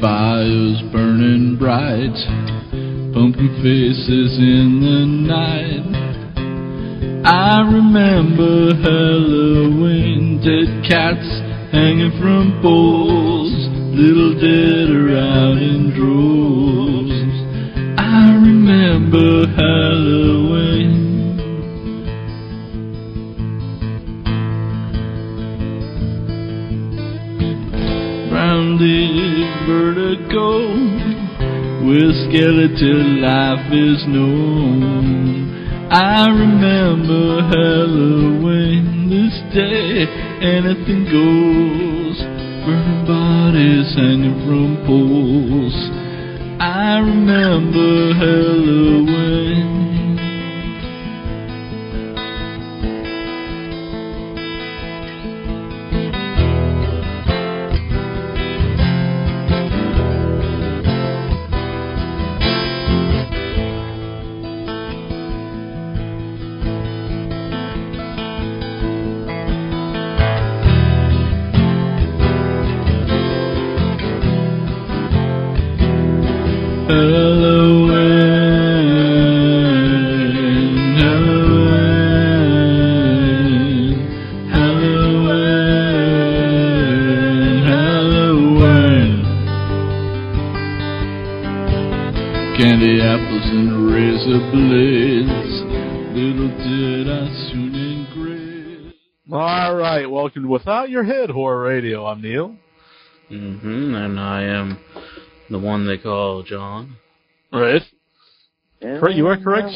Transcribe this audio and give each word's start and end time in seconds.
Campfires 0.00 0.80
burning 0.92 1.56
bright, 1.58 2.16
pumpkin 3.12 3.52
faces 3.60 4.38
in 4.38 4.80
the 4.80 5.04
night. 5.28 5.84
I 7.26 7.60
remember 7.60 8.72
Halloween, 8.80 10.40
dead 10.40 10.88
cats 10.88 11.28
hanging 11.70 12.16
from 12.18 12.62
poles, 12.62 13.52
little 13.92 14.40
dead 14.40 14.88
around 14.88 15.58
in 15.58 15.92
droves. 15.92 17.12
I 18.00 18.40
remember 18.40 19.52
Halloween. 19.52 20.99
Where 31.90 32.14
skeleton 32.30 33.20
life 33.20 33.66
is 33.72 34.06
known. 34.06 35.90
I 35.90 36.28
remember 36.30 37.42
Halloween 37.50 39.10
this 39.10 39.34
day, 39.50 40.06
anything 40.38 41.02
goes. 41.10 42.14
Burning 42.62 43.02
bodies 43.10 43.90
hanging 43.98 44.38
from 44.46 44.78
poles. 44.86 45.74
I 46.62 46.98
remember. 47.02 48.14
Halloween, 48.20 49.89
and 104.04 104.18
I 104.20 104.42
am 104.44 104.78
the 105.50 105.58
one 105.58 105.86
they 105.86 105.98
call 105.98 106.42
John. 106.42 106.96
Right. 107.52 107.82
Correct, 108.80 109.16
you 109.16 109.26
are 109.28 109.36
correct. 109.36 109.68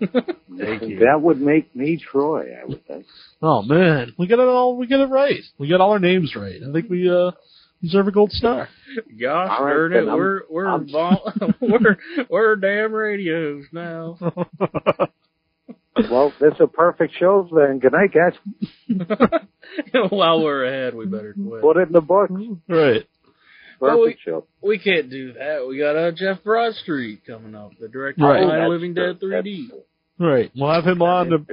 That 0.00 0.12
would, 0.12 0.36
Thank 0.58 0.82
you. 0.82 0.98
that 1.00 1.20
would 1.22 1.40
make 1.40 1.74
me 1.76 1.96
Troy, 2.10 2.48
I 2.60 2.64
would 2.66 2.84
think. 2.86 3.06
Oh 3.40 3.62
man, 3.62 4.12
we 4.18 4.26
got 4.26 4.40
it 4.40 4.48
all. 4.48 4.76
We 4.76 4.86
got 4.86 5.00
it 5.00 5.06
right. 5.10 5.40
We 5.58 5.68
got 5.68 5.80
all 5.80 5.92
our 5.92 5.98
names 6.00 6.34
right. 6.36 6.60
I 6.68 6.72
think 6.72 6.90
we 6.90 7.08
uh 7.08 7.30
deserve 7.82 8.08
a 8.08 8.12
gold 8.12 8.32
star. 8.32 8.68
Gosh 9.20 9.48
All 9.58 9.64
right, 9.64 9.72
darn 9.72 9.92
it, 9.92 10.00
then 10.00 10.08
I'm- 10.08 10.18
we're 10.18 10.40
we're 10.50 10.68
I'm- 10.68 10.88
vol- 10.92 11.32
we're 11.60 11.96
we're 12.28 12.56
damn 12.56 12.92
radios 12.92 13.64
now. 13.72 14.18
Well, 16.10 16.32
this 16.40 16.54
is 16.54 16.60
a 16.60 16.66
perfect 16.66 17.14
show 17.18 17.48
then. 17.54 17.78
Good 17.78 17.92
night, 17.92 18.12
guys. 18.12 18.32
While 20.10 20.42
we're 20.42 20.64
ahead, 20.64 20.94
we 20.94 21.06
better 21.06 21.34
quit. 21.34 21.60
Put 21.62 21.76
it 21.76 21.88
in 21.88 21.92
the 21.92 22.00
book. 22.00 22.30
right. 22.68 23.06
Well, 23.82 23.98
Perfect 23.98 24.20
show. 24.24 24.46
We 24.62 24.78
can't 24.78 25.10
do 25.10 25.32
that. 25.32 25.66
We 25.68 25.76
got 25.78 25.96
uh, 25.96 26.12
Jeff 26.12 26.44
Broadstreet 26.44 27.26
coming 27.26 27.54
up, 27.56 27.72
the 27.80 27.88
director 27.88 28.22
Right. 28.22 28.42
of 28.42 28.44
Oh, 28.44 28.48
Night 28.48 28.56
of 28.58 28.62
that's 28.62 28.70
Living 28.70 28.94
true. 28.94 29.12
Dead 29.14 29.20
3D. 29.20 29.68
That's 29.70 29.82
Right. 30.20 30.50
We'll 30.56 30.70
have 30.72 30.84
him 30.86 31.02
on 31.02 31.30
the, 31.30 31.44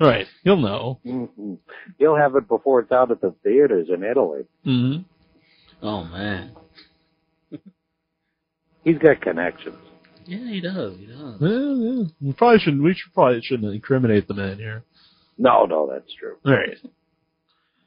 Right. 0.00 0.26
You'll 0.44 0.58
know. 0.58 1.00
hmm 1.02 1.54
You'll 1.98 2.16
have 2.16 2.36
it 2.36 2.46
before 2.46 2.78
it's 2.78 2.92
out 2.92 3.10
at 3.10 3.20
the 3.20 3.34
theaters 3.42 3.88
in 3.92 4.04
Italy. 4.04 4.42
Mhm. 4.64 5.04
Oh 5.82 6.04
man. 6.04 6.52
He's 8.84 8.98
got 8.98 9.20
connections. 9.20 9.74
Yeah, 10.28 10.52
he 10.52 10.60
does. 10.60 10.98
He 10.98 11.06
does. 11.06 11.36
Yeah, 11.40 11.48
yeah. 11.48 12.04
We 12.20 12.32
probably 12.34 12.58
shouldn't. 12.58 12.82
We 12.82 12.92
should 12.94 13.14
probably 13.14 13.40
shouldn't 13.42 13.72
incriminate 13.74 14.28
the 14.28 14.34
man 14.34 14.58
here. 14.58 14.84
No, 15.38 15.64
no, 15.64 15.88
that's 15.90 16.12
true. 16.14 16.36
All 16.44 16.52
right. 16.52 16.76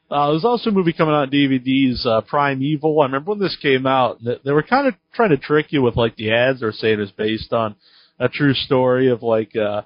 Uh, 0.10 0.32
there's 0.32 0.44
also 0.44 0.72
a 0.72 0.74
movie 0.74 0.92
coming 0.92 1.14
out 1.14 1.22
on 1.22 1.30
DVDs, 1.30 2.06
uh, 2.06 2.22
Primeval. 2.22 3.00
I 3.00 3.06
remember 3.06 3.32
when 3.32 3.40
this 3.40 3.58
came 3.62 3.86
out, 3.86 4.20
th- 4.24 4.42
they 4.44 4.52
were 4.52 4.64
kind 4.64 4.88
of 4.88 4.96
trying 5.14 5.30
to 5.30 5.38
trick 5.38 5.68
you 5.70 5.84
with 5.84 5.96
like 5.96 6.16
the 6.16 6.32
ads. 6.34 6.60
They 6.60 6.66
were 6.66 6.72
saying 6.72 6.96
it 6.96 7.02
was 7.02 7.12
based 7.12 7.54
on 7.54 7.76
a 8.20 8.28
true 8.28 8.54
story 8.54 9.10
of 9.10 9.22
like 9.22 9.56
uh, 9.56 9.84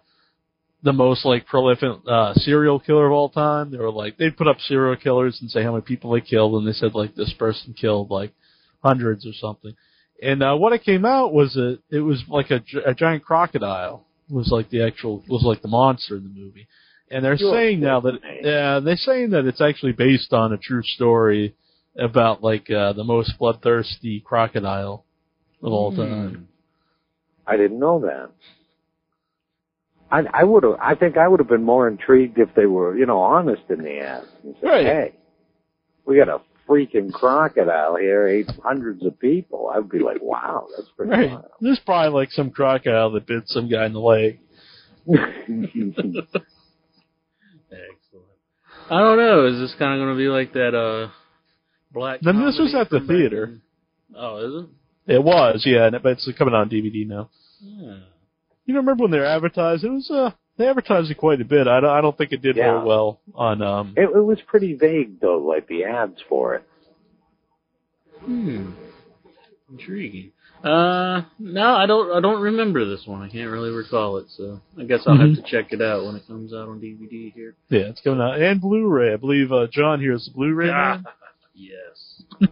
the 0.81 0.94
most 0.94 1.25
like 1.25 1.46
prolific 1.46 1.92
uh, 2.08 2.34
serial 2.36 2.80
killer 2.80 3.08
of 3.08 3.12
all 3.12 3.30
time. 3.30 3.69
They 3.69 3.78
were 3.78 3.92
like 3.92 4.18
they'd 4.18 4.38
put 4.38 4.48
up 4.48 4.60
serial 4.62 4.96
killers 4.96 5.40
and 5.42 5.51
say 5.51 5.62
how 5.62 5.74
many 5.74 5.81
people 5.84 6.12
they 6.12 6.22
killed, 6.22 6.56
and 6.56 6.68
they 6.68 6.74
said 6.74 6.96
like 6.96 7.16
this 7.16 7.34
person 7.38 7.75
killed 7.80 8.10
like 8.10 8.31
hundreds 8.81 9.28
or 9.28 9.34
something. 9.34 9.75
And 10.22 10.42
uh, 10.42 10.56
what 10.56 10.74
it 10.74 10.84
came 10.84 11.06
out 11.06 11.34
was 11.34 11.56
a 11.58 11.78
it 11.90 12.00
was 12.00 12.24
like 12.30 12.52
a, 12.52 12.62
a 12.86 12.94
giant 12.94 13.24
crocodile 13.24 14.06
was 14.30 14.50
like 14.52 14.70
the 14.70 14.82
actual 14.84 15.24
was 15.30 15.44
like 15.44 15.62
the 15.62 15.68
monster 15.68 16.16
in 16.18 16.24
the 16.24 16.30
movie. 16.30 16.68
And 17.12 17.24
they're 17.24 17.38
Sure. 17.38 17.54
saying 17.54 17.82
now 17.82 18.00
that 18.02 18.20
yeah, 18.42 18.80
they're 18.80 18.96
saying 18.96 19.32
that 19.32 19.46
it's 19.46 19.62
actually 19.62 19.92
based 19.92 20.34
on 20.34 20.54
a 20.54 20.58
true 20.58 20.82
story 20.84 21.56
about 21.98 22.42
like 22.44 22.70
uh, 22.72 22.94
the 22.94 23.04
most 23.04 23.38
bloodthirsty 23.38 24.22
crocodile 24.22 25.06
of 25.62 25.72
all 25.74 25.92
Hmm. 25.92 26.02
time. 26.02 26.48
I 27.48 27.58
didn't 27.58 27.80
know 27.80 28.00
that. 28.02 28.32
I, 30.12 30.24
I 30.34 30.44
would 30.44 30.64
have. 30.64 30.78
I 30.82 30.96
think 30.96 31.18
I 31.18 31.28
would 31.28 31.40
have 31.40 31.50
been 31.50 31.64
more 31.64 31.88
intrigued 31.88 32.38
if 32.40 32.50
they 32.56 32.66
were, 32.66 32.98
you 32.98 33.06
know, 33.06 33.20
honest 33.20 33.64
in 33.70 33.82
the 33.84 34.00
ads 34.00 34.28
and 34.44 34.56
said, 34.60 34.68
Right. 34.70 34.86
"Hey, 34.86 35.14
we 36.06 36.18
got 36.18 36.30
a 36.30 36.40
freaking 36.68 37.12
crocodile 37.12 37.96
here 37.98 38.28
ate 38.28 38.50
hundreds 38.64 39.06
of 39.06 39.20
people, 39.20 39.72
I'd 39.74 39.90
be 39.90 40.00
like, 40.00 40.22
wow, 40.22 40.68
that's 40.76 40.90
pretty 40.98 41.12
Right. 41.12 41.30
wild. 41.32 41.46
There's 41.62 41.80
probably 41.86 42.20
like 42.20 42.32
some 42.32 42.50
crocodile 42.52 43.12
that 43.12 43.28
bit 43.28 43.44
some 43.48 43.70
guy 43.70 43.86
in 43.86 43.94
the 43.94 44.00
leg. 44.00 44.40
Excellent. 45.08 46.28
I 48.90 49.00
don't 49.00 49.18
know. 49.18 49.46
Is 49.48 49.60
this 49.60 49.76
kind 49.78 50.00
of 50.00 50.06
going 50.06 50.16
to 50.16 50.18
be 50.18 50.28
like 50.28 50.54
that? 50.54 50.76
Uh, 50.76 51.10
black. 51.92 52.20
Then 52.22 52.44
this 52.46 52.58
was 52.60 52.76
at 52.76 52.90
the 52.90 53.00
theater. 53.02 53.44
in- 53.46 53.62
Oh, 54.18 54.38
is 54.38 54.64
it? 54.64 54.70
It 55.16 55.24
was, 55.24 55.64
yeah, 55.66 55.88
and- 55.88 56.02
but 56.02 56.14
it's 56.14 56.30
coming 56.38 56.54
on 56.54 56.70
DVD 56.70 57.06
now. 57.08 57.30
Yeah. 57.62 57.98
You 58.66 58.74
know, 58.74 58.80
remember 58.80 59.04
when 59.04 59.12
they 59.12 59.20
were 59.20 59.26
advertised? 59.26 59.84
It 59.84 59.90
was 59.90 60.10
uh, 60.10 60.32
they 60.57 60.68
advertised 60.68 61.12
it 61.12 61.18
quite 61.18 61.42
a 61.42 61.46
bit. 61.46 61.68
I 61.68 61.80
don't, 61.80 61.90
I 61.90 62.02
don't 62.02 62.18
think 62.18 62.31
it 62.31 62.42
did 62.42 62.56
Yeah. 62.56 62.74
very 62.75 62.86
well 62.86 63.19
on 63.34 63.62
um. 63.62 63.94
it, 63.98 64.04
it 64.10 64.24
was 64.24 64.40
pretty 64.48 64.74
vague 64.75 65.19
though, 65.19 65.38
like 65.38 65.68
the 65.68 65.84
ads 65.86 66.22
for 66.30 66.56
it. 66.56 66.68
Hmm. 68.24 68.72
Intriguing. 69.72 70.31
Uh, 70.63 71.22
no, 71.38 71.75
I 71.75 71.86
don't. 71.86 72.12
I 72.18 72.19
don't 72.22 72.42
remember 72.42 72.86
this 72.86 73.06
one. 73.06 73.22
I 73.22 73.30
can't 73.30 73.52
really 73.52 73.69
recall 73.69 74.18
it. 74.18 74.25
So 74.36 74.60
I 74.80 74.84
guess 74.86 75.02
I'll 75.06 75.16
Mhm. 75.16 75.36
have 75.36 75.46
to 75.46 75.52
check 75.52 75.74
it 75.74 75.81
out 75.81 76.06
when 76.06 76.16
it 76.16 76.25
comes 76.28 76.54
out 76.54 76.69
on 76.69 76.80
DVD 76.80 77.31
here. 77.34 77.54
Yeah, 77.69 77.81
it's 77.90 78.01
coming 78.01 78.22
out 78.22 78.42
and 78.42 78.60
Blu-ray. 78.62 79.13
I 79.13 79.18
believe 79.18 79.51
uh, 79.51 79.68
John 79.72 80.00
here 80.00 80.13
is 80.13 80.25
the 80.25 80.31
Blu-ray 80.34 80.68
man. 80.68 81.06
yes. 81.54 82.24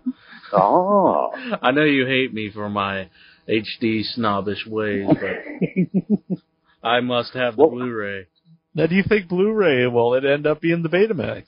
Oh. 0.56 1.32
I 1.64 1.72
know 1.72 1.84
you 1.84 2.06
hate 2.06 2.32
me 2.32 2.52
for 2.52 2.70
my 2.70 3.10
HD 3.50 4.04
snobbish 4.04 4.68
ways, 4.68 5.08
but 5.10 6.38
I 6.84 7.00
must 7.00 7.34
have 7.34 7.56
the 7.56 7.62
Well- 7.62 7.72
Blu-ray. 7.72 8.28
Now, 8.76 8.88
do 8.88 8.96
you 8.96 9.04
think 9.04 9.28
Blu-ray 9.30 9.86
will 9.88 10.16
it 10.16 10.26
end 10.26 10.48
up 10.48 10.60
being 10.62 10.82
the 10.84 10.90
Betamax? 10.90 11.44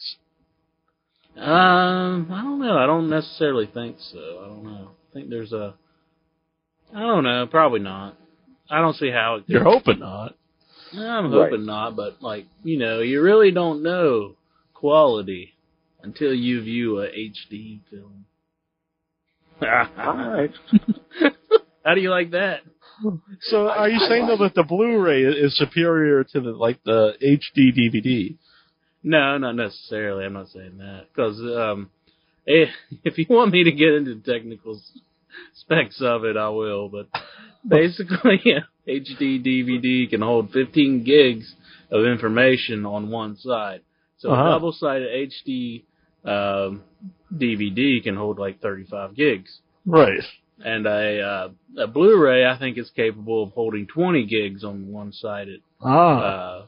Um, 1.38 2.32
I 2.32 2.42
don't 2.44 2.60
know. 2.60 2.78
I 2.78 2.86
don't 2.86 3.10
necessarily 3.10 3.66
think 3.66 3.98
so. 4.00 4.42
I 4.44 4.48
don't 4.48 4.64
know. 4.64 4.92
I 5.10 5.14
think 5.14 5.30
there's 5.30 5.52
a. 5.52 5.74
I 6.94 7.00
don't 7.02 7.24
know. 7.24 7.46
Probably 7.48 7.80
not. 7.82 8.16
I 8.70 8.80
don't 8.80 8.96
see 8.96 9.10
how 9.12 9.36
it. 9.36 9.46
Could. 9.46 9.50
You're 9.54 9.64
hoping 9.64 10.00
not. 10.00 10.36
I'm 10.94 11.34
Right. 11.34 11.50
hoping 11.52 11.66
not, 11.66 11.96
but 11.98 12.22
like 12.22 12.46
you 12.64 12.78
know, 12.78 13.00
you 13.02 13.22
really 13.22 13.52
don't 13.52 13.84
know 13.84 14.36
quality 14.74 15.56
until 16.04 16.34
you 16.34 16.62
view 16.62 17.02
a 17.02 17.08
HD 17.08 17.82
film. 17.90 18.26
All 19.62 19.68
right. 20.18 20.52
How 21.84 21.96
do 21.96 22.02
you 22.02 22.12
like 22.12 22.32
that? 22.32 22.62
So, 23.42 23.70
are 23.70 23.90
you 23.90 24.00
saying 24.00 24.28
though 24.28 24.38
that 24.38 24.56
the 24.56 24.64
Blu-ray 24.64 25.24
is 25.24 25.58
superior 25.58 26.24
to 26.24 26.42
the 26.42 26.52
like 26.52 26.84
the 26.84 27.14
HD 27.22 27.74
DVD? 27.76 28.38
No, 29.04 29.38
not 29.38 29.56
necessarily. 29.56 30.26
I'm 30.26 30.34
not 30.34 30.48
saying 30.50 30.78
that 30.78 31.08
because 31.14 31.40
um, 31.40 31.90
eh, 32.48 32.66
if 33.04 33.18
you 33.18 33.26
want 33.30 33.52
me 33.52 33.64
to 33.66 33.72
get 33.72 33.90
into 33.94 34.16
technical 34.16 34.82
specs 35.56 36.02
of 36.02 36.24
it, 36.26 36.38
I 36.38 36.50
will. 36.50 36.90
But 36.90 37.08
basically, 37.68 38.42
yeah, 38.46 38.62
HD 38.88 39.44
DVD 39.46 40.10
can 40.10 40.22
hold 40.22 40.52
15 40.52 41.04
gigs 41.04 41.54
of 41.92 42.06
information 42.06 42.86
on 42.86 43.10
one 43.10 43.36
side. 43.38 43.82
So 44.18 44.32
Uh-huh. 44.32 44.42
a 44.42 44.52
double-sided 44.54 45.30
HD 45.30 45.84
um, 46.24 46.82
DVD 47.34 48.02
can 48.02 48.16
hold 48.16 48.40
like 48.40 48.60
35 48.62 49.16
gigs. 49.16 49.60
Right. 49.86 50.22
And 50.63 50.86
a, 50.88 51.22
uh, 51.22 51.84
a 51.84 51.88
Blu-ray, 51.88 52.46
I 52.46 52.57
think, 52.57 52.78
is 52.78 52.90
capable 52.96 53.44
of 53.44 53.52
holding 53.52 53.88
20 53.88 54.25
gigs 54.25 54.63
on 54.63 54.92
one-sided, 54.92 55.62
Ah. 55.81 56.19
uh, 56.19 56.66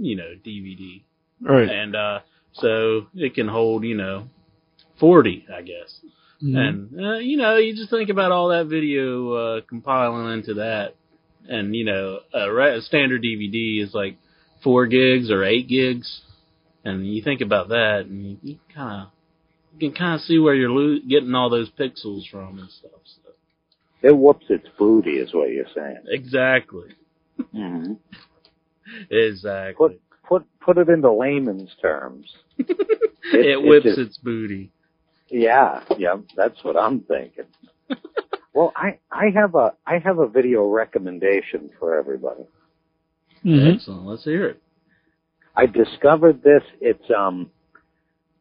you 0.00 0.16
know, 0.16 0.34
DVD 0.46 1.02
right. 1.40 1.68
and 1.68 1.96
uh 1.96 2.20
so 2.52 3.06
it 3.14 3.34
can 3.34 3.48
hold 3.48 3.82
you 3.84 3.96
know 3.96 4.28
40 5.00 5.46
i 5.52 5.62
guess 5.62 6.00
Mhm. 6.42 6.56
and 6.58 7.00
uh, 7.06 7.14
you 7.18 7.36
know 7.38 7.56
you 7.56 7.74
just 7.74 7.88
think 7.90 8.10
about 8.10 8.30
all 8.32 8.48
that 8.50 8.66
video 8.66 9.32
uh 9.32 9.60
compiling 9.62 10.32
into 10.34 10.54
that 10.54 10.94
and 11.48 11.74
you 11.74 11.84
know 11.84 12.20
a, 12.34 12.52
re- 12.52 12.76
a 12.76 12.82
standard 12.82 13.22
dvd 13.22 13.82
is 13.82 13.94
like 13.94 14.18
4 14.62 14.86
gigs 14.86 15.30
or 15.30 15.42
8 15.42 15.66
gigs 15.66 16.20
and 16.84 17.06
you 17.06 17.22
think 17.22 17.40
about 17.40 17.68
that 17.70 18.04
and 18.06 18.24
you, 18.24 18.36
you 18.42 18.58
kind 18.74 19.02
of 19.02 19.08
you 19.80 19.88
can 19.90 19.96
kind 19.98 20.14
of 20.16 20.20
see 20.20 20.38
where 20.38 20.54
you're 20.54 20.70
lo- 20.70 21.00
getting 21.08 21.34
all 21.34 21.48
those 21.48 21.70
pixels 21.70 22.28
from 22.30 22.58
and 22.58 22.70
stuff 22.70 23.00
so. 23.04 23.21
It 24.02 24.16
whoops 24.16 24.46
its 24.48 24.66
booty, 24.78 25.12
is 25.18 25.32
what 25.32 25.50
you're 25.50 25.64
saying. 25.74 26.02
exactly 26.08 26.90
Mm-hmm. 27.54 27.94
exactly 29.10 29.74
Put 29.76 30.00
put 30.28 30.60
put 30.60 30.78
it 30.78 30.88
into 30.88 31.10
layman's 31.12 31.74
terms. 31.80 32.26
it, 32.58 33.62
whips 33.66 33.84
just- 33.84 33.98
its 33.98 34.18
booty 34.18 34.70
Yeah, 35.28 35.82
yeah, 35.98 36.16
that's 36.36 36.62
what 36.62 36.76
I'm 36.76 37.00
thinking. 37.00 37.44
well, 38.54 38.72
I 38.76 38.98
I 39.10 39.30
have 39.34 39.54
a 39.54 39.72
I 39.86 39.98
have 39.98 40.18
a 40.18 40.28
video 40.28 40.66
recommendation 40.68 41.70
for 41.78 41.98
everybody. 41.98 42.44
Mhm. 43.44 43.74
excellent 43.76 44.04
let's 44.06 44.24
hear 44.24 44.46
it 44.48 44.62
I 45.56 45.66
discovered 45.66 46.42
this. 46.42 46.62
It's 46.80 47.10
um, 47.16 47.50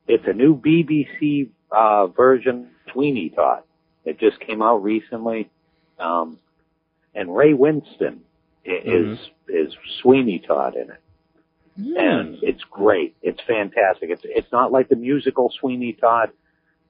it's 0.07 0.23
a 0.27 0.33
new 0.33 0.55
BBC 0.55 1.49
uh, 1.71 2.07
version 2.07 2.69
Sweeney 2.91 3.29
Todd. 3.35 3.63
It 4.05 4.19
just 4.19 4.39
came 4.39 4.61
out 4.61 4.83
recently, 4.83 5.49
um, 5.99 6.37
and 7.13 7.35
Ray 7.35 7.53
Winstone 7.53 8.19
is 8.65 9.19
is 9.47 9.73
Sweeney 10.01 10.39
Todd 10.39 10.75
in 10.75 10.89
it, 10.91 10.99
and 11.97 12.37
it's 12.41 12.63
great. 12.69 13.15
It's 13.21 13.39
fantastic. 13.47 14.09
It's 14.09 14.21
it's 14.25 14.51
not 14.51 14.71
like 14.71 14.89
the 14.89 14.95
musical 14.95 15.51
Sweeney 15.59 15.93
Todd. 15.93 16.31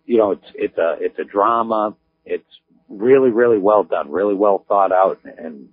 You 0.06 0.18
know, 0.18 0.32
it's 0.32 0.46
it's 0.56 0.78
a 0.78 0.98
it's 1.00 1.20
a 1.20 1.24
drama. 1.24 1.96
It's 2.26 2.48
really 2.90 3.30
really 3.30 3.58
well 3.58 3.84
done, 3.84 4.10
really 4.12 4.36
well 4.36 4.64
thought 4.68 4.92
out, 4.92 5.20
and 5.38 5.70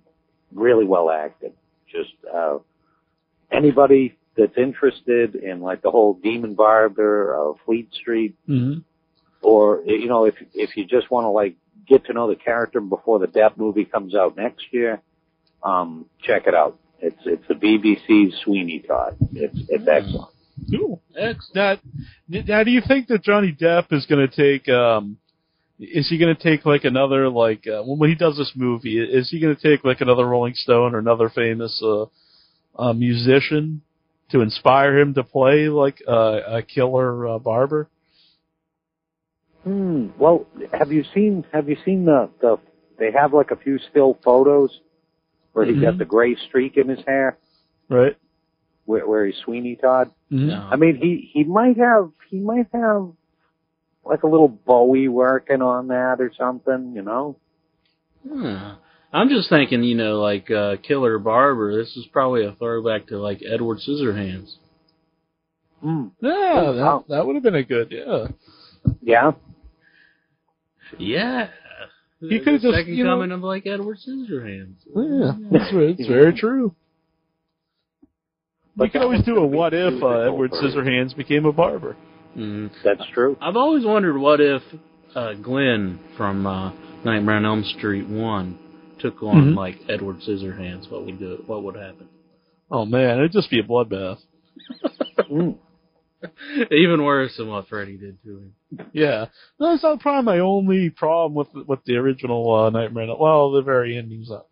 really 0.53 0.85
well 0.85 1.09
acted. 1.09 1.53
Just 1.91 2.13
uh, 2.33 2.59
anybody 3.51 4.15
that's 4.37 4.57
interested 4.57 5.35
in 5.35 5.59
like 5.61 5.81
the 5.81 5.91
whole 5.91 6.13
Demon 6.13 6.53
Barber 6.55 7.33
of 7.35 7.57
Fleet 7.65 7.91
Street, 7.93 8.35
Mhm. 8.47 8.83
Or 9.41 9.81
you 9.85 10.07
know, 10.07 10.25
if 10.25 10.35
if 10.53 10.75
you 10.75 10.85
just 10.85 11.09
want 11.09 11.25
to 11.25 11.29
like 11.29 11.55
get 11.87 12.05
to 12.05 12.13
know 12.13 12.29
the 12.29 12.35
character 12.35 12.81
before 12.81 13.19
the 13.19 13.27
Depp 13.27 13.57
movie 13.57 13.85
comes 13.85 14.13
out 14.15 14.35
next 14.35 14.65
year, 14.71 15.01
um, 15.63 16.05
check 16.21 16.47
it 16.47 16.53
out. 16.53 16.77
It's 16.99 17.19
it's 17.25 17.47
the 17.47 17.53
BBC's 17.53 18.41
Sweeney 18.43 18.79
Todd. 18.79 19.15
It's 19.33 19.57
it's 19.69 19.87
excellent. 19.87 20.31
Cool. 20.69 21.01
excellent 21.17 21.81
Now, 22.27 22.41
now, 22.47 22.63
do 22.63 22.71
you 22.71 22.81
think 22.85 23.07
that 23.07 23.23
Johnny 23.23 23.55
Depp 23.59 23.91
is 23.91 24.05
going 24.05 24.27
to 24.27 24.35
take? 24.35 24.67
um 24.69 25.17
Is 25.79 26.09
he 26.09 26.17
going 26.17 26.35
to 26.35 26.41
take 26.41 26.65
like 26.65 26.83
another 26.83 27.29
like 27.29 27.65
uh, 27.67 27.81
when 27.83 27.99
when 27.99 28.09
he 28.09 28.15
does 28.15 28.37
this 28.37 28.51
movie? 28.55 28.99
Is 28.99 29.29
he 29.29 29.39
going 29.39 29.55
to 29.55 29.61
take 29.61 29.85
like 29.85 30.01
another 30.01 30.25
Rolling 30.25 30.53
Stone 30.55 30.93
or 30.93 30.99
another 30.99 31.29
famous 31.29 31.81
uh, 31.83 32.05
uh 32.77 32.93
musician 32.93 33.81
to 34.31 34.41
inspire 34.41 34.99
him 34.99 35.13
to 35.13 35.23
play 35.23 35.69
like 35.69 36.01
uh, 36.07 36.39
a 36.47 36.61
killer 36.61 37.27
uh, 37.27 37.39
barber? 37.39 37.87
Hmm. 39.63 40.07
Well, 40.17 40.45
have 40.73 40.91
you 40.91 41.03
seen 41.13 41.45
have 41.51 41.67
you 41.69 41.77
seen 41.85 42.05
the 42.05 42.29
the 42.41 42.57
they 42.97 43.11
have 43.11 43.33
like 43.33 43.51
a 43.51 43.55
few 43.55 43.77
still 43.89 44.17
photos 44.23 44.79
where 45.53 45.65
he 45.65 45.73
got 45.79 45.95
Mhm. 45.95 45.97
the 45.99 46.05
gray 46.05 46.35
streak 46.47 46.77
in 46.77 46.87
his 46.89 46.99
hair 47.05 47.37
Right. 47.89 48.15
where, 48.85 49.07
where 49.07 49.25
he's 49.25 49.35
Sweeney 49.43 49.75
Todd. 49.75 50.11
No. 50.29 50.67
I 50.71 50.75
mean, 50.75 50.95
he 50.95 51.29
he 51.33 51.43
might 51.43 51.77
have 51.77 52.11
he 52.29 52.39
might 52.39 52.67
have 52.73 53.09
like 54.05 54.23
a 54.23 54.27
little 54.27 54.47
Bowie 54.47 55.07
working 55.07 55.61
on 55.61 55.87
that 55.89 56.21
or 56.21 56.31
something, 56.37 56.93
you 56.95 57.01
know. 57.01 57.35
Hmm. 58.27 58.55
I'm 59.11 59.29
just 59.29 59.49
thinking, 59.49 59.83
you 59.83 59.95
know, 59.95 60.19
like 60.21 60.49
uh, 60.51 60.77
Killer 60.77 61.17
Barber. 61.19 61.75
This 61.75 61.95
is 61.97 62.05
probably 62.13 62.45
a 62.45 62.51
throwback 62.53 63.07
to 63.07 63.17
like 63.17 63.41
Edward 63.43 63.79
Scissorhands. 63.79 64.55
Hmm. 65.81 66.07
Yeah, 66.21 66.71
that 66.75 67.03
that 67.09 67.25
would 67.25 67.35
have 67.35 67.43
been 67.43 67.55
a 67.55 67.63
good 67.63 67.91
yeah. 67.91 68.27
Yeah. 69.01 69.31
Yeah, 70.97 71.47
He 72.21 72.27
The 72.29 72.39
could've 72.43 72.61
just, 72.61 72.75
second 72.75 72.93
you 72.95 73.03
know- 73.03 73.15
coming 73.15 73.31
of 73.31 73.41
like 73.41 73.65
Edward 73.67 73.97
Scissorhands. 74.05 74.75
Yeah, 74.95 75.31
that's 75.51 75.71
very, 75.71 75.91
it's 75.97 76.07
very 76.07 76.33
true. 76.33 76.75
But 78.75 78.85
you 78.85 78.89
could 78.91 79.01
always 79.01 79.23
do 79.23 79.37
a 79.37 79.45
what 79.45 79.73
if 79.73 80.01
uh, 80.01 80.07
Edward. 80.27 80.51
Scissorhands 80.51 81.15
became 81.15 81.45
a 81.45 81.51
barber. 81.51 81.95
Mm. 82.37 82.69
That's 82.83 83.01
true. 83.13 83.37
I've 83.41 83.55
always 83.57 83.83
wondered 83.85 84.17
what 84.17 84.39
if 84.39 84.61
uh, 85.15 85.33
Glenn 85.33 85.99
from 86.15 86.45
uh, 86.45 86.71
Nightmare 87.03 87.35
on 87.35 87.45
Elm 87.45 87.63
Street 87.77 88.07
One 88.07 88.57
took 88.99 89.21
on 89.23 89.53
Mhm. 89.53 89.55
like 89.55 89.77
Edward 89.89 90.17
Scissorhands. 90.27 90.89
What 90.91 91.05
would 91.05 91.19
do? 91.19 91.43
What 91.47 91.63
would 91.63 91.75
happen? 91.75 92.07
Oh 92.71 92.85
man, 92.85 93.17
it'd 93.19 93.31
just 93.31 93.49
be 93.49 93.59
a 93.59 93.63
bloodbath. 93.63 94.19
Mm. 95.29 95.57
Even 96.71 97.03
worse 97.03 97.37
than 97.37 97.47
what 97.47 97.67
Freddy 97.69 97.97
did 97.97 98.21
to 98.23 98.29
him. 98.37 98.53
Yeah, 98.91 99.25
that's 99.59 99.83
not 99.83 99.99
probably 100.01 100.25
my 100.25 100.39
only 100.39 100.89
problem 100.89 101.33
with 101.33 101.67
with 101.67 101.79
the 101.85 101.95
original 101.95 102.53
uh, 102.53 102.69
Nightmare. 102.69 103.09
on- 103.09 103.19
Well, 103.19 103.51
the 103.51 103.61
very 103.61 103.97
ending's 103.97 104.29
not 104.29 104.45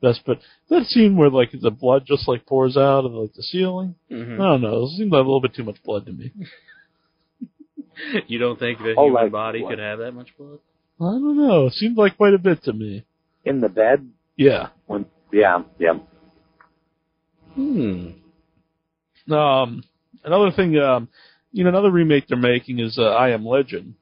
best, 0.00 0.22
but 0.26 0.38
that 0.68 0.86
scene 0.86 1.16
where 1.16 1.30
like 1.30 1.50
the 1.52 1.70
blood 1.70 2.04
just 2.06 2.26
like 2.26 2.44
pours 2.46 2.76
out 2.76 3.04
of 3.04 3.12
like 3.12 3.32
the 3.34 3.42
ceiling. 3.42 3.94
Mhm. 4.10 4.34
I 4.34 4.44
don't 4.44 4.62
know. 4.62 4.84
It 4.84 4.90
seemed 4.96 5.12
like 5.12 5.20
a 5.20 5.22
little 5.28 5.40
bit 5.40 5.54
too 5.54 5.64
much 5.64 5.82
blood 5.84 6.06
to 6.06 6.12
me. 6.12 6.32
You 8.26 8.38
don't 8.38 8.58
think 8.58 8.78
the 8.78 8.94
Oh, 8.96 9.04
human 9.06 9.22
like 9.24 9.32
body 9.32 9.62
what? 9.62 9.70
could 9.70 9.78
have 9.78 9.98
that 9.98 10.12
much 10.12 10.28
blood? 10.38 10.58
I 11.00 11.04
don't 11.12 11.36
know. 11.36 11.66
It 11.66 11.74
seemed 11.74 11.96
like 11.96 12.16
quite 12.16 12.32
a 12.34 12.38
bit 12.38 12.62
to 12.64 12.72
me. 12.72 13.04
In 13.44 13.60
the 13.60 13.68
bed 13.68 14.08
Yeah. 14.36 14.68
when 14.86 15.04
yeah 15.30 15.62
yeah. 15.78 15.98
Hmm. 17.54 18.08
Um, 19.32 19.84
another 20.24 20.50
thing, 20.50 20.76
um, 20.78 21.08
you 21.52 21.64
know, 21.64 21.70
another 21.70 21.90
remake 21.90 22.28
they're 22.28 22.38
making 22.38 22.78
is 22.78 22.98
uh, 22.98 23.10
I 23.10 23.30
Am 23.30 23.44
Legend. 23.46 23.94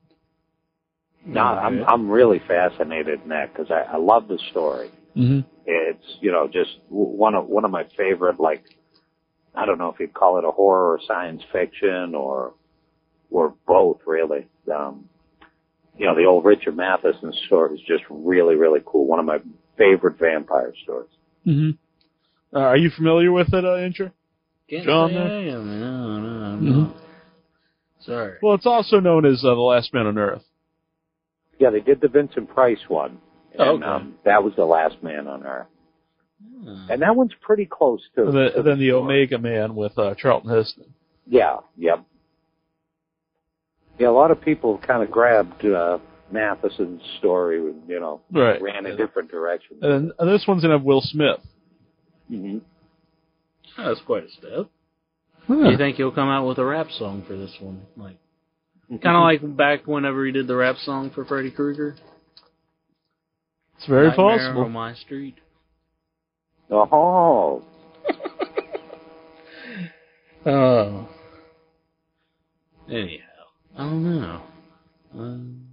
No, 1.26 1.42
I'm 1.42 1.84
I'm 1.84 2.10
really 2.10 2.40
fascinated 2.48 3.22
in 3.22 3.28
that 3.28 3.52
because 3.52 3.70
I, 3.70 3.94
I 3.94 3.96
love 3.98 4.26
the 4.28 4.38
story. 4.50 4.90
Mm-hmm. 5.16 5.40
It's 5.66 6.04
you 6.20 6.32
know 6.32 6.48
just 6.48 6.70
one 6.88 7.34
of 7.34 7.46
one 7.46 7.64
of 7.64 7.70
my 7.70 7.84
favorite 7.96 8.40
like 8.40 8.64
I 9.54 9.66
don't 9.66 9.78
know 9.78 9.90
if 9.90 10.00
you'd 10.00 10.14
call 10.14 10.38
it 10.38 10.44
a 10.44 10.50
horror 10.50 10.94
or 10.94 11.00
science 11.06 11.42
fiction 11.52 12.14
or 12.14 12.54
or 13.30 13.54
both 13.66 13.98
really. 14.06 14.46
Um, 14.74 15.08
you 15.98 16.06
know 16.06 16.14
the 16.14 16.24
old 16.24 16.44
Richard 16.44 16.76
Matheson 16.76 17.32
story 17.46 17.74
is 17.74 17.80
just 17.86 18.04
really 18.08 18.54
really 18.54 18.80
cool. 18.84 19.06
One 19.06 19.20
of 19.20 19.26
my 19.26 19.38
favorite 19.76 20.18
vampire 20.18 20.72
stories. 20.82 21.10
Mm-hmm. 21.46 22.56
Uh, 22.56 22.60
are 22.60 22.76
you 22.76 22.90
familiar 22.90 23.30
with 23.30 23.52
it, 23.52 23.64
uh, 23.64 23.76
Incher? 23.76 24.12
Can't 24.68 24.84
John 24.84 25.12
there? 25.12 25.22
I 25.22 25.48
am. 25.48 25.80
No, 25.80 26.09
no, 26.60 26.72
I'm 26.72 26.86
Mhm. 26.86 26.96
Sorry. 28.00 28.38
Well, 28.42 28.54
it's 28.54 28.66
also 28.66 28.98
known 29.00 29.26
as 29.26 29.44
uh, 29.44 29.54
The 29.54 29.60
Last 29.60 29.92
Man 29.92 30.06
on 30.06 30.16
Earth. 30.18 30.42
Yeah, 31.58 31.70
they 31.70 31.80
did 31.80 32.00
the 32.00 32.08
Vincent 32.08 32.48
Price 32.48 32.80
one. 32.88 33.18
Oh, 33.58 33.74
And, 33.74 33.84
okay. 33.84 33.92
um, 33.92 34.14
that 34.24 34.42
was 34.42 34.54
the 34.56 34.64
last 34.64 35.02
man 35.02 35.26
on 35.26 35.44
Earth, 35.44 35.66
Hmm. 36.62 36.90
and 36.90 37.02
that 37.02 37.14
one's 37.16 37.34
pretty 37.42 37.66
close 37.66 38.00
to. 38.14 38.22
And, 38.26 38.32
the, 38.32 38.50
to 38.56 38.62
then 38.62 38.78
the 38.78 38.88
story. 38.90 39.02
Omega 39.02 39.38
Man 39.38 39.74
with 39.74 39.98
uh, 39.98 40.14
Charlton 40.14 40.50
Heston. 40.50 40.94
Yeah, 41.26 41.58
yep. 41.76 42.04
Yeah, 43.98 44.08
a 44.08 44.10
lot 44.12 44.30
of 44.30 44.40
people 44.40 44.78
kind 44.78 45.02
of 45.02 45.10
grabbed 45.10 45.64
uh, 45.66 45.98
Matheson's 46.30 47.02
story, 47.18 47.58
you 47.86 48.00
know, 48.00 48.22
Right. 48.32 48.62
ran 48.62 48.86
in 48.86 48.92
a 48.92 48.96
different 48.96 49.30
direction. 49.30 49.78
And, 49.82 50.12
and 50.18 50.30
this 50.30 50.46
one's 50.48 50.62
going 50.62 50.70
to 50.70 50.78
have 50.78 50.84
Will 50.86 51.02
Smith. 51.02 51.40
hmm 52.28 52.58
That's 53.76 54.00
quite 54.06 54.24
a 54.24 54.30
step. 54.30 54.70
Huh. 55.46 55.54
Do 55.64 55.70
you 55.70 55.76
think 55.76 55.96
he'll 55.96 56.12
come 56.12 56.28
out 56.28 56.46
with 56.46 56.58
a 56.58 56.64
rap 56.64 56.86
song 56.98 57.24
for 57.26 57.36
this 57.36 57.54
one? 57.60 57.82
Like 57.96 58.16
kind 59.02 59.16
of 59.16 59.22
like 59.22 59.56
back 59.56 59.86
whenever 59.86 60.24
he 60.24 60.32
did 60.32 60.46
the 60.46 60.56
rap 60.56 60.76
song 60.78 61.10
for 61.14 61.24
Freddy 61.24 61.50
Krueger. 61.50 61.96
It's 63.76 63.86
very 63.86 64.08
Nightmare 64.08 64.38
possible. 64.38 64.64
on 64.64 64.72
my 64.72 64.94
street. 64.94 65.36
Oh, 66.70 67.64
Oh. 70.46 71.08
Anyhow, 72.88 73.24
I 73.76 73.82
don't 73.82 74.20
know. 74.20 74.42
Um, 75.14 75.66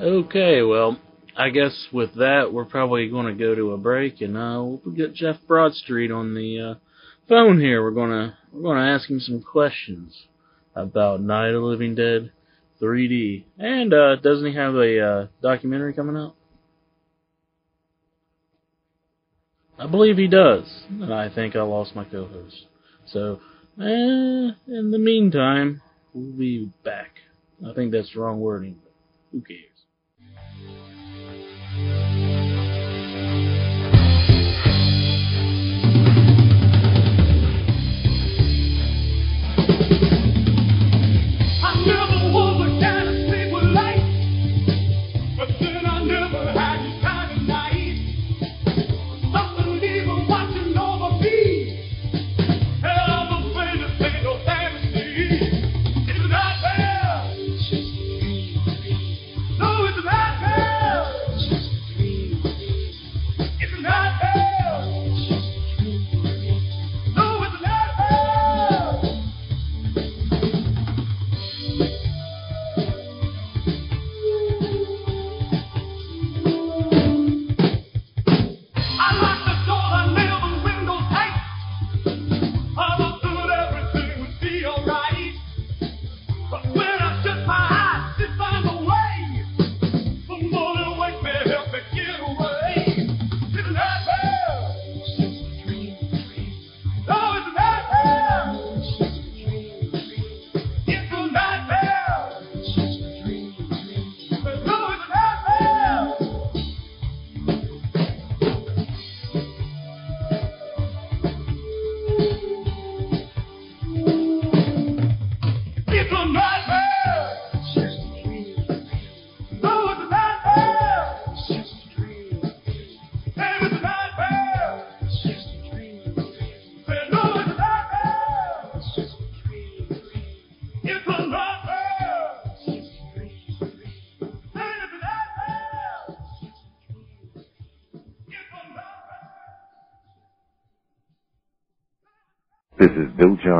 okay, 0.00 0.62
well, 0.62 0.98
I 1.36 1.50
guess 1.50 1.86
with 1.92 2.14
that, 2.16 2.52
we're 2.52 2.64
probably 2.64 3.08
going 3.08 3.26
to 3.26 3.34
go 3.34 3.54
to 3.54 3.72
a 3.72 3.78
break, 3.78 4.20
and 4.20 4.36
uh, 4.36 4.62
we'll 4.62 4.94
get 4.94 5.14
Jeff 5.14 5.36
Broadstreet 5.48 6.14
on 6.14 6.34
the 6.34 6.60
uh, 6.60 6.74
phone 7.28 7.60
here. 7.60 7.82
We're 7.82 7.90
gonna 7.90 8.38
we're 8.52 8.62
gonna 8.62 8.94
ask 8.94 9.08
him 9.08 9.20
some 9.20 9.42
questions 9.42 10.26
about 10.74 11.20
Night 11.20 11.48
of 11.48 11.60
the 11.60 11.66
Living 11.66 11.94
Dead 11.94 12.32
3D, 12.80 13.44
and 13.58 13.92
uh, 13.92 14.16
doesn't 14.16 14.46
he 14.46 14.54
have 14.54 14.74
a 14.74 15.00
uh, 15.00 15.26
documentary 15.42 15.92
coming 15.92 16.16
out? 16.16 16.34
I 19.78 19.86
believe 19.86 20.16
he 20.16 20.26
does, 20.26 20.64
and 20.88 21.14
I 21.14 21.32
think 21.32 21.54
I 21.54 21.62
lost 21.62 21.94
my 21.94 22.04
co-host. 22.04 22.66
So, 23.06 23.40
eh, 23.80 23.84
in 23.84 24.90
the 24.90 24.98
meantime, 24.98 25.82
we'll 26.12 26.36
be 26.36 26.72
back. 26.84 27.10
I 27.64 27.74
think 27.74 27.92
that's 27.92 28.12
the 28.12 28.20
wrong 28.20 28.40
wording, 28.40 28.80
but 28.82 28.92
who 29.30 29.40
cares? 29.40 29.67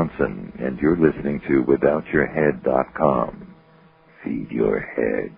Johnson, 0.09 0.53
and 0.59 0.79
you're 0.79 0.95
listening 0.97 1.41
to 1.47 1.63
WithoutYourHead.com. 1.69 3.53
Feed 4.23 4.47
your 4.49 4.79
head. 4.79 5.35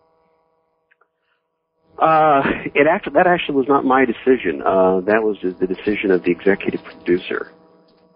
Uh, 2.02 2.42
it 2.76 2.88
actually 2.90 3.14
that 3.14 3.28
actually 3.28 3.56
was 3.56 3.68
not 3.70 3.86
my 3.86 4.04
decision. 4.04 4.62
Uh, 4.62 5.00
that 5.02 5.22
was 5.24 5.38
the 5.42 5.68
decision 5.68 6.12
of 6.12 6.24
the 6.24 6.32
executive 6.32 6.84
producer. 6.84 7.52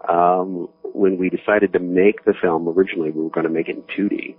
Um, 0.06 0.68
when 0.82 1.16
we 1.16 1.30
decided 1.30 1.72
to 1.72 1.78
make 1.78 2.24
the 2.24 2.34
film, 2.40 2.68
originally 2.68 3.10
we 3.10 3.22
were 3.22 3.30
going 3.30 3.46
to 3.46 3.52
make 3.52 3.68
it 3.68 3.76
in 3.76 3.82
2D, 3.82 4.36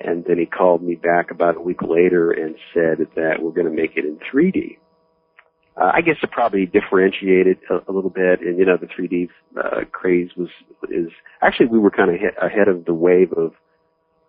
and 0.00 0.24
then 0.26 0.38
he 0.38 0.46
called 0.46 0.82
me 0.82 0.96
back 0.96 1.30
about 1.30 1.56
a 1.56 1.60
week 1.60 1.82
later 1.82 2.32
and 2.32 2.56
said 2.74 3.06
that 3.14 3.36
we're 3.40 3.52
going 3.52 3.68
to 3.68 3.72
make 3.72 3.96
it 3.96 4.04
in 4.04 4.18
3D. 4.32 4.78
Uh, 5.80 5.90
I 5.92 6.02
guess 6.02 6.16
to 6.20 6.28
probably 6.28 6.66
differentiate 6.66 7.46
it 7.46 7.58
a, 7.70 7.90
a 7.90 7.92
little 7.92 8.10
bit, 8.10 8.40
and 8.40 8.58
you 8.58 8.64
know 8.64 8.76
the 8.76 8.86
3D 8.86 9.28
uh, 9.56 9.84
craze 9.92 10.30
was 10.36 10.48
is 10.90 11.10
actually 11.42 11.66
we 11.66 11.78
were 11.78 11.90
kind 11.90 12.10
of 12.10 12.16
ahead 12.42 12.68
of 12.68 12.84
the 12.84 12.94
wave 12.94 13.32
of 13.32 13.52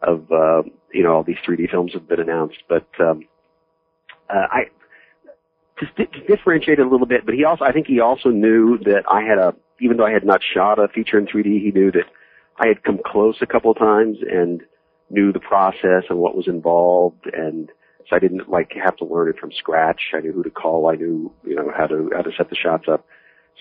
of 0.01 0.31
uh, 0.31 0.63
you 0.93 1.03
know 1.03 1.15
all 1.15 1.23
these 1.23 1.37
3D 1.47 1.69
films 1.69 1.93
have 1.93 2.07
been 2.07 2.19
announced, 2.19 2.57
but 2.67 2.87
um, 2.99 3.25
uh, 4.29 4.47
I 4.51 4.63
to, 5.79 6.05
to 6.05 6.27
differentiate 6.27 6.79
it 6.79 6.85
a 6.85 6.89
little 6.89 7.07
bit, 7.07 7.25
but 7.25 7.35
he 7.35 7.43
also 7.43 7.65
I 7.65 7.71
think 7.71 7.87
he 7.87 7.99
also 7.99 8.29
knew 8.29 8.77
that 8.79 9.03
I 9.09 9.21
had 9.21 9.37
a 9.37 9.55
even 9.81 9.97
though 9.97 10.05
I 10.05 10.11
had 10.11 10.25
not 10.25 10.41
shot 10.41 10.79
a 10.79 10.87
feature 10.87 11.17
in 11.17 11.25
3D, 11.25 11.61
he 11.61 11.71
knew 11.73 11.91
that 11.91 12.05
I 12.57 12.67
had 12.67 12.83
come 12.83 12.99
close 13.05 13.37
a 13.41 13.45
couple 13.45 13.71
of 13.71 13.77
times 13.77 14.17
and 14.21 14.61
knew 15.09 15.33
the 15.33 15.39
process 15.39 16.03
and 16.09 16.17
what 16.17 16.35
was 16.35 16.47
involved 16.47 17.27
and 17.31 17.69
so 18.09 18.15
I 18.15 18.19
didn't 18.19 18.49
like 18.49 18.71
have 18.83 18.97
to 18.97 19.05
learn 19.05 19.29
it 19.29 19.39
from 19.39 19.51
scratch. 19.51 19.99
I 20.13 20.19
knew 20.19 20.31
who 20.31 20.43
to 20.43 20.49
call. 20.49 20.89
I 20.89 20.95
knew, 20.95 21.31
you 21.43 21.55
know, 21.55 21.71
how 21.75 21.87
to, 21.87 22.09
how 22.13 22.21
to 22.21 22.31
set 22.37 22.49
the 22.49 22.55
shots 22.55 22.85
up. 22.87 23.05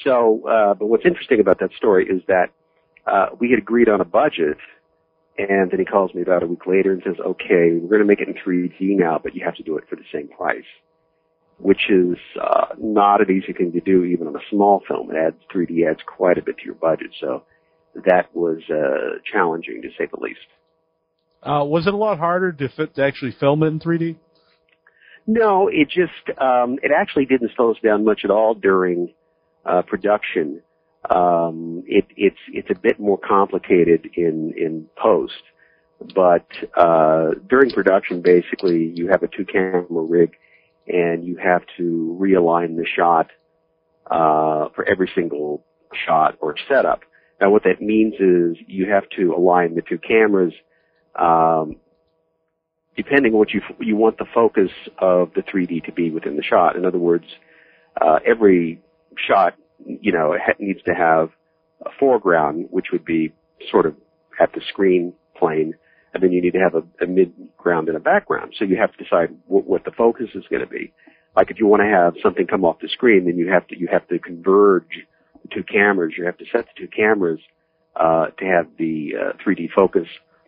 So, 0.03 0.47
uh, 0.49 0.75
but 0.75 0.87
what's 0.87 1.07
interesting 1.07 1.41
about 1.41 1.61
that 1.61 1.71
story 1.76 2.07
is 2.07 2.23
that, 2.29 2.49
uh, 3.07 3.29
we 3.38 3.50
had 3.50 3.59
agreed 3.59 3.88
on 3.88 4.00
a 4.00 4.05
budget 4.05 4.59
and 5.37 5.71
then 5.71 5.79
he 5.79 5.85
calls 5.85 6.14
me 6.14 6.23
about 6.23 6.43
a 6.43 6.47
week 6.47 6.67
later 6.67 6.93
and 6.93 7.03
says, 7.05 7.17
okay, 7.19 7.79
we're 7.81 7.88
going 7.88 8.00
to 8.00 8.07
make 8.07 8.21
it 8.21 8.29
in 8.29 8.35
3D 8.35 8.97
now, 8.99 9.19
but 9.23 9.35
you 9.35 9.45
have 9.45 9.57
to 9.57 9.62
do 9.62 9.76
it 9.76 9.85
for 9.88 9.97
the 9.97 10.05
same 10.12 10.29
price. 10.29 10.64
Which 11.59 11.88
is, 11.88 12.19
uh, 12.41 12.75
not 12.79 13.21
an 13.21 13.31
easy 13.31 13.53
thing 13.53 13.73
to 13.73 13.81
do 13.81 14.05
even 14.05 14.26
on 14.26 14.35
a 14.35 14.41
small 14.50 14.83
film. 14.88 15.11
It 15.11 15.17
adds, 15.17 15.37
3D 15.55 15.88
adds 15.88 16.00
quite 16.05 16.37
a 16.37 16.43
bit 16.43 16.59
to 16.59 16.64
your 16.64 16.75
budget. 16.75 17.11
So 17.21 17.45
that 17.95 18.35
was, 18.35 18.59
uh, 18.69 19.21
challenging 19.33 19.83
to 19.83 19.88
say 19.97 20.09
the 20.11 20.21
least. 20.21 20.41
Uh, 21.43 21.64
was 21.64 21.87
it 21.87 21.95
a 21.95 21.97
lot 21.97 22.19
harder 22.19 22.53
to 22.53 22.69
fit 22.71 22.95
to 22.97 23.05
actually 23.05 23.33
film 23.38 23.62
it 23.62 23.67
in 23.67 23.79
3D? 23.79 24.17
No, 25.26 25.69
it 25.69 25.88
just 25.88 26.38
um, 26.38 26.79
it 26.83 26.91
actually 26.95 27.25
didn't 27.25 27.50
slow 27.57 27.71
us 27.71 27.79
down 27.83 28.05
much 28.05 28.23
at 28.25 28.31
all 28.31 28.55
during 28.55 29.12
uh, 29.64 29.83
production. 29.83 30.61
Um, 31.09 31.83
it, 31.87 32.07
it's 32.17 32.39
it's 32.49 32.71
a 32.71 32.79
bit 32.79 32.99
more 32.99 33.19
complicated 33.19 34.09
in 34.15 34.55
in 34.57 34.87
post, 34.97 35.43
but 36.15 36.47
uh, 36.77 37.31
during 37.49 37.71
production, 37.71 38.23
basically, 38.23 38.93
you 38.95 39.09
have 39.09 39.23
a 39.23 39.29
two 39.29 39.45
camera 39.45 39.85
rig, 39.89 40.33
and 40.87 41.25
you 41.25 41.37
have 41.37 41.63
to 41.77 42.19
realign 42.21 42.77
the 42.77 42.87
shot 42.97 43.29
uh, 44.11 44.69
for 44.75 44.85
every 44.89 45.11
single 45.15 45.65
shot 46.07 46.37
or 46.41 46.55
setup. 46.69 47.01
Now, 47.41 47.51
what 47.51 47.65
that 47.65 47.83
means 47.83 48.15
is 48.15 48.57
you 48.67 48.91
have 48.91 49.05
to 49.17 49.35
align 49.35 49.75
the 49.75 49.83
two 49.83 49.99
cameras 49.99 50.55
um, 51.19 51.77
depending 52.97 53.33
on 53.33 53.39
what 53.39 53.53
you 53.53 53.61
you 53.81 53.97
want 53.97 54.19
the 54.19 54.27
focus 54.33 54.71
of 54.99 55.31
the 55.35 55.43
3D 55.43 55.85
to 55.85 55.93
be 55.93 56.11
within 56.11 56.37
the 56.37 56.43
shot. 56.43 56.77
In 56.77 56.85
other 56.85 56.99
words, 56.99 57.25
uh, 58.01 58.19
every 58.27 58.81
shot, 59.17 59.55
you 59.85 60.12
know, 60.12 60.33
it 60.33 60.57
needs 60.59 60.83
to 60.85 60.95
have 60.95 61.31
a 61.85 61.90
foreground, 61.99 62.69
which 62.71 62.87
would 62.93 63.04
be 63.04 63.33
sort 63.71 63.87
of 63.87 63.95
at 64.40 64.52
the 64.52 64.61
screen 64.69 65.12
plane, 65.37 65.75
and 66.12 66.23
then 66.23 66.33
you 66.33 66.40
need 66.40 66.52
to 66.52 66.61
have 66.61 66.75
a, 66.75 66.83
a 67.02 67.07
mid-ground 67.07 67.88
and 67.88 67.97
a 67.97 68.00
background. 68.00 68.54
So 68.59 68.64
you 68.64 68.76
have 68.76 68.93
to 68.93 69.02
decide 69.02 69.37
what, 69.47 69.66
what 69.66 69.85
the 69.85 69.90
focus 69.90 70.31
is 70.35 70.45
going 70.49 70.62
to 70.62 70.69
be. 70.69 70.93
Like 71.37 71.50
if 71.50 71.59
you 71.59 71.66
want 71.66 71.83
to 71.83 71.88
have 71.88 72.14
something 72.23 72.47
come 72.47 72.64
off 72.64 72.78
the 72.81 72.88
screen, 72.88 73.25
then 73.25 73.37
you 73.37 73.50
have 73.50 73.66
to 73.69 73.78
you 73.78 73.88
have 73.90 74.07
to 74.09 74.19
converge 74.19 75.07
the 75.43 75.49
two 75.52 75.64
cameras. 75.64 76.14
You 76.16 76.26
have 76.26 76.38
to 76.38 76.45
set 76.52 76.66
the 76.66 76.87
two 76.87 76.88
cameras 76.88 77.40
uh, 77.97 78.26
to 78.38 78.45
have 78.45 78.66
the 78.78 79.12
uh, 79.21 79.33
3D 79.45 79.71
focus 79.75 80.07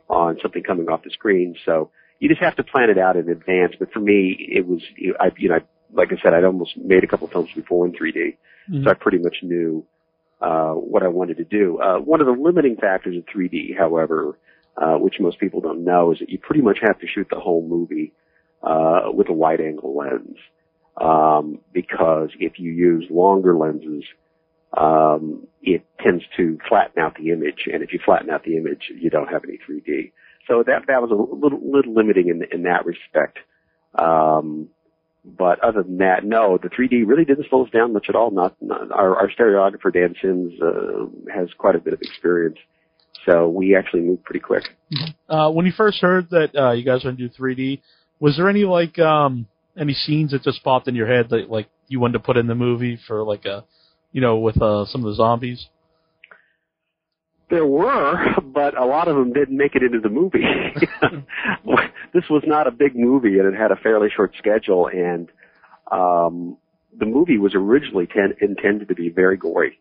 on 0.09 0.39
something 0.41 0.63
coming 0.63 0.89
off 0.89 1.03
the 1.03 1.11
screen. 1.11 1.57
So 1.65 1.91
you 2.19 2.29
just 2.29 2.41
have 2.41 2.57
to 2.57 2.65
plan 2.65 2.91
it 2.91 2.99
out 2.99 3.17
in 3.17 3.29
advance. 3.29 3.75
But 3.79 3.93
for 3.93 4.01
me, 4.01 4.37
it 4.39 4.67
was, 4.67 4.81
I, 5.21 5.31
you 5.37 5.49
know, 5.49 5.59
like 5.93 6.13
I 6.13 6.23
said, 6.23 6.35
I'd 6.35 6.45
almost 6.45 6.77
made 6.77 7.05
a 7.05 7.07
couple 7.07 7.29
films 7.29 7.51
before 7.55 7.87
in 7.87 7.93
3D, 7.93 8.37
so 8.85 8.91
I 8.91 8.95
pretty 8.95 9.19
much 9.19 9.37
knew 9.43 9.85
uh, 10.41 10.73
what 10.73 11.03
I 11.03 11.09
wanted 11.09 11.39
to 11.39 11.45
do. 11.45 11.79
Uh, 11.81 11.99
one 11.99 12.21
of 12.21 12.27
the 12.27 12.33
limiting 12.33 12.77
factors 12.77 13.17
of 13.17 13.25
3D, 13.25 13.77
however, 13.77 14.39
uh, 14.77 14.97
which 14.97 15.15
most 15.21 15.39
people 15.39 15.61
don't 15.61 15.85
know, 15.85 16.13
is 16.13 16.19
that 16.19 16.29
you 16.29 16.39
pretty 16.39 16.63
much 16.63 16.79
have 16.83 16.99
to 17.01 17.07
shoot 17.07 17.27
the 17.31 17.41
whole 17.41 17.67
movie 17.67 18.13
uh, 18.63 19.11
with 19.13 19.29
a 19.29 19.33
wide-angle 19.33 19.97
lens, 19.97 20.37
um, 21.01 21.59
because 21.73 22.31
if 22.39 22.59
you 22.59 22.73
use 22.73 23.07
longer 23.11 23.57
lenses, 23.57 24.05
um, 24.77 25.47
it 25.63 25.87
tends 26.01 26.25
to 26.37 26.59
flatten 26.69 27.03
out 27.03 27.17
the 27.17 27.31
image, 27.31 27.69
and 27.73 27.83
if 27.83 27.93
you 27.93 28.01
flatten 28.05 28.31
out 28.31 28.45
the 28.45 28.57
image, 28.57 28.91
you 28.95 29.09
don't 29.09 29.29
have 29.29 29.43
any 29.45 29.59
3D. 29.59 30.13
So 30.49 30.63
that 30.67 30.83
that 30.87 31.03
was 31.03 31.11
a 31.11 31.15
little 31.15 31.61
little 31.71 31.95
limiting 31.95 32.29
in 32.29 32.43
in 32.53 32.63
that 32.65 32.87
respect. 32.87 33.39
Um, 33.95 34.69
but 35.27 35.59
other 35.63 35.83
than 35.83 35.99
that, 35.99 36.25
no, 36.25 36.59
the 36.63 36.69
3D 36.69 37.07
really 37.07 37.25
didn't 37.25 37.47
slow 37.51 37.65
us 37.65 37.71
down 37.71 37.93
much 37.93 38.07
at 38.09 38.15
all. 38.15 38.31
Not, 38.31 38.55
not 38.61 38.93
our, 38.93 39.17
our 39.17 39.29
stereographer 39.29 39.93
Dan 39.93 40.15
Sims 40.23 40.53
uh, 40.63 41.33
has 41.35 41.49
quite 41.59 41.75
a 41.75 41.81
bit 41.81 41.93
of 41.93 42.01
experience, 42.01 42.59
so 43.25 43.49
we 43.49 43.75
actually 43.75 44.03
moved 44.03 44.25
pretty 44.25 44.41
quick. 44.41 44.65
Uh, 45.29 45.51
when 45.51 45.67
you 45.67 45.73
first 45.77 46.01
heard 46.01 46.31
that 46.31 46.55
uh, 46.55 46.73
you 46.73 46.85
guys 46.85 47.03
were 47.03 47.11
going 47.11 47.17
to 47.17 47.29
do 47.29 47.35
3D, 47.35 47.81
was 48.21 48.37
there 48.37 48.49
any 48.49 48.65
like 48.65 48.99
um, 48.99 49.47
any 49.77 49.93
scenes 49.93 50.31
that 50.31 50.43
just 50.43 50.63
popped 50.63 50.87
in 50.87 50.95
your 50.95 51.07
head 51.09 51.29
that 51.31 51.51
like 51.51 51.69
you 51.89 52.01
wanted 52.01 52.15
to 52.15 52.21
put 52.21 52.37
in 52.37 52.47
the 52.47 52.55
movie 52.55 52.99
for 53.07 53.25
like 53.25 53.45
a, 53.45 53.65
you 54.13 54.21
know, 54.21 54.39
with 54.39 54.61
uh, 54.63 54.87
some 54.87 55.05
of 55.05 55.11
the 55.11 55.17
zombies? 55.17 55.67
There 57.49 57.67
were, 57.67 58.35
but 58.43 58.77
a 58.77 58.85
lot 58.85 59.09
of 59.09 59.17
them 59.17 59.33
didn't 59.33 59.57
make 59.57 59.75
it 59.75 59.83
into 59.83 60.01
the 60.01 60.09
movie. 60.09 60.45
this 62.13 62.25
was 62.31 62.43
not 62.47 62.67
a 62.67 62.71
big 62.71 62.97
movie, 62.97 63.39
and 63.39 63.53
it 63.53 63.59
had 63.59 63.71
a 63.71 63.77
fairly 63.77 64.09
short 64.15 64.35
schedule. 64.39 64.89
And 64.89 65.31
um, 65.91 66.57
the 66.97 67.07
movie 67.07 67.39
was 67.39 67.55
originally 67.55 68.07
ten- 68.07 68.35
intended 68.41 68.89
to 68.89 68.95
be 68.95 69.09
very 69.09 69.37
gory, 69.37 69.79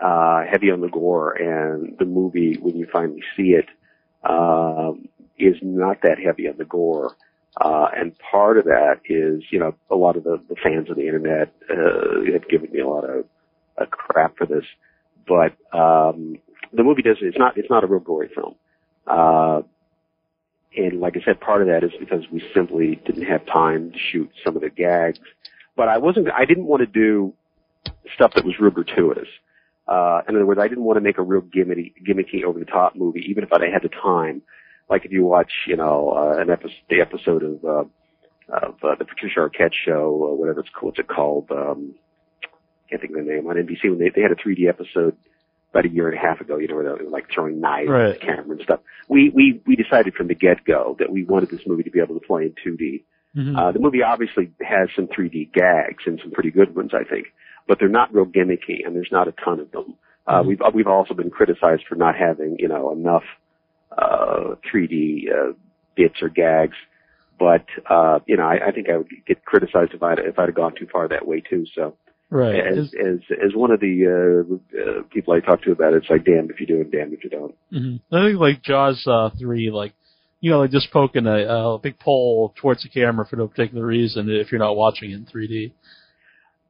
uh, 0.00 0.42
heavy 0.50 0.70
on 0.70 0.80
the 0.80 0.88
gore. 0.88 1.32
And 1.32 1.96
the 1.98 2.04
movie, 2.04 2.56
when 2.60 2.76
you 2.76 2.86
finally 2.92 3.22
see 3.36 3.54
it, 3.54 3.66
um, 4.28 5.08
is 5.38 5.56
not 5.62 6.02
that 6.02 6.18
heavy 6.18 6.48
on 6.48 6.56
the 6.58 6.64
gore. 6.64 7.16
Uh, 7.60 7.86
and 7.96 8.16
part 8.18 8.58
of 8.58 8.64
that 8.64 9.00
is, 9.08 9.44
you 9.50 9.60
know, 9.60 9.74
a 9.90 9.94
lot 9.94 10.16
of 10.16 10.24
the, 10.24 10.40
the 10.48 10.56
fans 10.56 10.90
of 10.90 10.96
the 10.96 11.06
internet 11.06 11.54
uh, 11.70 12.32
have 12.32 12.48
given 12.48 12.70
me 12.72 12.80
a 12.80 12.88
lot 12.88 13.04
of 13.04 13.24
uh, 13.80 13.86
crap 13.86 14.36
for 14.36 14.46
this, 14.46 14.64
but 15.26 15.54
um, 15.76 16.36
the 16.74 16.82
movie 16.82 17.02
does 17.02 17.16
it's 17.20 17.38
not 17.38 17.56
it's 17.56 17.70
not 17.70 17.84
a 17.84 17.86
real 17.86 18.00
gory 18.00 18.30
film. 18.34 18.54
Uh, 19.06 19.62
and 20.76 21.00
like 21.00 21.16
I 21.16 21.24
said, 21.24 21.40
part 21.40 21.62
of 21.62 21.68
that 21.68 21.84
is 21.84 21.92
because 21.98 22.24
we 22.32 22.42
simply 22.54 23.00
didn't 23.06 23.26
have 23.26 23.46
time 23.46 23.92
to 23.92 23.98
shoot 23.98 24.30
some 24.44 24.56
of 24.56 24.62
the 24.62 24.70
gags. 24.70 25.18
But 25.76 25.88
I 25.88 25.98
wasn't 25.98 26.28
I 26.30 26.44
didn't 26.44 26.66
want 26.66 26.80
to 26.80 26.86
do 26.86 27.34
stuff 28.14 28.32
that 28.34 28.44
was 28.44 28.54
real 28.58 28.70
gratuitous. 28.70 29.28
Uh, 29.86 30.22
in 30.28 30.34
other 30.34 30.46
words, 30.46 30.60
I 30.62 30.68
didn't 30.68 30.84
want 30.84 30.96
to 30.96 31.02
make 31.02 31.18
a 31.18 31.22
real 31.22 31.42
gimmicky, 31.42 31.92
gimmicky 32.06 32.42
over 32.44 32.58
the 32.58 32.64
top 32.64 32.96
movie, 32.96 33.24
even 33.28 33.44
if 33.44 33.52
I 33.52 33.58
had 33.70 33.82
the 33.82 33.90
time. 33.90 34.42
Like 34.88 35.04
if 35.04 35.12
you 35.12 35.24
watch, 35.24 35.52
you 35.66 35.76
know, 35.76 36.10
uh, 36.16 36.40
an 36.40 36.50
episode, 36.50 36.72
the 36.88 37.00
episode 37.00 37.42
of, 37.42 37.64
uh, 37.64 37.84
of, 38.54 38.74
uh, 38.82 38.94
the 38.98 39.04
Patricia 39.04 39.40
Arquette 39.40 39.72
show, 39.72 40.10
or 40.10 40.36
whatever 40.36 40.60
it's 40.60 40.68
called, 40.70 40.96
what's 40.96 40.98
it 40.98 41.08
called, 41.08 41.50
um, 41.50 41.94
can't 42.88 43.00
think 43.00 43.16
of 43.16 43.24
the 43.24 43.30
name 43.30 43.46
on 43.46 43.56
NBC 43.56 43.90
when 43.90 43.98
they, 43.98 44.10
they 44.14 44.22
had 44.22 44.32
a 44.32 44.36
3D 44.36 44.68
episode 44.68 45.16
about 45.74 45.84
a 45.84 45.88
year 45.88 46.08
and 46.08 46.16
a 46.16 46.20
half 46.20 46.40
ago, 46.40 46.56
you 46.56 46.68
know, 46.68 46.76
where 46.76 46.84
they 46.96 47.04
were 47.04 47.10
like 47.10 47.26
throwing 47.34 47.60
knives 47.60 47.90
Right. 47.90 48.10
at 48.10 48.20
the 48.20 48.26
camera 48.26 48.50
and 48.52 48.60
stuff. 48.62 48.80
We, 49.08 49.30
we, 49.34 49.60
we 49.66 49.74
decided 49.74 50.14
from 50.14 50.28
the 50.28 50.34
get-go 50.34 50.94
that 51.00 51.10
we 51.10 51.24
wanted 51.24 51.50
this 51.50 51.62
movie 51.66 51.82
to 51.82 51.90
be 51.90 51.98
able 52.00 52.18
to 52.18 52.24
play 52.24 52.44
in 52.44 52.54
2D. 52.64 53.02
Mm-hmm. 53.36 53.56
Uh, 53.56 53.72
the 53.72 53.80
movie 53.80 54.00
obviously 54.02 54.52
has 54.62 54.88
some 54.94 55.08
3D 55.08 55.52
gags 55.52 56.04
and 56.06 56.20
some 56.22 56.30
pretty 56.30 56.52
good 56.52 56.76
ones, 56.76 56.92
I 56.94 57.02
think, 57.02 57.26
but 57.66 57.78
they're 57.80 57.88
not 57.88 58.14
real 58.14 58.24
gimmicky 58.24 58.86
and 58.86 58.94
there's 58.94 59.08
not 59.10 59.26
a 59.26 59.32
ton 59.44 59.58
of 59.58 59.72
them. 59.72 59.96
Uh, 60.28 60.44
we've, 60.46 60.60
we've 60.72 60.86
also 60.86 61.12
been 61.12 61.30
criticized 61.30 61.82
for 61.88 61.96
not 61.96 62.14
having, 62.16 62.56
you 62.60 62.68
know, 62.68 62.92
enough, 62.92 63.24
uh, 63.98 64.54
3D, 64.72 65.24
uh, 65.28 65.52
bits 65.96 66.22
or 66.22 66.28
gags. 66.28 66.76
But, 67.36 67.66
uh, 67.90 68.20
you 68.26 68.36
know, 68.36 68.44
I, 68.44 68.68
I 68.68 68.70
think 68.70 68.88
I 68.88 68.98
would 68.98 69.08
get 69.26 69.44
criticized 69.44 69.92
if 69.92 70.04
I'd, 70.04 70.20
if 70.20 70.38
I'd 70.38 70.48
have 70.50 70.54
gone 70.54 70.74
too 70.78 70.86
far 70.90 71.08
that 71.08 71.26
way 71.26 71.40
too, 71.40 71.66
so. 71.74 71.96
Right. 72.38 72.56
As, 72.56 72.92
as, 72.94 73.20
as 73.30 73.54
one 73.54 73.70
of 73.70 73.80
the, 73.80 74.44
uh, 74.50 74.80
uh, 74.80 75.02
people 75.12 75.34
I 75.34 75.40
talk 75.40 75.62
to 75.62 75.72
about 75.72 75.94
it, 75.94 75.98
it's 75.98 76.10
like, 76.10 76.24
damn 76.24 76.50
if 76.50 76.60
you 76.60 76.66
do 76.66 76.80
and 76.80 76.92
damn 76.92 77.12
if 77.12 77.24
you 77.24 77.30
don't. 77.30 77.54
mhm. 77.72 78.00
I 78.12 78.26
think 78.26 78.40
like 78.40 78.62
Jaws 78.62 79.06
uh, 79.06 79.30
three, 79.38 79.70
like 79.70 79.94
you 80.40 80.50
know, 80.50 80.60
like 80.60 80.70
just 80.70 80.92
poking 80.92 81.26
a, 81.26 81.46
a 81.46 81.78
big 81.78 81.98
pole 81.98 82.52
towards 82.60 82.82
the 82.82 82.90
camera 82.90 83.24
for 83.26 83.36
no 83.36 83.48
particular 83.48 83.86
reason 83.86 84.28
if 84.28 84.52
you're 84.52 84.58
not 84.58 84.76
watching 84.76 85.10
it 85.10 85.14
in 85.14 85.24
3D. 85.24 85.72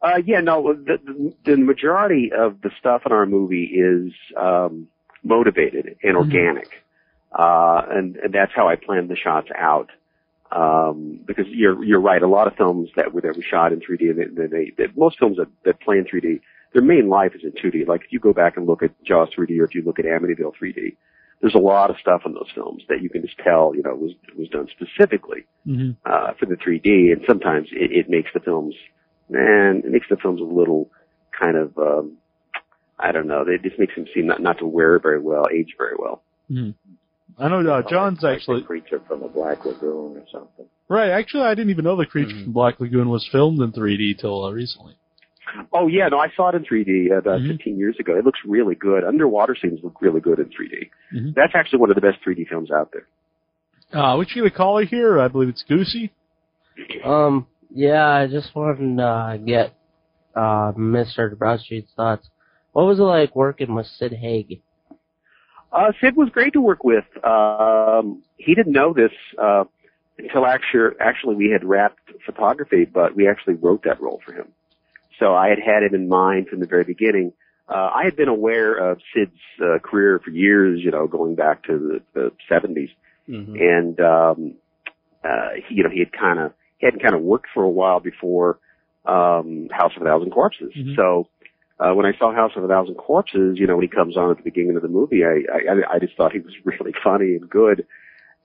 Uh, 0.00 0.18
yeah, 0.24 0.40
no, 0.40 0.74
the, 0.74 0.98
the, 1.04 1.34
the 1.44 1.56
majority 1.56 2.30
of 2.36 2.60
the 2.60 2.70
stuff 2.78 3.02
in 3.04 3.10
our 3.10 3.26
movie 3.26 3.64
is, 3.64 4.12
um, 4.40 4.86
motivated 5.24 5.96
and 6.02 6.16
organic. 6.16 6.68
Uh, 7.36 7.82
and, 7.90 8.16
and 8.16 8.32
that's 8.32 8.52
how 8.54 8.68
I 8.68 8.76
planned 8.76 9.10
the 9.10 9.16
shots 9.16 9.48
out. 9.58 9.90
Um, 10.54 11.18
because 11.26 11.46
you're, 11.48 11.82
you're 11.82 12.00
right, 12.00 12.22
a 12.22 12.28
lot 12.28 12.46
of 12.46 12.54
films 12.54 12.88
that 12.94 13.12
were, 13.12 13.20
that 13.22 13.36
were 13.36 13.42
shot 13.42 13.72
in 13.72 13.80
3D, 13.80 14.10
and 14.10 14.36
they, 14.36 14.46
they, 14.46 14.72
that 14.78 14.96
most 14.96 15.18
films 15.18 15.36
that, 15.38 15.48
that 15.64 15.80
play 15.80 15.98
in 15.98 16.04
3D, 16.04 16.40
their 16.72 16.82
main 16.82 17.08
life 17.08 17.32
is 17.34 17.42
in 17.42 17.50
2D. 17.50 17.88
Like 17.88 18.02
if 18.04 18.12
you 18.12 18.20
go 18.20 18.32
back 18.32 18.56
and 18.56 18.64
look 18.64 18.82
at 18.82 18.90
Jaws 19.04 19.30
3D 19.36 19.58
or 19.58 19.64
if 19.64 19.74
you 19.74 19.82
look 19.82 19.98
at 19.98 20.04
Amityville 20.04 20.52
3D, 20.60 20.96
there's 21.40 21.54
a 21.54 21.58
lot 21.58 21.90
of 21.90 21.96
stuff 22.00 22.22
in 22.24 22.34
those 22.34 22.50
films 22.54 22.82
that 22.88 23.02
you 23.02 23.10
can 23.10 23.22
just 23.22 23.36
tell, 23.38 23.72
you 23.74 23.82
know, 23.82 23.94
was, 23.94 24.12
was 24.38 24.48
done 24.48 24.68
specifically 24.70 25.44
Mm-hmm. 25.66 25.92
uh, 26.04 26.34
for 26.38 26.46
the 26.46 26.56
3D, 26.56 27.12
and 27.12 27.22
sometimes 27.26 27.68
it, 27.72 27.90
it 27.90 28.10
makes 28.10 28.30
the 28.34 28.40
films, 28.40 28.74
man, 29.30 29.82
it 29.84 29.90
makes 29.90 30.06
the 30.10 30.16
films 30.16 30.40
a 30.40 30.44
little 30.44 30.90
kind 31.38 31.56
of, 31.56 31.76
um, 31.78 32.18
I 32.98 33.12
don't 33.12 33.26
know, 33.26 33.44
it 33.46 33.62
just 33.62 33.78
makes 33.78 33.94
them 33.94 34.06
seem 34.14 34.26
not, 34.26 34.40
not 34.40 34.58
to 34.58 34.66
wear 34.66 34.98
very 34.98 35.20
well, 35.20 35.46
age 35.52 35.74
very 35.78 35.94
well. 35.98 36.22
Mhm. 36.50 36.74
I 37.38 37.48
know 37.48 37.60
uh, 37.68 37.82
John's 37.88 38.22
Like 38.22 38.36
actually 38.36 38.60
the 38.60 38.66
creature 38.66 39.00
from 39.08 39.20
the 39.20 39.28
Black 39.28 39.64
Lagoon 39.64 40.16
or 40.16 40.24
something. 40.30 40.66
right. 40.88 41.10
Actually, 41.10 41.44
I 41.44 41.54
didn't 41.54 41.70
even 41.70 41.84
know 41.84 41.96
the 41.96 42.06
creature 42.06 42.34
Mhm. 42.34 42.44
from 42.44 42.52
Black 42.52 42.78
Lagoon 42.80 43.08
was 43.08 43.26
filmed 43.32 43.60
in 43.60 43.72
3D 43.72 44.14
till 44.18 44.44
uh, 44.44 44.52
recently. 44.52 44.94
Oh 45.72 45.86
yeah, 45.88 46.08
no, 46.08 46.18
I 46.18 46.28
saw 46.36 46.48
it 46.50 46.54
in 46.54 46.64
3D 46.64 47.10
about 47.10 47.40
Mhm. 47.40 47.48
15 47.56 47.76
years 47.78 47.96
ago. 48.00 48.16
It 48.16 48.24
looks 48.24 48.40
really 48.46 48.74
good. 48.76 49.04
Underwater 49.04 49.54
scenes 49.60 49.80
look 49.82 50.00
really 50.00 50.20
good 50.20 50.38
in 50.38 50.46
3D. 50.46 50.90
Mhm. 51.12 51.34
That's 51.34 51.54
actually 51.54 51.80
one 51.80 51.90
of 51.90 51.96
the 51.96 52.00
best 52.00 52.18
3D 52.22 52.44
films 52.44 52.70
out 52.70 52.90
there. 52.92 53.06
Uh, 53.92 54.16
which 54.16 54.34
you 54.34 54.42
gonna 54.42 54.50
call 54.50 54.78
her 54.78 54.84
here? 54.84 55.20
I 55.20 55.28
believe 55.28 55.48
it's 55.48 55.62
Goosey. 55.64 56.10
Um, 57.04 57.46
yeah, 57.70 58.06
I 58.08 58.26
just 58.26 58.54
wanted 58.54 58.96
to 58.96 59.02
uh, 59.04 59.36
get 59.38 59.74
uh, 60.34 60.72
Mr. 60.72 61.34
Broadstreet's 61.36 61.92
thoughts. 61.94 62.28
What 62.72 62.86
was 62.86 62.98
it 62.98 63.02
like 63.04 63.36
working 63.36 63.74
with 63.74 63.86
Sid 63.86 64.12
Haig? 64.14 64.60
Uh, 65.74 65.90
Sid 66.00 66.16
was 66.16 66.28
great 66.30 66.52
to 66.52 66.60
work 66.60 66.84
with. 66.84 67.04
Um, 67.24 68.22
he 68.36 68.54
didn't 68.54 68.72
know 68.72 68.92
this 68.92 69.10
uh, 69.36 69.64
until 70.18 70.46
actually, 70.46 70.96
actually 71.00 71.34
we 71.34 71.50
had 71.50 71.64
wrapped 71.64 71.98
photography, 72.24 72.84
but 72.84 73.16
we 73.16 73.28
actually 73.28 73.54
wrote 73.54 73.82
that 73.84 74.00
role 74.00 74.20
for 74.24 74.32
him. 74.32 74.48
So 75.18 75.34
I 75.34 75.48
had 75.48 75.58
had 75.58 75.82
it 75.82 75.92
in 75.92 76.08
mind 76.08 76.48
from 76.48 76.60
the 76.60 76.66
very 76.66 76.84
beginning. 76.84 77.32
Uh, 77.68 77.90
I 77.94 78.04
had 78.04 78.14
been 78.14 78.28
aware 78.28 78.74
of 78.74 79.00
Sid's 79.12 79.32
uh, 79.60 79.78
career 79.80 80.20
for 80.24 80.30
years, 80.30 80.80
you 80.82 80.90
know, 80.90 81.06
going 81.08 81.34
back 81.34 81.64
to 81.64 82.00
the, 82.14 82.20
the 82.20 82.32
70s. 82.50 82.90
hmm 83.26 83.56
and 83.58 84.00
um 84.00 84.54
uh 85.24 85.48
he, 85.66 85.76
you 85.76 85.82
know 85.82 85.88
he 85.90 85.98
had 86.00 86.12
kind 86.12 86.38
of 86.38 86.52
he 86.78 86.86
hadn't 86.86 87.00
kind 87.02 87.14
of 87.14 87.22
worked 87.22 87.46
for 87.54 87.62
a 87.64 87.68
while 87.70 88.00
before 88.00 88.58
um 89.06 89.68
House 89.72 89.92
of 89.96 90.02
a 90.02 90.04
Thousand 90.04 90.30
Corpses. 90.30 90.72
Mhm. 90.76 90.94
So 90.94 91.26
uh 91.80 91.92
when 91.94 92.06
I 92.06 92.16
saw 92.18 92.32
House 92.32 92.52
of 92.56 92.64
a 92.64 92.68
Thousand 92.68 92.94
Corpses, 92.94 93.58
you 93.58 93.66
know, 93.66 93.76
when 93.76 93.82
he 93.82 93.88
comes 93.88 94.16
on 94.16 94.30
at 94.30 94.36
the 94.38 94.42
beginning 94.42 94.76
of 94.76 94.82
the 94.82 94.88
movie, 94.88 95.24
I 95.24 95.42
I, 95.52 95.94
I 95.94 95.98
just 95.98 96.16
thought 96.16 96.32
he 96.32 96.40
was 96.40 96.54
really 96.64 96.94
funny 97.02 97.34
and 97.36 97.48
good. 97.48 97.86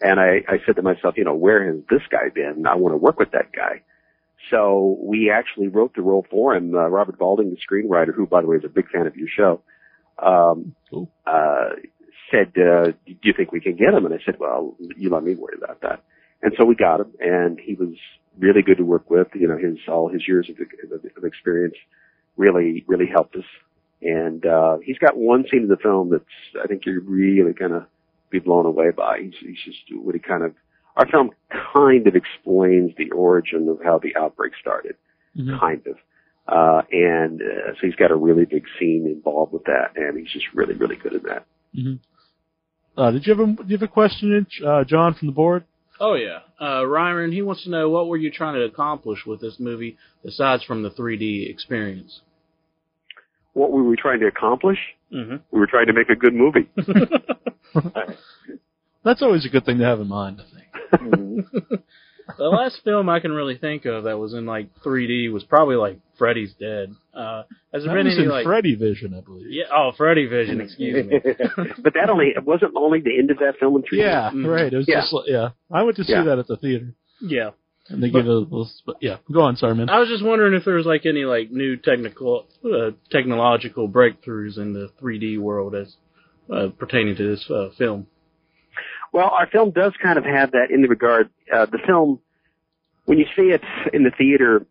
And 0.01 0.19
I, 0.19 0.43
I 0.47 0.59
said 0.65 0.77
to 0.77 0.81
myself, 0.81 1.15
you 1.17 1.25
know, 1.25 1.35
where 1.35 1.65
has 1.65 1.81
this 1.89 2.01
guy 2.09 2.29
been? 2.33 2.65
I 2.65 2.75
want 2.75 2.93
to 2.93 2.97
work 2.97 3.19
with 3.19 3.31
that 3.31 3.51
guy. 3.51 3.81
So 4.49 4.97
we 5.01 5.29
actually 5.29 5.67
wrote 5.67 5.93
the 5.93 6.01
role 6.01 6.25
for 6.31 6.55
him. 6.55 6.73
Uh, 6.73 6.87
Robert 6.87 7.19
Valding, 7.19 7.49
the 7.49 7.57
screenwriter, 7.57 8.15
who, 8.15 8.25
by 8.25 8.41
the 8.41 8.47
way, 8.47 8.55
is 8.55 8.63
a 8.63 8.69
big 8.69 8.89
fan 8.89 9.07
of 9.07 9.17
your 9.17 9.27
show, 9.27 9.61
um, 10.17 10.73
Cool. 10.89 11.09
uh, 11.27 11.71
said, 12.31 12.53
uh, 12.57 12.91
"Do 13.05 13.15
you 13.23 13.33
think 13.35 13.51
we 13.51 13.59
can 13.59 13.75
get 13.75 13.93
him?" 13.93 14.05
And 14.05 14.13
I 14.13 14.19
said, 14.25 14.39
"Well, 14.39 14.77
you 14.95 15.09
let 15.09 15.23
me 15.23 15.35
worry 15.35 15.57
about 15.61 15.81
that." 15.81 16.01
And 16.41 16.53
so 16.57 16.63
we 16.63 16.75
got 16.75 17.01
him, 17.01 17.11
and 17.19 17.59
he 17.59 17.73
was 17.75 17.95
really 18.37 18.61
good 18.61 18.77
to 18.77 18.85
work 18.85 19.09
with. 19.09 19.27
You 19.35 19.49
know, 19.49 19.57
his 19.57 19.77
all 19.89 20.07
his 20.07 20.25
years 20.27 20.49
of, 20.49 20.57
of, 20.93 21.03
of 21.17 21.23
experience 21.25 21.75
really 22.39 22.83
really 22.87 23.05
helped 23.07 23.35
us. 23.35 23.45
And 24.01 24.45
uh, 24.45 24.77
he's 24.83 24.97
got 24.97 25.17
one 25.17 25.43
scene 25.51 25.63
in 25.63 25.67
the 25.67 25.77
film 25.77 26.09
that's 26.09 26.23
I 26.63 26.67
think 26.67 26.85
you're 26.85 27.01
really 27.01 27.53
gonna 27.53 27.85
be 28.31 28.39
blown 28.39 28.65
away 28.65 28.91
by. 28.91 29.19
He's, 29.21 29.33
he's 29.41 29.57
just 29.65 29.79
what 30.03 30.15
he 30.15 30.19
kind 30.21 30.43
of 30.43 30.53
our 30.95 31.05
film 31.07 31.31
kind 31.75 32.07
of 32.07 32.15
explains 32.15 32.91
the 32.97 33.11
origin 33.11 33.67
of 33.69 33.79
how 33.83 33.99
the 33.99 34.15
outbreak 34.17 34.53
started, 34.59 34.95
Mhm. 35.37 35.59
kind 35.59 35.81
of. 35.87 35.95
Uh, 36.47 36.81
and 36.91 37.41
uh, 37.41 37.73
so 37.75 37.79
he's 37.87 37.95
got 37.95 38.09
a 38.11 38.15
really 38.15 38.43
big 38.45 38.63
scene 38.79 39.05
involved 39.05 39.53
with 39.53 39.63
that, 39.65 39.91
and 39.95 40.17
he's 40.17 40.31
just 40.31 40.45
really, 40.55 40.73
really 40.73 40.95
good 40.95 41.13
at 41.13 41.23
that. 41.23 41.45
Uh, 42.97 43.11
did 43.11 43.25
you 43.25 43.35
have 43.35 43.39
a 43.47 43.53
do 43.53 43.63
you 43.67 43.77
have 43.77 43.83
a 43.87 43.91
question, 43.91 44.45
uh, 44.65 44.83
John, 44.83 45.13
from 45.13 45.27
the 45.27 45.33
board? 45.33 45.63
Oh 45.99 46.15
yeah, 46.15 46.39
uh, 46.61 46.85
Ryan. 46.85 47.31
He 47.31 47.41
wants 47.41 47.63
to 47.65 47.69
know 47.69 47.89
what 47.89 48.07
were 48.07 48.17
you 48.17 48.31
trying 48.31 48.55
to 48.55 48.63
accomplish 48.63 49.25
with 49.25 49.41
this 49.41 49.57
movie 49.59 49.97
besides 50.23 50.63
from 50.63 50.81
the 50.83 50.89
3D 50.89 51.49
experience. 51.49 52.21
What 53.59 53.71
were 53.73 53.83
we 53.83 53.97
trying 53.97 54.21
to 54.21 54.27
accomplish? 54.27 54.77
hmm 55.11 55.35
We 55.51 55.59
were 55.59 55.67
trying 55.67 55.87
to 55.87 55.93
make 55.93 56.09
a 56.09 56.15
good 56.15 56.33
movie. 56.33 56.69
That's 59.03 59.21
always 59.21 59.45
a 59.45 59.49
good 59.49 59.65
thing 59.65 59.79
to 59.79 59.85
have 59.85 59.99
in 59.99 60.07
mind. 60.07 60.41
I 60.41 60.45
think. 60.91 61.45
the 62.37 62.43
last 62.45 62.81
film 62.83 63.09
I 63.09 63.19
can 63.19 63.31
really 63.31 63.57
think 63.57 63.85
of 63.85 64.03
that 64.05 64.17
was 64.19 64.33
in 64.33 64.45
like 64.45 64.69
3D 64.85 65.31
was 65.31 65.43
probably 65.43 65.75
like 65.75 65.99
Freddy's 66.17 66.53
Dead. 66.59 66.93
Uh, 67.13 67.43
has 67.73 67.83
there 67.83 67.93
That 67.93 67.95
been 67.99 68.05
was 68.07 68.15
any 68.15 68.23
in 68.25 68.29
like? 68.29 68.45
Freddy 68.45 68.75
Vision, 68.75 69.13
I 69.13 69.21
believe. 69.21 69.47
yeah, 69.49 69.65
oh, 69.73 69.91
Freddy 69.97 70.25
Vision. 70.27 70.61
Excuse 70.65 71.05
me. 71.05 71.19
but 71.83 71.93
that 71.95 72.09
only 72.09 72.27
it 72.35 72.43
wasn't 72.45 72.73
only 72.75 73.01
the 73.01 73.17
end 73.17 73.31
of 73.31 73.37
that 73.39 73.53
film 73.59 73.75
in 73.77 73.81
3D. 73.83 73.97
Yeah, 74.03 74.31
right. 74.47 74.71
It 74.71 74.77
was 74.77 74.85
Yeah. 74.87 75.01
just 75.01 75.13
like- 75.13 75.25
yeah. 75.27 75.49
I 75.71 75.83
went 75.83 75.97
to 75.97 76.03
see 76.03 76.13
Yeah. 76.13 76.23
that 76.23 76.39
at 76.39 76.47
the 76.47 76.57
theater, 76.57 76.93
Yeah. 77.21 77.49
And 77.89 78.03
they 78.03 78.09
give 78.09 78.25
a 78.25 78.29
little. 78.29 78.69
But 78.85 78.97
yeah, 79.01 79.17
go 79.31 79.41
on, 79.41 79.55
sorry, 79.55 79.75
man. 79.75 79.89
I 79.89 79.99
was 79.99 80.09
just 80.09 80.23
wondering 80.23 80.53
if 80.53 80.65
there 80.65 80.75
was 80.75 80.85
like 80.85 81.05
any 81.05 81.25
like 81.25 81.51
new 81.51 81.75
technical, 81.77 82.45
uh, 82.63 82.91
technological 83.11 83.89
breakthroughs 83.89 84.57
in 84.57 84.73
the 84.73 84.91
3D 85.01 85.39
world 85.39 85.75
as 85.75 85.95
uh, 86.53 86.67
pertaining 86.77 87.15
to 87.15 87.29
this 87.29 87.49
uh, 87.49 87.69
film. 87.77 88.07
Well, 89.11 89.29
our 89.29 89.47
film 89.47 89.71
does 89.71 89.93
kind 90.01 90.17
of 90.17 90.25
have 90.25 90.51
that 90.51 90.67
in 90.71 90.81
the 90.81 90.87
regard. 90.87 91.29
Uh, 91.51 91.65
the 91.65 91.79
film, 91.85 92.19
when 93.05 93.17
you 93.17 93.25
see 93.35 93.53
it 93.53 93.61
in 93.91 94.03
the 94.03 94.11
theater, 94.15 94.65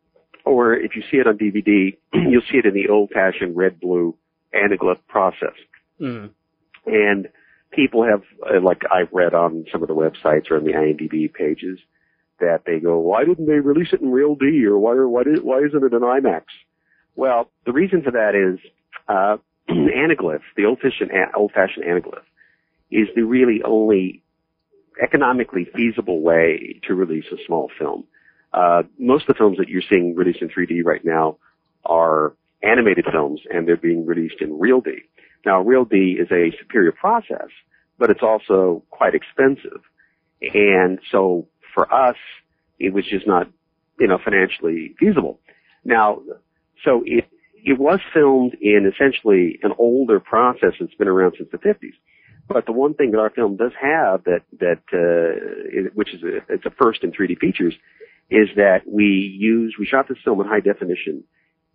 or 0.45 0.75
if 0.75 0.95
you 0.95 1.03
see 1.11 1.17
it 1.17 1.27
on 1.27 1.37
DVD, 1.39 1.97
you'll 2.13 2.43
see 2.51 2.59
it 2.59 2.67
in 2.67 2.75
the 2.75 2.89
old-fashioned 2.89 3.57
red-blue 3.57 4.17
anaglyph 4.55 5.01
process. 5.09 5.55
Mm. 6.01 6.31
And 6.87 7.29
people 7.73 8.05
have, 8.05 8.23
uh, 8.49 8.61
like 8.61 8.83
I've 8.91 9.13
read 9.13 9.35
on 9.35 9.67
some 9.73 9.83
of 9.83 9.89
the 9.89 9.95
websites 9.95 10.51
or 10.51 10.57
on 10.57 10.65
the 10.65 10.73
IMDb 10.73 11.33
pages, 11.33 11.79
that 12.41 12.63
they 12.67 12.79
go, 12.79 12.99
why 12.99 13.25
didn't 13.25 13.47
they 13.47 13.61
release 13.61 13.89
it 13.93 14.01
in 14.01 14.11
Real 14.11 14.35
D 14.35 14.65
or 14.67 14.79
why, 14.79 14.95
why, 14.95 15.25
did, 15.25 15.43
why 15.43 15.59
isn't 15.59 15.85
it 15.85 15.93
in 15.93 16.01
IMAX? 16.01 16.43
Well, 17.17 17.51
the 17.67 17.73
reason 17.73 18.03
for 18.03 18.13
that 18.13 18.35
is, 18.35 18.61
uh, 19.09 19.37
anaglyph, 19.71 20.43
the 20.57 20.65
old-fashioned, 20.65 21.11
old-fashioned 21.37 21.85
anaglyph, 21.85 22.23
is 22.91 23.09
the 23.15 23.23
really 23.23 23.63
only 23.65 24.23
economically 25.03 25.67
feasible 25.75 26.21
way 26.21 26.81
to 26.87 26.95
release 26.95 27.27
a 27.33 27.37
small 27.47 27.71
film. 27.79 28.05
Uh, 28.53 28.83
most 28.99 29.23
of 29.23 29.29
the 29.29 29.35
films 29.35 29.59
that 29.59 29.69
you're 29.69 29.83
seeing 29.89 30.15
released 30.15 30.41
in 30.43 30.49
3D 30.49 30.85
right 30.85 31.05
now 31.05 31.37
are 31.85 32.35
animated 32.63 33.05
films 33.11 33.41
and 33.51 33.69
they're 33.69 33.77
being 33.77 34.07
released 34.07 34.41
in 34.41 34.59
Real 34.59 34.81
D. 34.81 35.03
Now, 35.45 35.61
Real 35.61 35.85
D 35.85 36.19
is 36.19 36.29
a 36.31 36.57
superior 36.59 36.93
process, 36.93 37.49
but 37.99 38.11
it's 38.11 38.23
also 38.23 38.83
quite 38.91 39.15
expensive. 39.15 39.81
And 40.41 40.99
so 41.11 41.47
for 41.75 41.93
us, 41.93 42.17
it 42.79 42.93
was 42.93 43.05
just 43.07 43.27
not, 43.27 43.49
you 43.99 44.07
know, 44.07 44.19
financially 44.23 44.95
feasible. 44.99 45.41
Now, 45.85 46.21
so 46.85 47.03
it, 47.07 47.25
it 47.65 47.79
was 47.79 48.01
filmed 48.15 48.55
in 48.61 48.91
essentially 48.93 49.59
an 49.63 49.73
older 49.79 50.21
process 50.21 50.73
that's 50.79 50.95
been 50.95 51.09
around 51.09 51.35
since 51.39 51.51
the 51.51 51.59
50s. 51.59 51.95
But 52.49 52.65
the 52.67 52.73
one 52.73 52.95
thing 52.95 53.11
that 53.11 53.19
our 53.19 53.31
film 53.31 53.57
does 53.57 53.73
have 53.81 54.25
that, 54.25 54.43
that, 54.61 54.81
uh, 54.93 55.79
it- 55.87 55.95
which 55.95 56.15
is 56.15 56.23
a, 56.23 56.37
it's 56.49 56.65
a 56.67 56.71
first 56.71 57.03
in 57.05 57.13
3D 57.13 57.39
features, 57.39 57.75
is 58.31 58.49
that 58.57 58.83
we 58.87 59.05
use, 59.39 59.77
we 59.79 59.87
shot 59.87 60.09
this 60.09 60.19
film 60.25 60.41
in 60.41 60.47
high 60.47 60.61
definition 60.61 61.25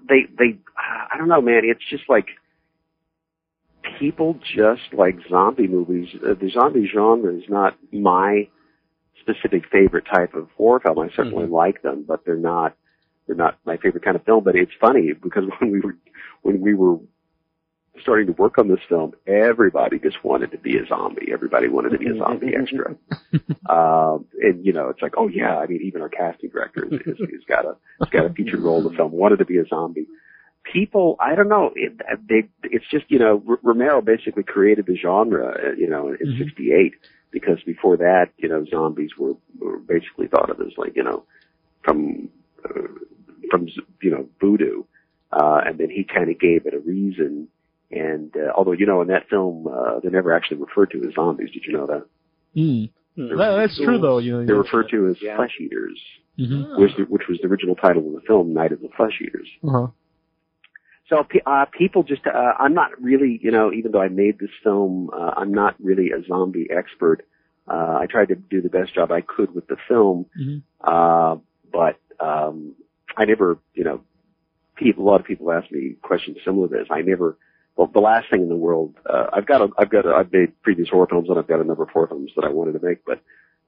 they 0.08 0.22
they 0.38 0.56
I 0.78 1.18
don't 1.18 1.28
know 1.28 1.42
man 1.42 1.62
it's 1.64 1.82
just 1.90 2.04
like 2.08 2.28
people 3.98 4.38
just 4.56 4.82
like 4.96 5.16
zombie 5.30 5.68
movies. 5.68 6.08
Uh, 6.16 6.36
the 6.40 6.50
zombie 6.54 6.88
genre 6.94 7.34
is 7.36 7.44
not 7.50 7.76
my 7.92 8.48
specific 9.22 9.64
favorite 9.72 10.06
type 10.14 10.36
of 10.36 10.48
horror 10.58 10.80
film. 10.80 11.00
I 11.00 11.10
certainly 11.16 11.46
Mhm. 11.48 11.52
like 11.52 11.82
them, 11.82 12.04
but 12.08 12.24
they're 12.24 12.36
not 12.36 12.76
not 13.36 13.58
my 13.66 13.78
favorite 13.78 14.04
kind 14.04 14.16
of 14.16 14.24
film. 14.24 14.44
But 14.44 14.56
it's 14.56 14.72
funny 14.80 15.14
because 15.14 15.44
when 15.60 15.72
we 15.72 15.80
were 15.82 15.98
when 16.44 16.62
we 16.62 16.74
were 16.74 16.98
starting 18.02 18.28
to 18.28 18.34
work 18.34 18.58
on 18.58 18.68
this 18.68 18.80
film, 18.88 19.14
everybody 19.26 20.00
just 20.00 20.24
wanted 20.24 20.52
to 20.52 20.58
be 20.58 20.78
a 20.78 20.86
zombie. 20.88 21.30
Everybody 21.34 21.68
wanted 21.68 21.90
to 21.90 21.98
be 21.98 22.08
a 22.08 22.18
zombie 22.18 22.54
extra. 22.60 22.96
um, 23.70 24.26
and 24.42 24.66
you 24.66 24.74
know, 24.74 24.90
it's 24.90 25.02
like, 25.02 25.14
oh 25.18 25.28
yeah, 25.28 25.58
I 25.58 25.66
mean, 25.68 25.82
even 25.84 26.02
our 26.02 26.10
casting 26.10 26.50
director 26.50 26.86
is, 26.86 26.94
is, 27.06 27.20
is 27.20 27.44
got 27.48 27.66
a 27.66 27.76
has 28.00 28.10
got 28.12 28.26
a 28.26 28.34
featured 28.34 28.60
role 28.62 28.80
in 28.80 28.84
the 28.86 28.98
film. 28.98 29.12
Wanted 29.12 29.38
to 29.38 29.46
be 29.46 29.58
a 29.58 29.66
zombie. 29.68 30.08
People, 30.72 31.16
I 31.20 31.36
don't 31.36 31.48
know. 31.48 31.72
It, 31.76 31.98
they, 32.28 32.50
it's 32.64 32.86
just 32.92 33.06
you 33.10 33.20
know, 33.20 33.42
R- 33.48 33.60
Romero 33.64 34.02
basically 34.02 34.44
created 34.44 34.86
the 34.86 34.98
genre, 34.98 35.48
uh, 35.48 35.72
you 35.78 35.90
know, 35.90 36.10
in 36.10 36.18
Mhm. 36.18 36.38
'68 36.40 36.94
because 37.32 37.62
before 37.66 37.98
that, 37.98 38.28
you 38.38 38.50
know, 38.50 38.66
zombies 38.70 39.12
were, 39.18 39.34
were 39.60 39.78
basically 39.80 40.28
thought 40.28 40.50
of 40.50 40.60
as 40.60 40.74
like 40.78 40.96
you 40.96 41.04
know, 41.04 41.24
from 41.84 42.30
uh, 42.66 42.88
from 43.50 43.68
you 44.02 44.12
know 44.12 44.28
voodoo, 44.42 44.84
uh, 45.32 45.62
and 45.66 45.78
then 45.78 45.90
he 45.90 46.04
kind 46.04 46.30
of 46.30 46.40
gave 46.40 46.66
it 46.66 46.74
a 46.74 46.80
reason. 46.80 47.48
And 47.90 48.36
uh, 48.36 48.52
although 48.56 48.74
you 48.74 48.86
know, 48.86 49.02
in 49.02 49.08
that 49.08 49.30
film, 49.30 49.68
uh, 49.68 50.00
they're 50.02 50.12
never 50.12 50.34
actually 50.34 50.58
referred 50.58 50.92
to 50.92 51.08
as 51.08 51.14
zombies. 51.16 51.52
Did 51.52 51.64
you 51.66 51.74
know 51.74 51.88
that? 51.88 52.06
Mm. 52.56 52.90
That, 53.16 53.56
that's 53.58 53.78
true 53.78 54.00
though. 54.00 54.20
You 54.20 54.40
know. 54.40 54.46
They're 54.46 54.56
referred 54.56 54.90
to 54.92 55.08
as 55.08 55.18
Yeah. 55.22 55.38
flesh 55.38 55.56
eaters, 55.60 56.00
Mhm. 56.38 56.80
which, 56.80 56.92
which 57.10 57.28
was 57.28 57.40
the 57.42 57.48
original 57.48 57.76
title 57.76 58.06
of 58.08 58.14
the 58.14 58.22
film, 58.28 58.54
Night 58.54 58.72
of 58.72 58.80
the 58.82 58.90
Flesh 58.96 59.20
Eaters. 59.22 59.48
Uh-huh. 59.64 59.88
So 61.10 61.26
uh, 61.46 61.66
people 61.78 62.04
just, 62.04 62.28
uh, 62.28 62.54
I'm 62.60 62.74
not 62.74 63.02
really, 63.02 63.40
you 63.42 63.50
know, 63.50 63.72
even 63.72 63.92
though 63.94 64.02
I 64.02 64.10
made 64.10 64.38
this 64.40 64.50
film, 64.62 65.10
uh, 65.14 65.32
I'm 65.38 65.54
not 65.54 65.76
really 65.82 66.12
a 66.12 66.22
zombie 66.28 66.68
expert. 66.70 67.26
Uh, 67.68 67.98
I 68.02 68.06
tried 68.10 68.28
to 68.28 68.36
do 68.36 68.62
the 68.62 68.70
best 68.70 68.94
job 68.94 69.12
I 69.12 69.22
could 69.22 69.56
with 69.56 69.68
the 69.68 69.78
film, 69.88 70.26
Mhm. 70.40 70.62
uh, 70.82 71.38
but 71.72 71.98
um, 72.20 72.76
I 73.18 73.26
never, 73.26 73.58
you 73.74 73.84
know, 73.84 74.02
people. 74.76 75.04
A 75.04 75.08
lot 75.10 75.20
of 75.20 75.26
people 75.26 75.52
ask 75.52 75.72
me 75.72 75.96
questions 76.02 76.38
similar 76.46 76.68
to 76.68 76.74
this. 76.76 76.88
I 76.90 77.02
never. 77.02 77.38
Well, 77.76 77.88
the 77.94 78.00
last 78.00 78.30
thing 78.32 78.42
in 78.42 78.50
the 78.50 78.56
world, 78.56 78.96
uh, 79.08 79.28
I've 79.34 79.46
got, 79.46 79.62
a, 79.62 79.68
I've 79.78 79.92
got, 79.92 80.08
a, 80.08 80.10
I've 80.10 80.32
made 80.34 80.60
previous 80.64 80.90
horror 80.90 81.06
films, 81.08 81.30
and 81.30 81.38
I've 81.38 81.48
got 81.48 81.60
a 81.60 81.64
number 81.64 81.84
of 81.84 81.90
horror 81.90 82.08
films 82.08 82.32
that 82.36 82.44
I 82.44 82.50
wanted 82.50 82.74
to 82.80 82.84
make, 82.84 83.06
but 83.06 83.22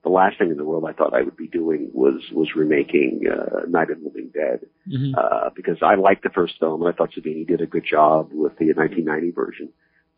the 0.04 0.10
last 0.10 0.38
thing 0.40 0.50
in 0.50 0.58
the 0.58 0.64
world 0.64 0.86
I 0.88 0.94
thought 0.94 1.14
I 1.14 1.22
would 1.22 1.36
be 1.38 1.48
doing 1.48 1.90
was 1.94 2.22
was 2.32 2.56
remaking 2.56 3.24
uh, 3.30 3.66
Night 3.68 3.90
of 3.92 4.00
the 4.00 4.06
Living 4.06 4.32
Dead 4.34 4.62
Mhm. 4.88 5.14
uh, 5.18 5.50
because 5.56 5.78
I 5.82 5.96
liked 5.96 6.24
the 6.24 6.30
first 6.30 6.58
film 6.60 6.82
and 6.82 6.92
I 6.92 6.96
thought 6.96 7.12
Savini 7.12 7.46
did 7.46 7.62
a 7.62 7.66
good 7.68 7.84
job 7.84 8.30
with 8.32 8.58
the 8.58 8.72
1990 8.74 9.32
version. 9.32 9.70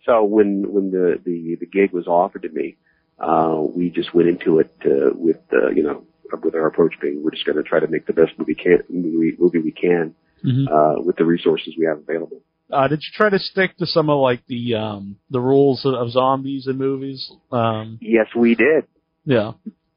So 0.05 0.23
when 0.23 0.71
when 0.71 0.91
the 0.91 1.19
the, 1.25 1.55
the 1.59 1.65
gig 1.65 1.91
was 1.93 2.07
offered 2.07 2.43
to 2.43 2.49
me, 2.49 2.77
uh, 3.19 3.59
we 3.75 3.89
just 3.89 4.13
went 4.13 4.29
into 4.29 4.59
it 4.59 4.71
uh, 4.85 5.11
with 5.15 5.39
uh, 5.51 5.69
you 5.71 5.81
know 5.83 6.03
with 6.43 6.55
our 6.55 6.67
approach 6.67 6.93
being 7.01 7.23
we're 7.23 7.31
just 7.31 7.45
going 7.45 7.57
to 7.57 7.63
try 7.63 7.79
to 7.79 7.87
make 7.87 8.05
the 8.07 8.13
best 8.13 8.31
movie 8.37 8.55
can 8.55 8.79
movie, 8.89 9.35
movie 9.39 9.59
we 9.59 9.71
can 9.71 10.15
Mhm. 10.45 10.65
uh, 10.71 11.01
with 11.03 11.17
the 11.17 11.25
resources 11.25 11.75
we 11.77 11.85
have 11.85 11.99
available. 11.99 12.41
Uh, 12.71 12.87
did 12.87 12.99
you 13.03 13.09
try 13.13 13.29
to 13.29 13.37
stick 13.37 13.77
to 13.77 13.85
some 13.85 14.09
of 14.09 14.19
like 14.19 14.41
the 14.47 14.75
um 14.75 15.17
the 15.29 15.39
rules 15.39 15.85
of, 15.85 15.93
of 15.93 16.09
zombies 16.11 16.67
in 16.67 16.77
movies? 16.77 17.31
Um, 17.51 17.99
Yes, 18.01 18.27
we 18.35 18.55
did. 18.55 18.85
yeah. 19.25 19.51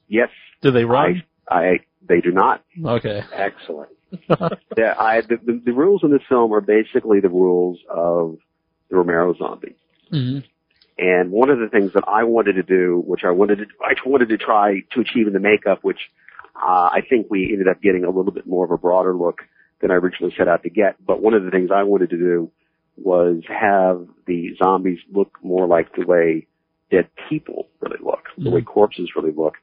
Yes, 0.08 0.28
Do 0.60 0.70
they 0.70 0.84
run? 0.84 1.22
I, 1.48 1.54
I 1.56 1.80
they 2.06 2.20
do 2.20 2.30
not. 2.30 2.62
Okay. 2.84 3.22
Excellent. 3.32 3.90
Yeah, 4.76 4.94
I 4.98 5.22
the, 5.22 5.38
the, 5.44 5.62
the 5.64 5.72
rules 5.72 6.02
in 6.04 6.10
this 6.12 6.22
film 6.28 6.52
are 6.52 6.60
basically 6.60 7.20
the 7.20 7.28
rules 7.30 7.78
of 7.88 8.36
the 8.90 8.96
Romero 8.96 9.34
zombie. 9.36 9.76
hmm 10.10 10.38
And 10.98 11.30
one 11.32 11.48
of 11.50 11.58
the 11.58 11.68
things 11.68 11.92
that 11.94 12.04
I 12.06 12.22
wanted 12.24 12.52
to 12.54 12.62
do, 12.62 13.02
which 13.06 13.22
I 13.24 13.30
wanted 13.30 13.56
to, 13.58 13.64
I 13.82 13.94
wanted 14.06 14.28
to 14.28 14.36
try 14.38 14.80
to 14.92 15.00
achieve 15.00 15.26
in 15.26 15.32
the 15.32 15.40
makeup, 15.40 15.78
which 15.82 15.98
uh, 16.56 16.90
I 16.92 17.00
think 17.08 17.26
we 17.30 17.50
ended 17.52 17.68
up 17.68 17.82
getting 17.82 18.04
a 18.04 18.10
little 18.10 18.32
bit 18.32 18.46
more 18.46 18.64
of 18.64 18.70
a 18.70 18.78
broader 18.78 19.14
look 19.14 19.42
than 19.80 19.90
I 19.90 19.94
originally 19.94 20.34
set 20.36 20.48
out 20.48 20.62
to 20.62 20.70
get. 20.70 21.04
But 21.04 21.20
one 21.20 21.34
of 21.34 21.44
the 21.44 21.50
things 21.50 21.70
I 21.74 21.82
wanted 21.82 22.10
to 22.10 22.16
do 22.16 22.50
was 22.96 23.42
have 23.48 24.06
the 24.26 24.54
zombies 24.62 25.00
look 25.12 25.38
more 25.42 25.66
like 25.66 25.94
the 25.94 26.06
way 26.06 26.46
dead 26.90 27.08
people 27.28 27.68
really 27.80 27.98
look, 28.02 28.24
the 28.38 28.50
way 28.50 28.62
corpses 28.62 29.10
really 29.16 29.32
look. 29.32 29.54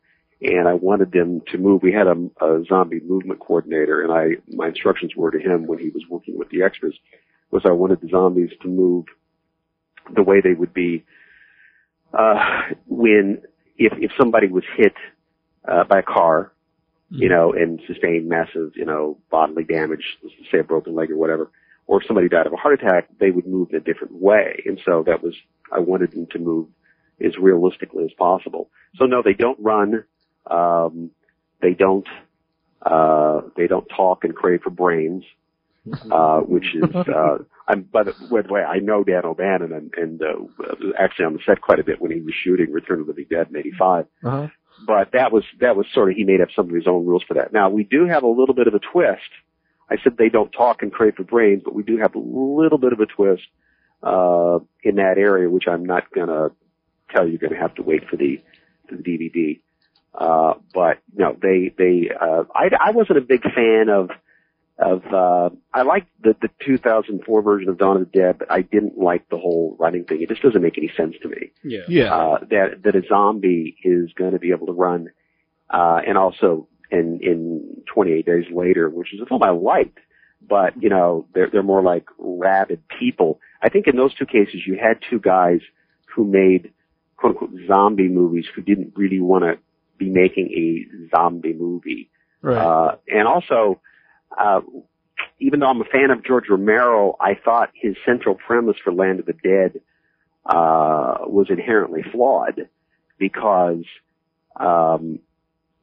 And 0.42 0.68
I 0.68 0.74
wanted 0.74 1.12
them 1.12 1.42
to 1.52 1.58
move. 1.58 1.84
We 1.84 1.94
had 1.94 2.08
a, 2.08 2.16
a 2.44 2.64
zombie 2.68 3.00
movement 3.00 3.40
coordinator, 3.40 4.02
and 4.02 4.12
I 4.12 4.42
my 4.54 4.70
instructions 4.70 5.16
were 5.16 5.32
to 5.32 5.40
him 5.40 5.68
when 5.68 5.78
he 5.78 5.90
was 5.90 6.04
working 6.10 6.38
with 6.38 6.50
the 6.50 6.64
extras 6.64 6.96
was 7.52 7.64
I 7.66 7.72
wanted 7.72 8.02
the 8.02 8.08
zombies 8.10 8.50
to 8.62 8.68
move 8.68 9.06
the 10.16 10.24
way 10.24 10.42
they 10.42 10.54
would 10.54 10.74
be 10.74 11.06
uh, 12.14 12.62
when 12.88 13.42
if 13.78 13.94
if 13.98 14.12
somebody 14.18 14.48
was 14.48 14.64
hit 14.78 14.94
uh, 15.68 15.84
by 15.84 16.00
a 16.00 16.04
car, 16.04 16.54
you 17.12 17.30
know, 17.30 17.54
and 17.54 17.82
sustained 17.88 18.28
massive, 18.30 18.72
you 18.76 18.86
know, 18.86 19.18
bodily 19.30 19.64
damage, 19.66 20.18
say 20.52 20.60
a 20.60 20.64
broken 20.64 20.96
leg 20.96 21.12
or 21.12 21.18
whatever, 21.18 21.52
or 21.88 22.02
if 22.02 22.08
somebody 22.08 22.30
died 22.30 22.48
of 22.48 22.54
a 22.54 22.58
heart 22.58 22.82
attack, 22.82 23.10
they 23.20 23.32
would 23.32 23.46
move 23.46 23.70
in 23.72 23.76
a 23.76 23.80
different 23.82 24.14
way. 24.14 24.64
And 24.66 24.80
so 24.86 25.04
that 25.06 25.22
was 25.22 25.36
I 25.72 25.80
wanted 25.80 26.12
them 26.12 26.28
to 26.32 26.40
move 26.40 26.68
as 27.24 27.38
realistically 27.38 28.06
as 28.06 28.12
possible. 28.18 28.70
So 28.96 29.06
no, 29.06 29.22
they 29.22 29.34
don't 29.34 29.60
run. 29.60 30.06
Um, 30.50 31.12
they 31.62 31.74
don't. 31.74 32.08
Uh, 32.82 33.42
they 33.56 33.68
don't 33.68 33.88
talk 33.96 34.24
and 34.24 34.36
crave 34.36 34.62
for 34.64 34.72
brains, 34.72 35.24
uh, 36.12 36.40
which 36.40 36.74
is. 36.74 36.96
Uh, 36.96 37.40
I'm, 37.68 37.84
by 37.84 38.04
the, 38.04 38.14
by 38.30 38.42
the 38.42 38.52
way, 38.52 38.64
I 38.64 38.80
know 38.80 39.04
Dan 39.04 39.24
O'Bannon 39.24 39.72
and, 39.72 39.94
and 39.96 40.22
uh, 40.22 40.74
actually 41.00 41.26
on 41.26 41.34
the 41.34 41.40
set 41.46 41.62
quite 41.62 41.80
a 41.80 41.84
bit 41.84 42.02
when 42.02 42.12
he 42.12 42.20
was 42.20 42.34
shooting 42.44 42.72
Return 42.72 43.00
of 43.00 43.06
the 43.06 43.12
Living 43.14 43.28
Dead 43.30 43.48
in 43.50 43.56
'85 43.56 44.06
Uh-huh. 44.24 44.48
But 44.86 45.12
that 45.14 45.32
was 45.32 45.44
that 45.60 45.76
was 45.76 45.86
sort 45.94 46.10
of 46.10 46.16
he 46.16 46.24
made 46.24 46.42
up 46.42 46.50
some 46.56 46.70
of 46.70 46.76
his 46.76 46.88
own 46.88 47.06
rules 47.06 47.24
for 47.28 47.36
that. 47.36 47.54
Now 47.54 47.70
we 47.70 47.84
do 47.84 48.06
have 48.08 48.24
a 48.24 48.28
little 48.28 48.56
bit 48.56 48.68
of 48.68 48.74
a 48.74 48.80
twist. 48.80 49.22
I 49.90 49.96
said 50.04 50.18
they 50.18 50.30
don't 50.30 50.52
talk 50.52 50.82
and 50.82 50.92
crave 50.92 51.16
for 51.16 51.24
brains, 51.24 51.64
but 51.66 51.74
we 51.74 51.84
do 51.84 51.98
have 51.98 52.16
a 52.16 52.20
little 52.20 52.78
bit 52.78 52.94
of 52.94 53.00
a 53.00 53.06
twist 53.06 53.44
uh, 54.04 54.60
in 54.84 54.96
that 54.96 55.18
area, 55.18 55.50
which 55.50 55.68
I'm 55.68 55.86
not 55.86 56.12
gonna 56.12 56.50
tell 57.14 57.26
you. 57.26 57.38
You're 57.40 57.50
gonna 57.50 57.62
have 57.62 57.76
to 57.76 57.84
wait 57.84 58.08
for 58.10 58.16
the 58.16 58.42
for 58.88 58.96
the 58.96 59.04
DVD. 59.04 59.60
Uh, 60.14 60.60
but 60.74 61.00
no, 61.14 61.38
they 61.42 61.74
they 61.78 62.10
uh, 62.10 62.44
I 62.54 62.70
I 62.80 62.92
wasn't 62.92 63.18
a 63.18 63.22
big 63.22 63.44
fan 63.44 63.90
of 63.90 64.10
of 64.82 65.04
uh, 65.14 65.50
I 65.74 65.84
liked 65.84 66.10
the 66.24 66.36
the 66.42 66.50
2004 66.66 67.42
version 67.42 67.70
of 67.70 67.78
Dawn 67.78 67.98
of 68.02 68.12
the 68.12 68.20
Dead, 68.20 68.38
but 68.40 68.52
I 68.52 68.62
didn't 68.62 68.98
like 68.98 69.30
the 69.30 69.38
whole 69.38 69.76
running 69.80 70.04
thing. 70.06 70.22
It 70.22 70.30
just 70.30 70.42
doesn't 70.42 70.62
make 70.62 70.78
any 70.78 70.92
sense 70.98 71.16
to 71.22 71.30
me 71.30 71.52
Yeah. 71.64 71.82
Yeah. 71.88 72.16
uh, 72.16 72.40
that 72.50 72.82
that 72.84 72.96
a 72.96 73.04
zombie 73.08 73.78
is 73.84 74.12
going 74.14 74.32
to 74.34 74.40
be 74.40 74.52
able 74.52 74.68
to 74.68 74.74
run, 74.74 75.10
uh, 75.70 76.00
and 76.06 76.18
also 76.18 76.68
in 76.90 77.20
in 77.22 77.84
28 77.94 78.26
Days 78.26 78.46
Later, 78.54 78.90
which 78.90 79.14
is 79.14 79.22
a 79.22 79.26
film 79.26 79.44
I 79.44 79.52
liked, 79.52 80.00
but 80.48 80.82
you 80.82 80.90
know 80.90 81.26
they're 81.34 81.50
they're 81.52 81.64
more 81.64 81.84
like 81.84 82.06
rabid 82.18 82.82
people. 83.00 83.40
I 83.62 83.70
think 83.70 83.88
in 83.88 83.96
those 83.96 84.14
two 84.16 84.26
cases 84.26 84.62
you 84.66 84.78
had 84.82 84.98
two 85.10 85.20
guys 85.20 85.60
who 86.16 86.26
made 86.26 86.72
quote 87.18 87.34
unquote 87.38 87.52
zombie 87.68 88.10
movies 88.10 88.46
who 88.56 88.62
didn't 88.62 88.94
really 88.96 89.20
want 89.20 89.44
to 89.44 89.60
be 90.00 90.10
making 90.10 90.48
a 90.50 91.16
zombie 91.16 91.54
movie. 91.54 92.10
right. 92.42 92.58
Uh, 92.58 92.96
and 93.08 93.28
also, 93.28 93.80
uh, 94.38 94.62
even 95.40 95.60
though 95.60 95.68
I'm 95.68 95.82
a 95.82 95.86
fan 95.86 96.12
of 96.12 96.24
George 96.24 96.46
Romero, 96.50 97.16
I 97.20 97.36
thought 97.36 97.72
his 97.74 97.96
central 98.06 98.36
premise 98.36 98.78
for 98.84 98.94
Land 98.94 99.20
of 99.20 99.26
the 99.26 99.34
Dead 99.34 99.82
uh, 100.46 101.26
was 101.28 101.48
inherently 101.50 102.04
flawed 102.12 102.68
because 103.18 103.84
um, 104.56 105.20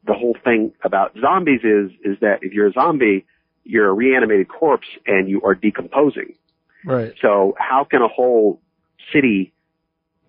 the 0.05 0.13
whole 0.13 0.35
thing 0.43 0.73
about 0.83 1.15
zombies 1.19 1.61
is 1.63 1.91
is 2.03 2.19
that 2.21 2.39
if 2.41 2.53
you're 2.53 2.67
a 2.67 2.73
zombie, 2.73 3.25
you're 3.63 3.89
a 3.89 3.93
reanimated 3.93 4.47
corpse 4.47 4.87
and 5.05 5.29
you 5.29 5.41
are 5.43 5.55
decomposing. 5.55 6.35
right. 6.85 7.13
So 7.21 7.55
how 7.57 7.83
can 7.83 8.01
a 8.01 8.07
whole 8.07 8.61
city, 9.13 9.53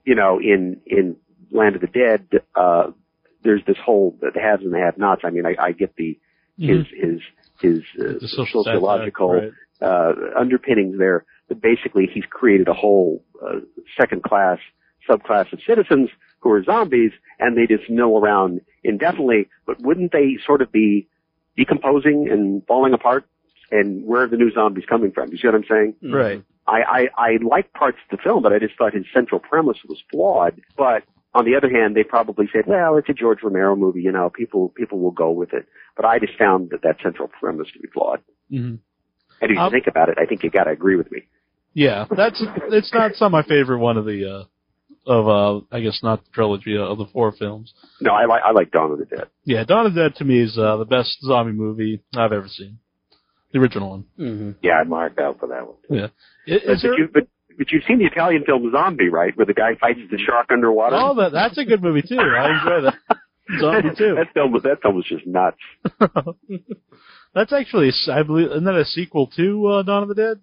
you 0.05 0.15
know, 0.15 0.39
in 0.41 0.81
in 0.87 1.17
Land 1.51 1.75
of 1.77 1.81
the 1.81 1.89
Dead, 1.89 2.27
uh, 2.55 2.91
there's 3.43 3.63
this 3.67 3.79
whole 3.85 4.17
the 4.21 4.39
haves 4.41 4.63
and 4.63 4.73
the 4.73 4.79
have-nots. 4.79 5.23
I 5.25 5.31
mean, 5.31 5.47
I, 5.47 5.57
I 5.59 5.73
get 5.73 5.97
the 5.97 6.19
his 6.59 6.87
his 6.95 7.21
his 7.61 7.81
uh. 7.99 8.15
The 8.21 8.29
social 8.29 8.65
sociological 8.65 9.53
satire, 9.81 10.15
uh, 10.37 10.41
underpinnings 10.41 10.99
there. 10.99 11.25
But 11.49 11.61
basically, 11.61 12.09
he's 12.13 12.25
created 12.31 12.69
a 12.69 12.75
whole 12.75 13.25
uh, 13.43 13.61
second-class 13.99 14.59
subclass 15.09 15.53
of 15.53 15.61
citizens 15.67 16.11
who 16.41 16.51
are 16.53 16.63
zombies, 16.63 17.13
and 17.39 17.57
they 17.57 17.67
just 17.67 17.91
mill 17.91 18.19
around 18.19 18.61
indefinitely. 18.85 19.49
But 19.67 19.81
wouldn't 19.81 20.13
they 20.13 20.39
sort 20.47 20.63
of 20.63 20.71
be 20.71 21.09
decomposing 21.57 22.29
and 22.31 22.65
falling 22.67 22.95
apart? 22.95 23.27
And 23.71 24.05
where 24.05 24.23
are 24.23 24.29
the 24.29 24.37
new 24.37 24.53
zombies 24.53 24.85
coming 24.89 25.13
from? 25.13 25.31
You 25.31 25.39
see 25.39 25.47
what 25.47 25.55
I'm 25.55 25.65
saying? 25.69 25.95
Right. 26.03 26.13
right. 26.13 26.45
I, 26.67 26.83
I, 26.83 27.09
I 27.17 27.39
like 27.43 27.73
parts 27.73 27.99
of 28.11 28.17
the 28.17 28.23
film, 28.23 28.43
but 28.43 28.53
I 28.53 28.59
just 28.59 28.77
thought 28.77 28.95
his 28.95 29.05
central 29.13 29.41
premise 29.41 29.79
was 29.89 30.03
flawed. 30.11 30.61
But 30.77 31.03
on 31.35 31.45
the 31.45 31.55
other 31.57 31.71
hand, 31.71 31.95
they 31.95 32.03
probably 32.03 32.47
said, 32.53 32.65
well, 32.67 32.97
it's 32.97 33.09
a 33.09 33.13
George 33.13 33.39
Romero 33.43 33.77
movie, 33.77 34.03
you 34.03 34.11
know, 34.13 34.31
people, 34.31 34.69
people 34.71 34.99
will 34.99 35.11
go 35.13 35.31
with 35.31 35.53
it. 35.53 35.67
But 35.97 36.05
I 36.05 36.19
just 36.19 36.37
found 36.39 36.71
that 36.71 36.83
that 36.83 36.97
central 37.03 37.29
premise 37.29 37.69
to 37.73 37.79
be 37.79 37.89
flawed. 37.93 38.21
hmm 38.51 38.57
And 39.41 39.51
if 39.51 39.51
you 39.51 39.59
Um, 39.61 39.71
think 39.71 39.87
about 39.87 40.09
it, 40.09 40.19
I 40.19 40.27
think 40.27 40.43
you 40.43 40.51
gotta 40.51 40.71
agree 40.71 40.97
with 40.97 41.11
me. 41.13 41.23
Yeah, 41.73 42.07
that's 42.11 42.43
it's 42.73 42.93
not 42.93 43.15
some 43.15 43.27
of 43.27 43.33
my 43.33 43.43
favorite 43.45 43.79
one 43.79 43.97
of 43.97 44.05
the 44.05 44.21
uh 44.29 44.45
of 45.07 45.29
uh 45.29 45.65
I 45.71 45.81
guess 45.81 46.01
not 46.03 46.25
the 46.25 46.31
trilogy 46.33 46.77
uh, 46.77 46.83
of 46.83 46.99
the 46.99 47.07
four 47.13 47.31
films. 47.33 47.73
No, 48.01 48.11
I 48.13 48.25
like 48.27 48.43
I 48.45 48.51
like 48.51 48.73
Dawn 48.73 48.91
of 48.91 48.99
the 48.99 49.05
Dead. 49.05 49.29
Yeah, 49.45 49.63
Dawn 49.65 49.87
of 49.87 49.95
the 49.95 50.01
Dead 50.03 50.17
to 50.17 50.25
me 50.25 50.41
is 50.43 50.59
uh, 50.59 50.77
the 50.79 50.85
best 50.85 51.17
zombie 51.23 51.53
movie 51.53 52.03
I've 52.17 52.33
ever 52.33 52.49
seen. 52.49 52.79
The 53.53 53.61
original 53.61 53.91
one. 53.91 54.05
hmm 54.17 54.51
Yeah, 54.63 54.81
I'd 54.81 54.89
mark 54.89 55.17
out 55.19 55.39
for 55.39 55.47
that 55.49 55.65
one. 55.67 55.77
Yeah. 55.89 56.07
I- 56.49 56.61
But, 56.67 56.73
Is 56.73 56.83
there, 56.83 56.99
you, 56.99 57.09
but 57.13 57.29
but 57.61 57.71
you've 57.71 57.85
seen 57.87 57.99
the 57.99 58.07
Italian 58.07 58.43
film 58.45 58.69
Zombie, 58.73 59.11
right? 59.11 59.37
Where 59.37 59.45
the 59.47 59.55
guy 59.55 59.75
fights 59.79 60.01
the 60.11 60.17
shark 60.19 60.47
underwater. 60.51 60.97
oh, 60.99 61.15
that 61.17 61.31
that's 61.33 61.59
a 61.59 61.65
good 61.65 61.83
movie 61.83 62.03
too. 62.03 62.19
I 62.19 62.59
enjoy 62.59 62.81
that. 62.91 62.95
Zombie 63.61 63.91
too. 63.97 64.15
that 64.17 64.33
film 64.33 64.51
was 64.53 64.63
that 64.63 64.81
film 64.83 64.97
was 64.97 65.05
just 65.07 65.27
nuts. 65.27 65.59
That's 67.35 67.53
actually, 67.53 67.87
a 67.87 67.91
s- 67.91 68.09
I 68.13 68.23
believe, 68.25 68.51
isn't 68.51 68.65
that 68.65 68.75
a 68.75 68.85
sequel 68.85 69.29
to 69.37 69.67
uh, 69.67 69.83
Dawn 69.83 70.03
of 70.03 70.09
the 70.09 70.15
Dead? 70.17 70.41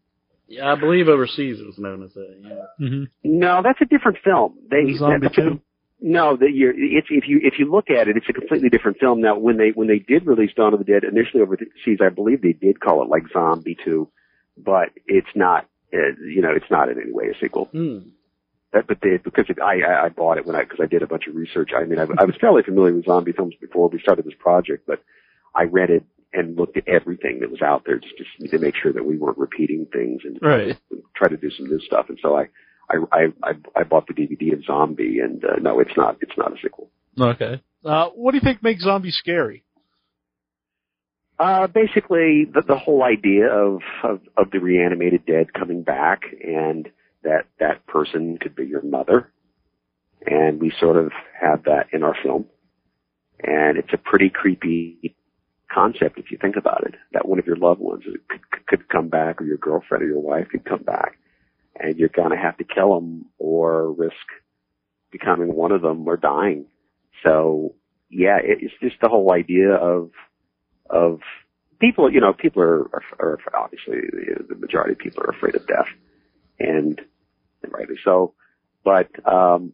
Yeah, 0.48 0.72
I 0.72 0.80
believe 0.80 1.10
overseas 1.10 1.60
it 1.60 1.66
was 1.66 1.78
known 1.78 2.04
as 2.04 2.14
that. 2.14 2.38
Yeah. 2.42 2.86
Mm-hmm. 2.88 3.04
No, 3.40 3.62
that's 3.62 3.80
a 3.82 3.86
different 3.86 4.20
film. 4.24 4.58
They 4.72 4.94
Zombie 4.94 5.28
that- 5.28 5.34
two. 5.36 5.62
No, 6.00 6.38
that 6.38 6.52
you're, 6.54 6.74
it's 6.78 7.08
if 7.10 7.24
you 7.28 7.40
if 7.42 7.56
you 7.58 7.72
look 7.72 7.90
at 7.90 8.08
it, 8.08 8.16
it's 8.18 8.28
a 8.30 8.34
completely 8.34 8.70
different 8.70 9.00
film. 9.00 9.20
Now, 9.20 9.38
when 9.38 9.58
they 9.58 9.70
when 9.74 9.88
they 9.88 9.98
did 9.98 10.28
release 10.28 10.52
Dawn 10.56 10.72
of 10.74 10.80
the 10.80 10.86
Dead 10.86 11.04
initially 11.04 11.42
overseas, 11.42 11.98
I 12.00 12.10
believe 12.10 12.42
they 12.44 12.54
did 12.54 12.80
call 12.80 13.02
it 13.02 13.10
like 13.10 13.24
Zombie 13.34 13.76
Two, 13.84 14.08
but 14.56 14.90
it's 15.08 15.28
not. 15.36 15.66
Uh, 15.94 16.16
you 16.28 16.42
know, 16.42 16.52
it's 16.56 16.70
not 16.70 16.90
in 16.90 17.00
any 17.02 17.12
way 17.12 17.28
a 17.30 17.40
sequel. 17.40 17.66
Hmm. 17.66 18.00
That, 18.74 18.88
but 18.88 18.98
they, 19.02 19.18
because 19.24 19.46
it, 19.48 19.60
I, 19.62 19.80
I 19.82 20.06
I 20.06 20.10
bought 20.10 20.38
it 20.38 20.46
when 20.46 20.56
I 20.56 20.64
because 20.64 20.80
I 20.82 20.88
did 20.88 21.02
a 21.02 21.08
bunch 21.08 21.28
of 21.28 21.36
research. 21.36 21.70
I 21.76 21.86
mean, 21.86 22.00
I, 22.00 22.04
I 22.18 22.26
was 22.26 22.36
fairly 22.40 22.64
familiar 22.64 22.94
with 22.94 23.06
zombie 23.06 23.32
films 23.32 23.56
before 23.62 23.88
we 23.88 24.00
started 24.00 24.26
this 24.26 24.34
project, 24.38 24.86
but 24.86 25.02
I 25.56 25.64
read 25.64 25.90
it 25.90 26.04
and 26.34 26.58
looked 26.58 26.76
at 26.76 26.86
everything 26.88 27.40
that 27.40 27.50
was 27.50 27.62
out 27.62 27.84
there 27.86 27.98
just, 28.00 28.16
just 28.18 28.52
to 28.52 28.60
make 28.60 28.76
sure 28.76 28.92
that 28.92 29.06
we 29.06 29.18
weren't 29.18 29.38
repeating 29.38 29.88
things 29.92 30.22
and 30.26 30.38
Right. 30.42 30.78
try 31.16 31.30
to 31.30 31.38
do 31.38 31.50
some 31.50 31.68
new 31.68 31.80
stuff. 31.80 32.08
And 32.10 32.20
so 32.22 32.36
I 32.36 32.50
I 32.90 32.96
I 33.14 33.22
I, 33.44 33.52
I 33.78 33.84
bought 33.84 34.08
the 34.08 34.14
DVD 34.14 34.52
of 34.54 34.66
Zombie, 34.66 35.20
and 35.20 35.44
uh, 35.46 35.56
no, 35.62 35.80
it's 35.80 35.96
not 35.96 36.18
it's 36.20 36.38
not 36.38 36.52
a 36.52 36.58
sequel. 36.62 36.90
Okay. 37.20 37.62
Uh, 37.86 38.10
what 38.10 38.32
do 38.32 38.38
you 38.38 38.44
think 38.44 38.62
makes 38.62 38.84
zombies 38.84 39.16
scary? 39.18 39.64
Uh, 41.40 41.68
basically, 41.68 42.46
the, 42.46 42.64
the 42.68 42.78
whole 42.78 43.04
idea 43.04 43.48
of, 43.48 43.82
of 44.04 44.22
of 44.38 44.50
the 44.52 44.60
reanimated 44.60 45.26
dead 45.26 45.54
coming 45.54 45.84
back, 45.84 46.22
and 46.44 46.90
that 47.24 47.46
that 47.60 47.86
person 47.86 48.38
could 48.42 48.56
be 48.56 48.66
your 48.66 48.82
mother, 48.82 49.32
and 50.26 50.60
we 50.60 50.72
sort 50.80 50.98
of 50.98 51.12
have 51.40 51.64
that 51.66 51.88
in 51.94 52.02
our 52.02 52.16
film, 52.24 52.46
and 53.44 53.78
it's 53.78 53.94
a 53.94 53.98
pretty 53.98 54.30
creepy 54.30 55.16
concept 55.72 56.18
if 56.18 56.32
you 56.32 56.40
think 56.42 56.56
about 56.56 56.84
it. 56.88 56.96
That 57.14 57.28
one 57.28 57.38
of 57.38 57.46
your 57.46 57.58
loved 57.58 57.82
ones 57.82 58.04
could, 58.28 58.66
could 58.68 58.90
come 58.90 59.10
back, 59.10 59.40
or 59.40 59.46
your 59.46 59.58
girlfriend 59.58 60.04
or 60.04 60.08
your 60.08 60.22
wife 60.22 60.48
could 60.50 60.66
come 60.66 60.82
back, 60.82 61.20
and 61.80 61.98
you're 61.98 62.10
going 62.10 62.32
to 62.32 62.38
have 62.38 62.58
to 62.58 62.64
kill 62.64 62.96
them 62.96 63.26
or 63.38 63.92
risk 63.92 64.16
becoming 65.12 65.54
one 65.54 65.72
of 65.72 65.84
them 65.84 66.08
or 66.08 66.18
dying. 66.18 66.66
So 67.24 67.76
yeah, 68.10 68.38
it, 68.38 68.58
it's 68.62 68.74
just 68.82 68.96
the 69.02 69.10
whole 69.10 69.32
idea 69.32 69.74
of 69.74 70.10
of 70.90 71.20
people, 71.80 72.12
you 72.12 72.20
know, 72.22 72.34
people 72.34 72.62
are, 72.62 72.86
are, 72.94 73.04
are 73.20 73.40
obviously 73.56 73.98
the, 74.12 74.44
the 74.50 74.56
majority 74.56 74.94
of 74.94 75.00
people 75.00 75.24
are 75.24 75.30
afraid 75.32 75.56
of 75.56 75.66
death, 75.68 75.88
and, 76.60 77.00
and 77.64 77.72
rightly 77.74 77.96
so. 78.04 78.34
But 78.84 79.10
um, 79.32 79.74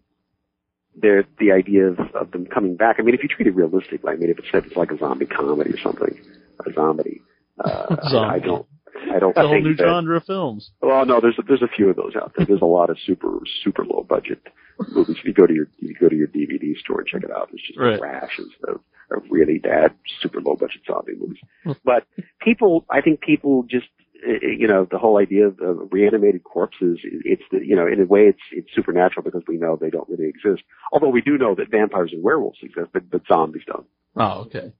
there, 0.96 1.24
the 1.40 1.52
idea 1.52 1.88
of, 1.88 2.00
of 2.16 2.32
them 2.32 2.46
coming 2.46 2.76
back. 2.76 2.98
I 3.00 3.04
mean, 3.04 3.16
if 3.16 3.24
you 3.24 3.30
treat 3.30 3.48
it 3.48 3.56
realistically, 3.56 4.12
I 4.12 4.16
mean, 4.16 4.30
if 4.30 4.40
it's 4.40 4.48
if 4.54 4.66
it's 4.66 4.76
like 4.76 4.92
a 4.92 4.98
zombie 4.98 5.26
comedy 5.26 5.72
or 5.74 5.80
something, 5.80 6.20
a 6.66 6.74
zombie. 6.74 7.22
Uh, 7.64 7.96
I, 8.02 8.36
I 8.36 8.40
Zombie. 8.40 8.40
don't. 8.40 8.66
I 9.12 9.20
don't 9.20 9.32
It's 9.32 9.40
a 9.40 9.48
whole 9.48 9.62
new 9.62 9.76
that, 9.76 9.84
genre 9.84 10.18
of 10.18 10.24
films. 10.26 10.72
well, 10.82 11.06
no, 11.06 11.20
there's 11.22 11.38
a, 11.40 11.42
there's 11.44 11.62
a 11.62 11.68
few 11.68 11.90
of 11.90 11.96
those 11.96 12.16
out 12.16 12.34
there. 12.38 12.46
There's 12.46 12.62
a 12.62 12.66
lot 12.66 12.90
of 12.90 12.98
super 13.06 13.40
super 13.64 13.86
low 13.86 14.06
budget 14.08 14.42
movies. 14.90 15.18
If 15.20 15.26
you 15.26 15.34
go 15.34 15.46
to 15.48 15.54
your 15.54 15.68
you 15.80 15.96
go 16.00 16.10
to 16.10 16.16
your 16.16 16.28
DVD 16.28 16.76
store 16.78 17.00
and 17.00 17.08
check 17.08 17.24
it 17.24 17.32
out, 17.32 17.50
there's 17.52 17.62
just 17.66 17.80
Right. 17.80 18.00
rashes 18.00 18.50
of, 18.68 18.80
of 19.12 19.24
really 19.30 19.60
bad 19.60 19.94
super 20.22 20.42
low 20.42 20.56
budget 20.56 20.82
zombie 20.88 21.14
movies. 21.20 21.40
but 21.84 22.06
people, 22.42 22.86
I 22.90 23.02
think 23.02 23.22
people 23.22 23.64
just 23.64 23.86
uh, 24.28 24.32
you 24.42 24.68
know 24.68 24.88
the 24.90 24.98
whole 24.98 25.18
idea 25.18 25.48
of, 25.48 25.60
of 25.60 25.90
reanimated 25.92 26.44
corpses. 26.44 27.00
It's 27.04 27.44
the 27.52 27.60
you 27.66 27.76
know 27.76 27.88
in 27.88 28.00
a 28.02 28.06
way 28.06 28.22
it's 28.22 28.40
it's 28.52 28.70
supernatural 28.74 29.24
because 29.24 29.44
we 29.48 29.58
know 29.58 29.76
they 29.80 29.90
don't 29.90 30.08
really 30.10 30.30
exist. 30.30 30.64
Although 30.92 31.10
we 31.10 31.22
do 31.22 31.38
know 31.38 31.56
that 31.56 31.70
vampires 31.70 32.12
and 32.14 32.24
werewolves 32.24 32.60
exist, 32.62 32.88
but 32.94 33.10
but 33.10 33.22
zombies 33.28 33.64
don't. 33.68 33.86
Oh, 34.16 34.42
okay. 34.46 34.72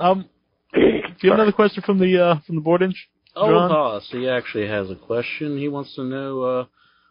Um, 0.00 0.28
do 0.76 1.26
you 1.26 1.30
have 1.30 1.38
another 1.38 1.52
question 1.52 1.82
from 1.82 1.98
the 1.98 2.22
uh, 2.22 2.40
from 2.46 2.56
the 2.56 2.60
board 2.60 2.82
inch? 2.82 3.08
Oh, 3.34 3.48
John? 3.68 4.00
He 4.10 4.28
actually 4.28 4.68
has 4.68 4.90
a 4.90 4.94
question. 4.94 5.58
He 5.58 5.68
wants 5.68 5.94
to 5.96 6.04
know 6.04 6.42
uh, 6.42 6.64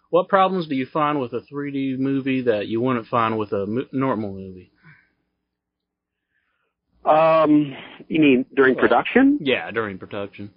what 0.10 0.28
problems 0.28 0.68
do 0.68 0.76
you 0.76 0.86
find 0.86 1.20
with 1.20 1.34
a 1.34 1.42
3D 1.42 2.00
movie 2.00 2.42
that 2.44 2.68
you 2.68 2.82
wouldn't 2.82 3.08
find 3.08 3.38
with 3.38 3.52
a 3.52 3.66
mo- 3.66 3.86
normal 3.92 4.32
movie? 4.32 4.72
Um, 7.06 7.76
you 8.08 8.20
mean 8.20 8.46
during 8.56 8.76
production? 8.76 9.40
Yeah, 9.42 9.70
during 9.72 10.00
production. 10.00 10.52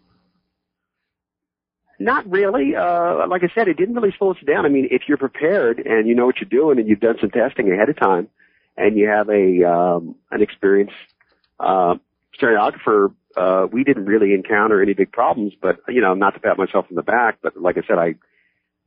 Not 2.00 2.30
really. 2.30 2.74
Uh, 2.76 3.26
like 3.28 3.42
I 3.42 3.52
said, 3.54 3.68
it 3.68 3.76
didn't 3.76 3.94
really 3.94 4.14
slow 4.18 4.30
us 4.30 4.36
down. 4.46 4.64
I 4.64 4.68
mean, 4.68 4.88
if 4.90 5.02
you're 5.08 5.18
prepared 5.18 5.80
and 5.80 6.06
you 6.06 6.14
know 6.14 6.26
what 6.26 6.36
you're 6.40 6.48
doing 6.48 6.78
and 6.78 6.88
you've 6.88 7.00
done 7.00 7.16
some 7.20 7.30
testing 7.30 7.70
ahead 7.72 7.88
of 7.88 7.98
time 7.98 8.28
and 8.76 8.96
you 8.96 9.08
have 9.08 9.28
a, 9.28 9.64
um, 9.68 10.14
an 10.30 10.40
experienced, 10.40 10.94
uh, 11.58 11.96
stereographer, 12.40 13.12
uh, 13.36 13.66
we 13.70 13.84
didn't 13.84 14.06
really 14.06 14.34
encounter 14.34 14.82
any 14.82 14.94
big 14.94 15.12
problems, 15.12 15.52
but, 15.60 15.76
you 15.88 16.00
know, 16.00 16.14
not 16.14 16.34
to 16.34 16.40
pat 16.40 16.58
myself 16.58 16.86
on 16.90 16.96
the 16.96 17.02
back, 17.02 17.38
but 17.42 17.56
like 17.56 17.76
I 17.76 17.82
said, 17.86 17.98
I, 17.98 18.14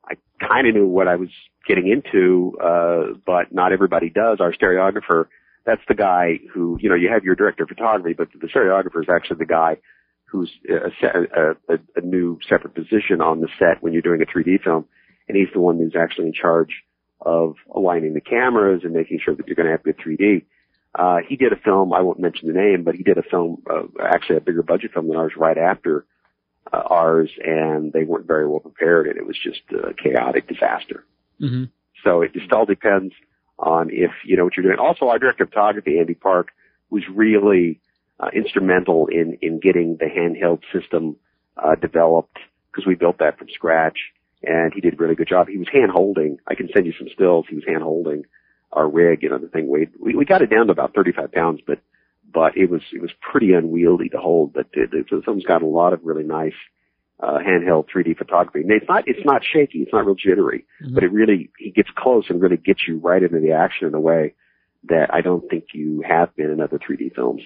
I 0.06 0.16
kind 0.46 0.68
of 0.68 0.74
knew 0.74 0.88
what 0.88 1.08
I 1.08 1.16
was 1.16 1.30
getting 1.68 1.88
into, 1.88 2.58
uh, 2.62 3.18
but 3.26 3.54
not 3.54 3.72
everybody 3.72 4.10
does. 4.10 4.40
Our 4.40 4.52
stereographer, 4.52 5.28
that's 5.66 5.82
the 5.88 5.96
guy 5.96 6.40
who, 6.54 6.78
you 6.82 6.90
know, 6.90 6.96
you 6.96 7.10
have 7.10 7.24
your 7.24 7.36
director 7.36 7.64
of 7.64 7.70
photography, 7.70 8.14
but 8.14 8.30
the 8.40 8.48
stereographer 8.48 9.02
is 9.02 9.10
actually 9.10 9.38
the 9.38 9.46
guy 9.46 9.78
who's 10.26 10.52
a, 10.70 11.08
a, 11.08 11.76
a, 11.76 11.80
a 11.98 12.02
new 12.02 12.40
separate 12.48 12.74
position 12.74 13.22
on 13.22 13.42
the 13.42 13.50
set 13.60 13.82
when 13.82 13.94
you're 13.94 14.02
doing 14.02 14.22
a 14.22 14.26
3D 14.26 14.64
film, 14.64 14.86
and 15.28 15.38
he's 15.38 15.50
the 15.54 15.60
one 15.60 15.78
who's 15.78 15.96
actually 15.96 16.28
in 16.28 16.34
charge 16.34 16.84
of 17.22 17.56
aligning 17.76 18.14
the 18.14 18.22
cameras 18.22 18.82
and 18.84 18.94
making 18.94 19.20
sure 19.24 19.36
that 19.36 19.48
you're 19.48 19.56
going 19.56 19.68
to 19.68 19.72
have 19.72 19.84
good 19.84 19.98
3D. 19.98 20.44
Uh, 20.94 21.18
he 21.28 21.38
did 21.38 21.54
a 21.54 21.56
film, 21.56 21.94
I 21.94 22.02
won't 22.02 22.20
mention 22.20 22.48
the 22.48 22.60
name, 22.60 22.84
but 22.84 22.96
he 22.96 23.04
did 23.04 23.18
a 23.18 23.24
film, 23.24 23.64
uh, 23.70 23.84
actually 24.04 24.38
a 24.38 24.42
bigger 24.42 24.62
budget 24.62 24.92
film 24.94 25.08
than 25.08 25.16
ours 25.16 25.34
right 25.38 25.58
after 25.58 26.06
uh, 26.72 26.84
ours, 26.86 27.30
and 27.44 27.94
they 27.94 28.04
weren't 28.04 28.28
very 28.28 28.48
well 28.48 28.60
prepared, 28.60 29.08
and 29.08 29.18
it 29.18 29.26
was 29.26 29.38
just 29.42 29.62
a 29.72 29.94
chaotic 29.94 30.48
disaster. 30.48 31.06
Mm-hmm. 31.40 31.66
So 32.04 32.22
it 32.22 32.34
just 32.34 32.52
all 32.52 32.66
depends 32.66 33.14
on 33.58 33.90
if 33.92 34.12
you 34.26 34.36
know 34.36 34.44
what 34.44 34.58
you're 34.58 34.66
doing. 34.66 34.80
Also, 34.80 35.08
our 35.08 35.20
director 35.20 35.44
of 35.44 35.50
photography, 35.50 36.00
Andy 36.00 36.14
Park, 36.14 36.50
was 36.90 37.04
really 37.14 37.80
uh, 38.20 38.30
instrumental 38.34 39.08
in 39.08 39.38
in 39.42 39.60
getting 39.60 39.98
the 39.98 40.06
handheld 40.06 40.62
system 40.74 41.16
uh, 41.58 41.76
developed 41.76 42.38
because 42.72 42.86
we 42.86 42.96
built 42.96 43.20
that 43.20 43.38
from 43.38 43.48
scratch, 43.54 43.98
and 44.44 44.74
he 44.74 44.82
did 44.82 44.94
a 44.94 44.98
really 44.98 45.16
good 45.16 45.28
job. 45.28 45.48
He 45.48 45.58
was 45.58 45.68
hand 45.72 45.92
holding. 45.92 46.38
I 46.48 46.56
can 46.56 46.70
send 46.74 46.86
you 46.86 46.94
some 46.98 47.08
stills. 47.14 47.46
He 47.50 47.56
was 47.56 47.66
hand 47.66 47.84
holding 47.84 48.24
our 48.74 48.90
rig. 48.90 49.24
You 49.24 49.30
know, 49.30 49.38
the 49.38 49.48
thing 49.48 49.68
weighed. 49.68 49.92
We, 50.00 50.16
we 50.16 50.26
got 50.26 50.42
it 50.42 50.50
down 50.50 50.68
to 50.68 50.72
about 50.72 50.94
35 50.96 51.32
pounds, 51.32 51.62
but 51.66 51.80
but 52.34 52.56
it 52.56 52.70
was 52.70 52.82
it 52.94 53.02
was 53.02 53.12
pretty 53.22 53.54
unwieldy 53.54 54.10
to 54.10 54.18
hold. 54.18 54.54
But 54.54 54.68
it, 54.74 54.90
it, 54.94 55.08
the 55.10 55.22
film's 55.24 55.46
got 55.46 55.62
a 55.62 55.68
lot 55.68 55.94
of 55.94 56.00
really 56.04 56.24
nice 56.24 56.54
uh, 57.22 57.38
handheld 57.40 57.86
3D 57.96 58.18
photography. 58.18 58.62
And 58.62 58.72
it's 58.72 58.86
not 58.90 59.04
it's 59.08 59.26
not 59.26 59.42
shaky. 59.44 59.80
It's 59.80 59.94
not 59.94 60.06
real 60.06 60.16
jittery 60.16 60.66
Mhm. 60.84 60.96
but 60.96 61.04
it 61.04 61.12
really 61.12 61.52
he 61.60 61.72
gets 61.72 61.90
close 61.96 62.26
and 62.30 62.42
really 62.42 62.58
gets 62.58 62.82
you 62.88 62.98
right 63.00 63.22
into 63.22 63.40
the 63.40 63.52
action 63.52 63.88
in 63.88 63.94
a 63.94 64.00
way 64.00 64.34
that 64.90 65.14
I 65.14 65.22
don't 65.22 65.48
think 65.50 65.66
you 65.74 66.04
have 66.08 66.36
been 66.36 66.50
in 66.50 66.60
other 66.60 66.80
3D 66.80 67.14
films. 67.14 67.42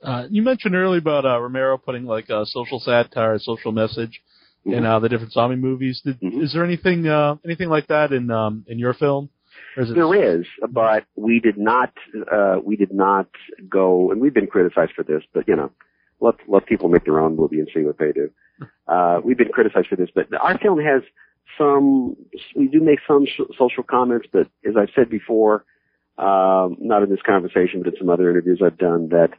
Uh, 0.00 0.26
you 0.30 0.42
mentioned 0.42 0.76
earlier 0.76 1.00
about 1.00 1.24
uh, 1.24 1.40
Romero 1.40 1.76
putting 1.76 2.04
like 2.04 2.28
a 2.28 2.46
social 2.46 2.78
satire, 2.78 3.34
a 3.34 3.40
social 3.40 3.72
message 3.72 4.22
in 4.64 4.84
uh, 4.84 5.00
the 5.00 5.08
different 5.08 5.32
zombie 5.32 5.56
movies. 5.56 6.00
Did, 6.04 6.20
Mhm. 6.20 6.42
Is 6.44 6.52
there 6.52 6.64
anything 6.64 7.06
uh, 7.08 7.36
anything 7.44 7.68
like 7.68 7.86
that 7.88 8.12
in 8.12 8.30
um, 8.30 8.64
in 8.68 8.78
your 8.78 8.94
film? 8.94 9.30
Is 9.76 9.92
There 9.94 10.14
is, 10.14 10.46
but 10.70 11.04
we 11.14 11.40
did 11.40 11.56
not 11.56 11.92
uh, 12.32 12.56
we 12.64 12.76
did 12.76 12.92
not 12.92 13.28
go, 13.68 14.10
and 14.10 14.20
we've 14.20 14.34
been 14.34 14.46
criticized 14.46 14.92
for 14.96 15.04
this, 15.04 15.22
but 15.32 15.46
you 15.46 15.54
know, 15.54 15.70
let 16.20 16.34
let 16.48 16.66
people 16.66 16.88
make 16.88 17.04
their 17.04 17.20
own 17.20 17.36
movie 17.36 17.60
and 17.60 17.68
see 17.72 17.82
what 17.82 17.98
they 17.98 18.12
do. 18.12 18.30
Uh, 18.88 19.20
we've 19.22 19.36
been 19.36 19.50
criticized 19.50 19.86
for 19.86 19.96
this, 19.96 20.08
but 20.14 20.26
our 20.40 20.58
film 20.58 20.80
has 20.80 21.02
some. 21.58 22.16
We 22.56 22.68
do 22.68 22.80
make 22.80 23.00
some 23.06 23.26
sh- 23.26 23.54
social 23.58 23.82
comments, 23.82 24.26
but 24.32 24.48
as 24.66 24.76
I've 24.76 24.88
said 24.96 25.10
before, 25.10 25.64
um, 26.16 26.76
not 26.80 27.02
in 27.02 27.10
this 27.10 27.20
conversation, 27.24 27.82
but 27.82 27.92
in 27.92 27.98
some 27.98 28.08
other 28.08 28.30
interviews 28.30 28.60
I've 28.64 28.78
done, 28.78 29.10
that 29.10 29.34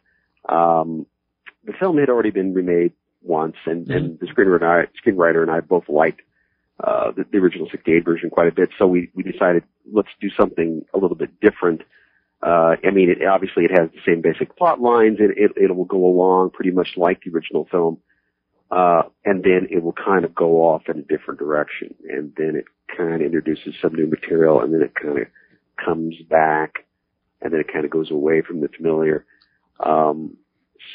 um, 0.47 1.07
the 1.65 1.73
film 1.73 1.97
had 1.97 2.09
already 2.09 2.29
been 2.29 2.53
remade 2.53 2.93
once, 3.21 3.55
and, 3.65 3.89
and 3.89 4.19
the 4.19 4.27
screenwriter 4.27 4.61
and 4.61 4.65
I, 4.65 4.85
screenwriter 5.03 5.41
and 5.41 5.51
I 5.51 5.59
both 5.59 5.89
liked 5.89 6.21
uh, 6.83 7.11
the, 7.11 7.25
the 7.31 7.37
original 7.37 7.67
68 7.69 8.05
version 8.05 8.29
quite 8.29 8.47
a 8.47 8.51
bit. 8.51 8.69
So 8.77 8.87
we, 8.87 9.09
we 9.13 9.23
decided 9.23 9.63
let's 9.91 10.09
do 10.21 10.29
something 10.37 10.85
a 10.93 10.97
little 10.97 11.17
bit 11.17 11.39
different. 11.41 11.81
Uh, 12.41 12.75
I 12.85 12.91
mean, 12.91 13.09
it, 13.09 13.25
obviously 13.25 13.65
it 13.65 13.71
has 13.71 13.89
the 13.91 13.99
same 14.05 14.21
basic 14.21 14.55
plot 14.57 14.79
lines. 14.79 15.17
It, 15.19 15.37
it, 15.37 15.51
it 15.55 15.75
will 15.75 15.85
go 15.85 16.05
along 16.05 16.51
pretty 16.51 16.71
much 16.71 16.89
like 16.95 17.21
the 17.23 17.31
original 17.31 17.67
film. 17.69 17.99
Uh, 18.71 19.03
and 19.25 19.43
then 19.43 19.67
it 19.71 19.83
will 19.83 19.93
kind 19.93 20.23
of 20.23 20.35
go 20.35 20.57
off 20.57 20.83
in 20.87 20.99
a 20.99 21.01
different 21.01 21.39
direction, 21.39 21.95
and 22.07 22.31
then 22.37 22.55
it 22.55 22.65
kind 22.95 23.15
of 23.15 23.21
introduces 23.21 23.73
some 23.81 23.93
new 23.95 24.05
material, 24.05 24.61
and 24.61 24.71
then 24.71 24.83
it 24.83 24.93
kind 24.93 25.17
of 25.17 25.25
comes 25.83 26.15
back, 26.29 26.85
and 27.41 27.51
then 27.51 27.59
it 27.59 27.73
kind 27.73 27.83
of 27.83 27.89
goes 27.89 28.11
away 28.11 28.43
from 28.43 28.61
the 28.61 28.67
familiar. 28.67 29.25
Um, 29.79 30.37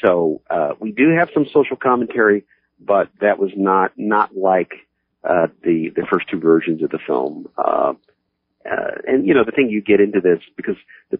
so 0.01 0.41
uh, 0.49 0.69
we 0.79 0.93
do 0.93 1.15
have 1.17 1.29
some 1.33 1.47
social 1.53 1.75
commentary, 1.75 2.45
but 2.79 3.09
that 3.19 3.39
was 3.39 3.51
not 3.57 3.91
not 3.97 4.37
like 4.37 4.84
uh, 5.27 5.47
the 5.63 5.89
the 5.95 6.05
first 6.11 6.27
two 6.29 6.39
versions 6.39 6.83
of 6.83 6.89
the 6.89 6.99
film. 7.05 7.47
Uh, 7.57 7.93
uh, 8.69 8.91
and 9.07 9.27
you 9.27 9.33
know 9.33 9.43
the 9.43 9.51
thing 9.51 9.69
you 9.69 9.81
get 9.81 9.99
into 9.99 10.21
this 10.21 10.39
because 10.55 10.75
the 11.11 11.19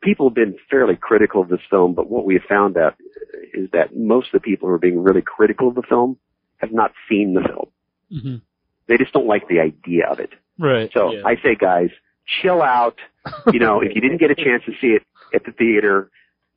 people 0.00 0.28
have 0.28 0.34
been 0.34 0.56
fairly 0.70 0.96
critical 0.96 1.42
of 1.42 1.48
this 1.48 1.60
film, 1.68 1.94
but 1.94 2.08
what 2.08 2.24
we 2.24 2.34
have 2.34 2.44
found 2.48 2.76
out 2.76 2.94
is 3.52 3.68
that 3.72 3.96
most 3.96 4.28
of 4.28 4.32
the 4.32 4.40
people 4.40 4.68
who 4.68 4.74
are 4.74 4.78
being 4.78 5.02
really 5.02 5.22
critical 5.22 5.68
of 5.68 5.74
the 5.74 5.82
film 5.82 6.16
have 6.58 6.72
not 6.72 6.92
seen 7.08 7.34
the 7.34 7.42
film. 7.42 7.68
hmm 8.10 8.36
They 8.86 8.96
just 8.96 9.12
don't 9.12 9.26
like 9.26 9.48
the 9.48 9.60
idea 9.60 10.06
of 10.08 10.20
it. 10.20 10.30
Right. 10.58 10.90
So 10.92 11.12
Yeah. 11.12 11.22
I 11.24 11.36
say, 11.36 11.54
guys, 11.54 11.90
chill 12.40 12.62
out. 12.62 12.98
You 13.52 13.58
know, 13.58 13.80
if 13.80 13.94
you 13.94 14.00
didn't 14.00 14.18
get 14.18 14.30
a 14.30 14.36
chance 14.36 14.62
to 14.66 14.72
see 14.80 14.88
it 14.88 15.02
at 15.34 15.44
the 15.44 15.52
theater, 15.52 16.10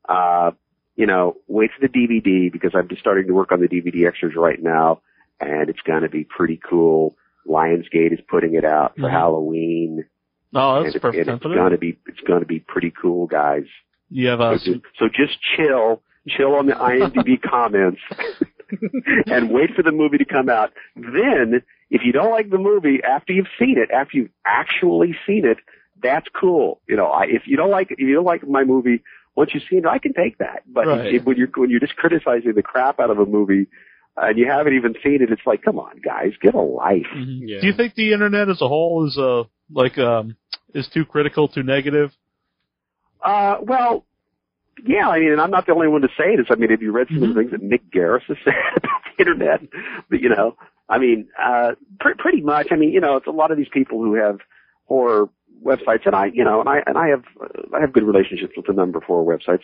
uh, 0.08 0.52
you 0.96 1.06
know, 1.06 1.38
wait 1.48 1.72
for 1.74 1.88
the 1.88 1.92
DVD 1.92 2.52
because 2.52 2.72
I'm 2.76 2.88
just 2.88 3.02
starting 3.02 3.28
to 3.28 3.34
work 3.34 3.52
on 3.52 3.60
the 3.60 3.68
DVD 3.68 4.08
extras 4.08 4.34
right 4.36 4.62
now, 4.62 5.02
and 5.40 5.70
it's 5.70 5.82
going 5.82 6.02
to 6.04 6.10
be 6.10 6.24
pretty 6.24 6.60
cool. 6.70 7.16
Lionsgate 7.48 8.14
is 8.14 8.20
putting 8.30 8.54
it 8.56 8.66
out 8.66 8.96
for 8.96 9.04
Mhm. 9.08 9.12
Halloween. 9.12 10.06
Oh, 10.54 10.76
that's 10.84 10.88
and, 10.88 10.96
it- 10.96 11.02
perfect. 11.02 11.28
and 11.30 11.36
it's 11.38 11.46
going 11.46 11.72
to 11.72 11.78
be 11.78 11.98
it's 12.08 12.20
going 12.22 12.40
to 12.42 12.46
be 12.46 12.60
pretty 12.60 12.92
cool, 12.92 13.28
guys. 13.28 13.66
You 14.10 14.28
have 14.30 14.42
uh, 14.42 14.58
So, 14.58 14.74
ju- 14.74 14.82
so 14.98 15.06
just 15.08 15.38
chill, 15.56 16.02
chill 16.28 16.56
on 16.56 16.66
the 16.66 16.74
IMDb 16.92 17.40
comments, 17.42 18.02
and 19.28 19.52
wait 19.52 19.72
for 19.76 19.84
the 19.84 19.92
movie 19.92 20.18
to 20.18 20.26
come 20.26 20.50
out. 20.50 20.72
Then, 20.96 21.62
if 21.90 22.02
you 22.04 22.12
don't 22.12 22.32
like 22.32 22.50
the 22.50 22.58
movie 22.58 23.00
after 23.04 23.34
you've 23.34 23.48
seen 23.60 23.78
it, 23.78 23.92
after 23.92 24.18
you've 24.18 24.30
actually 24.46 25.16
seen 25.28 25.46
it, 25.46 25.58
that's 26.02 26.28
cool. 26.40 26.82
You 26.88 26.96
know, 26.96 27.08
I, 27.08 27.24
if 27.26 27.44
you 27.46 27.58
don't 27.58 27.72
like 27.72 27.92
if 27.92 28.00
you 28.00 28.14
don't 28.14 28.26
like 28.26 28.48
my 28.48 28.64
movie 28.64 29.02
once 29.36 29.52
you've 29.54 29.64
seen 29.70 29.80
it, 29.80 29.86
I 29.86 30.00
can 30.00 30.14
take 30.14 30.38
that. 30.40 30.64
But 30.68 30.88
Right. 30.88 31.14
if, 31.16 31.24
when 31.26 31.38
you're 31.38 31.50
when 31.56 31.70
you're 31.70 31.80
just 31.80 31.96
criticizing 31.96 32.54
the 32.56 32.64
crap 32.64 33.00
out 33.00 33.10
of 33.10 33.20
a 33.20 33.26
movie 33.26 33.68
and 34.18 34.38
you 34.38 34.47
haven't 34.47 34.74
even 34.76 34.95
seen 35.03 35.22
it, 35.22 35.32
it's 35.32 35.41
like, 35.45 35.64
come 35.64 35.80
on, 35.80 35.99
guys, 36.03 36.32
get 36.41 36.53
a 36.55 36.62
life. 36.62 37.07
Mhm. 37.16 37.39
Yeah. 37.43 37.62
Do 37.62 37.68
you 37.68 37.74
think 37.74 37.95
the 37.95 38.14
internet 38.14 38.49
as 38.49 38.62
a 38.62 38.68
whole 38.68 39.07
is 39.07 39.18
uh 39.18 39.43
like 39.72 39.97
um 39.97 40.36
is 40.74 40.88
too 40.93 41.05
critical, 41.05 41.47
too 41.47 41.64
negative? 41.64 42.12
Uh, 43.24 43.57
well, 43.62 44.05
yeah, 44.86 45.10
I 45.10 45.20
mean, 45.20 45.32
and 45.32 45.41
I'm 45.41 45.51
not 45.51 45.66
the 45.66 45.74
only 45.74 45.88
one 45.88 46.01
to 46.01 46.07
say 46.18 46.36
this. 46.38 46.45
I 46.49 46.55
mean, 46.55 46.70
have 46.70 46.82
you 46.82 46.91
read 46.91 47.07
some 47.10 47.24
of 47.24 47.30
the 47.30 47.36
things 47.36 47.51
that 47.51 47.62
Mick 47.62 47.82
Garris 47.93 48.24
has 48.28 48.38
said 48.45 48.53
about 48.78 49.01
the 49.18 49.22
internet? 49.22 49.62
But, 50.10 50.22
you 50.22 50.30
know, 50.30 50.55
I 50.88 50.99
mean, 50.99 51.28
uh, 51.38 51.74
pr- 51.99 52.16
pretty 52.18 52.41
much. 52.41 52.68
I 52.72 52.76
mean, 52.76 52.91
you 52.91 53.01
know, 53.01 53.18
it's 53.18 53.28
a 53.28 53.32
lot 53.32 53.51
of 53.51 53.57
these 53.57 53.68
people 53.74 53.99
who 54.01 54.16
have 54.16 54.39
horror 54.86 55.28
websites, 55.64 56.05
and 56.05 56.16
I, 56.16 56.28
you 56.28 56.45
know, 56.45 56.62
and 56.62 56.70
I 56.70 56.80
and 56.86 56.97
I 56.97 57.10
have 57.10 57.24
uh, 57.41 57.76
I 57.76 57.82
have 57.82 57.91
good 57.91 58.03
relationships 58.03 58.53
with 58.55 58.70
a 58.70 58.74
number 58.74 58.97
of 58.99 59.03
horror 59.03 59.26
websites. 59.38 59.64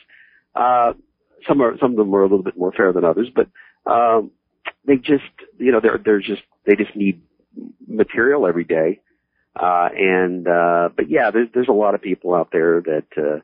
Uh, 0.53 0.93
some 1.47 1.61
are 1.61 1.77
some 1.79 1.91
of 1.91 1.97
them 1.97 2.13
are 2.13 2.21
a 2.21 2.27
little 2.27 2.43
bit 2.43 2.57
more 2.57 2.73
fair 2.73 2.91
than 2.91 3.05
others, 3.05 3.29
but 3.33 3.47
um, 3.85 4.31
they 4.85 4.97
just, 4.97 5.23
you 5.57 5.71
know, 5.71 5.79
they're 5.79 5.99
they're 6.03 6.21
just 6.21 6.43
they 6.65 6.75
just 6.75 6.95
need 6.95 7.21
material 7.87 8.47
every 8.47 8.63
day. 8.63 8.99
Uh, 9.55 9.87
and, 9.97 10.47
uh, 10.49 10.89
but 10.95 11.09
yeah, 11.09 11.31
there's, 11.31 11.47
there's 11.53 11.69
a 11.69 11.73
lot 11.73 11.95
of 11.95 12.01
people 12.01 12.33
out 12.35 12.49
there 12.51 12.81
that, 12.81 13.05
uh, 13.17 13.39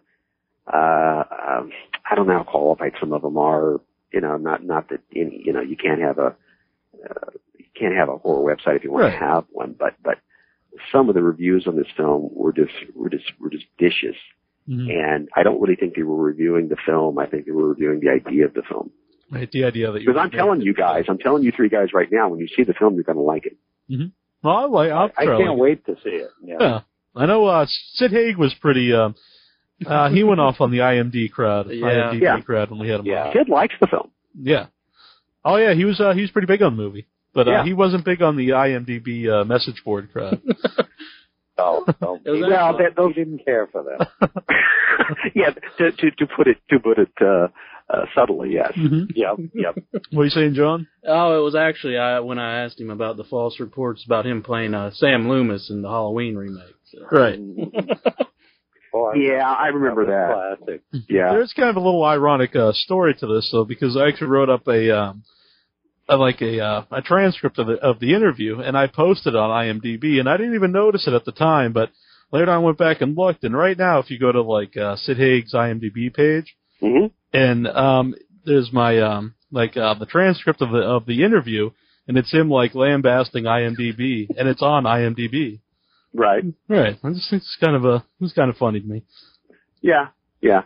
uh, 0.69 1.23
um, 1.59 1.71
I 2.09 2.15
don't 2.15 2.27
know 2.27 2.39
how 2.39 2.43
qualified 2.43 2.93
some 2.99 3.13
of 3.13 3.21
them 3.21 3.37
are, 3.37 3.79
you 4.11 4.19
know, 4.19 4.35
not, 4.35 4.61
not 4.61 4.89
that, 4.89 4.99
any, 5.15 5.41
you 5.45 5.53
know, 5.53 5.61
you 5.61 5.77
can't 5.77 6.01
have 6.01 6.17
a, 6.17 6.35
uh, 7.09 7.29
you 7.57 7.65
can't 7.79 7.95
have 7.95 8.09
a 8.09 8.17
horror 8.17 8.43
website 8.53 8.75
if 8.75 8.83
you 8.83 8.91
want 8.91 9.05
Right. 9.05 9.11
to 9.17 9.25
have 9.25 9.45
one, 9.51 9.73
but, 9.79 9.95
but 10.03 10.17
some 10.91 11.07
of 11.07 11.15
the 11.15 11.23
reviews 11.23 11.65
on 11.65 11.77
this 11.77 11.87
film 11.95 12.29
were 12.33 12.51
just, 12.51 12.73
were 12.93 13.09
just, 13.09 13.31
were 13.39 13.49
just 13.49 13.65
vicious. 13.79 14.17
Mhm. 14.67 14.91
And 14.91 15.29
I 15.33 15.43
don't 15.43 15.61
really 15.61 15.77
think 15.77 15.95
they 15.95 16.03
were 16.03 16.21
reviewing 16.21 16.67
the 16.67 16.75
film. 16.85 17.19
I 17.19 17.25
think 17.25 17.45
they 17.45 17.51
were 17.51 17.69
reviewing 17.69 18.01
the 18.01 18.09
idea 18.09 18.45
of 18.45 18.53
the 18.53 18.63
film. 18.63 18.91
Right, 19.31 19.49
the 19.51 19.63
idea 19.63 19.91
that 19.91 20.01
you 20.01 20.07
Because 20.07 20.21
I'm 20.21 20.29
telling 20.31 20.61
you 20.61 20.73
guys, 20.73 21.05
I'm 21.07 21.17
telling 21.17 21.43
you 21.43 21.53
three 21.55 21.69
guys 21.69 21.87
right 21.93 22.09
now, 22.11 22.27
when 22.29 22.39
you 22.39 22.47
see 22.55 22.63
the 22.63 22.73
film, 22.73 22.95
you're 22.95 23.03
going 23.05 23.15
to 23.17 23.21
like 23.23 23.45
it. 23.45 23.57
Mm-hmm. 23.89 24.07
Well, 24.43 24.55
I 24.57 24.65
like. 24.65 24.91
I'll 24.91 25.11
I 25.17 25.25
try 25.25 25.37
can't 25.37 25.49
like- 25.51 25.57
wait 25.59 25.85
to 25.85 25.95
see 26.03 26.09
it. 26.09 26.29
Yeah. 26.43 26.55
Yeah, 26.59 26.79
I 27.15 27.25
know. 27.27 27.45
Uh, 27.45 27.65
Sid 27.93 28.11
Haig 28.11 28.35
was 28.37 28.53
pretty. 28.59 28.91
Um, 28.93 29.15
uh, 29.85 30.09
he 30.09 30.23
went 30.23 30.39
off 30.41 30.57
on 30.59 30.69
the 30.71 30.79
IMD 30.79 31.31
crowd. 31.31 31.67
Yeah. 31.71 31.85
IMDb 32.11 32.21
Yeah. 32.21 32.41
crowd 32.41 32.71
when 32.71 32.79
we 32.79 32.89
had 32.89 32.99
him. 32.99 33.05
Yeah. 33.05 33.27
on. 33.27 33.33
Kid 33.33 33.47
likes 33.49 33.73
the 33.79 33.87
film. 33.87 34.11
Yeah. 34.37 34.65
Oh 35.45 35.55
yeah, 35.55 35.73
he 35.73 35.85
was. 35.85 35.99
Uh, 35.99 36.13
he 36.13 36.21
was 36.21 36.31
pretty 36.31 36.45
big 36.47 36.61
on 36.61 36.75
the 36.75 36.83
movie, 36.83 37.07
but 37.33 37.47
uh, 37.47 37.51
Yeah. 37.51 37.63
he 37.63 37.73
wasn't 37.73 38.03
big 38.05 38.21
on 38.21 38.35
the 38.35 38.49
IMDb 38.49 39.27
uh, 39.29 39.45
message 39.45 39.81
board 39.85 40.11
crowd. 40.11 40.41
Oh, 41.57 41.85
oh. 42.01 42.15
It 42.25 42.31
well, 42.41 42.53
actually- 42.53 42.85
that, 42.85 42.95
those 42.95 43.13
didn't 43.13 43.45
care 43.45 43.67
for 43.71 43.83
that. 43.83 44.31
yeah, 45.35 45.49
to, 45.77 45.91
to 45.91 46.11
to 46.11 46.25
put 46.35 46.47
it 46.47 46.57
to 46.69 46.79
put 46.79 46.97
it 46.97 47.11
uh, 47.21 47.47
uh, 47.91 48.05
subtly, 48.15 48.51
yes. 48.53 48.71
mm-hmm. 48.77 49.05
yep, 49.15 49.37
yep. 49.53 49.75
What 50.11 50.21
are 50.21 50.25
you 50.25 50.29
saying, 50.29 50.53
John? 50.55 50.87
Oh, 51.05 51.39
it 51.39 51.43
was 51.43 51.55
actually 51.55 51.97
I 51.97 52.19
when 52.19 52.39
I 52.39 52.63
asked 52.63 52.79
him 52.79 52.89
about 52.89 53.17
the 53.17 53.23
false 53.23 53.59
reports 53.59 54.03
about 54.05 54.25
him 54.25 54.43
playing 54.43 54.73
uh, 54.73 54.91
Sam 54.91 55.27
Loomis 55.27 55.69
in 55.69 55.81
the 55.81 55.89
Halloween 55.89 56.35
remake. 56.35 56.75
So. 56.91 56.99
Right. 57.11 57.39
Boy, 58.91 59.13
Yeah, 59.15 59.49
I 59.49 59.67
remember 59.67 60.05
that. 60.07 60.57
Classic. 60.59 60.81
Yeah, 61.07 61.31
There's 61.31 61.53
kind 61.53 61.69
of 61.69 61.77
a 61.77 61.79
little 61.79 62.03
ironic 62.03 62.55
uh, 62.55 62.73
story 62.73 63.15
to 63.19 63.27
this, 63.27 63.49
though, 63.51 63.63
because 63.63 63.95
I 63.95 64.09
actually 64.09 64.27
wrote 64.27 64.49
up 64.49 64.67
a 64.67 64.97
um, 64.97 65.23
a, 66.09 66.17
like 66.17 66.41
a 66.41 66.59
uh, 66.59 66.85
a 66.91 67.01
transcript 67.01 67.57
of 67.57 67.67
the 67.67 67.73
of 67.75 67.99
the 67.99 68.13
interview, 68.13 68.59
and 68.59 68.77
I 68.77 68.87
posted 68.87 69.33
it 69.33 69.39
on 69.39 69.49
IMDb, 69.49 70.19
and 70.19 70.29
I 70.29 70.37
didn't 70.37 70.55
even 70.55 70.71
notice 70.71 71.07
it 71.07 71.13
at 71.13 71.25
the 71.25 71.31
time, 71.31 71.71
but 71.71 71.89
later 72.31 72.51
on 72.51 72.57
I 72.57 72.65
went 72.65 72.77
back 72.77 73.01
and 73.01 73.17
looked, 73.17 73.43
and 73.43 73.55
right 73.55 73.77
now, 73.77 73.99
if 73.99 74.09
you 74.11 74.19
go 74.19 74.31
to 74.31 74.41
like 74.41 74.75
uh, 74.75 74.97
Sid 74.97 75.17
Haig's 75.17 75.53
IMDb 75.53 76.13
page, 76.13 76.55
hmm 76.79 77.07
and 77.33 77.67
um, 77.67 78.15
there's 78.45 78.71
my 78.71 78.99
um, 78.99 79.35
like 79.51 79.77
uh, 79.77 79.93
the 79.95 80.05
transcript 80.05 80.61
of 80.61 80.71
the 80.71 80.79
of 80.79 81.05
the 81.05 81.23
interview, 81.23 81.71
and 82.07 82.17
it's 82.17 82.31
him 82.31 82.49
like 82.49 82.75
lambasting 82.75 83.45
IMDb, 83.45 84.27
and 84.37 84.47
it's 84.47 84.61
on 84.61 84.83
IMDb. 84.83 85.59
right. 86.13 86.43
Right. 86.67 86.97
I 87.03 87.09
just 87.09 87.29
think 87.29 87.41
it's 87.41 87.57
kind 87.59 87.75
of 87.75 87.85
a 87.85 88.05
it's 88.19 88.33
kind 88.33 88.49
of 88.49 88.57
funny 88.57 88.79
to 88.79 88.87
me. 88.87 89.03
Yeah, 89.81 90.07
yeah. 90.41 90.63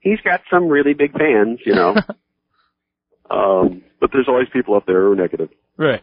He's 0.00 0.20
got 0.20 0.40
some 0.50 0.68
really 0.68 0.94
big 0.94 1.12
fans, 1.12 1.60
you 1.64 1.74
know. 1.74 1.94
um, 3.30 3.82
but 4.00 4.10
there's 4.12 4.28
always 4.28 4.48
people 4.52 4.74
up 4.74 4.86
there 4.86 5.02
who 5.02 5.12
are 5.12 5.16
negative. 5.16 5.50
Right. 5.76 6.02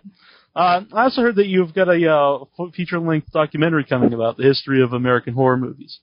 Uh, 0.55 0.81
I 0.93 1.03
also 1.03 1.21
heard 1.21 1.35
that 1.35 1.47
you've 1.47 1.73
got 1.73 1.89
a 1.89 2.09
uh, 2.09 2.69
feature 2.73 2.99
length 2.99 3.31
documentary 3.31 3.83
coming 3.83 4.13
about 4.13 4.37
the 4.37 4.43
history 4.43 4.81
of 4.81 4.93
American 4.93 5.33
horror 5.33 5.57
movies. 5.57 5.99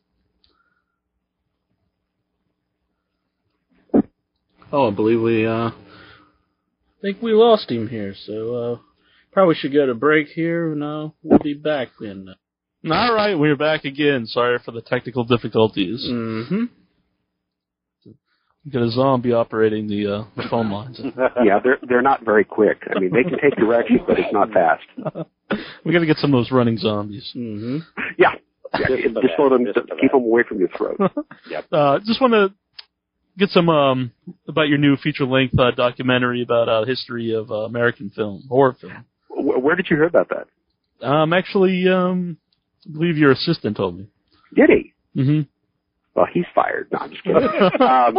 Oh, 4.72 4.88
I 4.88 4.90
believe 4.90 5.20
we 5.20 5.46
uh 5.46 5.70
I 5.70 7.00
think 7.02 7.20
we 7.22 7.32
lost 7.32 7.70
him 7.70 7.88
here, 7.88 8.14
so 8.26 8.54
uh 8.54 8.76
probably 9.32 9.54
should 9.54 9.72
go 9.72 9.86
to 9.86 9.94
break 9.94 10.28
here. 10.28 10.74
No, 10.74 11.14
we'll 11.22 11.38
be 11.38 11.54
back 11.54 11.88
then. 12.00 12.28
All 12.90 13.14
right, 13.14 13.38
we're 13.38 13.56
back 13.56 13.84
again. 13.84 14.26
Sorry 14.26 14.58
for 14.64 14.72
the 14.72 14.82
technical 14.82 15.24
difficulties. 15.24 16.04
Mm-hmm. 16.10 16.64
We've 18.64 18.72
got 18.72 18.82
a 18.82 18.90
zombie 18.90 19.32
operating 19.32 19.88
the, 19.88 20.06
uh, 20.06 20.24
the 20.36 20.44
phone 20.48 20.70
lines. 20.70 21.00
Yeah, 21.44 21.58
they're 21.62 21.78
they're 21.88 22.02
not 22.02 22.24
very 22.24 22.44
quick. 22.44 22.82
I 22.94 22.98
mean, 23.00 23.10
they 23.12 23.24
can 23.24 23.38
take 23.40 23.56
directions, 23.56 24.00
but 24.06 24.18
it's 24.18 24.32
not 24.32 24.50
fast. 24.52 24.84
we 25.84 25.92
got 25.92 25.98
to 26.00 26.06
get 26.06 26.18
some 26.18 26.32
of 26.32 26.38
those 26.38 26.52
running 26.52 26.78
zombies. 26.78 27.28
Mm-hmm. 27.36 27.78
Yeah, 28.18 28.34
yeah. 28.74 28.86
Just 28.88 29.02
Just, 29.02 29.14
just 29.16 29.36
them 29.36 29.64
just 29.64 29.74
keep 29.76 29.88
that. 29.88 30.12
them 30.12 30.22
away 30.22 30.42
from 30.48 30.58
your 30.60 30.68
throat. 30.76 30.98
Uh, 31.72 31.98
just 32.06 32.20
want 32.20 32.32
to 32.32 32.52
get 33.38 33.50
some 33.50 33.68
um, 33.68 34.12
about 34.48 34.68
your 34.68 34.78
new 34.78 34.96
feature 34.96 35.24
length 35.24 35.58
uh, 35.58 35.70
documentary 35.72 36.42
about 36.42 36.68
uh, 36.68 36.84
history 36.84 37.34
of 37.34 37.50
uh, 37.50 37.54
American 37.64 38.10
film, 38.10 38.44
horror 38.48 38.76
film. 38.80 39.04
Where 39.28 39.76
did 39.76 39.86
you 39.90 39.96
hear 39.96 40.04
about 40.06 40.28
that? 40.30 41.06
Um, 41.06 41.32
actually, 41.32 41.88
um, 41.88 42.36
I 42.88 42.92
believe 42.92 43.16
your 43.16 43.32
assistant 43.32 43.76
told 43.76 43.98
me. 43.98 44.06
Did 44.54 44.70
he? 44.70 44.92
hmm 45.20 45.40
Well, 46.14 46.26
he's 46.32 46.44
fired. 46.54 46.88
No, 46.92 46.98
I'm 47.00 47.10
just 47.10 47.22
kidding. 47.24 47.42
um, 47.82 48.18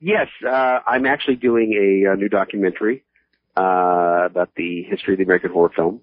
yes, 0.00 0.28
uh, 0.46 0.78
I'm 0.86 1.06
actually 1.06 1.36
doing 1.36 1.72
a, 2.06 2.12
uh 2.12 2.14
new 2.16 2.28
documentary 2.28 3.04
uh, 3.56 4.26
about 4.26 4.50
the 4.56 4.82
history 4.82 5.14
of 5.14 5.18
the 5.18 5.24
American 5.24 5.50
horror 5.52 5.72
film. 5.74 6.00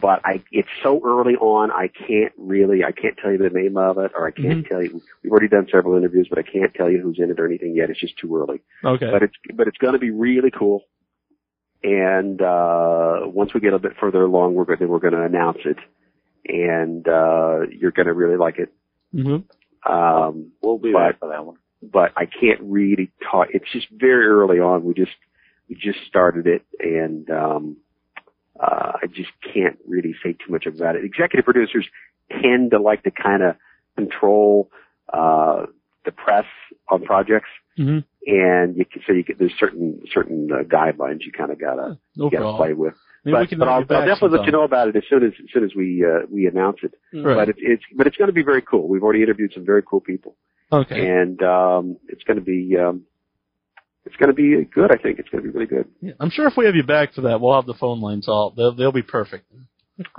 But 0.00 0.20
I, 0.24 0.42
it's 0.52 0.68
so 0.84 1.00
early 1.04 1.34
on, 1.34 1.72
I 1.72 1.88
can't 1.88 2.32
really, 2.38 2.84
I 2.84 2.92
can't 2.92 3.16
tell 3.20 3.32
you 3.32 3.38
the 3.38 3.50
name 3.50 3.76
of 3.76 3.98
it, 3.98 4.12
or 4.14 4.26
I 4.26 4.30
can't 4.30 4.64
tell 4.64 4.80
you. 4.82 5.02
We've 5.22 5.32
already 5.32 5.48
done 5.48 5.66
several 5.72 5.96
interviews, 5.96 6.28
but 6.30 6.38
I 6.38 6.42
can't 6.42 6.72
tell 6.74 6.88
you 6.88 7.00
who's 7.00 7.18
in 7.18 7.30
it 7.30 7.40
or 7.40 7.46
anything 7.46 7.74
yet. 7.74 7.90
It's 7.90 7.98
just 8.00 8.16
too 8.16 8.36
early. 8.36 8.60
Okay. 8.84 9.10
But 9.10 9.22
it's, 9.24 9.34
but 9.54 9.66
it's 9.66 9.78
going 9.78 9.94
to 9.94 9.98
be 9.98 10.10
really 10.10 10.50
cool. 10.52 10.84
And 11.82 12.40
uh, 12.40 13.20
once 13.24 13.52
we 13.54 13.60
get 13.60 13.72
a 13.72 13.78
bit 13.78 13.92
further 14.00 14.22
along, 14.22 14.54
we're 14.54 14.64
going, 14.64 14.78
then 14.78 14.88
we're 14.88 14.98
going 15.00 15.14
to 15.14 15.24
announce 15.24 15.58
it, 15.64 15.78
and 16.46 17.06
uh, 17.08 17.60
you're 17.76 17.90
going 17.90 18.06
to 18.06 18.12
really 18.14 18.36
like 18.36 18.58
it. 18.58 18.72
hmm 19.12 19.38
Um, 19.90 20.52
We'll 20.62 20.78
be 20.78 20.92
But- 20.92 20.98
back 20.98 21.18
for 21.20 21.28
that 21.30 21.44
one. 21.44 21.56
but 21.82 22.12
I 22.16 22.26
can't 22.26 22.60
really 22.60 23.10
talk. 23.30 23.48
It's 23.52 23.70
just 23.72 23.86
very 23.90 24.26
early 24.26 24.60
on. 24.60 24.84
We 24.84 24.94
just 24.94 25.12
we 25.68 25.74
just 25.74 25.98
started 26.06 26.46
it, 26.46 26.62
and 26.78 27.28
um, 27.30 27.76
uh, 28.60 28.92
I 29.02 29.06
just 29.06 29.30
can't 29.52 29.78
really 29.86 30.14
say 30.22 30.32
too 30.32 30.50
much 30.50 30.66
about 30.66 30.96
it. 30.96 31.04
Executive 31.04 31.44
producers 31.44 31.86
tend 32.30 32.70
to 32.72 32.78
like 32.80 33.02
to 33.04 33.10
kind 33.10 33.42
of 33.42 33.56
control 33.96 34.70
uh, 35.12 35.66
the 36.04 36.12
press 36.12 36.44
on 36.88 37.02
projects, 37.04 37.48
Mhm. 37.78 38.04
and 38.26 38.76
you 38.76 38.84
can 38.84 39.02
so 39.06 39.12
you 39.12 39.24
can, 39.24 39.36
there's 39.38 39.54
certain 39.58 40.02
certain 40.12 40.48
uh, 40.52 40.62
guidelines 40.62 41.20
you 41.24 41.32
kind 41.32 41.50
of 41.50 41.58
gotta 41.60 41.98
No 42.16 42.26
you 42.26 42.30
gotta 42.30 42.42
problem. 42.44 42.56
play 42.56 42.72
with. 42.74 42.94
Maybe 43.24 43.36
but 43.50 43.58
but 43.58 43.68
I'll, 43.68 43.74
I'll 43.80 44.06
definitely 44.06 44.38
let 44.38 44.46
you 44.46 44.52
know 44.52 44.62
about 44.64 44.88
it 44.88 44.96
as 44.96 45.02
soon 45.08 45.22
as 45.24 45.32
as 45.42 45.50
soon 45.52 45.64
as 45.64 45.74
we 45.74 46.04
uh, 46.04 46.26
we 46.30 46.46
announce 46.46 46.78
it. 46.82 46.94
Right. 47.12 47.34
But 47.34 47.48
it's 47.50 47.58
it's 47.62 47.82
but 47.94 48.06
it's 48.06 48.16
going 48.16 48.28
to 48.28 48.32
be 48.32 48.42
very 48.42 48.62
cool. 48.62 48.88
We've 48.88 49.02
already 49.02 49.22
interviewed 49.22 49.52
some 49.52 49.64
very 49.66 49.82
cool 49.82 50.00
people, 50.00 50.36
Okay. 50.72 51.06
and 51.06 51.42
um, 51.42 51.96
it's 52.08 52.22
going 52.24 52.38
to 52.38 52.44
be 52.44 52.76
um, 52.78 53.02
it's 54.06 54.16
going 54.16 54.28
to 54.28 54.34
be 54.34 54.64
good. 54.74 54.90
I 54.92 54.96
think 54.96 55.18
it's 55.18 55.28
going 55.28 55.44
to 55.44 55.50
be 55.50 55.54
really 55.54 55.66
good. 55.68 55.88
Yeah, 56.00 56.12
I'm 56.20 56.30
sure 56.30 56.46
if 56.48 56.54
we 56.56 56.66
have 56.66 56.74
you 56.74 56.82
back 56.84 57.14
for 57.14 57.22
that, 57.22 57.40
we'll 57.40 57.54
have 57.54 57.66
the 57.66 57.74
phone 57.74 58.00
lines 58.00 58.28
all. 58.28 58.52
They'll 58.56 58.74
they'll 58.74 58.92
be 58.92 59.02
perfect. 59.02 59.44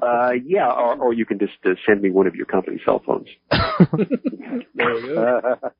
Uh, 0.01 0.32
yeah, 0.45 0.67
or, 0.69 0.95
or 0.97 1.13
you 1.13 1.25
can 1.25 1.39
just 1.39 1.53
uh, 1.65 1.71
send 1.88 2.01
me 2.03 2.11
one 2.11 2.27
of 2.27 2.36
your 2.36 2.45
company 2.45 2.79
cell 2.86 3.01
phones. 3.05 3.27
There 4.75 4.93
we 4.95 5.01
go. 5.07 5.41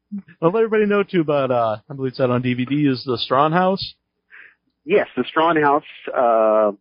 Well, 0.42 0.52
let 0.52 0.64
everybody 0.64 0.86
know 0.88 1.04
too 1.04 1.22
about. 1.22 1.52
Uh, 1.52 1.78
I 1.90 1.94
believe 1.94 2.12
it's 2.12 2.20
out 2.20 2.32
on 2.32 2.42
DVD. 2.44 2.92
Is 2.92 3.04
the 3.06 3.18
Straun 3.18 3.52
House? 3.52 3.94
Yes, 4.84 5.08
the 5.16 5.24
Straun 5.30 5.56
House 5.62 5.84
uh, 6.08 6.72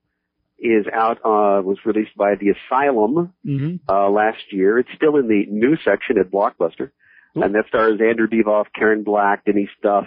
is 0.59 0.87
out. 0.93 1.18
Uh, 1.18 1.61
was 1.62 1.77
released 1.85 2.16
by 2.16 2.35
the 2.41 2.51
Asylum 2.51 3.33
Mm-hmm. 3.47 3.77
uh, 3.89 4.09
last 4.11 4.39
year. 4.51 4.79
It's 4.79 4.89
still 4.97 5.16
in 5.16 5.29
the 5.29 5.45
new 5.49 5.77
section 5.85 6.18
at 6.18 6.31
Blockbuster, 6.31 6.91
and 7.35 7.55
that 7.55 7.64
stars 7.68 8.01
Andrew 8.01 8.27
Divoff, 8.27 8.66
Karen 8.75 9.05
Black, 9.05 9.45
Denise 9.45 9.68
Duff, 9.83 10.07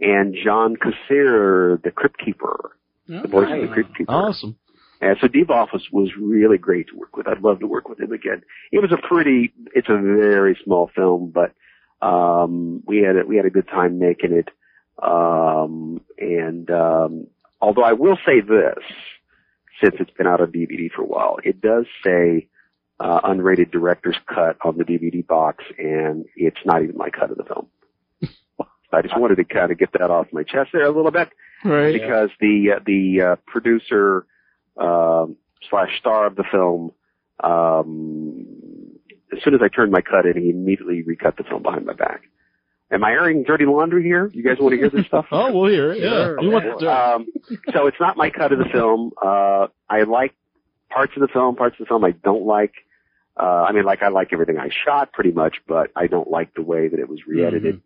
and 0.00 0.34
John 0.44 0.76
Kassir, 0.76 1.82
the 1.82 1.90
Crypt 1.90 2.18
Keeper, 2.24 2.76
the 3.06 3.28
voice 3.28 3.48
of 3.52 3.60
the 3.60 3.68
Crypt 3.72 3.96
Keeper. 3.96 4.12
Awesome. 4.12 4.56
And 5.00 5.16
so 5.20 5.28
Divoff 5.28 5.68
Office 5.68 5.88
was 5.90 6.10
really 6.20 6.58
great 6.58 6.88
to 6.88 6.96
work 6.96 7.16
with. 7.16 7.26
I'd 7.26 7.40
love 7.40 7.60
to 7.60 7.66
work 7.66 7.88
with 7.88 8.00
him 8.00 8.12
again. 8.12 8.42
It 8.70 8.80
was 8.80 8.92
a 8.92 8.98
pretty, 9.08 9.52
it's 9.74 9.88
a 9.88 9.96
very 9.96 10.58
small 10.62 10.90
film, 10.94 11.32
but, 11.34 11.52
um, 12.06 12.82
we 12.86 12.98
had 12.98 13.16
a, 13.16 13.26
we 13.26 13.36
had 13.36 13.46
a 13.46 13.50
good 13.50 13.68
time 13.68 13.98
making 13.98 14.32
it. 14.32 14.48
Um, 15.02 16.02
and, 16.18 16.70
um, 16.70 17.26
although 17.60 17.82
I 17.82 17.94
will 17.94 18.18
say 18.26 18.40
this, 18.40 18.84
since 19.82 19.94
it's 19.98 20.10
been 20.10 20.26
out 20.26 20.42
on 20.42 20.52
DVD 20.52 20.90
for 20.94 21.02
a 21.02 21.06
while, 21.06 21.38
it 21.42 21.62
does 21.62 21.86
say, 22.04 22.48
uh, 22.98 23.20
unrated 23.22 23.70
director's 23.70 24.18
cut 24.26 24.58
on 24.62 24.76
the 24.76 24.84
DVD 24.84 25.26
box 25.26 25.64
and 25.78 26.26
it's 26.36 26.58
not 26.66 26.82
even 26.82 26.98
my 26.98 27.08
cut 27.08 27.30
of 27.30 27.38
the 27.38 27.44
film. 27.44 27.68
I 28.92 29.02
just 29.02 29.18
wanted 29.18 29.36
to 29.36 29.44
kind 29.44 29.70
of 29.72 29.78
get 29.78 29.92
that 29.92 30.10
off 30.10 30.26
my 30.32 30.42
chest 30.42 30.70
there 30.72 30.84
a 30.84 30.90
little 30.90 31.10
bit 31.10 31.28
Right. 31.64 31.92
because 31.92 32.30
the 32.40 32.72
uh, 32.76 32.80
the 32.84 33.22
uh, 33.22 33.36
producer 33.46 34.26
um, 34.76 35.36
slash 35.68 35.90
star 35.98 36.26
of 36.26 36.36
the 36.36 36.44
film, 36.50 36.92
um, 37.42 38.46
as 39.32 39.42
soon 39.44 39.54
as 39.54 39.60
I 39.62 39.68
turned 39.68 39.92
my 39.92 40.00
cut 40.00 40.26
in, 40.26 40.40
he 40.42 40.50
immediately 40.50 41.02
recut 41.02 41.36
the 41.36 41.44
film 41.44 41.62
behind 41.62 41.86
my 41.86 41.92
back. 41.94 42.22
Am 42.92 43.04
I 43.04 43.10
airing 43.12 43.44
dirty 43.44 43.66
laundry 43.66 44.02
here? 44.02 44.28
You 44.34 44.42
guys 44.42 44.56
want 44.58 44.72
to 44.72 44.78
hear 44.78 44.90
this 44.90 45.06
stuff? 45.06 45.26
Oh, 45.32 45.52
we'll 45.52 45.70
hear 45.70 45.92
it. 45.92 45.98
Yeah. 46.02 46.08
Sure. 46.10 46.40
We 46.40 46.48
want 46.48 46.64
the 46.64 46.84
dirt. 46.84 46.88
Um, 46.90 47.26
so 47.72 47.86
it's 47.86 47.96
not 48.00 48.16
my 48.16 48.30
cut 48.30 48.52
of 48.52 48.58
the 48.58 48.64
film. 48.72 49.12
Uh, 49.22 49.68
I 49.88 50.02
like 50.02 50.34
parts 50.88 51.12
of 51.14 51.20
the 51.20 51.28
film, 51.28 51.54
parts 51.54 51.74
of 51.78 51.86
the 51.86 51.88
film 51.88 52.04
I 52.04 52.10
don't 52.10 52.44
like. 52.46 52.72
Uh, 53.38 53.44
I 53.68 53.72
mean, 53.72 53.84
like 53.84 54.02
I 54.02 54.08
like 54.08 54.32
everything 54.32 54.58
I 54.58 54.70
shot 54.84 55.12
pretty 55.12 55.30
much, 55.30 55.58
but 55.68 55.92
I 55.94 56.08
don't 56.08 56.28
like 56.28 56.52
the 56.54 56.62
way 56.62 56.88
that 56.88 56.98
it 56.98 57.08
was 57.08 57.20
re-edited. 57.28 57.80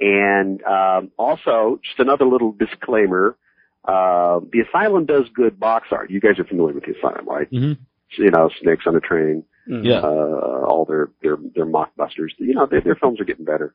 And 0.00 0.62
um, 0.64 1.10
also, 1.18 1.78
just 1.84 1.98
another 2.00 2.24
little 2.26 2.52
disclaimer: 2.52 3.36
uh, 3.84 4.40
the 4.52 4.64
Asylum 4.68 5.04
does 5.06 5.24
good 5.34 5.58
box 5.60 5.88
art. 5.92 6.10
You 6.10 6.20
guys 6.20 6.38
are 6.38 6.44
familiar 6.44 6.74
with 6.74 6.84
the 6.84 6.94
Asylum, 6.96 7.28
right? 7.28 7.50
Mhm. 7.50 7.78
You 8.18 8.30
know, 8.30 8.50
Snakes 8.60 8.84
on 8.86 8.96
a 8.96 9.00
Train, 9.00 9.44
Yeah. 9.66 10.00
uh, 10.00 10.64
all 10.66 10.84
their 10.88 11.10
their 11.22 11.36
their 11.54 11.66
mockbusters. 11.66 12.30
You 12.38 12.54
know, 12.54 12.66
their, 12.66 12.80
their 12.80 12.94
films 12.96 13.20
are 13.20 13.24
getting 13.24 13.44
better. 13.44 13.74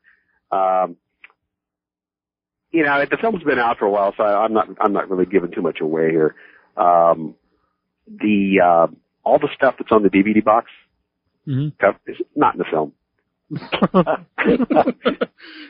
Um, 0.50 0.96
you 2.70 2.84
know, 2.84 3.02
the 3.10 3.16
film's 3.16 3.42
been 3.42 3.58
out 3.58 3.78
for 3.78 3.86
a 3.86 3.90
while, 3.90 4.12
so 4.16 4.22
I, 4.22 4.44
I'm 4.44 4.52
not 4.52 4.68
I'm 4.80 4.92
not 4.92 5.08
really 5.10 5.26
giving 5.26 5.50
too 5.52 5.62
much 5.62 5.80
away 5.80 6.10
here. 6.10 6.34
Um, 6.76 7.34
the 8.06 8.60
uh, 8.64 8.86
all 9.24 9.38
the 9.38 9.48
stuff 9.54 9.76
that's 9.78 9.92
on 9.92 10.02
the 10.02 10.10
DVD 10.10 10.42
box 10.44 10.70
Mhm. 11.46 11.72
is 12.06 12.16
not 12.36 12.54
in 12.54 12.58
the 12.58 12.64
film. 12.70 12.92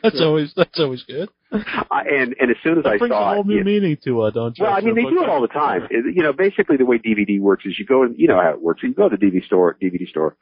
that's 0.03 0.21
always 0.21 0.53
that's 0.57 0.79
always 0.79 1.03
good. 1.05 1.29
I, 1.53 2.03
and 2.11 2.35
and 2.41 2.51
as 2.51 2.57
soon 2.63 2.79
as 2.79 2.85
That 2.85 2.95
I 2.95 2.99
brings 2.99 3.13
a 3.13 3.15
saw 3.15 3.33
whole 3.35 3.41
it, 3.43 3.47
new 3.47 3.57
you- 3.59 3.65
meaning 3.65 3.97
to 4.05 4.27
it, 4.27 4.35
don't 4.35 4.57
you? 4.59 4.65
well, 4.65 4.75
I 4.75 4.81
mean, 4.81 4.95
they 4.95 5.03
do 5.03 5.23
it 5.23 5.29
all 5.29 5.41
the 5.43 5.49
time. 5.49 5.87
It- 5.91 6.15
you 6.15 6.23
know, 6.23 6.33
basically 6.33 6.77
the 6.77 6.85
way 6.87 6.99
DVD 6.99 7.41
works 7.41 7.65
is 7.67 7.79
you 7.79 7.85
go, 7.87 8.03
and 8.03 8.17
you 8.19 8.29
know 8.29 8.41
how 8.41 8.51
it 8.51 8.61
works. 8.63 8.83
You 8.83 8.93
go 8.95 9.09
to 9.09 9.17
the 9.17 9.25
DVD 9.25 9.45
store, 9.45 9.77
DVD 9.81 10.09
store, 10.09 10.37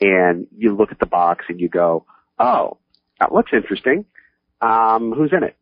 and 0.00 0.46
you 0.56 0.74
look 0.74 0.92
at 0.92 0.98
the 0.98 1.06
box 1.06 1.44
and 1.48 1.60
you 1.60 1.68
go, 1.68 2.04
"Oh, 2.38 2.78
that 3.20 3.32
looks 3.32 3.52
interesting. 3.52 4.04
Um, 4.60 5.12
who's 5.12 5.32
in 5.32 5.42
it?" 5.44 5.56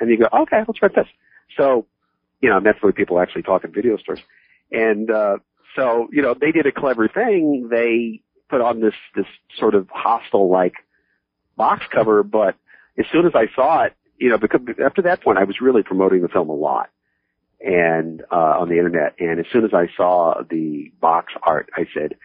And 0.00 0.10
you 0.10 0.18
go, 0.18 0.28
"Okay, 0.42 0.62
let's 0.66 0.80
rent 0.82 0.94
this." 0.94 1.06
So, 1.56 1.86
you 2.40 2.50
know, 2.50 2.60
that's 2.62 2.78
the 2.80 2.86
way 2.88 2.92
people 2.92 3.18
actually 3.20 3.42
talk 3.42 3.64
in 3.64 3.72
video 3.72 3.96
stores. 3.96 4.20
And 4.70 5.10
uh, 5.10 5.38
so, 5.76 6.08
you 6.12 6.20
know, 6.22 6.34
they 6.38 6.52
did 6.52 6.66
a 6.66 6.72
clever 6.72 7.08
thing. 7.08 7.68
They 7.70 8.20
put 8.48 8.60
on 8.60 8.80
this 8.80 8.94
this 9.14 9.26
sort 9.58 9.74
of 9.74 9.88
hostile 9.90 10.50
like 10.50 10.74
box 11.56 11.84
cover, 11.92 12.22
but 12.22 12.56
as 12.98 13.06
soon 13.12 13.26
as 13.26 13.32
I 13.34 13.46
saw 13.54 13.84
it, 13.84 13.94
you 14.18 14.30
know, 14.30 14.38
because 14.38 14.60
after 14.84 15.02
that 15.02 15.22
point, 15.22 15.38
I 15.38 15.44
was 15.44 15.60
really 15.60 15.82
promoting 15.82 16.22
the 16.22 16.28
film 16.28 16.48
a 16.48 16.54
lot 16.54 16.90
and 17.60 18.22
uh, 18.32 18.58
on 18.60 18.68
the 18.68 18.76
internet. 18.76 19.14
And 19.18 19.40
as 19.40 19.46
soon 19.52 19.64
as 19.64 19.72
I 19.72 19.88
saw 19.96 20.42
the 20.48 20.92
box 21.00 21.32
art, 21.42 21.70
I 21.76 21.86
said, 21.94 22.16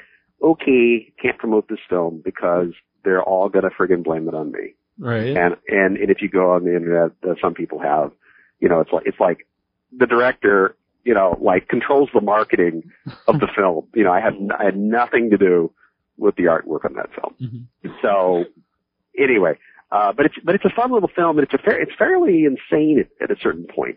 "Okay, 0.42 1.14
can't 1.22 1.38
promote 1.38 1.68
this 1.68 1.80
film 1.90 2.22
because 2.24 2.74
they're 3.04 3.24
all 3.24 3.50
gonna 3.50 3.70
friggin' 3.70 4.04
blame 4.04 4.28
it 4.28 4.34
on 4.34 4.52
me." 4.52 4.74
Right. 4.98 5.36
And 5.36 5.56
and 5.68 5.98
and 5.98 6.10
if 6.10 6.22
you 6.22 6.30
go 6.30 6.52
on 6.52 6.66
the 6.66 6.76
internet, 6.76 7.12
uh, 7.28 7.36
some 7.42 7.54
people 7.54 7.80
have, 7.80 8.12
you 8.60 8.70
know, 8.70 8.80
it's 8.80 8.92
like 8.92 9.04
it's 9.06 9.20
like 9.20 9.48
the 9.96 10.08
director, 10.08 10.76
you 11.04 11.14
know, 11.14 11.38
like 11.42 11.68
controls 11.68 12.10
the 12.14 12.22
marketing 12.22 12.92
of 13.28 13.40
the 13.40 13.48
film. 13.56 13.88
You 13.94 14.04
know, 14.04 14.12
I 14.12 14.20
had 14.20 14.34
I 14.58 14.66
had 14.66 14.78
nothing 14.78 15.32
to 15.32 15.38
do 15.38 15.72
with 16.18 16.36
the 16.36 16.44
artwork 16.44 16.86
on 16.86 16.94
that 16.94 17.10
film. 17.14 17.68
Mhm. 17.84 17.94
So 18.02 18.46
anyway, 19.18 19.58
uh, 19.92 20.14
but 20.14 20.26
it's 20.28 20.36
but 20.44 20.56
it's 20.56 20.66
a 20.66 20.70
fun 20.76 20.92
little 20.92 21.10
film, 21.16 21.38
and 21.38 21.46
it's 21.46 21.54
a 21.54 21.58
fair, 21.58 21.80
it's 21.82 21.94
fairly 21.98 22.46
insane 22.46 23.00
at, 23.00 23.30
at 23.30 23.36
a 23.36 23.40
certain 23.42 23.66
point. 23.66 23.96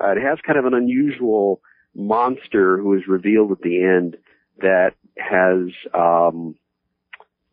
Uh, 0.00 0.08
it 0.12 0.20
has 0.20 0.38
kind 0.46 0.58
of 0.58 0.64
an 0.66 0.74
unusual 0.74 1.60
monster 1.94 2.78
who 2.78 2.94
is 2.94 3.02
revealed 3.08 3.50
at 3.52 3.60
the 3.62 3.82
end 3.82 4.16
that 4.60 4.92
has 5.16 5.70
um, 5.94 6.54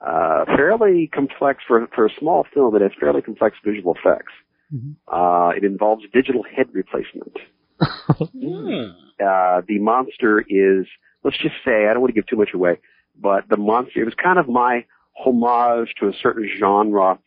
uh, 0.01 0.45
fairly 0.45 1.07
complex 1.07 1.63
for 1.67 1.87
for 1.95 2.05
a 2.05 2.09
small 2.19 2.45
film. 2.53 2.75
It 2.75 2.81
has 2.81 2.91
fairly 2.99 3.21
complex 3.21 3.57
visual 3.63 3.95
effects. 3.95 4.33
Mhm. 4.73 4.95
Uh, 5.07 5.51
it 5.55 5.63
involves 5.63 6.03
digital 6.13 6.43
head 6.43 6.67
replacement. 6.73 7.37
Hmm. 8.33 8.91
Uh, 9.23 9.61
the 9.67 9.79
monster 9.79 10.41
is, 10.41 10.85
let's 11.23 11.37
just 11.37 11.55
say, 11.65 11.87
I 11.87 11.93
don't 11.93 12.01
want 12.01 12.13
to 12.13 12.19
give 12.19 12.27
too 12.27 12.35
much 12.35 12.49
away, 12.53 12.79
but 13.19 13.47
the 13.49 13.57
monster, 13.57 14.01
it 14.01 14.05
was 14.05 14.13
kind 14.21 14.39
of 14.39 14.47
my 14.47 14.85
homage 15.17 15.93
to 15.99 16.07
a 16.07 16.13
certain 16.21 16.49
genre 16.59 17.19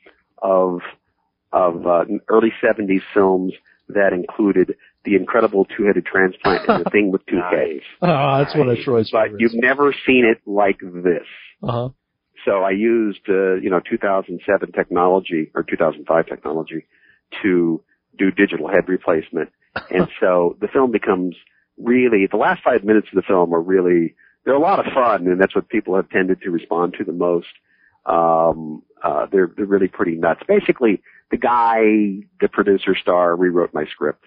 of, 0.43 0.81
of, 1.53 1.87
uh, 1.87 2.05
early 2.29 2.53
70s 2.63 3.03
films 3.15 3.53
that 3.89 4.13
included 4.13 4.75
the 5.05 5.15
incredible 5.15 5.65
two-headed 5.65 6.05
transplant 6.05 6.69
and 6.69 6.85
the 6.85 6.91
thing 6.91 7.13
with 7.13 7.25
two 7.27 7.41
heads. 7.51 7.83
Oh, 8.03 8.39
that's 8.39 8.57
one 8.57 8.69
of 8.69 8.79
Troy's 8.79 9.11
But 9.11 9.27
favorites. 9.27 9.37
you've 9.41 9.63
never 9.63 9.95
seen 10.07 10.25
it 10.25 10.41
like 10.45 10.81
this. 10.81 11.27
Uh-huh. 11.63 11.91
So 12.45 12.63
I 12.63 12.71
used, 12.71 13.21
uh, 13.29 13.55
you 13.55 13.71
know, 13.71 13.81
2007 13.89 14.73
technology 14.73 15.51
or 15.55 15.63
2005 15.63 16.27
technology 16.27 16.87
to 17.43 17.83
do 18.19 18.31
digital 18.31 18.69
head 18.69 18.89
replacement. 18.89 19.51
And 19.91 20.09
so 20.21 20.57
the 20.61 20.69
film 20.69 20.91
becomes 20.91 21.37
really, 21.77 22.27
the 22.31 22.39
last 22.39 22.63
five 22.65 22.83
minutes 22.83 23.09
of 23.13 23.17
the 23.17 23.23
film 23.23 23.53
are 23.55 23.61
really, 23.61 24.15
they're 24.47 24.55
a 24.55 24.61
lot 24.61 24.79
of 24.79 24.93
fun 24.95 25.27
and 25.27 25.41
that's 25.41 25.55
what 25.55 25.69
people 25.69 25.97
have 25.97 26.09
tended 26.09 26.41
to 26.41 26.51
respond 26.51 26.95
to 26.97 27.05
the 27.05 27.13
most. 27.13 27.49
Um, 28.07 28.83
uh, 29.03 29.27
they're, 29.31 29.51
they're 29.55 29.67
really 29.67 29.89
pretty 29.89 30.13
nuts. 30.13 30.41
Basically, 30.49 31.03
the 31.33 31.37
guy, 31.37 32.25
the 32.41 32.49
producer 32.51 32.95
star 32.95 33.37
rewrote 33.37 33.75
my 33.75 33.85
script. 33.87 34.25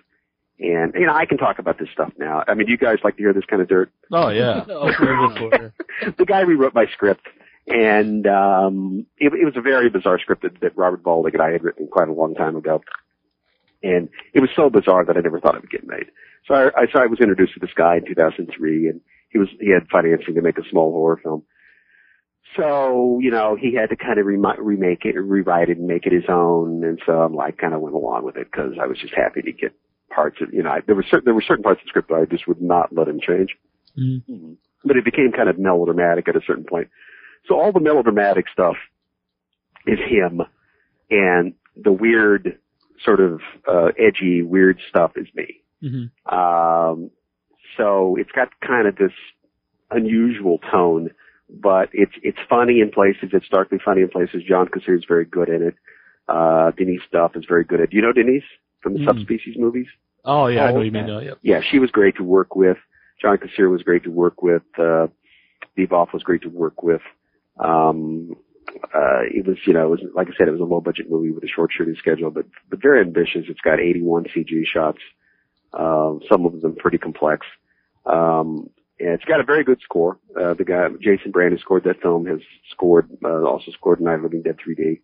And, 0.59 0.93
you 0.93 1.05
know, 1.05 1.13
I 1.13 1.25
can 1.25 1.37
talk 1.37 1.57
about 1.57 1.79
this 1.79 1.87
stuff 1.93 2.11
now. 2.19 2.43
I 2.45 2.53
mean, 2.53 2.67
do 2.67 2.73
you 2.73 2.77
guys 2.77 2.97
like 3.01 3.15
to 3.15 3.23
hear 3.23 3.31
this 3.31 3.45
kind 3.45 3.61
of 3.61 3.69
dirt? 3.69 3.91
Oh 4.11 4.27
yeah. 4.29 4.65
Oh, 4.69 4.91
the 6.17 6.25
guy 6.25 6.41
rewrote 6.41 6.75
my 6.75 6.85
script, 6.91 7.25
and 7.65 8.27
um, 8.27 9.05
it, 9.17 9.31
it 9.33 9.45
was 9.45 9.53
a 9.55 9.61
very 9.61 9.89
bizarre 9.89 10.19
script 10.19 10.41
that, 10.41 10.59
that 10.59 10.77
Robert 10.77 11.01
Valding 11.01 11.33
and 11.33 11.41
I 11.41 11.51
had 11.51 11.63
written 11.63 11.87
quite 11.87 12.09
a 12.09 12.13
long 12.13 12.35
time 12.35 12.57
ago. 12.57 12.81
And 13.81 14.09
it 14.33 14.41
was 14.41 14.49
so 14.53 14.69
bizarre 14.69 15.05
that 15.05 15.15
I 15.15 15.21
never 15.21 15.39
thought 15.39 15.55
it 15.55 15.61
would 15.61 15.71
get 15.71 15.87
made. 15.87 16.07
So 16.45 16.53
I, 16.53 16.81
I, 16.81 16.87
so 16.91 16.99
I 16.99 17.05
was 17.05 17.19
introduced 17.21 17.53
to 17.53 17.61
this 17.61 17.73
guy 17.73 17.95
in 17.97 18.05
2003, 18.05 18.89
and 18.89 18.99
he 19.29 19.37
was 19.39 19.47
he 19.59 19.71
had 19.71 19.87
financing 19.91 20.35
to 20.35 20.41
make 20.41 20.57
a 20.57 20.69
small 20.69 20.91
horror 20.91 21.19
film. 21.21 21.43
So 22.57 23.19
you 23.21 23.31
know 23.31 23.55
he 23.59 23.75
had 23.75 23.89
to 23.89 23.95
kind 23.95 24.19
of 24.19 24.25
remi- 24.25 24.59
remake 24.59 25.05
it, 25.05 25.15
and 25.15 25.29
rewrite 25.29 25.69
it, 25.69 25.77
and 25.77 25.87
make 25.87 26.05
it 26.05 26.13
his 26.13 26.23
own. 26.29 26.83
And 26.83 26.99
so 27.05 27.13
I'm 27.21 27.33
like 27.35 27.57
kind 27.57 27.73
of 27.73 27.81
went 27.81 27.95
along 27.95 28.23
with 28.25 28.37
it 28.37 28.47
because 28.51 28.73
I 28.81 28.87
was 28.87 28.97
just 28.97 29.13
happy 29.13 29.41
to 29.43 29.51
get 29.51 29.73
parts 30.09 30.37
of 30.41 30.51
you 30.53 30.63
know 30.63 30.71
I, 30.71 30.79
there 30.85 30.95
were 30.95 31.03
certain 31.03 31.25
there 31.25 31.35
were 31.35 31.43
certain 31.47 31.63
parts 31.63 31.81
of 31.81 31.85
the 31.85 31.89
script 31.89 32.09
that 32.09 32.15
I 32.15 32.25
just 32.25 32.47
would 32.47 32.61
not 32.61 32.95
let 32.95 33.07
him 33.07 33.19
change. 33.19 33.55
Mhm. 33.97 34.57
But 34.83 34.97
it 34.97 35.05
became 35.05 35.31
kind 35.35 35.49
of 35.49 35.59
melodramatic 35.59 36.27
at 36.27 36.35
a 36.35 36.41
certain 36.47 36.63
point. 36.63 36.87
So 37.47 37.59
all 37.59 37.71
the 37.71 37.79
melodramatic 37.79 38.45
stuff 38.51 38.75
is 39.85 39.99
him, 39.99 40.41
and 41.11 41.53
the 41.75 41.91
weird 41.91 42.59
sort 43.03 43.19
of 43.19 43.41
uh, 43.67 43.89
edgy 43.97 44.41
weird 44.41 44.79
stuff 44.89 45.11
is 45.15 45.27
me. 45.35 45.61
Mhm. 45.83 46.09
Um, 46.31 47.11
so 47.77 48.15
it's 48.17 48.31
got 48.31 48.49
kind 48.65 48.87
of 48.87 48.95
this 48.95 49.11
unusual 49.91 50.59
tone, 50.71 51.09
but 51.49 51.89
it's 51.93 52.13
it's 52.23 52.37
funny 52.49 52.79
in 52.81 52.91
places. 52.91 53.29
It's 53.33 53.47
darkly 53.49 53.79
funny 53.83 54.01
in 54.01 54.09
places. 54.09 54.43
John 54.47 54.67
Kassir 54.67 54.97
is 54.97 55.05
very 55.07 55.25
good 55.25 55.49
in 55.49 55.61
it. 55.63 55.75
Uh, 56.27 56.71
Denise 56.71 57.01
Duff 57.11 57.35
is 57.35 57.45
very 57.47 57.63
good 57.63 57.81
at. 57.81 57.89
Do 57.89 57.95
you 57.97 58.03
know 58.03 58.13
Denise 58.13 58.43
from 58.81 58.93
the 58.93 58.99
Mm. 58.99 59.05
Subspecies 59.05 59.55
movies? 59.57 59.87
Oh 60.25 60.47
yeah, 60.47 60.65
I 60.65 60.71
Oh, 60.71 60.75
know 60.75 60.81
you 60.81 60.91
mean 60.91 61.07
now. 61.07 61.19
Yep. 61.19 61.39
Yeah, 61.41 61.61
she 61.61 61.79
was 61.79 61.89
great 61.91 62.15
to 62.17 62.23
work 62.23 62.55
with. 62.55 62.77
John 63.21 63.37
Kassir 63.37 63.69
was 63.69 63.83
great 63.83 64.03
to 64.03 64.11
work 64.11 64.41
with. 64.41 64.63
Uh, 64.77 65.07
was 66.13 66.23
great 66.23 66.41
to 66.41 66.49
work 66.49 66.83
with. 66.83 67.01
Um, 67.59 68.35
uh, 68.93 69.21
it 69.33 69.45
was, 69.47 69.57
you 69.65 69.73
know, 69.73 69.85
it 69.87 69.89
was, 69.89 70.01
like 70.15 70.27
I 70.27 70.31
said, 70.37 70.47
it 70.47 70.51
was 70.51 70.59
a 70.61 70.65
low 70.65 70.81
budget 70.81 71.09
movie 71.09 71.31
with 71.31 71.43
a 71.43 71.47
short 71.47 71.71
shooting 71.75 71.95
schedule, 71.97 72.29
but, 72.31 72.45
but 72.69 72.81
very 72.81 73.01
ambitious. 73.01 73.45
It's 73.47 73.61
got 73.61 73.79
81 73.79 74.25
CG 74.25 74.65
shots. 74.65 74.99
Um, 75.73 76.19
some 76.29 76.45
of 76.45 76.61
them 76.61 76.75
pretty 76.75 76.97
complex. 76.97 77.45
Um, 78.05 78.69
and 78.99 79.09
it's 79.13 79.23
got 79.25 79.39
a 79.39 79.43
very 79.45 79.63
good 79.63 79.79
score. 79.83 80.19
Uh, 80.39 80.53
the 80.55 80.65
guy, 80.65 80.87
Jason 81.01 81.31
Brandt, 81.31 81.53
who 81.53 81.59
scored 81.59 81.85
that 81.85 82.01
film, 82.01 82.25
has 82.25 82.39
scored, 82.71 83.09
uh, 83.23 83.43
also 83.43 83.71
scored 83.71 84.01
Night 84.01 84.15
of 84.15 84.23
Living 84.23 84.41
Dead 84.41 84.57
3D. 84.57 84.99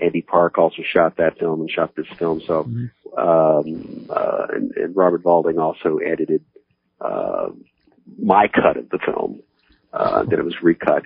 Andy 0.00 0.22
Park 0.22 0.58
also 0.58 0.82
shot 0.82 1.16
that 1.16 1.38
film 1.38 1.60
and 1.60 1.70
shot 1.70 1.94
this 1.96 2.06
film. 2.18 2.40
So, 2.46 2.64
Mhm. 2.64 2.90
um, 3.18 4.06
uh, 4.10 4.46
and, 4.50 4.70
and 4.76 4.94
Robert 4.96 5.22
Valding 5.22 5.58
also 5.58 5.96
edited, 5.96 6.44
uh, 7.00 7.48
my 8.22 8.48
cut 8.48 8.76
of 8.76 8.88
the 8.90 8.98
film. 9.04 9.40
Uh, 9.92 10.24
then 10.24 10.38
it 10.38 10.44
was 10.44 10.62
recut. 10.62 11.02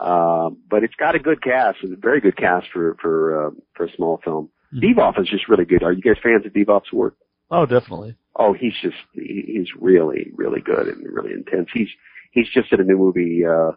Um, 0.00 0.58
but 0.68 0.82
it's 0.82 0.94
got 0.94 1.14
a 1.14 1.18
good 1.18 1.42
cast, 1.42 1.78
a 1.84 1.88
very 1.96 2.20
good 2.20 2.36
cast 2.36 2.66
for, 2.72 2.96
for, 3.00 3.46
uh, 3.46 3.50
for 3.74 3.84
a 3.84 3.92
small 3.92 4.18
film. 4.24 4.48
Mhm. 4.74 4.94
Divoff 4.96 5.20
is 5.20 5.28
just 5.28 5.48
really 5.48 5.64
good. 5.64 5.82
Are 5.82 5.92
you 5.92 6.02
guys 6.02 6.16
fans 6.22 6.44
of 6.46 6.52
Divoff's 6.52 6.92
work? 6.92 7.14
Oh, 7.50 7.66
definitely. 7.66 8.16
Oh, 8.34 8.52
he's 8.52 8.74
just 8.82 8.96
he, 9.12 9.44
he's 9.46 9.68
really 9.78 10.30
really 10.34 10.60
good 10.60 10.88
and 10.88 11.06
really 11.06 11.32
intense. 11.32 11.68
He's 11.72 11.88
he's 12.32 12.48
just 12.48 12.72
in 12.72 12.80
a 12.80 12.84
new 12.84 12.98
movie 12.98 13.44
uh 13.44 13.72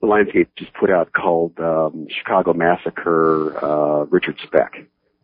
the 0.00 0.06
Lionsgate 0.06 0.48
just 0.56 0.72
put 0.74 0.90
out 0.90 1.12
called 1.12 1.58
um 1.58 2.06
Chicago 2.10 2.52
Massacre 2.52 3.64
uh 3.64 4.04
Richard 4.06 4.36
Speck 4.44 4.72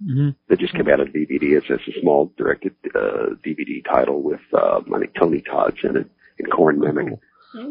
hmm 0.04 0.30
that 0.48 0.58
just 0.58 0.74
came 0.74 0.88
out 0.88 1.00
on 1.00 1.06
DVD. 1.06 1.56
It's, 1.56 1.66
it's 1.68 1.96
a 1.96 2.00
small 2.00 2.32
directed 2.36 2.74
uh 2.94 3.34
DVD 3.44 3.84
title 3.84 4.22
with 4.22 4.40
uh 4.52 4.80
I 4.94 4.98
think 4.98 5.14
Tony 5.18 5.40
Todd's 5.40 5.78
in 5.82 5.96
it 5.96 6.10
and 6.38 6.50
Corin 6.50 6.80
Nemec. 6.80 7.18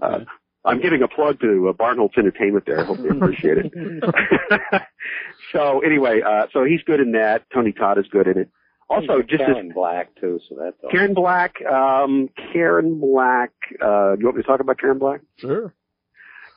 Uh, 0.02 0.20
I'm 0.66 0.82
giving 0.82 1.02
a 1.04 1.08
plug 1.08 1.41
to 1.41 1.70
uh, 1.70 1.74
Barnholtz 1.74 2.18
Entertainment 2.18 2.66
there. 2.66 2.80
I 2.80 2.86
hope 2.86 2.98
they 3.04 3.10
appreciate 3.10 3.58
it. 3.58 3.74
so 5.52 5.82
anyway, 5.82 6.22
uh, 6.22 6.48
so 6.54 6.64
he's 6.64 6.82
good 6.84 7.02
in 7.02 7.12
that. 7.14 7.44
Tony 7.54 7.74
Todd 7.74 7.98
is 7.98 8.06
good 8.10 8.28
in 8.28 8.38
it. 8.38 8.50
Also, 8.94 9.22
just 9.22 9.41
as 9.41 9.48
Karen 9.48 9.72
Black 9.74 10.16
too, 10.20 10.39
so 10.48 10.56
that's 10.60 10.76
all. 10.84 10.89
Karen 10.91 11.14
Black, 11.14 11.56
um, 11.66 12.30
Karen 12.52 13.00
Black, 13.00 13.52
uh, 13.82 14.16
do 14.16 14.20
you 14.22 14.26
want 14.26 14.38
me 14.38 14.44
to 14.44 14.48
talk 14.48 14.60
about 14.60 14.78
Karen 14.80 15.00
Black? 15.00 15.22
Sure. 15.38 15.74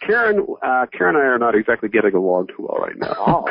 Karen, 0.07 0.47
uh, 0.63 0.87
Karen 0.93 1.17
and 1.17 1.25
I 1.25 1.29
are 1.29 1.39
not 1.39 1.55
exactly 1.55 1.89
getting 1.89 2.15
along 2.15 2.49
too 2.49 2.67
well 2.69 2.79
right 2.79 2.97
now. 2.97 3.15
Oh, 3.19 3.45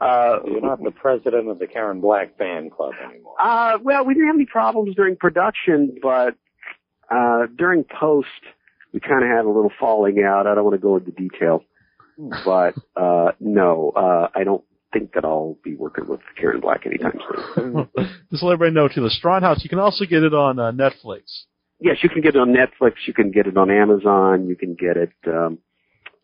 uh, 0.00 0.38
you're 0.46 0.60
not 0.62 0.82
the 0.82 0.90
president 0.90 1.48
of 1.48 1.58
the 1.58 1.66
Karen 1.66 2.00
Black 2.00 2.36
fan 2.38 2.70
club 2.70 2.92
anymore. 3.04 3.34
uh, 3.40 3.78
well, 3.82 4.04
we 4.04 4.14
didn't 4.14 4.28
have 4.28 4.36
any 4.36 4.46
problems 4.46 4.94
during 4.96 5.16
production, 5.16 5.96
but, 6.02 6.34
uh, 7.10 7.46
during 7.56 7.84
post, 7.84 8.28
we 8.92 9.00
kind 9.00 9.22
of 9.22 9.28
had 9.30 9.44
a 9.44 9.48
little 9.50 9.72
falling 9.78 10.22
out. 10.24 10.46
I 10.46 10.54
don't 10.54 10.64
want 10.64 10.74
to 10.74 10.80
go 10.80 10.96
into 10.96 11.10
detail, 11.10 11.62
but, 12.44 12.74
uh, 12.96 13.32
no, 13.38 13.92
uh, 13.94 14.28
I 14.34 14.44
don't 14.44 14.64
think 14.92 15.12
that 15.14 15.24
I'll 15.24 15.56
be 15.62 15.74
working 15.76 16.06
with 16.08 16.20
Karen 16.36 16.60
Black 16.60 16.86
anytime 16.86 17.18
soon. 17.54 17.88
Just 18.30 18.42
let 18.42 18.54
everybody 18.54 18.74
know 18.74 18.88
too. 18.88 19.02
The 19.02 19.10
Straun 19.10 19.42
House. 19.42 19.62
You 19.62 19.68
can 19.70 19.78
also 19.78 20.04
get 20.04 20.22
it 20.22 20.34
on 20.34 20.58
uh, 20.58 20.72
Netflix. 20.72 21.22
yes, 21.80 21.96
you 22.02 22.08
can 22.08 22.22
get 22.22 22.34
it 22.34 22.40
on 22.40 22.54
Netflix. 22.54 22.94
You 23.06 23.14
can 23.14 23.30
get 23.30 23.46
it 23.46 23.56
on 23.56 23.70
Amazon. 23.70 24.46
You 24.48 24.56
can 24.56 24.74
get 24.74 24.96
it, 24.96 25.12
um, 25.26 25.58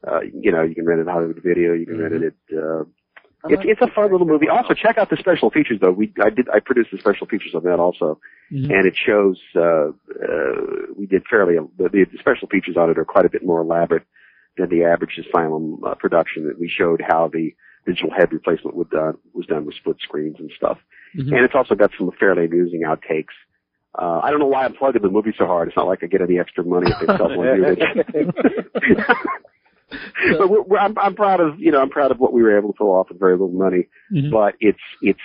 uh, 0.07 0.21
you 0.21 0.53
know, 0.53 0.62
you 0.62 0.75
can 0.75 0.85
rent 0.87 1.01
it 1.01 1.07
at 1.09 1.12
Hollywood 1.12 1.41
Video. 1.43 1.73
You 1.73 1.87
can 1.87 1.99
rent 1.99 2.14
it 2.14 2.23
at, 2.25 2.59
uh, 2.59 2.85
it's, 3.49 3.62
it's 3.64 3.81
a 3.81 3.87
fun 3.95 4.11
little 4.11 4.27
movie. 4.27 4.49
Also, 4.49 4.75
check 4.75 4.99
out 4.99 5.09
the 5.09 5.17
special 5.17 5.51
features 5.51 5.79
though. 5.81 5.93
We, 5.93 6.12
I 6.21 6.31
did, 6.31 6.49
I 6.53 6.59
produced 6.59 6.91
the 6.91 6.99
special 6.99 7.29
features 7.29 7.55
on 7.55 7.62
that 7.62 7.79
also. 7.79 8.19
Mhm. 8.53 8.71
And 8.73 8.87
it 8.87 8.95
shows, 8.97 9.41
uh, 9.55 9.91
uh, 9.91 10.93
we 10.99 11.07
did 11.07 11.23
fairly, 11.31 11.55
the, 11.79 11.89
the 11.89 12.07
special 12.19 12.49
features 12.49 12.77
on 12.77 12.91
it 12.91 12.99
are 12.99 13.05
quite 13.05 13.25
a 13.25 13.31
bit 13.31 13.45
more 13.45 13.61
elaborate 13.61 14.03
than 14.57 14.69
the 14.69 14.83
average 14.85 15.17
Asylum 15.19 15.81
uh, 15.87 15.95
production. 15.95 16.47
That 16.49 16.59
we 16.59 16.69
showed 16.69 17.01
how 17.07 17.29
the 17.33 17.55
digital 17.87 18.11
head 18.11 18.32
replacement 18.32 18.76
was 18.76 18.89
done, 18.91 19.14
was 19.32 19.47
done 19.47 19.64
with 19.64 19.74
split 19.76 19.97
screens 20.03 20.37
and 20.39 20.51
stuff. 20.57 20.78
Mhm. 21.16 21.32
And 21.34 21.45
it's 21.45 21.55
also 21.55 21.74
got 21.74 21.91
some 21.97 22.11
fairly 22.18 22.45
amusing 22.47 22.82
outtakes. 22.82 23.34
Uh, 23.99 24.20
I 24.22 24.30
don't 24.30 24.41
know 24.41 24.47
why 24.47 24.64
I'm 24.64 24.74
plugging 24.74 25.03
the 25.03 25.09
movie 25.09 25.32
so 25.39 25.47
hard. 25.47 25.68
It's 25.68 25.76
not 25.76 25.87
like 25.87 26.03
I 26.03 26.07
get 26.07 26.20
any 26.20 26.39
extra 26.39 26.64
money 26.64 26.91
if 26.91 26.99
they 27.01 27.16
sell 27.16 27.34
one 27.37 27.47
unit. 27.47 27.78
but 30.39 30.51
we're, 30.51 30.62
we're, 30.62 30.78
I'm, 30.78 30.99
I'm 30.99 31.14
proud 31.14 31.41
of, 31.41 31.59
you 31.59 31.70
know, 31.70 31.80
I'm 31.80 31.91
proud 31.91 32.11
of 32.11 32.18
what 32.18 32.32
we 32.32 32.43
were 32.43 32.59
able 32.59 32.72
to 32.72 32.76
pull 32.76 32.91
off 32.91 33.09
with 33.09 33.18
very 33.18 33.32
little 33.32 33.49
money. 33.49 33.89
Mhm. 34.12 34.30
But 34.30 34.55
it's, 34.61 34.78
it's, 35.01 35.20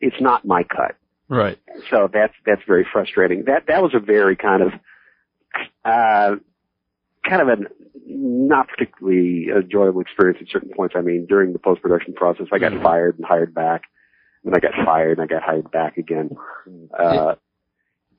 it's 0.00 0.20
not 0.20 0.44
my 0.44 0.62
cut. 0.62 0.94
Right. 1.28 1.58
So 1.90 2.08
that's, 2.12 2.34
that's 2.44 2.62
very 2.66 2.86
frustrating. 2.92 3.44
That, 3.46 3.64
that 3.66 3.82
was 3.82 3.92
a 3.94 3.98
very 3.98 4.36
kind 4.36 4.62
of, 4.62 4.72
uh, 5.84 6.36
kind 7.28 7.42
of 7.42 7.48
a 7.48 7.56
not 8.08 8.68
particularly 8.68 9.46
enjoyable 9.54 10.00
experience 10.00 10.38
at 10.40 10.48
certain 10.50 10.70
points. 10.74 10.94
I 10.96 11.00
mean, 11.02 11.26
during 11.28 11.52
the 11.52 11.58
post-production 11.58 12.14
process, 12.14 12.46
I 12.52 12.58
got 12.58 12.72
fired 12.82 13.16
and 13.16 13.24
hired 13.26 13.54
back. 13.54 13.82
And 14.44 14.54
I 14.54 14.60
got 14.60 14.72
fired 14.84 15.18
and 15.18 15.24
I 15.24 15.26
got 15.26 15.42
hired 15.42 15.70
back 15.72 15.96
again. 15.96 16.30
Uh, 16.96 17.34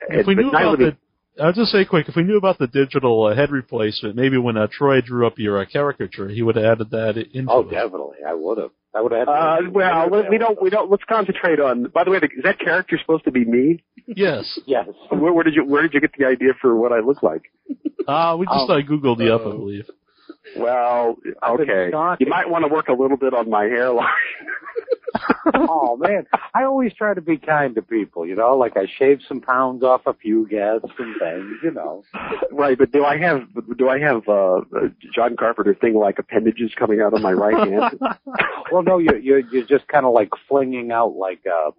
If 0.09 0.27
we 0.27 0.35
knew 0.35 0.49
about 0.49 0.77
the- 0.77 0.97
the, 1.37 1.43
I'll 1.43 1.53
just 1.53 1.71
say 1.71 1.85
quick. 1.85 2.09
If 2.09 2.15
we 2.15 2.23
knew 2.23 2.37
about 2.37 2.57
the 2.57 2.67
digital 2.67 3.23
uh, 3.25 3.35
head 3.35 3.51
replacement, 3.51 4.15
maybe 4.15 4.37
when 4.37 4.57
uh, 4.57 4.67
Troy 4.71 4.99
drew 5.01 5.25
up 5.25 5.37
your 5.37 5.59
uh, 5.61 5.65
caricature, 5.65 6.27
he 6.27 6.41
would 6.41 6.55
have 6.57 6.65
added 6.65 6.89
that 6.91 7.15
into 7.33 7.49
Oh, 7.51 7.61
it. 7.61 7.71
definitely. 7.71 8.17
I 8.27 8.33
would 8.33 8.57
have. 8.57 8.71
I 8.97 9.01
would 9.01 9.11
have. 9.11 9.27
Uh, 9.27 9.57
well, 9.71 10.09
we- 10.09 10.29
we 10.29 10.37
don't, 10.37 10.61
we 10.61 10.69
don't, 10.69 10.89
let's 10.89 11.03
concentrate 11.07 11.59
on, 11.59 11.85
by 11.93 12.03
the 12.03 12.11
way, 12.11 12.19
the, 12.19 12.25
is 12.27 12.43
that 12.43 12.59
character 12.59 12.97
supposed 12.99 13.23
to 13.25 13.31
be 13.31 13.45
me? 13.45 13.83
Yes. 14.07 14.59
Yes. 14.65 14.87
Where, 15.09 15.31
where 15.33 15.43
did 15.43 15.53
you, 15.55 15.63
where 15.65 15.81
did 15.83 15.93
you 15.93 16.01
get 16.01 16.11
the 16.17 16.25
idea 16.25 16.53
for 16.61 16.75
what 16.75 16.91
I 16.91 16.99
look 16.99 17.21
like? 17.21 17.43
Uh, 18.07 18.35
we 18.39 18.45
just 18.45 18.55
Oh. 18.69 18.73
uh, 18.73 18.81
Googled 18.81 19.19
you 19.23 19.33
up, 19.33 19.41
I 19.41 19.45
Oh. 19.45 19.57
believe. 19.57 19.85
Well, 20.57 21.15
okay. 21.49 21.89
You 22.19 22.27
might 22.29 22.49
want 22.49 22.63
to 22.65 22.69
work 22.73 22.87
a 22.87 22.93
little 22.93 23.17
bit 23.17 23.33
on 23.33 23.49
my 23.49 23.65
hairline. 23.65 24.07
oh 25.55 25.97
man, 25.97 26.25
I 26.53 26.63
always 26.63 26.93
try 26.93 27.13
to 27.13 27.21
be 27.21 27.37
kind 27.37 27.75
to 27.75 27.81
people. 27.81 28.25
You 28.25 28.35
know, 28.35 28.55
like 28.57 28.77
I 28.77 28.87
shave 28.97 29.19
some 29.27 29.41
pounds 29.41 29.83
off 29.83 30.01
a 30.05 30.13
few 30.13 30.47
guests 30.47 30.91
and 30.97 31.15
things. 31.19 31.57
You 31.63 31.71
know. 31.71 32.03
right, 32.51 32.77
but 32.77 32.91
do 32.91 33.03
I 33.03 33.17
have, 33.17 33.41
do 33.77 33.89
I 33.89 33.99
have, 33.99 34.27
uh, 34.27 34.61
John 35.13 35.35
Carpenter 35.37 35.75
thing 35.75 35.95
like 35.95 36.19
appendages 36.19 36.71
coming 36.77 37.01
out 37.01 37.13
of 37.13 37.21
my 37.21 37.33
right 37.33 37.67
hand? 37.67 37.99
Well, 38.69 38.83
no, 38.83 38.97
you're 38.97 39.17
you're, 39.17 39.39
you're 39.39 39.65
just 39.65 39.87
kind 39.87 40.05
of 40.05 40.13
like 40.13 40.29
flinging 40.49 40.91
out 40.91 41.15
like 41.15 41.39
uh 41.47 41.71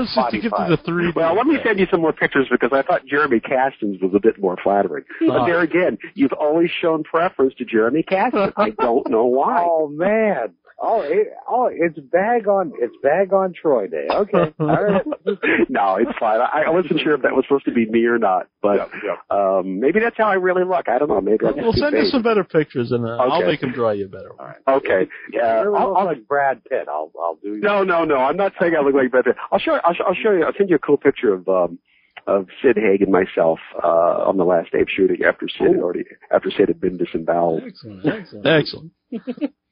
That's 0.00 0.14
just 0.14 0.30
to 0.30 0.40
get 0.40 0.48
to 0.50 0.66
the 0.76 0.78
three. 0.84 1.12
Well, 1.14 1.34
let 1.36 1.46
me 1.46 1.58
send 1.64 1.78
you 1.78 1.86
some 1.90 2.00
more 2.00 2.12
pictures 2.12 2.46
because 2.50 2.70
I 2.72 2.82
thought 2.82 3.06
Jeremy 3.06 3.40
Kasten's 3.40 4.00
was 4.00 4.12
a 4.14 4.20
bit 4.20 4.40
more 4.40 4.56
flattering. 4.62 5.04
But 5.26 5.46
there 5.46 5.60
again, 5.60 5.98
you've 6.14 6.32
always 6.32 6.70
shown 6.80 7.04
preference 7.04 7.54
to 7.58 7.64
Jeremy 7.64 8.02
Kasten's. 8.02 8.52
I 8.56 8.70
don't 8.70 9.08
know 9.10 9.26
why. 9.26 9.66
Oh 9.72 9.88
man. 9.88 10.54
Oh, 10.84 11.00
it, 11.02 11.28
oh, 11.48 11.70
it's 11.72 11.96
bag 12.10 12.48
on 12.48 12.72
it's 12.76 12.94
bag 13.04 13.32
on 13.32 13.52
Troy 13.52 13.86
Day. 13.86 14.08
Okay, 14.10 14.52
all 14.58 14.66
right. 14.66 15.02
no, 15.68 15.94
it's 15.94 16.10
fine. 16.18 16.40
I, 16.40 16.64
I 16.66 16.70
wasn't 16.70 16.98
sure 17.00 17.14
if 17.14 17.22
that 17.22 17.32
was 17.36 17.44
supposed 17.46 17.66
to 17.66 17.70
be 17.72 17.86
me 17.86 18.04
or 18.06 18.18
not, 18.18 18.48
but 18.60 18.90
um, 19.30 19.78
maybe 19.78 20.00
that's 20.00 20.16
how 20.18 20.24
I 20.24 20.34
really 20.34 20.64
look. 20.64 20.88
I 20.88 20.98
don't 20.98 21.08
know. 21.08 21.20
Maybe 21.20 21.46
I'm 21.46 21.54
We'll 21.56 21.72
send 21.72 21.94
you 21.96 22.06
some 22.06 22.22
better 22.22 22.42
pictures, 22.42 22.90
and 22.90 23.06
uh, 23.06 23.10
I'll 23.16 23.46
make 23.46 23.62
him 23.62 23.70
draw 23.70 23.92
you 23.92 24.08
better. 24.08 24.32
All 24.32 24.44
right. 24.46 24.56
Okay. 24.66 25.08
You 25.32 25.40
Uh, 25.40 25.62
really 25.66 25.78
I'll, 25.78 25.88
look 25.90 25.98
I'll, 25.98 26.04
like 26.06 26.26
Brad 26.26 26.64
Pitt. 26.64 26.88
I'll 26.88 27.12
I'll 27.20 27.38
do. 27.40 27.58
no, 27.62 27.84
no, 27.84 28.04
no. 28.04 28.16
I'm 28.16 28.36
not 28.36 28.52
saying 28.60 28.74
I 28.76 28.82
look 28.82 28.94
like 28.94 29.12
Brad 29.12 29.24
Pitt. 29.26 29.36
I'll 29.52 29.60
show. 29.60 29.78
I'll, 29.84 29.94
sh- 29.94 30.00
I'll 30.06 30.14
show 30.14 30.32
you. 30.32 30.44
I'll 30.44 30.52
send 30.56 30.70
you 30.70 30.76
a 30.76 30.78
cool 30.78 30.96
picture 30.96 31.32
of 31.34 31.48
um, 31.48 31.78
of 32.26 32.46
Sid 32.62 32.76
Haig 32.76 33.02
and 33.02 33.10
myself 33.12 33.58
uh, 33.82 33.86
on 34.28 34.36
the 34.36 34.44
last 34.44 34.70
day 34.72 34.80
of 34.80 34.88
shooting 34.88 35.24
after 35.24 35.46
Sid 35.48 35.68
had 35.68 35.76
already 35.82 36.04
after 36.32 36.50
Sid 36.50 36.68
had 36.68 36.80
been 36.80 36.96
disemboweled. 36.98 37.62
Excellent. 37.66 38.06
Excellent. 38.06 38.46
Excellent. 38.46 38.92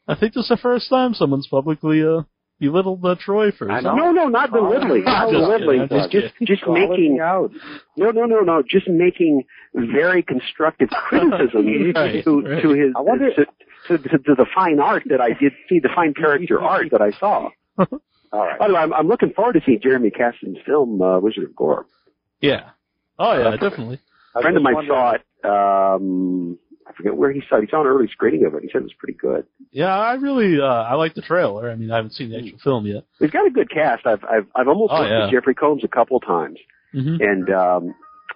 I 0.08 0.14
think 0.16 0.34
this 0.34 0.44
is 0.44 0.48
the 0.48 0.56
first 0.56 0.88
time 0.88 1.14
someone's 1.14 1.46
publicly 1.46 2.02
uh, 2.02 2.22
belittled 2.58 3.04
uh, 3.04 3.14
Troy 3.20 3.52
for. 3.52 3.70
I 3.70 3.80
know. 3.80 3.94
No, 3.94 4.10
no, 4.12 4.26
not 4.28 4.50
belittling. 4.50 5.04
Oh, 5.06 5.10
Not 5.10 5.30
just 5.30 5.40
belittling. 5.44 5.80
I'm 5.82 5.88
Just, 5.88 6.10
just 6.10 6.26
just, 6.38 6.62
just 6.62 6.62
making. 6.66 7.20
out. 7.22 7.52
No, 7.96 8.10
no, 8.10 8.24
no, 8.24 8.40
no. 8.40 8.62
Just 8.68 8.88
making 8.88 9.44
very 9.74 10.22
constructive 10.22 10.88
criticism 11.08 11.92
Right, 11.94 12.24
to 12.24 12.40
right. 12.40 12.62
to 12.62 12.68
his 12.70 12.92
I 12.96 13.00
wonder- 13.00 13.30
to, 13.34 13.46
to, 13.88 13.98
to, 13.98 14.18
to 14.18 14.34
the 14.34 14.46
fine 14.54 14.78
art 14.80 15.04
that 15.06 15.20
I 15.20 15.28
did 15.40 15.52
see, 15.68 15.78
the 15.78 15.88
fine 15.94 16.12
character 16.14 16.60
art 16.60 16.88
that 16.90 17.00
I 17.00 17.12
saw. 17.12 17.50
All 18.32 18.40
right. 18.46 18.58
By 18.58 18.68
the 18.68 18.74
way, 18.74 18.80
I'm, 18.80 18.92
I'm 18.92 19.08
looking 19.08 19.32
forward 19.32 19.54
to 19.54 19.60
seeing 19.66 19.80
Jeremy 19.82 20.10
Kasten's 20.10 20.58
film 20.64 21.00
uh, 21.02 21.18
Wizard 21.20 21.44
of 21.44 21.56
Gore. 21.56 21.86
Yeah. 22.40 22.70
Oh 23.18 23.32
yeah, 23.38 23.56
definitely. 23.56 23.98
A 24.34 24.40
friend 24.42 24.56
of 24.56 24.62
was 24.62 24.72
mine 24.74 24.86
saw 24.88 25.12
it. 25.12 25.22
Um, 25.44 26.58
I 26.86 26.92
forget 26.94 27.14
where 27.16 27.30
he 27.32 27.42
saw 27.48 27.56
it. 27.56 27.62
He 27.62 27.68
saw 27.70 27.80
an 27.82 27.86
early 27.86 28.08
screening 28.10 28.44
of 28.46 28.54
it. 28.54 28.62
He 28.62 28.68
said 28.72 28.80
it 28.80 28.84
was 28.84 28.94
pretty 28.98 29.18
good. 29.18 29.44
Yeah, 29.72 29.96
I 29.96 30.14
really 30.14 30.60
uh 30.60 30.64
I 30.64 30.94
like 30.94 31.14
the 31.14 31.22
trailer. 31.22 31.70
I 31.70 31.76
mean, 31.76 31.90
I 31.90 31.96
haven't 31.96 32.12
seen 32.12 32.30
the 32.30 32.38
actual 32.38 32.58
film 32.62 32.86
yet. 32.86 33.04
He's 33.18 33.30
got 33.30 33.46
a 33.46 33.50
good 33.50 33.70
cast. 33.70 34.06
I've 34.06 34.24
I've 34.24 34.46
I've 34.54 34.68
almost 34.68 34.92
Oh, 34.94 35.00
looked 35.00 35.10
yeah. 35.10 35.26
at 35.26 35.32
Jeffrey 35.32 35.54
Combs 35.54 35.82
a 35.84 35.88
couple 35.88 36.16
of 36.16 36.24
times, 36.26 36.58
hmm 36.92 37.16
and 37.20 37.50
um, 37.50 37.94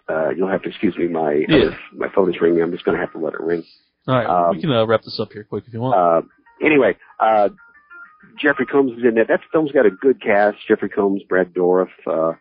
uh, 0.09 0.31
you'll 0.31 0.51
have 0.51 0.63
to 0.63 0.69
excuse 0.69 0.97
me. 0.99 1.09
My 1.09 1.45
Yeah. 1.49 1.57
other- 1.69 1.79
my 1.95 2.09
phone 2.15 2.29
is 2.35 2.41
ringing. 2.41 2.63
I'm 2.63 2.73
just 2.73 2.85
going 2.85 2.97
to 2.97 3.01
have 3.01 3.13
to 3.13 3.19
let 3.19 3.35
it 3.35 3.41
ring. 3.41 3.65
All 4.07 4.15
right, 4.17 4.27
Um, 4.27 4.57
we 4.57 4.61
can 4.61 4.71
uh, 4.71 4.85
wrap 4.87 5.03
this 5.03 5.19
up 5.19 5.33
here 5.33 5.45
quick 5.45 5.65
if 5.67 5.73
you 5.73 5.81
want. 5.81 5.97
Uh, 5.97 6.23
anyway, 6.65 6.95
uh, 7.19 7.49
Jeffrey 8.39 8.66
Combs 8.66 8.93
is 8.99 9.05
in 9.05 9.14
that. 9.14 9.28
That 9.28 9.41
film's 9.53 9.72
got 9.72 9.87
a 9.87 9.91
good 9.91 10.20
cast. 10.22 10.59
Jeffrey 10.68 10.89
Combs, 10.89 11.22
Brad 11.28 11.53
Dourif, 11.55 11.89
uh, 12.07 12.32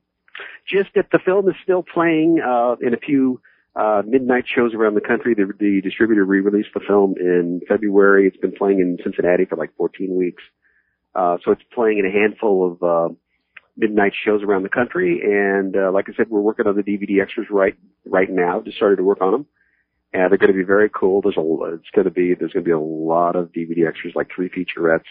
Just 0.70 0.90
that 0.94 1.06
the 1.10 1.18
film 1.24 1.48
is 1.48 1.54
still 1.62 1.82
playing, 1.82 2.40
uh, 2.44 2.76
in 2.80 2.94
a 2.94 2.98
few, 2.98 3.40
uh, 3.76 4.02
midnight 4.06 4.44
shows 4.54 4.74
around 4.74 4.94
the 4.94 5.00
country. 5.00 5.34
The, 5.34 5.52
the 5.58 5.80
distributor 5.82 6.24
re-released 6.24 6.70
the 6.74 6.80
film 6.86 7.14
in 7.18 7.60
February. 7.68 8.26
It's 8.26 8.36
been 8.36 8.52
playing 8.52 8.80
in 8.80 8.98
Cincinnati 9.02 9.44
for 9.44 9.56
like 9.56 9.74
14 9.76 10.14
weeks. 10.14 10.42
Uh, 11.14 11.38
so 11.44 11.52
it's 11.52 11.62
playing 11.74 11.98
in 11.98 12.06
a 12.06 12.10
handful 12.10 12.72
of, 12.72 12.82
uh, 12.82 13.14
midnight 13.76 14.12
shows 14.24 14.42
around 14.42 14.62
the 14.62 14.68
country. 14.68 15.20
And, 15.22 15.76
uh, 15.76 15.90
like 15.92 16.08
I 16.08 16.14
said, 16.16 16.30
we're 16.30 16.40
working 16.40 16.66
on 16.66 16.76
the 16.76 16.82
DVD 16.82 17.22
extras 17.22 17.48
right, 17.50 17.76
right 18.06 18.30
now. 18.30 18.60
Just 18.60 18.76
started 18.76 18.96
to 18.96 19.04
work 19.04 19.20
on 19.20 19.32
them. 19.32 19.46
And 20.12 20.30
they're 20.30 20.38
going 20.38 20.52
to 20.52 20.56
be 20.58 20.64
very 20.64 20.88
cool. 20.88 21.22
There's 21.22 21.36
a, 21.36 21.74
it's 21.74 21.90
going 21.92 22.04
to 22.04 22.10
be, 22.10 22.34
there's 22.34 22.52
going 22.52 22.64
to 22.64 22.68
be 22.68 22.70
a 22.70 22.78
lot 22.78 23.34
of 23.34 23.52
DVD 23.52 23.88
extras, 23.88 24.14
like 24.14 24.30
three 24.34 24.48
featurettes. 24.48 25.10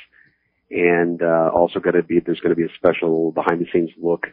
And, 0.72 1.22
uh, 1.22 1.50
also 1.54 1.80
going 1.80 1.96
to 1.96 2.04
be, 2.04 2.20
there's 2.20 2.40
going 2.40 2.56
to 2.56 2.60
be 2.60 2.64
a 2.64 2.76
special 2.78 3.32
behind 3.32 3.60
the 3.60 3.68
scenes 3.72 3.90
look 4.02 4.28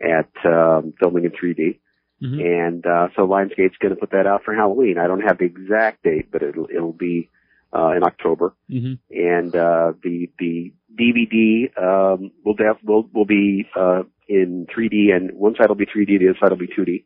at, 0.00 0.28
um, 0.44 0.92
filming 0.98 1.24
in 1.24 1.30
3D. 1.30 1.78
Mhm. 2.20 2.66
And, 2.66 2.84
uh, 2.84 3.08
so 3.14 3.28
Lionsgate's 3.28 3.78
going 3.78 3.94
to 3.94 4.00
put 4.00 4.10
that 4.10 4.26
out 4.26 4.42
for 4.44 4.52
Halloween. 4.54 4.98
I 4.98 5.06
don't 5.06 5.20
have 5.20 5.38
the 5.38 5.44
exact 5.44 6.02
date, 6.02 6.32
but 6.32 6.42
it'll, 6.42 6.66
it'll 6.68 6.92
be, 6.92 7.30
uh, 7.72 7.90
in 7.96 8.02
October 8.02 8.54
hmm 8.68 8.94
and 9.10 9.54
uh, 9.54 9.92
the 10.02 10.28
the 10.38 10.72
DVD 11.00 11.68
um, 11.86 12.30
will 12.44 12.54
def- 12.54 12.82
will 12.84 13.08
will 13.14 13.24
be 13.26 13.66
uh, 13.76 14.02
in 14.28 14.66
3D, 14.76 15.14
and 15.14 15.30
one 15.32 15.54
side 15.56 15.68
will 15.68 15.76
be 15.76 15.86
3D, 15.86 16.18
the 16.18 16.28
other 16.30 16.38
side 16.40 16.50
will 16.50 16.58
be 16.58 16.66
2D, 16.68 17.04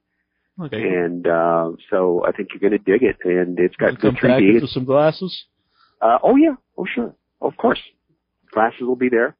Okay. 0.64 0.82
and 0.82 1.26
uh, 1.26 1.70
so 1.90 2.24
I 2.26 2.32
think 2.32 2.48
you're 2.50 2.60
going 2.68 2.78
to 2.82 2.90
dig 2.92 3.02
it, 3.02 3.16
and 3.24 3.58
it's 3.58 3.76
got 3.76 4.00
good 4.00 4.14
3D. 4.14 4.20
packaged 4.20 4.54
It's, 4.56 4.62
with 4.62 4.70
some 4.70 4.84
glasses. 4.84 5.44
uh, 6.00 6.18
oh 6.22 6.36
yeah, 6.36 6.54
oh 6.78 6.86
sure, 6.94 7.14
of 7.40 7.56
course, 7.56 7.80
glasses 8.52 8.80
will 8.82 8.96
be 8.96 9.08
there, 9.08 9.36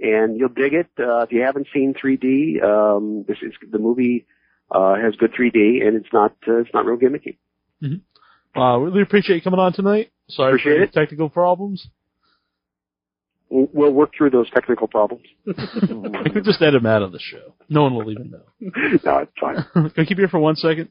and 0.00 0.36
you'll 0.38 0.48
dig 0.64 0.72
it. 0.74 0.88
Uh, 0.98 1.20
if 1.24 1.32
you 1.32 1.42
haven't 1.42 1.68
seen 1.74 1.94
3D, 1.94 2.62
um, 2.64 3.24
this 3.28 3.38
is 3.42 3.52
the 3.70 3.78
movie 3.78 4.26
uh, 4.70 4.94
has 4.96 5.14
good 5.16 5.32
3D, 5.32 5.84
and 5.86 5.94
it's 5.96 6.12
not 6.12 6.32
uh, 6.48 6.56
it's 6.62 6.70
not 6.74 6.84
real 6.86 6.98
gimmicky. 6.98 7.36
Uh, 8.56 8.76
really 8.78 9.02
appreciate 9.02 9.36
you 9.36 9.42
coming 9.42 9.60
on 9.60 9.72
tonight. 9.72 10.10
Sorry 10.28 10.52
Appreciate 10.52 10.76
for 10.76 10.82
it. 10.84 10.92
technical 10.92 11.28
problems. 11.28 11.86
We'll 13.48 13.68
we'll 13.72 13.92
work 13.92 14.10
through 14.16 14.30
those 14.30 14.48
technical 14.50 14.86
problems. 14.86 15.24
we 15.44 15.52
could 16.32 16.44
just 16.44 16.62
edit 16.62 16.82
them 16.82 16.86
out 16.90 17.02
of 17.02 17.12
the 17.12 17.18
show. 17.20 17.54
No 17.68 17.82
one 17.82 17.94
will 17.94 18.10
even 18.10 18.30
know. 18.30 18.42
no, 19.04 19.18
it's 19.18 19.32
fine. 19.40 19.64
Can 19.72 19.92
I 19.96 20.04
keep 20.04 20.10
you 20.10 20.22
here 20.22 20.28
for 20.28 20.38
one 20.40 20.56
second? 20.56 20.88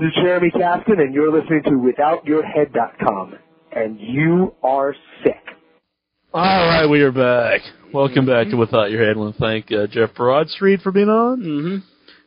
This 0.00 0.08
is 0.08 0.14
Jeremy 0.24 0.50
Kasten, 0.50 0.98
and 0.98 1.14
you're 1.14 1.30
listening 1.30 1.62
to 1.64 1.70
WithoutYourHead.com. 1.70 3.34
And 3.70 3.98
you 4.00 4.54
are 4.62 4.92
sick. 5.22 5.40
All 6.32 6.42
right, 6.42 6.86
we 6.86 7.00
are 7.02 7.12
back. 7.12 7.60
Welcome 7.92 8.26
back 8.26 8.48
to 8.48 8.56
Without 8.56 8.90
Your 8.90 9.04
Head. 9.06 9.16
I 9.16 9.20
want 9.20 9.36
to 9.36 9.40
thank 9.40 9.70
uh, 9.70 9.86
Jeff 9.86 10.10
Broadstreet 10.16 10.82
for 10.82 10.90
being 10.90 11.08
on. 11.08 11.40
hmm 11.42 11.76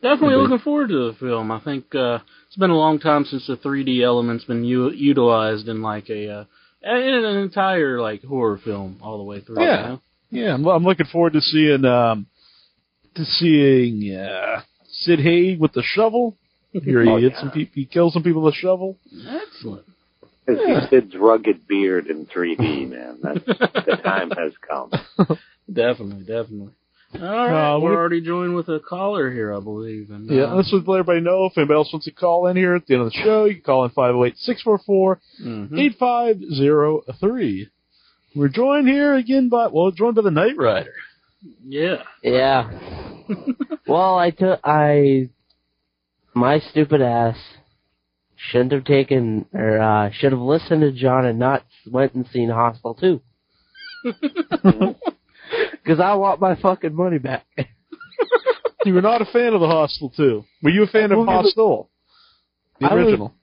Definitely 0.00 0.36
Mhm. 0.36 0.42
looking 0.42 0.58
forward 0.60 0.88
to 0.88 1.08
the 1.12 1.18
film. 1.18 1.50
I 1.50 1.60
think 1.60 1.94
uh, 1.94 2.20
it's 2.46 2.56
been 2.56 2.70
a 2.70 2.76
long 2.76 3.00
time 3.00 3.24
since 3.26 3.46
the 3.46 3.56
3D 3.56 4.02
element's 4.02 4.44
been 4.44 4.64
u- 4.64 4.90
utilized 4.92 5.68
in 5.68 5.82
like 5.82 6.08
a 6.08 6.30
uh, 6.30 6.44
in 6.82 7.24
an 7.24 7.36
entire 7.38 8.00
like 8.00 8.22
horror 8.24 8.58
film 8.64 8.98
all 9.02 9.18
the 9.18 9.24
way 9.24 9.40
through. 9.40 9.60
Yeah. 9.62 9.80
you 9.82 9.88
know? 9.88 10.00
Yeah, 10.30 10.54
I'm, 10.54 10.64
I'm 10.66 10.84
looking 10.84 11.06
forward 11.06 11.32
to 11.34 11.40
seeing 11.42 11.84
um, 11.84 12.26
to 13.16 13.24
seeing 13.24 14.14
uh, 14.16 14.62
Sid 14.88 15.18
Haig 15.20 15.58
with 15.60 15.72
the 15.72 15.82
shovel. 15.82 16.36
Here 16.72 17.02
he 17.02 17.08
Oh, 17.10 17.16
hits 17.16 17.34
yeah. 17.36 17.40
some 17.40 17.50
people, 17.50 17.72
he 17.74 17.84
kills 17.86 18.12
some 18.12 18.22
people 18.22 18.42
with 18.42 18.54
a 18.54 18.56
shovel. 18.56 18.96
Excellent. 19.26 19.84
To 20.48 20.56
see 20.56 20.86
Sid's 20.90 21.14
rugged 21.16 21.66
beard 21.68 22.06
in 22.08 22.26
3D, 22.26 22.88
man. 22.90 23.18
That, 23.22 23.44
the 23.46 23.96
time 24.02 24.30
has 24.30 24.52
come. 24.66 24.90
Definitely, 25.72 26.24
definitely. 26.24 26.72
All 27.14 27.20
right, 27.20 27.74
Uh, 27.74 27.78
we're 27.80 27.90
we- 27.90 27.96
already 27.96 28.20
joined 28.22 28.54
with 28.54 28.68
a 28.68 28.80
caller 28.80 29.30
here, 29.30 29.54
I 29.54 29.60
believe. 29.60 30.10
And, 30.10 30.30
Yeah, 30.30 30.44
uh, 30.44 30.54
let's 30.56 30.72
let 30.72 30.82
everybody 30.88 31.20
know 31.20 31.44
if 31.46 31.56
anybody 31.58 31.76
else 31.76 31.90
wants 31.92 32.06
to 32.06 32.12
call 32.12 32.46
in 32.46 32.56
here 32.56 32.74
at 32.74 32.86
the 32.86 32.94
end 32.94 33.02
of 33.04 33.12
the 33.12 33.18
show. 33.22 33.44
You 33.46 33.54
can 33.56 33.62
call 33.64 33.84
in 33.84 33.90
508-644 33.90 35.16
mhm. 35.42 35.78
8503. 35.78 37.68
We're 38.34 38.48
joined 38.48 38.88
here 38.88 39.14
again 39.14 39.48
by, 39.48 39.66
well, 39.68 39.90
joined 39.90 40.14
by 40.16 40.22
the 40.22 40.30
Knight 40.30 40.56
Rider. 40.56 40.92
Yeah. 41.66 42.02
Yeah. 42.22 42.70
well, 43.86 44.18
I 44.18 44.30
took 44.30 44.60
I 44.64 45.28
my 46.38 46.58
stupid 46.60 47.00
ass 47.02 47.36
shouldn't 48.36 48.72
have 48.72 48.84
taken 48.84 49.46
or 49.52 49.80
uh 49.80 50.10
should 50.12 50.32
have 50.32 50.40
listened 50.40 50.80
to 50.82 50.92
John 50.92 51.26
and 51.26 51.38
not 51.38 51.64
went 51.90 52.14
and 52.14 52.26
seen 52.32 52.50
Hostel 52.50 52.94
too. 52.94 53.20
Because 55.72 56.00
I 56.00 56.14
want 56.14 56.40
my 56.40 56.54
fucking 56.56 56.94
money 56.94 57.18
back. 57.18 57.46
You 58.84 58.94
were 58.94 59.02
not 59.02 59.20
a 59.20 59.24
fan 59.26 59.54
of 59.54 59.60
the 59.60 59.66
Hostel 59.66 60.08
too. 60.10 60.44
Were 60.62 60.70
you 60.70 60.84
a 60.84 60.86
fan 60.86 61.10
of 61.10 61.18
movie 61.18 61.32
Hostel? 61.32 61.90
The 62.80 62.86
I 62.86 62.94
was- 62.94 63.06
original. 63.06 63.34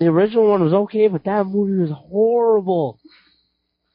The 0.00 0.06
original 0.06 0.48
one 0.50 0.64
was 0.64 0.72
okay, 0.72 1.06
but 1.08 1.24
that 1.24 1.44
movie 1.46 1.78
was 1.80 1.90
horrible. 1.94 2.98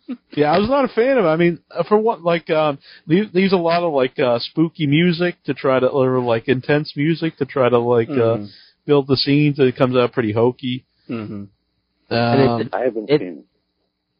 Yeah, 0.36 0.51
I 0.51 0.60
was 0.60 0.70
not 0.70 0.86
a 0.86 0.89
fan 0.89 1.18
of 1.18 1.26
it. 1.26 1.28
I 1.30 1.36
mean, 1.36 1.60
uh, 1.72 1.84
for 1.88 1.97
what, 1.97 2.22
like, 2.22 2.49
um, 2.49 2.78
they, 3.08 3.22
they 3.34 3.39
use 3.41 3.53
a 3.53 3.58
lot 3.58 3.84
of, 3.84 3.93
like, 3.93 4.20
uh, 4.20 4.38
spooky 4.39 4.86
music 4.86 5.36
to 5.45 5.53
try 5.53 5.80
to, 5.80 5.88
or, 5.88 6.20
like, 6.20 6.47
intense 6.47 6.93
music 6.95 7.38
to 7.38 7.45
try 7.45 7.70
to, 7.70 7.80
like, 7.80 8.10
uh, 8.10 8.38
Mhm. 8.38 8.49
build 8.86 9.08
the 9.08 9.18
scenes, 9.18 9.58
and 9.60 9.68
it 9.68 9.76
comes 9.76 9.95
out 9.95 10.12
pretty 10.12 10.32
hokey. 10.32 10.86
Mhm. 11.10 11.47
And 12.10 12.41
Um, 12.49 12.62
it, 12.62 12.70
I 12.74 12.82
haven't 12.82 13.10
It- 13.10 13.20
seen 13.22 13.45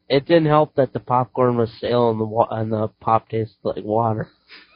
it 0.08 0.26
didn't 0.26 0.46
help 0.46 0.74
that 0.76 0.92
the 0.92 1.00
popcorn 1.00 1.56
was 1.56 1.70
stale 1.78 2.10
and 2.10 2.20
the 2.20 2.24
wa- 2.24 2.48
and 2.50 2.72
the 2.72 2.88
pop 3.00 3.28
tasted 3.28 3.56
like 3.64 3.84
water. 3.84 4.28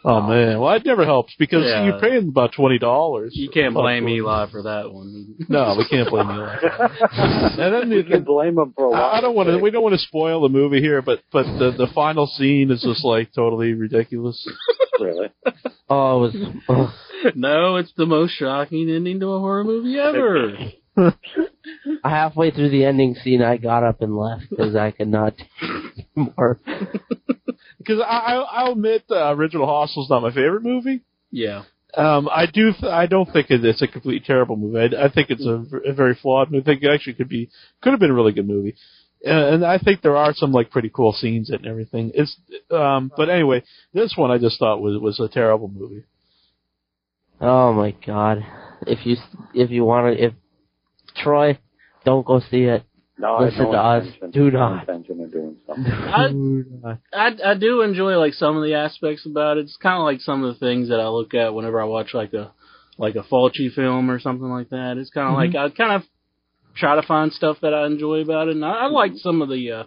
oh, 0.05 0.21
man. 0.23 0.59
Well, 0.59 0.75
it 0.75 0.85
never 0.85 1.05
helps 1.05 1.35
because 1.39 1.65
Yeah. 1.65 1.85
you're 1.85 2.01
paying 2.01 2.29
about 2.29 2.53
$20. 2.55 3.29
You 3.33 3.49
can't 3.51 3.73
blame 3.75 4.03
Popcorn. 4.05 4.17
Eli 4.17 4.47
for 4.51 4.63
that 4.63 4.93
one. 4.93 5.35
No, 5.49 5.77
we 5.79 5.85
can't 5.85 6.09
blame 6.11 6.29
Eli. 6.31 6.57
and 7.13 7.75
then 7.75 7.91
We 7.91 8.03
the, 8.03 8.09
can 8.11 8.25
blame 8.25 8.59
him 8.59 8.73
for 8.77 8.87
a 8.87 8.91
lot. 8.91 9.15
I 9.15 9.19
I 9.19 9.21
don't 9.21 9.37
want 9.37 9.49
to. 9.51 9.59
We 9.59 9.71
don't 9.71 9.83
want 9.83 9.95
to 9.95 10.01
spoil 10.07 10.41
the 10.43 10.49
movie 10.49 10.81
here, 10.81 11.03
but 11.03 11.21
but 11.33 11.45
the 11.45 11.71
the 11.77 11.87
final 11.95 12.27
scene 12.27 12.71
is 12.71 12.83
just 12.83 13.05
like 13.05 13.33
totally 13.33 13.75
ridiculous. 13.75 14.45
Really? 14.99 15.29
Oh, 15.89 16.25
it 16.25 16.35
was. 16.35 16.37
ugh. 16.69 17.33
no, 17.37 17.77
it's 17.77 17.93
the 17.97 18.07
most 18.07 18.33
shocking 18.33 18.91
ending 18.91 19.21
to 19.21 19.27
a 19.33 19.39
horror 19.39 19.65
movie 19.65 19.99
ever. 19.99 20.57
halfway 22.05 22.51
through 22.51 22.71
the 22.71 22.85
ending 22.85 23.15
scene, 23.15 23.43
I 23.43 23.57
got 23.57 23.85
up 23.85 24.03
and 24.03 24.17
left 24.17 24.51
because 24.51 24.75
I 24.75 24.91
could 24.91 25.09
not 25.09 25.35
take 25.37 26.09
more. 26.15 26.59
Because 27.79 28.01
I, 28.01 28.19
I 28.19 28.35
I'll 28.35 28.73
admit, 28.73 29.05
the 29.09 29.31
original 29.31 29.67
Hostel's 29.67 30.11
not 30.11 30.23
my 30.23 30.31
favorite 30.31 30.63
movie. 30.63 31.03
yeah. 31.31 31.65
Um, 31.93 32.29
I 32.31 32.47
do. 32.47 32.73
Th- 32.73 32.85
I 32.85 33.07
don't 33.07 33.33
think 33.33 33.49
it's 33.51 33.83
a 33.83 33.89
completely 33.89 34.25
terrible 34.25 34.57
movie. 34.57 34.97
I, 34.97 35.07
I 35.07 35.11
think 35.11 35.29
it's 35.29 35.45
a, 35.45 35.65
a, 35.89 35.93
very 35.93 36.15
flawed 36.15 36.49
movie. 36.49 36.63
I 36.63 36.65
think 36.65 36.83
it 36.85 36.89
actually 36.89 37.15
could 37.15 37.29
be 37.29 37.51
could 37.83 37.91
have 37.91 37.99
been 37.99 38.13
a 38.13 38.15
really 38.15 38.31
good 38.31 38.47
movie. 38.47 38.77
Uh, 39.27 39.55
and 39.55 39.67
I 39.67 39.79
think 39.79 40.01
there 40.01 40.17
are 40.17 40.33
some 40.33 40.53
like 40.53 40.71
pretty 40.71 40.89
cool 40.89 41.13
scenes 41.13 41.51
and 41.51 41.67
everything. 41.67 42.13
It's 42.15 42.37
um, 42.71 43.11
but 43.17 43.29
anyway, 43.29 43.65
this 43.93 44.15
one 44.17 44.31
I 44.31 44.39
just 44.39 44.61
thought 44.61 44.81
was 44.81 45.01
was 45.01 45.19
a 45.19 45.29
terrible 45.29 45.67
movie. 45.67 46.05
Oh 47.41 47.73
my 47.73 47.95
god! 48.07 48.47
If 48.87 49.05
you 49.05 49.17
if 49.53 49.71
you 49.71 49.85
want 49.85 50.17
to, 50.17 50.25
if 50.27 50.33
Troy, 51.17 51.59
don't 52.05 52.27
go 52.27 52.41
see 52.41 52.63
it. 52.65 52.85
No, 53.19 53.37
I 53.37 53.45
have 53.45 53.53
Listen 53.53 53.65
no 53.67 53.73
to 53.73 53.79
us. 53.79 54.07
Do 54.33 54.51
not. 54.51 54.87
doing. 54.87 55.57
I- 55.69 56.29
Do. 56.31 56.65
I 57.13 57.31
I 57.45 57.55
do 57.55 57.83
enjoy 57.83 58.17
like 58.17 58.33
some 58.33 58.57
of 58.57 58.63
the 58.63 58.75
aspects 58.75 59.27
about 59.27 59.59
it. 59.59 59.63
It's 59.65 59.77
kind 59.77 59.99
of 59.99 60.05
like 60.05 60.21
some 60.21 60.43
of 60.43 60.55
the 60.55 60.59
things 60.59 60.89
that 60.89 61.01
I 61.01 61.09
look 61.09 61.35
at 61.35 61.53
whenever 61.55 61.81
I 61.81 61.85
watch 61.85 62.15
like 62.15 62.33
a 62.33 62.53
like 62.97 63.17
a 63.17 63.23
Fulci 63.23 63.73
film 63.75 64.11
or 64.11 64.21
something 64.21 64.49
like 64.49 64.71
that. 64.71 64.97
It's 64.97 65.11
kind 65.11 65.29
of 65.29 65.35
like 65.35 65.55
I 65.55 65.69
kind 65.75 65.93
of 65.93 66.03
try 66.77 66.97
to 66.97 67.07
find 67.07 67.33
stuff 67.33 67.59
that 67.61 67.75
I 67.75 67.87
enjoy 67.87 68.21
about 68.23 68.49
it. 68.49 68.57
And 68.57 68.65
I, 68.65 68.71
I 68.71 68.87
like 68.87 69.13
some 69.17 69.43
of 69.43 69.51
the 69.51 69.71
uh 69.73 69.85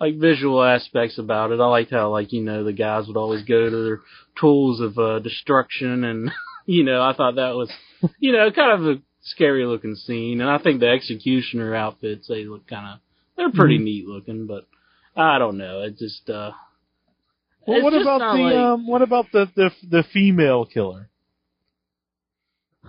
like 0.00 0.16
visual 0.16 0.62
aspects 0.62 1.18
about 1.18 1.50
it. 1.50 1.58
I 1.60 1.66
liked 1.66 1.90
how 1.90 2.10
like 2.12 2.32
you 2.32 2.42
know 2.44 2.62
the 2.62 2.72
guys 2.72 3.08
would 3.08 3.16
always 3.16 3.42
go 3.42 3.68
to 3.68 3.84
their 3.84 4.00
tools 4.40 4.80
of 4.80 4.96
uh 4.98 5.18
destruction 5.18 6.04
and 6.04 6.30
you 6.66 6.84
know 6.84 7.02
I 7.02 7.12
thought 7.14 7.34
that 7.34 7.56
was 7.56 7.72
you 8.20 8.30
know 8.32 8.52
kind 8.52 8.80
of 8.80 8.86
a 8.86 9.02
scary 9.30 9.64
looking 9.66 9.94
scene. 9.94 10.40
And 10.40 10.50
I 10.50 10.58
think 10.58 10.80
the 10.80 10.88
executioner 10.88 11.74
outfits 11.74 12.28
they 12.28 12.44
look 12.44 12.66
kind 12.66 12.86
of 12.94 12.98
they're 13.36 13.52
pretty 13.52 13.78
neat 13.78 14.06
looking, 14.06 14.46
but 14.46 14.64
I 15.16 15.38
don't 15.38 15.58
know. 15.58 15.82
It 15.82 15.96
just 15.98 16.28
uh 16.28 16.50
Well, 17.66 17.82
what 17.82 17.94
about 17.94 18.18
the 18.36 18.42
like- 18.42 18.54
um, 18.56 18.86
what 18.86 19.02
about 19.02 19.26
the 19.32 19.46
the 19.54 19.70
the 19.88 20.04
female 20.12 20.64
killer? 20.64 21.08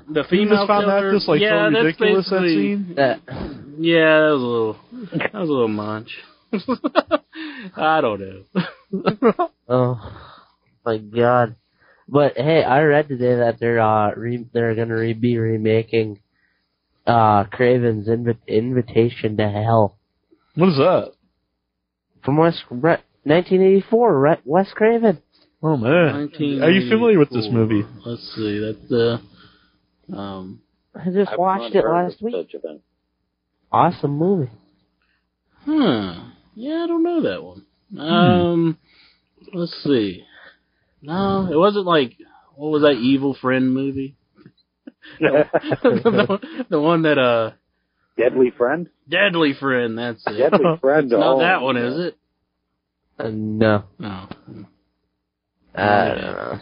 The 0.08 0.22
You 0.22 0.28
female 0.30 0.58
just 0.58 0.68
found 0.68 0.86
killer, 0.86 1.12
that 1.12 1.18
just 1.18 1.28
like 1.28 1.42
yeah, 1.42 1.68
so 1.68 1.74
that's 1.74 1.84
ridiculous 1.86 2.30
that 2.30 2.42
basically- 2.42 2.76
scene. 2.76 2.94
That 2.96 3.20
Yeah, 3.80 4.20
that 4.22 4.32
was 4.32 4.42
a 4.42 4.46
little, 4.46 4.78
that 5.18 5.34
was 5.34 5.50
a 5.50 5.52
little 5.52 5.68
much. 5.68 6.10
I 7.76 8.02
don't 8.02 8.20
know. 8.20 9.50
oh 9.70 10.20
my 10.86 10.98
god! 10.98 11.56
But 12.08 12.38
hey, 12.38 12.64
I 12.64 12.82
read 12.82 13.08
today 13.08 13.36
that 13.36 13.60
they're 13.60 13.80
uh 13.80 14.12
re- 14.16 14.48
they're 14.52 14.74
gonna 14.74 14.96
re- 14.96 15.14
be 15.14 15.38
remaking 15.38 16.20
uh 17.10 17.43
Craven's 17.45 18.07
Invi- 18.07 18.38
Invitation 18.47 19.38
to 19.38 19.49
Hell 19.49 19.97
What 20.55 20.70
is 20.70 20.78
that? 20.78 21.12
from 22.24 22.38
West 22.38 22.64
Re- 22.70 22.97
1984. 23.24 24.20
Re- 24.20 24.41
Wes 24.45 24.72
Craven. 24.74 25.22
Oh 25.64 25.76
man, 25.76 26.30
are 26.64 26.72
you 26.72 26.89
familiar 26.89 27.20
with 27.20 27.30
this 27.32 27.47
movie? 27.51 27.84
Let's 28.05 28.22
see. 28.36 28.60
That's 28.60 28.91
uh, 28.91 29.18
um, 30.16 30.62
I 30.95 31.05
just 31.12 31.32
I've 31.32 31.39
watched 31.39 31.76
it 31.76 31.84
last 31.86 32.22
week. 32.22 32.36
Such 32.36 32.53
a 32.55 32.60
thing. 32.60 32.82
Awesome 33.72 34.18
movie. 34.18 34.51
huh? 35.66 36.14
Yeah, 36.55 36.84
I 36.84 36.88
don't 36.88 37.03
know 37.03 37.22
that 37.24 37.43
one. 37.43 37.66
Um, 37.97 38.78
let's 39.53 39.74
see. 39.84 40.24
No, 41.01 41.47
it 41.51 41.55
wasn't 41.57 41.86
like 41.86 42.14
what 42.55 42.70
was 42.72 42.82
that 42.84 42.99
Evil 43.01 43.36
Friend 43.41 43.74
movie? 43.74 44.16
the, 45.20 46.39
the 46.70 46.82
one 46.82 47.04
that 47.04 47.18
uh, 47.18 47.52
Deadly 48.18 48.52
friend? 48.56 48.89
Deadly 49.10 49.54
Friend. 49.58 49.97
That's 49.97 50.22
it. 50.28 50.38
Deadly 50.38 50.78
friend. 50.82 51.10
Not 51.10 51.36
oh, 51.36 51.39
that 51.39 51.62
one, 51.62 51.78
is 51.78 52.00
it? 52.08 52.18
Uh, 53.18 53.30
no. 53.32 53.84
No. 53.97 54.28
I 55.76 56.08
don't 56.10 56.18
know. 56.18 56.60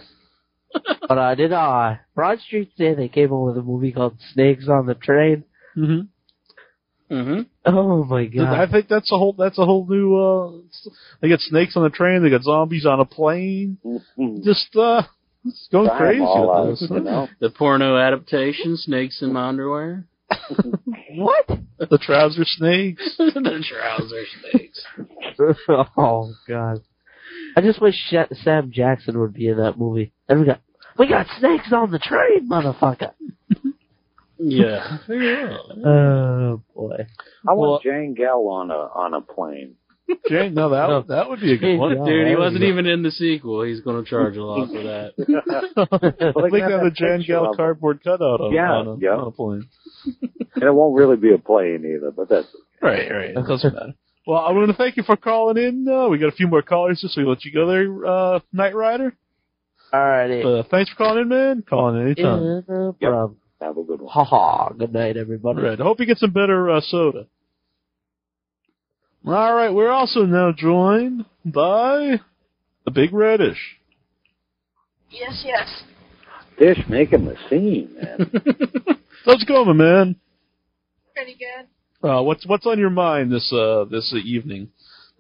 but 1.08 1.18
I 1.18 1.36
did 1.36 1.54
uh 1.54 1.96
Broadstreet 2.16 2.70
say 2.78 2.94
they 2.94 3.08
came 3.08 3.34
up 3.34 3.40
with 3.40 3.58
a 3.58 3.64
movie 3.64 3.92
called 3.92 4.18
Snakes 4.34 4.68
on 4.70 4.86
the 4.86 4.94
Train. 4.94 5.44
Mm-hmm. 5.76 7.14
Mm-hmm. 7.14 7.42
Oh 7.66 8.04
my 8.04 8.26
god! 8.26 8.54
I 8.54 8.70
think 8.70 8.88
that's 8.90 9.12
a 9.12 9.18
whole 9.18 9.34
that's 9.34 9.58
a 9.58 9.66
whole 9.66 9.88
new. 9.88 10.16
uh 10.16 10.90
They 11.22 11.30
got 11.30 11.40
snakes 11.40 11.78
on 11.78 11.84
the 11.84 11.90
train. 11.90 12.22
They 12.22 12.30
got 12.30 12.44
zombies 12.44 12.86
on 12.86 13.00
a 13.00 13.06
plane. 13.06 13.78
Mhm. 13.86 14.44
Just 14.44 14.76
uh, 14.76 15.04
it's 15.48 15.68
going 15.72 15.88
Try 15.88 15.96
'em 15.96 16.00
crazy 16.00 16.22
all 16.22 16.48
with 16.48 16.58
out, 16.58 16.80
this. 16.80 16.90
you 16.90 17.00
know? 17.00 17.28
The 17.40 17.50
porno 17.50 17.98
adaptation, 17.98 18.78
Snakes 18.78 19.22
in 19.22 19.34
My 19.34 19.48
Underwear. 19.50 20.06
What? 21.16 21.48
The 21.80 21.98
trouser 21.98 22.44
snakes. 22.46 23.16
the 23.18 23.64
trouser 23.68 24.24
snakes. 24.52 24.86
oh 25.98 26.34
god. 26.48 26.82
I 27.56 27.62
just 27.62 27.82
wish 27.82 27.96
Sha- 28.10 28.28
Sam 28.44 28.72
Jackson 28.72 29.20
would 29.20 29.34
be 29.34 29.48
in 29.48 29.58
that 29.58 29.78
movie. 29.80 30.12
And 30.30 30.40
we 30.42 30.46
got 30.46 30.62
we 31.00 31.08
got 31.08 31.26
snakes 31.40 31.72
on 31.74 31.92
the 31.92 31.98
train, 32.00 32.48
motherfucker. 32.50 33.14
Yeah. 34.38 34.98
Oh 35.84 36.62
boy. 36.76 37.08
I 37.48 37.54
want 37.54 37.60
Well- 37.60 37.80
Jane 37.84 38.14
Gell 38.16 38.48
on 38.48 38.70
a 38.70 38.76
on 38.76 39.14
a 39.14 39.22
plane. 39.22 39.76
Jane, 40.30 40.54
no, 40.54 40.70
that 40.70 40.88
No. 40.88 41.02
that 41.10 41.30
would 41.30 41.40
be 41.42 41.54
a 41.54 41.58
good 41.58 41.78
one. 41.78 41.98
Yeah, 41.98 42.06
Dude, 42.06 42.28
he 42.28 42.36
wasn't 42.36 42.64
even 42.64 42.86
in 42.86 43.04
the 43.04 43.12
sequel. 43.12 43.64
He's 43.64 43.82
going 43.82 44.04
to 44.04 44.10
charge 44.10 44.38
a 44.38 44.44
lot 44.44 44.68
for 44.68 44.82
that. 44.84 45.14
I 45.92 46.10
think 46.22 46.36
Like 46.36 46.52
they 46.52 46.60
that 46.62 46.82
have 46.84 46.94
Jan 46.94 47.20
of 47.20 47.26
Gell 47.26 47.54
cardboard 47.56 48.04
cutout 48.04 48.40
on, 48.42 48.54
Yeah, 48.54 48.72
on, 48.72 48.88
a, 48.88 48.98
yeah. 49.00 49.10
on 49.18 49.28
a 49.28 49.32
plane. 49.32 49.68
and 50.56 50.64
it 50.64 50.74
won't 50.74 50.96
really 50.96 51.18
be 51.18 51.34
a 51.34 51.38
plane 51.38 51.84
either, 51.86 52.12
but 52.12 52.30
that's 52.30 52.48
Right, 52.82 53.10
right. 53.12 53.36
That 53.36 53.48
doesn't 53.48 53.74
matter. 53.74 53.94
Well, 54.26 54.38
I 54.40 54.52
want 54.52 54.68
to 54.70 54.76
thank 54.78 54.98
you 54.98 55.04
for 55.04 55.16
calling 55.18 55.58
in. 55.58 55.88
Uh, 55.88 56.10
we 56.10 56.18
got 56.20 56.28
a 56.28 56.36
few 56.36 56.48
more 56.48 56.62
callers, 56.62 57.00
just 57.02 57.14
so 57.16 57.22
we 57.22 57.28
let 57.28 57.44
you 57.46 57.52
go 57.54 57.66
there, 57.68 58.06
uh, 58.06 58.40
Knight 58.54 58.76
Rider. 58.76 59.16
Alrighty. 59.94 60.60
Uh, 60.60 60.64
thanks 60.70 60.90
for 60.92 60.98
calling 60.98 61.22
in, 61.24 61.30
man. 61.30 61.64
Calling 61.68 61.96
in 61.96 62.02
anytime. 62.08 62.44
Yeah, 62.44 62.62
no 62.68 62.96
Yep. 63.00 63.10
problem. 63.12 63.38
have 63.62 63.78
a 63.78 63.84
good 63.84 64.02
one. 64.02 64.12
Ha 64.12 64.24
ha. 64.26 64.70
Good 64.78 64.92
night, 64.94 65.16
everybody. 65.18 65.60
All 65.60 65.66
right. 65.70 65.80
I 65.80 65.84
hope 65.84 66.00
you 66.00 66.06
get 66.06 66.18
some 66.18 66.32
better 66.32 66.70
uh, 66.70 66.82
soda. 66.82 67.28
All 69.26 69.54
right. 69.54 69.74
We're 69.74 69.92
also 69.92 70.22
now 70.22 70.52
joined 70.52 71.26
by 71.44 72.20
the 72.86 72.92
Big 72.92 73.14
Reddish. 73.14 73.78
Yes, 75.10 75.44
yes. 75.46 75.84
Dish 76.58 76.86
making 76.90 77.26
the 77.26 77.36
scene, 77.50 77.96
man. 77.96 78.32
Let's 79.26 79.44
go, 79.44 79.64
my 79.66 79.74
man. 79.74 80.16
Pretty 81.16 81.36
good. 81.38 82.08
Uh, 82.08 82.22
what's 82.22 82.46
what's 82.46 82.66
on 82.66 82.80
your 82.80 82.90
mind 82.90 83.32
this 83.32 83.52
uh 83.52 83.86
this 83.90 84.14
evening? 84.24 84.70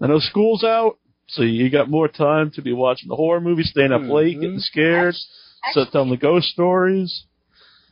I 0.01 0.07
know 0.07 0.19
school's 0.19 0.63
out, 0.63 0.97
so 1.27 1.41
you 1.41 1.69
got 1.69 1.89
more 1.89 2.07
time 2.07 2.51
to 2.51 2.61
be 2.61 2.73
watching 2.73 3.09
the 3.09 3.15
horror 3.15 3.41
movies, 3.41 3.69
staying 3.71 3.91
up 3.91 4.03
late, 4.03 4.39
getting 4.39 4.59
scared, 4.59 5.15
so 5.71 5.85
telling 5.91 6.11
the 6.11 6.17
ghost 6.17 6.47
stories. 6.47 7.23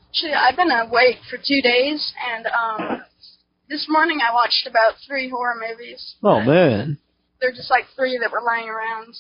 Actually, 0.09 0.33
I've 0.33 0.55
been 0.55 0.71
awake 0.71 1.17
for 1.29 1.37
two 1.37 1.61
days, 1.61 2.13
and 2.31 2.47
um, 2.47 3.01
this 3.69 3.85
morning 3.89 4.19
I 4.27 4.33
watched 4.33 4.67
about 4.67 4.93
three 5.07 5.29
horror 5.29 5.55
movies. 5.55 6.15
Oh 6.23 6.41
man, 6.41 6.97
They're 7.41 7.51
just 7.51 7.69
like 7.69 7.85
three 7.95 8.17
that 8.19 8.31
were 8.31 8.41
lying 8.45 8.69
around. 8.69 9.13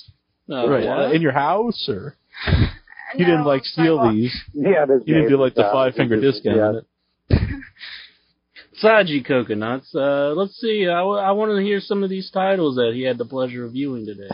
Oh, 0.49 0.69
right 0.69 0.85
uh, 0.85 1.11
in 1.11 1.21
your 1.21 1.31
house, 1.31 1.87
or 1.89 2.15
And 2.45 2.69
you 3.19 3.25
didn't 3.25 3.45
like 3.45 3.63
steal 3.65 4.11
these? 4.11 4.35
yeah, 4.53 4.85
You 5.05 5.13
didn't 5.15 5.29
do 5.29 5.37
like 5.37 5.55
the 5.55 5.65
uh, 5.65 5.71
five 5.73 5.95
finger 5.95 6.19
this 6.19 6.35
is- 6.35 6.41
discount. 6.41 6.85
yeah. 7.29 7.37
Saji 8.83 9.25
Coconuts. 9.25 9.95
Uh, 9.95 10.33
let's 10.35 10.59
see. 10.59 10.85
I, 10.89 10.99
w- 10.99 11.17
I 11.17 11.31
want 11.31 11.51
to 11.57 11.63
hear 11.63 11.79
some 11.79 12.03
of 12.03 12.09
these 12.09 12.29
titles 12.29 12.75
that 12.75 12.91
he 12.93 13.03
had 13.03 13.17
the 13.17 13.23
pleasure 13.25 13.63
of 13.65 13.71
viewing 13.71 14.05
today. 14.05 14.27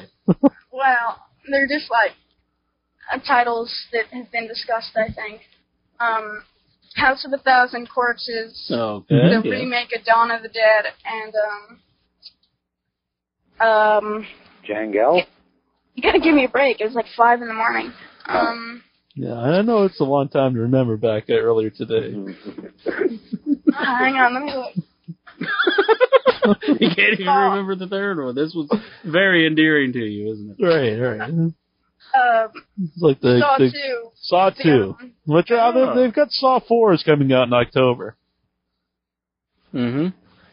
Well, 0.71 1.19
they're 1.49 1.67
just 1.67 1.91
like 1.91 2.11
uh, 3.13 3.19
titles 3.19 3.71
that 3.93 4.05
have 4.07 4.31
been 4.31 4.47
discussed. 4.47 4.95
I 4.97 5.13
think. 5.13 5.41
Um, 5.99 6.43
House 6.95 7.25
of 7.25 7.33
a 7.33 7.37
Thousand 7.37 7.87
Corpses, 7.89 8.67
Okay. 8.71 9.15
the 9.15 9.41
yeah. 9.43 9.51
remake 9.51 9.89
of 9.97 10.03
Dawn 10.05 10.31
of 10.31 10.41
the 10.41 10.49
Dead, 10.49 10.85
and 11.05 11.33
um, 13.61 13.67
um, 13.67 14.27
Jangel. 14.67 15.23
you 15.95 16.03
gotta 16.03 16.19
give 16.19 16.33
me 16.35 16.45
a 16.45 16.49
break. 16.49 16.81
It 16.81 16.85
was 16.85 16.95
like 16.95 17.05
five 17.15 17.41
in 17.41 17.47
the 17.47 17.53
morning. 17.53 17.91
Um, 18.27 18.83
Yeah, 19.15 19.35
I 19.37 19.61
know 19.61 19.83
it's 19.83 19.99
a 19.99 20.03
long 20.05 20.29
time 20.29 20.53
to 20.55 20.61
remember 20.61 20.97
back 20.97 21.29
earlier 21.29 21.69
today. 21.69 22.11
hang 23.73 24.15
on, 24.15 24.33
let 24.33 24.43
me 24.43 24.53
look. 24.53 24.75
you 26.79 26.89
can't 26.95 27.19
even 27.19 27.25
remember 27.33 27.75
the 27.75 27.87
third 27.87 28.23
one. 28.23 28.35
This 28.35 28.53
was 28.53 28.69
very 29.05 29.45
endearing 29.47 29.93
to 29.93 29.99
you, 29.99 30.33
isn't 30.33 30.55
it? 30.59 30.63
Right, 30.63 30.97
right. 30.97 31.51
Uh, 32.13 32.47
It's 32.81 33.01
like 33.01 33.19
the, 33.21 33.39
Saw 33.39 33.57
the 33.57 33.71
two. 33.71 34.09
Saw 34.15 34.49
The 34.49 34.63
two, 34.63 34.95
other 34.97 35.09
which 35.25 35.51
are 35.51 35.95
they, 35.95 36.01
they've 36.01 36.13
got 36.13 36.31
Saw 36.31 36.59
four 36.59 36.93
is 36.93 37.03
coming 37.03 37.31
out 37.33 37.47
in 37.47 37.53
October. 37.53 38.15
Mm-hmm. 39.73 40.07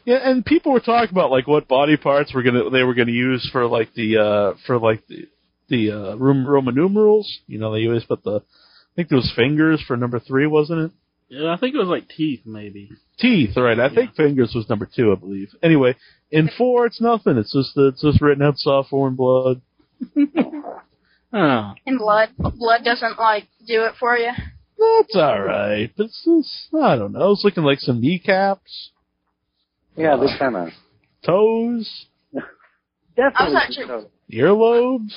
Yeah, 0.04 0.18
and 0.22 0.44
people 0.44 0.72
were 0.72 0.80
talking 0.80 1.10
about 1.10 1.30
like 1.30 1.46
what 1.46 1.68
body 1.68 1.96
parts 1.96 2.32
were 2.32 2.42
gonna 2.42 2.70
they 2.70 2.82
were 2.82 2.94
gonna 2.94 3.12
use 3.12 3.48
for 3.52 3.66
like 3.66 3.92
the 3.94 4.16
uh 4.16 4.58
for 4.66 4.78
like 4.78 5.06
the 5.06 5.28
the 5.68 5.90
uh 5.90 6.16
Rom- 6.16 6.46
Roman 6.46 6.74
numerals. 6.74 7.40
You 7.46 7.58
know, 7.58 7.72
they 7.72 7.86
always 7.86 8.04
put 8.04 8.22
the 8.24 8.36
I 8.40 8.94
think 8.96 9.08
those 9.10 9.30
fingers 9.36 9.82
for 9.86 9.96
number 9.96 10.18
three, 10.18 10.46
wasn't 10.46 10.80
it? 10.80 10.90
Yeah, 11.28 11.52
I 11.52 11.58
think 11.58 11.74
it 11.74 11.78
was 11.78 11.88
like 11.88 12.08
teeth, 12.08 12.40
maybe. 12.46 12.90
Teeth, 13.18 13.54
right? 13.56 13.78
I 13.78 13.94
think 13.94 14.14
fingers 14.14 14.52
was 14.54 14.68
number 14.70 14.88
two, 14.90 15.12
I 15.12 15.16
believe. 15.16 15.50
Anyway, 15.62 15.94
in 16.30 16.48
four, 16.56 16.86
it's 16.86 17.02
nothing. 17.02 17.36
It's 17.36 17.52
just 17.52 17.72
it's 17.76 18.00
just 18.00 18.22
written 18.22 18.42
out 18.42 18.56
Saw 18.56 18.82
four 18.88 19.08
in 19.08 19.14
blood. 19.14 19.60
Oh. 21.32 21.72
In 21.86 21.98
blood. 21.98 22.30
Blood 22.38 22.84
doesn't 22.84 23.18
like 23.18 23.44
do 23.66 23.84
it 23.84 23.94
for 24.00 24.16
you. 24.16 24.30
That's 24.78 25.16
all 25.16 25.40
right, 25.42 25.90
but 25.96 26.04
it's 26.06 26.24
just 26.24 26.74
I 26.74 26.96
don't 26.96 27.12
know. 27.12 27.32
It's 27.32 27.44
looking 27.44 27.64
like 27.64 27.80
some 27.80 28.00
kneecaps, 28.00 28.90
Yeah, 29.96 30.16
they 30.16 30.28
kind 30.38 30.56
of 30.56 30.68
toes, 31.26 32.06
I 32.36 32.40
definitely. 33.16 33.54
was 33.54 33.62
actually 33.62 34.04
earlobes. 34.32 35.12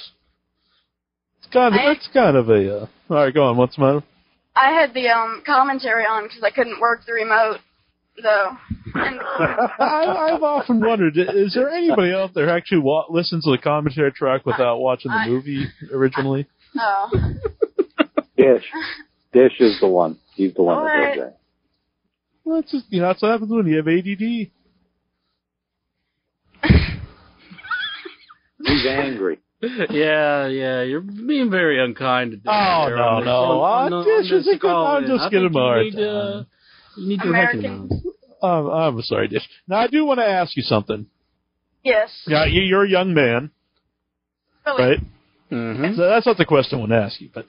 It's 1.38 1.54
kind 1.54 1.76
of 1.76 1.80
I- 1.82 1.92
it's 1.92 2.10
kind 2.12 2.36
of 2.38 2.50
a. 2.50 2.78
Uh, 2.82 2.88
all 3.12 3.18
right, 3.18 3.34
go 3.34 3.44
on. 3.46 3.58
What's 3.58 3.76
the 3.76 3.82
matter? 3.84 4.04
I 4.56 4.72
had 4.72 4.94
the 4.96 5.08
um 5.10 5.44
commentary 5.46 6.06
on 6.06 6.24
because 6.24 6.42
I 6.44 6.50
couldn't 6.50 6.82
work 6.82 7.06
the 7.06 7.14
remote 7.14 7.60
though. 8.22 8.58
And 8.96 9.20
I, 9.80 10.32
I've 10.34 10.44
often 10.44 10.80
wondered: 10.80 11.18
is 11.18 11.54
there 11.54 11.70
anybody 11.70 12.14
out 12.14 12.34
there 12.34 12.46
who 12.48 12.52
actually 12.52 12.80
wa- 12.80 13.06
listens 13.10 13.44
to 13.46 13.52
the 13.52 13.58
commentary 13.58 14.12
track 14.12 14.46
without 14.46 14.78
watching 14.80 15.12
the 15.12 15.18
I- 15.18 15.28
movie 15.28 15.66
originally? 15.94 16.48
oh, 16.80 17.10
Dish. 18.38 18.64
Dish 19.34 19.60
is 19.60 19.80
the 19.80 19.88
one. 19.88 20.18
He's 20.36 20.54
the 20.54 20.64
one 20.64 20.84
that 20.86 20.92
Alright. 20.92 21.16
does 21.18 21.24
that. 21.26 21.38
Well, 22.44 22.60
it's 22.60 22.72
just 22.72 22.86
you 22.90 23.02
know 23.02 23.08
that's 23.08 23.22
what 23.22 23.32
happens 23.32 23.52
when 23.52 23.68
you 23.68 23.78
have 23.78 23.88
ADD. 23.88 24.52
He's 28.64 28.86
angry. 28.88 29.40
Yeah, 29.92 30.48
yeah, 30.48 30.82
you're 30.82 31.02
being 31.02 31.52
very 31.52 31.84
unkind 31.84 32.32
to 32.32 32.38
Dick 32.38 32.46
Oh, 32.48 32.86
there 32.88 32.98
no, 32.98 33.04
on 33.04 33.20
this- 33.22 33.26
no. 33.28 33.62
on- 33.62 33.62
Ah, 33.62 33.86
on 33.86 33.92
the- 33.92 34.04
Dish 34.04 34.32
on 34.32 34.38
is 34.40 34.46
this 34.46 34.56
a 34.56 34.58
good- 34.58 34.62
call 34.72 34.88
I'm 34.88 35.04
in. 35.04 35.10
just 35.10 35.24
I 35.24 35.30
giving 35.30 35.50
think 35.50 35.56
him 35.56 35.62
a 35.62 35.66
you 35.66 35.68
hard 35.70 35.84
need 35.86 35.92
to, 35.96 36.48
You 36.98 37.08
need 37.10 37.22
to 37.22 37.28
American. 37.30 37.62
recognize. 37.90 38.02
Um, 38.44 38.68
I'm 38.70 39.02
sorry, 39.04 39.28
Dish. 39.28 39.48
Now 39.68 39.80
I 39.80 39.88
do 39.88 40.04
want 40.06 40.20
to 40.20 40.26
ask 40.26 40.56
you 40.58 40.64
something. 40.64 41.06
yes. 41.84 42.10
Yeah, 42.28 42.46
you- 42.46 42.64
you're 42.64 42.84
a 42.86 42.90
young 42.90 43.14
man, 43.14 43.52
Really. 44.66 44.84
right? 44.84 45.00
Mm-hmm. 45.52 45.96
So 45.96 46.08
that's 46.10 46.26
not 46.26 46.38
the 46.38 46.46
question 46.46 46.78
I 46.78 46.80
want 46.80 46.92
to 46.92 46.98
ask 46.98 47.20
you, 47.22 47.30
but 47.34 47.46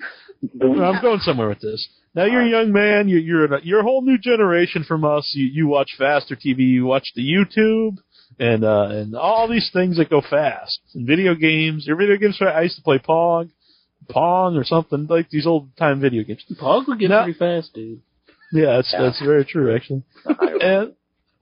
I'm 0.60 1.00
going 1.00 1.20
somewhere 1.20 1.48
with 1.48 1.60
this. 1.60 1.86
Now 2.14 2.24
you're 2.24 2.42
a 2.42 2.48
young 2.50 2.72
man. 2.72 3.08
You're 3.08 3.20
you're, 3.20 3.54
a, 3.54 3.60
you're 3.62 3.80
a 3.80 3.84
whole 3.84 4.02
new 4.02 4.18
generation 4.18 4.84
from 4.84 5.04
us. 5.04 5.30
You 5.34 5.46
you 5.46 5.66
watch 5.68 5.90
faster 5.96 6.34
TV. 6.36 6.58
You 6.60 6.84
watch 6.84 7.12
the 7.14 7.22
YouTube 7.22 7.98
and 8.40 8.64
uh, 8.64 8.88
and 8.90 9.14
all 9.14 9.46
these 9.48 9.70
things 9.72 9.96
that 9.98 10.10
go 10.10 10.20
fast. 10.20 10.80
And 10.94 11.06
video 11.06 11.34
games. 11.34 11.86
Your 11.86 11.96
video 11.96 12.16
games. 12.16 12.38
I 12.42 12.62
used 12.62 12.76
to 12.76 12.82
play 12.82 12.98
Pong, 12.98 13.50
Pong 14.10 14.56
or 14.56 14.64
something 14.64 15.06
like 15.08 15.30
these 15.30 15.46
old 15.46 15.74
time 15.76 16.00
video 16.00 16.22
games. 16.24 16.44
Pog 16.60 16.86
would 16.88 16.98
get 16.98 17.10
No. 17.10 17.22
pretty 17.22 17.38
fast, 17.38 17.72
dude. 17.72 18.00
Yeah, 18.52 18.76
that's 18.76 18.92
that's 18.92 19.20
very 19.20 19.44
true 19.44 19.74
actually. 19.74 20.02
And, 20.26 20.92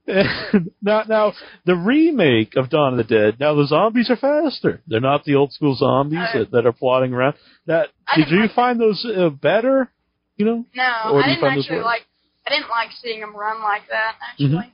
and 0.06 0.70
now, 0.82 1.02
now 1.08 1.32
the 1.66 1.74
remake 1.76 2.54
of 2.56 2.70
Dawn 2.70 2.92
of 2.92 2.96
the 2.98 3.04
Dead. 3.04 3.38
Now 3.40 3.54
the 3.54 3.66
zombies 3.66 4.10
are 4.10 4.16
faster. 4.16 4.80
They're 4.86 5.00
not 5.00 5.24
the 5.24 5.34
old 5.34 5.52
school 5.52 5.74
zombies 5.76 6.18
I- 6.20 6.38
that, 6.38 6.50
that 6.52 6.66
are 6.66 6.72
plodding 6.72 7.12
around. 7.12 7.34
That 7.66 7.88
I 8.08 8.16
did 8.20 8.30
you 8.30 8.40
like 8.42 8.52
find 8.54 8.80
those 8.80 9.04
uh, 9.04 9.28
better? 9.30 9.90
You 10.36 10.46
know, 10.46 10.64
No, 10.74 11.12
Or 11.12 11.22
I 11.22 11.34
didn't 11.34 11.44
actually 11.44 11.80
like. 11.80 12.02
I 12.46 12.50
didn't 12.50 12.70
like 12.70 12.90
seeing 13.02 13.20
him 13.20 13.36
run 13.36 13.62
like 13.62 13.82
that. 13.90 14.14
Actually, 14.30 14.48
Mhm. 14.48 14.70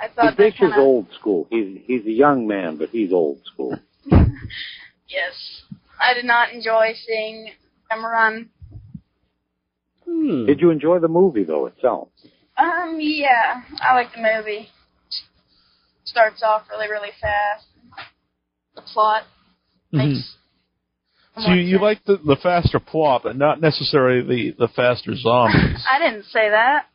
I 0.00 0.08
thought 0.08 0.36
that 0.36 0.36
Dish 0.36 0.54
is 0.54 0.60
kind 0.60 0.72
of. 0.74 0.78
old 0.78 1.06
school. 1.18 1.46
He's 1.50 1.78
he's 1.86 2.06
a 2.06 2.12
young 2.12 2.46
man, 2.46 2.76
but 2.76 2.90
he's 2.90 3.12
old 3.12 3.40
school. 3.44 3.78
Yes, 5.08 5.62
I 6.00 6.14
did 6.14 6.24
not 6.24 6.52
enjoy 6.52 6.92
seeing 7.06 7.50
him 7.90 8.04
run. 8.04 8.48
Hmm. 10.22 10.46
Did 10.46 10.60
you 10.60 10.70
enjoy 10.70 11.00
the 11.00 11.08
movie 11.08 11.42
though 11.42 11.66
itself? 11.66 12.08
Um, 12.56 12.98
yeah, 13.00 13.62
I 13.80 13.94
like 13.94 14.12
the 14.14 14.20
movie. 14.22 14.68
Starts 16.04 16.42
off 16.44 16.62
really, 16.70 16.88
really 16.88 17.10
fast. 17.20 17.64
The 18.76 18.82
plot 18.82 19.24
makes. 19.90 20.36
Mhm. 21.36 21.44
so 21.44 21.52
you, 21.52 21.62
you 21.62 21.78
like 21.80 22.04
the 22.04 22.18
the 22.18 22.36
faster 22.36 22.78
plot, 22.78 23.22
but 23.24 23.36
not 23.36 23.60
necessarily 23.60 24.22
the 24.22 24.66
the 24.66 24.68
faster 24.68 25.14
zombies. 25.16 25.84
I 25.90 25.98
didn't 25.98 26.24
say 26.26 26.50
that. 26.50 26.86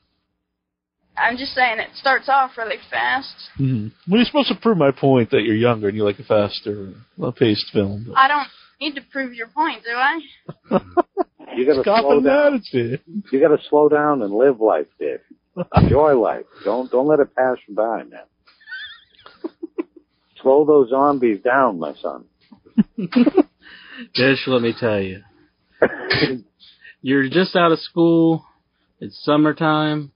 I'm 1.18 1.36
just 1.36 1.54
saying 1.54 1.80
it 1.80 1.90
starts 1.96 2.30
off 2.30 2.52
really 2.58 2.78
fast. 2.92 3.34
mm-hmm. 3.60 3.88
Well, 4.10 4.20
you're 4.20 4.26
supposed 4.26 4.50
to 4.50 4.56
prove 4.56 4.78
my 4.78 4.92
point 4.92 5.32
that 5.32 5.42
you're 5.42 5.56
younger 5.56 5.88
and 5.88 5.98
you 5.98 6.04
like 6.04 6.20
a 6.20 6.24
faster 6.24 6.94
uh, 7.22 7.32
paced 7.32 7.72
film. 7.74 8.06
But 8.08 8.18
I 8.18 8.28
don't 8.28 8.48
need 8.80 8.94
to 8.96 9.02
prove 9.12 9.34
your 9.34 9.48
point, 9.48 9.82
do 9.84 9.90
I? 9.96 10.20
You 11.56 11.66
gotta 11.66 11.82
Stop 11.82 12.02
slow 12.02 12.18
an 12.18 12.24
down. 12.24 12.54
attitude. 12.56 13.02
You 13.32 13.40
gotta 13.40 13.58
slow 13.70 13.90
down 13.90 14.22
and 14.22 14.34
live 14.34 14.60
life, 14.60 14.88
Dish. 15.00 15.22
Enjoy 15.76 16.14
life. 16.20 16.46
Don't 16.64 16.92
don't 16.92 17.08
let 17.08 17.20
it 17.20 17.36
pass 17.36 17.58
you 17.68 17.74
by, 17.76 18.04
man. 18.04 18.20
Slow 20.42 20.66
those 20.66 20.90
zombies 20.90 21.42
down, 21.42 21.80
my 21.80 21.94
son. 21.96 22.26
Dish, 24.14 24.44
let 24.46 24.62
me 24.62 24.74
tell 24.80 25.00
you. 25.02 25.22
You're 27.02 27.28
just 27.30 27.56
out 27.56 27.72
of 27.72 27.80
school. 27.80 28.46
It's 29.00 29.20
summertime. 29.24 30.12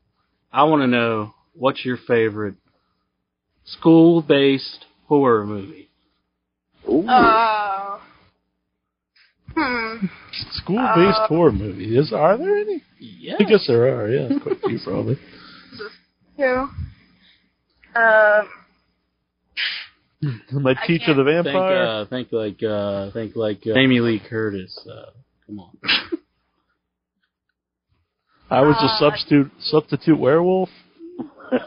I 0.53 0.63
want 0.65 0.83
to 0.83 0.87
know 0.87 1.33
what's 1.53 1.83
your 1.83 1.97
favorite 2.07 2.55
school-based 3.65 4.85
horror 5.07 5.45
movie. 5.45 5.89
Ooh. 6.87 7.05
Oh. 7.07 7.70
Hmm. 9.55 10.05
School 10.51 10.77
based 10.95 11.17
Uh, 11.19 11.27
horror 11.27 11.51
movies. 11.51 12.11
Are 12.13 12.37
there 12.37 12.57
any? 12.57 12.81
Yeah. 12.99 13.35
I 13.39 13.43
guess 13.43 13.65
there 13.67 13.83
are. 13.87 14.07
Yeah, 14.09 14.39
quite 14.39 14.57
a 14.63 14.67
few 14.67 14.79
probably. 14.83 15.17
Two. 16.37 16.67
Uh, 17.95 18.43
My 20.53 20.71
I 20.71 20.87
teacher, 20.87 21.13
the 21.13 21.23
Think, 21.23 21.45
vampire. 21.45 21.83
uh, 21.83 22.05
think 22.05 22.31
like, 22.31 22.61
uh, 22.63 23.11
think 23.11 23.35
like 23.35 23.65
uh, 23.67 23.73
Jamie 23.73 23.99
Lee 23.99 24.19
Curtis. 24.29 24.77
Uh, 24.89 25.11
come 25.45 25.59
on. 25.59 25.77
I 28.49 28.61
was 28.61 28.75
a 28.81 28.85
uh, 28.85 28.99
substitute 28.99 29.51
substitute 29.59 30.19
werewolf. 30.19 30.69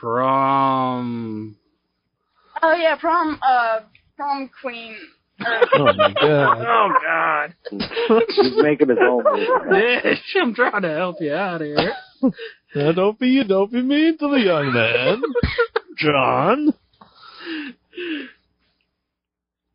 Prom. 0.00 1.56
oh 2.62 2.74
yeah, 2.74 2.96
prom. 2.96 3.38
Uh, 3.42 3.80
prom 4.16 4.50
queen. 4.62 4.96
Or, 5.40 5.88
Oh 5.88 5.92
my 5.96 6.12
god! 6.20 6.58
Oh 6.66 6.92
God. 7.02 7.54
He's 8.28 8.52
making 8.62 8.88
his 8.88 8.98
own 9.00 9.24
movie. 9.24 9.80
Dish, 10.02 10.36
I'm 10.40 10.54
trying 10.54 10.82
to 10.82 10.90
help 10.94 11.16
you 11.20 11.32
out 11.34 11.60
here. 11.60 11.92
Now, 12.74 12.92
don't 12.92 13.18
be 13.18 13.28
you 13.28 13.44
don't 13.44 13.72
be 13.72 13.82
mean 13.82 14.18
to 14.18 14.28
the 14.28 14.40
young 14.40 14.72
man, 14.72 15.22
John. 15.98 16.74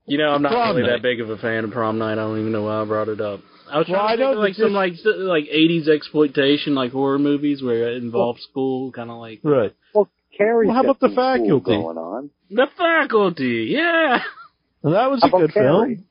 You 0.08 0.20
know, 0.20 0.30
I'm 0.30 0.42
not 0.44 0.52
Prom 0.52 0.76
really 0.76 0.88
night. 0.88 0.98
that 0.98 1.02
big 1.02 1.20
of 1.20 1.30
a 1.32 1.38
fan 1.38 1.64
of 1.64 1.72
prom 1.72 1.98
night. 1.98 2.14
I 2.14 2.16
don't 2.16 2.40
even 2.40 2.52
know 2.52 2.64
why 2.64 2.82
I 2.82 2.86
brought 2.86 3.08
it 3.10 3.20
up. 3.22 3.40
I 3.72 3.80
was 3.80 3.88
trying 3.88 4.00
I 4.08 4.16
to 4.18 4.22
think 4.24 4.34
of 4.34 4.38
like 4.38 4.54
some 4.54 4.74
this- 4.74 5.06
like 5.08 5.46
like 5.46 5.46
80s 5.52 5.88
exploitation, 5.90 6.76
like 6.76 6.92
horror 6.92 7.18
movies 7.18 7.64
where 7.64 7.90
it 7.92 8.04
involves 8.04 8.44
school, 8.44 8.92
kind 8.92 9.10
of 9.10 9.18
like 9.18 9.40
Right. 9.44 9.74
Well, 9.94 10.10
Carrie's 10.38 10.68
Well, 10.68 10.76
how 10.76 10.84
about 10.84 11.00
the 11.00 11.10
faculty? 11.10 11.66
going 11.66 11.98
on. 11.98 12.30
the 12.52 12.68
faculty. 12.78 13.70
Yeah, 13.76 14.20
And 14.86 14.94
that 14.94 15.10
was 15.10 15.20
How 15.22 15.30
a 15.36 15.42
good 15.42 15.54
Carrie? 15.54 15.96
film. 15.96 16.06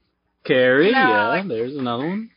Carrie. 0.44 0.90
No, 0.92 0.98
yeah, 0.98 1.28
like- 1.28 1.48
there's 1.48 1.76
another 1.76 2.06
one. 2.06 2.30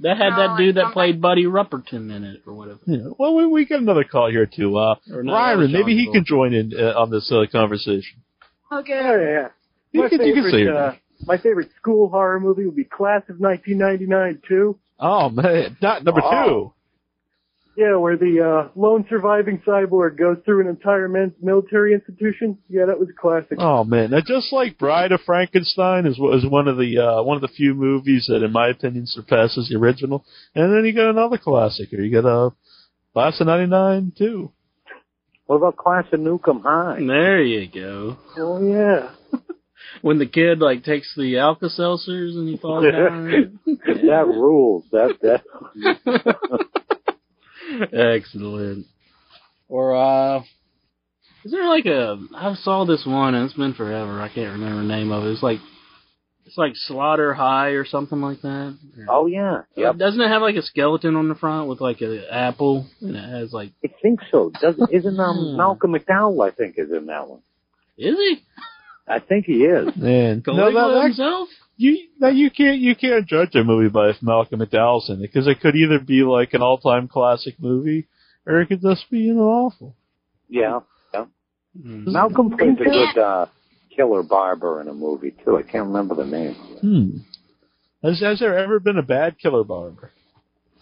That 0.00 0.16
had 0.16 0.30
No, 0.30 0.36
that 0.36 0.56
dude 0.58 0.74
that 0.76 0.92
played 0.92 1.20
Buddy 1.20 1.44
Repperton 1.44 2.14
in 2.14 2.24
it, 2.24 2.42
or 2.46 2.54
whatever. 2.54 2.80
Yeah. 2.86 3.08
Well, 3.18 3.34
we 3.36 3.46
we 3.46 3.64
got 3.66 3.80
another 3.80 4.04
call 4.04 4.30
here 4.30 4.46
too. 4.46 4.76
Uh, 4.76 4.96
Or 5.12 5.22
no, 5.22 5.32
that 5.32 5.56
was 5.56 5.68
Ryron, 5.68 5.72
maybe 5.72 5.94
he 5.96 6.10
can 6.12 6.24
join 6.24 6.52
in 6.54 6.72
uh, 6.78 6.98
on 7.00 7.10
this 7.10 7.30
uh, 7.32 7.44
conversation. 7.52 8.18
okay. 8.70 8.92
Yeah, 8.94 9.16
yeah, 9.16 9.30
yeah. 9.30 9.48
You 9.92 10.00
My 10.02 10.08
can, 10.08 10.20
you 10.26 10.34
can 10.34 10.44
favorite, 10.44 10.50
say 10.52 10.60
your 10.62 10.76
uh, 10.76 10.94
my 11.24 11.36
favorite 11.38 11.70
school 11.78 12.08
horror 12.08 12.40
movie 12.40 12.64
would 12.66 12.74
be 12.76 12.84
Class 12.84 13.22
of 13.28 13.38
1999 13.38 14.42
too. 14.48 14.78
Oh 14.98 15.28
man, 15.30 15.76
not 15.80 16.04
number 16.04 16.20
Oh. 16.24 16.74
Yeah, 17.74 17.96
where 17.96 18.18
the 18.18 18.40
uh, 18.40 18.68
lone 18.78 19.06
surviving 19.08 19.62
cyborg 19.66 20.18
goes 20.18 20.36
through 20.44 20.60
an 20.60 20.66
entire 20.68 21.08
men's 21.08 21.32
military 21.40 21.94
institution. 21.94 22.58
Yeah, 22.68 22.84
that 22.86 22.98
was 22.98 23.08
classic. 23.18 23.56
Oh 23.58 23.82
man, 23.82 24.10
now 24.10 24.20
just 24.20 24.52
like 24.52 24.76
Bride 24.78 25.10
of 25.10 25.22
Frankenstein 25.22 26.04
is 26.06 26.18
is 26.18 26.46
one 26.46 26.68
of 26.68 26.76
the 26.76 26.98
uh, 26.98 27.22
one 27.22 27.36
of 27.36 27.40
the 27.40 27.48
few 27.48 27.74
movies 27.74 28.26
that, 28.28 28.42
in 28.44 28.52
my 28.52 28.68
opinion, 28.68 29.04
surpasses 29.06 29.68
the 29.70 29.78
original. 29.78 30.22
And 30.54 30.70
then 30.70 30.84
you 30.84 30.92
got 30.92 31.08
another 31.10 31.38
classic 31.38 31.88
here. 31.88 32.02
You 32.02 32.20
got 32.20 32.28
a 32.28 32.46
uh, 32.46 32.50
Class 33.14 33.40
of 33.40 33.46
'99 33.46 34.12
too. 34.16 34.52
What 35.46 35.56
about 35.56 35.76
Class 35.76 36.04
of 36.12 36.20
Nuke 36.20 36.48
'Em 36.48 36.60
High? 36.60 36.98
There 37.06 37.42
you 37.42 37.68
go. 37.68 38.16
Oh 38.36 38.62
yeah. 38.62 39.10
When 40.00 40.18
the 40.18 40.26
kid 40.26 40.60
like 40.60 40.84
takes 40.84 41.14
the 41.16 41.38
Alka 41.38 41.66
Seltzers 41.66 42.34
and 42.34 42.48
he 42.48 42.56
falls 42.56 42.84
down. 42.92 43.58
that 43.66 44.26
rules. 44.26 44.84
That 44.90 45.18
that. 45.22 46.68
Excellent. 47.92 48.86
Or 49.68 49.96
uh 49.96 50.42
is 51.44 51.50
there 51.50 51.68
like 51.68 51.86
a 51.86 52.18
I 52.34 52.54
saw 52.54 52.84
this 52.84 53.04
one 53.06 53.34
and 53.34 53.44
it's 53.46 53.54
been 53.54 53.74
forever, 53.74 54.20
I 54.20 54.28
can't 54.28 54.52
remember 54.52 54.82
the 54.82 54.88
name 54.88 55.10
of 55.10 55.24
it. 55.24 55.30
It's 55.32 55.42
like 55.42 55.58
it's 56.44 56.58
like 56.58 56.72
Slaughter 56.74 57.32
High 57.34 57.70
or 57.70 57.84
something 57.84 58.20
like 58.20 58.42
that. 58.42 58.76
Oh 59.08 59.26
yeah. 59.26 59.62
Yep. 59.76 59.96
Doesn't 59.96 60.20
it 60.20 60.28
have 60.28 60.42
like 60.42 60.56
a 60.56 60.62
skeleton 60.62 61.16
on 61.16 61.28
the 61.28 61.34
front 61.34 61.68
with 61.68 61.80
like 61.80 62.00
an 62.00 62.22
apple 62.30 62.86
and 63.00 63.16
it 63.16 63.28
has 63.28 63.52
like 63.52 63.70
I 63.84 63.88
think 64.02 64.20
so. 64.30 64.50
Doesn't 64.60 64.90
isn't 64.92 65.18
um 65.20 65.36
Hmm. 65.52 65.56
Malcolm 65.56 65.94
McDowell? 65.94 66.46
I 66.46 66.54
think 66.54 66.74
is 66.78 66.90
in 66.92 67.06
that 67.06 67.28
one. 67.28 67.40
is 67.96 68.16
he? 68.16 68.42
I 69.08 69.18
think 69.18 69.46
he 69.46 69.64
is. 69.64 69.96
Man, 69.96 70.42
no, 70.46 70.52
Caligula 70.54 70.88
that, 70.88 70.94
that, 70.94 71.04
himself? 71.06 71.48
You 71.82 72.08
now 72.18 72.28
you 72.28 72.50
can't 72.50 72.78
you 72.78 72.94
can't 72.94 73.26
judge 73.26 73.54
a 73.54 73.64
movie 73.64 73.88
by 73.88 74.10
if 74.10 74.22
Malcolm 74.22 74.60
McDowell's 74.60 75.10
in 75.10 75.16
it 75.16 75.32
because 75.32 75.46
it 75.46 75.60
could 75.60 75.74
either 75.74 75.98
be 75.98 76.22
like 76.22 76.54
an 76.54 76.62
all 76.62 76.78
time 76.78 77.08
classic 77.08 77.54
movie 77.58 78.08
or 78.46 78.60
it 78.60 78.66
could 78.66 78.82
just 78.82 79.10
be 79.10 79.18
you 79.18 79.34
know 79.34 79.48
awful. 79.48 79.96
Yeah. 80.48 80.80
Yeah. 81.12 81.26
Hmm. 81.80 82.12
Malcolm 82.12 82.56
plays 82.56 82.76
a 82.80 82.84
good 82.84 83.18
uh, 83.18 83.46
killer 83.94 84.22
barber 84.22 84.80
in 84.80 84.88
a 84.88 84.94
movie 84.94 85.34
too. 85.44 85.56
I 85.56 85.62
can't 85.62 85.86
remember 85.86 86.14
the 86.14 86.26
name. 86.26 86.54
Hmm. 86.80 88.06
Has 88.06 88.20
has 88.20 88.40
there 88.40 88.58
ever 88.58 88.80
been 88.80 88.98
a 88.98 89.02
bad 89.02 89.38
killer 89.38 89.64
barber? 89.64 90.10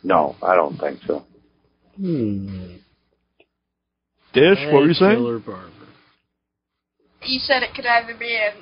No, 0.02 0.36
I 0.42 0.54
don't 0.54 0.78
think 0.78 1.00
so. 1.06 1.24
Hmm. 1.96 2.76
Dish, 4.32 4.58
what 4.66 4.82
were 4.82 4.88
you 4.88 4.94
saying? 4.94 5.16
Killer 5.16 5.38
Barber. 5.40 5.70
You 7.22 7.40
said 7.40 7.62
it 7.62 7.74
could 7.74 7.84
either 7.84 8.14
be 8.18 8.34
a 8.34 8.52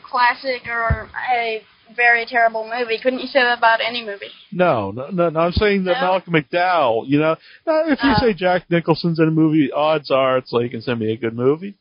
classic 0.00 0.66
or 0.66 1.08
a 1.32 1.62
very 1.94 2.26
terrible 2.26 2.64
movie. 2.64 2.98
Couldn't 3.02 3.20
you 3.20 3.26
say 3.26 3.40
that 3.40 3.58
about 3.58 3.80
any 3.84 4.04
movie? 4.04 4.30
No, 4.52 4.90
no, 4.90 5.08
no, 5.10 5.30
no. 5.30 5.40
I'm 5.40 5.52
saying 5.52 5.84
that 5.84 6.00
No? 6.00 6.06
Malcolm 6.08 6.34
McDowell. 6.34 7.08
You 7.08 7.18
know, 7.18 7.36
now, 7.66 7.82
if 7.86 8.02
you 8.02 8.10
Oh. 8.10 8.20
say 8.20 8.32
Jack 8.34 8.70
Nicholson's 8.70 9.18
in 9.18 9.28
a 9.28 9.30
movie, 9.30 9.70
odds 9.72 10.10
are 10.10 10.38
it's 10.38 10.52
like 10.52 10.72
it's 10.74 10.86
gonna 10.86 10.98
be 10.98 11.12
a 11.12 11.16
good 11.16 11.34
movie. 11.34 11.74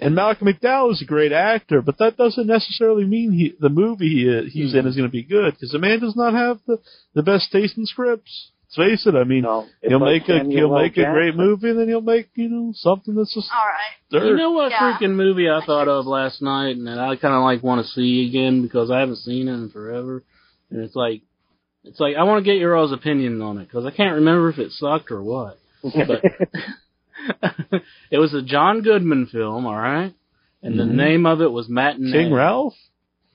And 0.00 0.14
Malcolm 0.14 0.48
McDowell 0.48 0.92
is 0.92 1.02
a 1.02 1.04
great 1.04 1.30
actor, 1.32 1.82
but 1.82 1.98
that 1.98 2.16
doesn't 2.16 2.46
necessarily 2.46 3.04
mean 3.04 3.32
he, 3.32 3.54
the 3.60 3.68
movie 3.68 4.08
he, 4.08 4.48
he's 4.48 4.72
hmm. 4.72 4.78
in 4.78 4.86
is 4.86 4.96
going 4.96 5.08
to 5.08 5.12
be 5.12 5.22
good 5.22 5.52
because 5.52 5.72
the 5.72 5.78
man 5.78 6.00
does 6.00 6.16
not 6.16 6.32
have 6.32 6.58
the 6.66 6.78
the 7.14 7.22
best 7.22 7.52
taste 7.52 7.76
in 7.76 7.84
scripts. 7.84 8.50
Let's 8.76 8.90
face 8.90 9.06
it. 9.06 9.16
I 9.16 9.24
mean, 9.24 9.42
No, 9.42 9.66
it's 9.82 9.90
he'll 9.90 9.98
like 10.00 10.22
make 10.22 10.28
a 10.28 10.38
Samuel 10.38 10.56
he'll 10.68 10.78
make 10.82 10.96
a 10.96 11.04
great 11.10 11.34
movie, 11.34 11.70
and 11.70 11.78
then 11.80 11.88
he'll 11.88 12.00
make 12.00 12.28
you 12.36 12.48
know 12.48 12.72
something 12.76 13.14
that's 13.16 13.34
just 13.34 13.50
All 13.52 13.58
right. 13.66 14.20
dirt. 14.22 14.28
You 14.28 14.36
know 14.36 14.52
what 14.52 14.70
Yeah. 14.70 14.78
freaking 14.96 15.14
movie 15.16 15.48
I 15.50 15.60
thought 15.64 15.88
of 15.88 16.06
last 16.06 16.40
night 16.40 16.76
and 16.76 16.86
that 16.86 16.98
I 16.98 17.16
kind 17.16 17.34
of 17.34 17.42
like 17.42 17.62
want 17.64 17.84
to 17.84 17.90
see 17.92 18.28
again 18.28 18.62
because 18.62 18.90
I 18.90 19.00
haven't 19.00 19.16
seen 19.16 19.48
it 19.48 19.54
in 19.54 19.70
forever. 19.70 20.22
And 20.70 20.84
it's 20.84 20.94
like, 20.94 21.22
it's 21.82 21.98
like 21.98 22.14
I 22.16 22.22
want 22.22 22.44
to 22.44 22.48
get 22.50 22.60
your 22.60 22.76
all's 22.76 22.92
opinion 22.92 23.42
on 23.42 23.58
it 23.58 23.66
because 23.66 23.86
I 23.86 23.90
can't 23.90 24.14
remember 24.16 24.50
if 24.50 24.58
it 24.58 24.70
sucked 24.70 25.10
or 25.10 25.22
what. 25.22 25.58
But 25.82 26.22
it 28.10 28.18
was 28.18 28.34
a 28.34 28.42
John 28.42 28.82
Goodman 28.82 29.26
film, 29.26 29.66
all 29.66 29.74
right, 29.74 30.14
and 30.62 30.78
the 30.78 30.84
Mhm. 30.84 30.94
name 30.94 31.26
of 31.26 31.40
it 31.40 31.50
was 31.50 31.68
Matinee. 31.68 32.12
King 32.12 32.32
Ralph. 32.32 32.74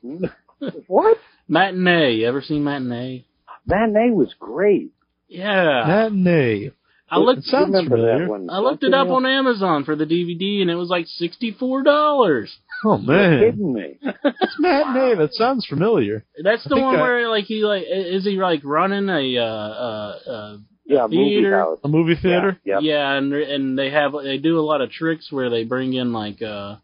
what? 0.88 1.18
Matinee. 1.48 2.14
You 2.16 2.28
ever 2.28 2.42
seen 2.42 2.64
Matinee? 2.64 3.26
Matinee 3.68 4.12
was 4.12 4.34
great. 4.40 4.92
Yeah. 5.28 5.84
Matinee. 5.88 6.72
I 7.10 7.20
looked. 7.20 7.40
It 7.40 7.46
sounds 7.46 7.68
Remember 7.68 7.98
familiar. 7.98 8.20
that 8.26 8.30
one? 8.30 8.50
I 8.50 8.60
looked 8.60 8.84
it 8.84 8.94
up 8.94 9.08
on 9.10 9.26
Amazon 9.28 9.84
for 9.86 9.96
the 9.96 10.06
DVD, 10.06 10.62
and 10.62 10.72
it 10.72 10.76
was 10.76 10.90
like 10.90 11.06
sixty-four 11.08 11.84
dollars. 11.84 12.56
Oh 12.84 12.98
You're 12.98 13.16
man, 13.16 13.40
kidding 13.52 13.74
me? 13.74 13.98
it's 14.02 14.56
Matinee. 14.60 15.16
That 15.16 15.34
sounds 15.34 15.66
familiar. 15.68 16.26
That's 16.44 16.64
the 16.68 16.76
one 16.80 16.96
I- 16.98 17.02
where 17.02 17.30
like 17.30 17.46
he 17.46 17.64
like 17.64 17.84
is 17.88 18.26
he 18.26 18.32
like 18.42 18.62
running 18.64 19.08
a 19.10 19.38
uh 19.38 19.44
uh, 19.44 20.20
uh 20.30 20.58
Yeah, 20.86 21.04
movie 21.04 21.36
Theater. 21.42 21.58
house. 21.60 21.80
A 21.84 21.88
movie 21.88 22.16
theater. 22.22 22.60
Yeah. 22.66 22.80
yeah 22.82 23.12
and 23.14 23.32
and 23.34 23.78
they 23.80 23.92
have 23.92 24.14
they 24.24 24.38
do 24.40 24.60
a 24.60 24.66
lot 24.66 24.82
of 24.82 24.90
tricks 24.92 25.32
where 25.32 25.50
they 25.52 25.64
bring 25.64 25.94
in 25.94 26.12
like 26.12 26.42
uh 26.42 26.78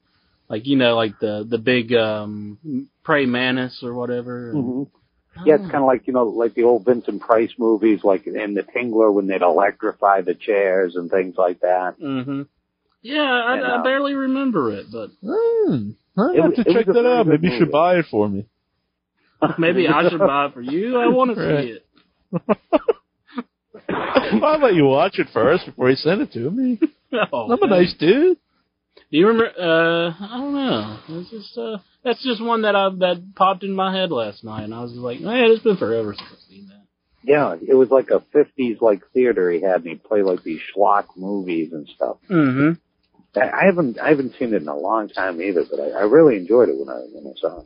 like 0.50 0.66
you 0.68 0.78
know 0.78 0.96
like 0.96 1.20
the 1.20 1.46
the 1.50 1.58
big 1.58 1.94
um 1.94 2.88
prey 3.04 3.26
mantis 3.26 3.82
or 3.84 3.94
whatever. 3.96 4.52
hmm 4.54 4.84
Yeah, 5.46 5.56
it's 5.56 5.64
kind 5.72 5.78
of 5.84 5.88
like 5.88 6.06
you 6.08 6.14
know, 6.14 6.26
like 6.26 6.54
the 6.54 6.64
old 6.64 6.86
Vincent 6.86 7.22
Price 7.22 7.52
movies, 7.58 8.02
like 8.04 8.28
in 8.28 8.54
The 8.54 8.64
Tingler 8.64 9.12
when 9.14 9.28
they'd 9.28 9.42
electrify 9.42 10.22
the 10.22 10.36
chairs 10.36 10.96
and 10.96 11.10
things 11.10 11.36
like 11.38 11.62
that. 11.62 11.96
Mm-hmm. 12.00 12.44
Yeah, 13.02 13.22
I, 13.22 13.56
And, 13.58 13.66
I 13.66 13.76
um, 13.78 13.84
barely 13.84 14.14
remember 14.14 14.72
it, 14.72 14.88
but 14.92 15.10
Hmm. 15.26 15.92
I 16.18 16.34
It 16.36 16.42
have 16.42 16.56
to 16.56 16.64
check 16.74 16.86
that 16.86 17.06
out. 17.06 17.26
good 17.26 17.42
Maybe 17.42 17.48
you 17.54 17.60
should 17.60 17.72
buy 17.72 17.96
it 17.98 18.06
for 18.12 18.28
me. 18.30 18.46
maybe 19.58 19.88
I 19.88 20.08
should 20.10 20.20
buy 20.20 20.46
it 20.48 20.54
for 20.54 20.62
you. 20.62 20.98
I 21.00 21.08
want 21.08 21.34
to 21.36 21.42
Right. 21.42 21.66
see 21.66 21.72
it. 21.72 21.86
well, 23.90 24.46
I'll 24.46 24.60
let 24.60 24.76
you 24.76 24.86
watch 24.86 25.18
it 25.18 25.28
first 25.34 25.66
before 25.66 25.90
you 25.90 25.96
send 25.96 26.22
it 26.22 26.32
to 26.34 26.52
me. 26.52 26.80
Oh, 27.34 27.52
I'm 27.52 27.62
a 27.62 27.68
nice 27.68 27.94
dude. 28.00 28.38
Do 29.12 29.18
you 29.18 29.28
remember? 29.28 29.52
Uh, 29.60 30.14
I 30.20 30.38
don't 30.38 30.54
know. 30.54 31.00
It's 31.10 31.30
just 31.30 31.58
uh, 31.58 31.78
that's 32.04 32.24
just 32.24 32.42
one 32.42 32.62
that 32.62 32.78
I 32.78 32.90
that 33.00 33.34
popped 33.36 33.64
in 33.64 33.74
my 33.74 33.94
head 33.94 34.10
last 34.10 34.44
night, 34.44 34.64
and 34.64 34.74
I 34.74 34.82
was 34.82 34.94
like, 34.94 35.20
man, 35.20 35.52
it's 35.52 35.64
been 35.64 35.76
forever 35.76 36.16
since 36.18 36.30
I've 36.32 36.50
seen 36.50 36.70
that. 36.70 36.86
Yeah, 37.24 37.56
it 37.56 37.76
was 37.76 37.90
like 37.90 38.10
a 38.10 38.24
'50s 38.36 38.82
like 38.82 39.02
theater 39.14 39.52
he 39.52 39.62
had, 39.62 39.82
and 39.82 39.88
he 39.88 39.96
played 39.96 40.24
like 40.24 40.44
these 40.44 40.62
schlock 40.74 41.08
movies 41.18 41.74
and 41.74 41.88
stuff. 41.94 42.18
Mm-hmm. 42.30 43.40
I 43.40 43.66
haven't 43.66 44.00
I 44.00 44.10
haven't 44.10 44.36
seen 44.40 44.54
it 44.54 44.62
in 44.62 44.68
a 44.70 44.78
long 44.78 45.10
time 45.10 45.42
either, 45.42 45.66
but 45.70 45.80
I, 45.80 45.90
I 45.90 46.02
really 46.04 46.38
enjoyed 46.38 46.70
it 46.70 46.78
when 46.78 46.88
I 46.88 47.02
when 47.12 47.28
I 47.28 47.40
saw 47.40 47.64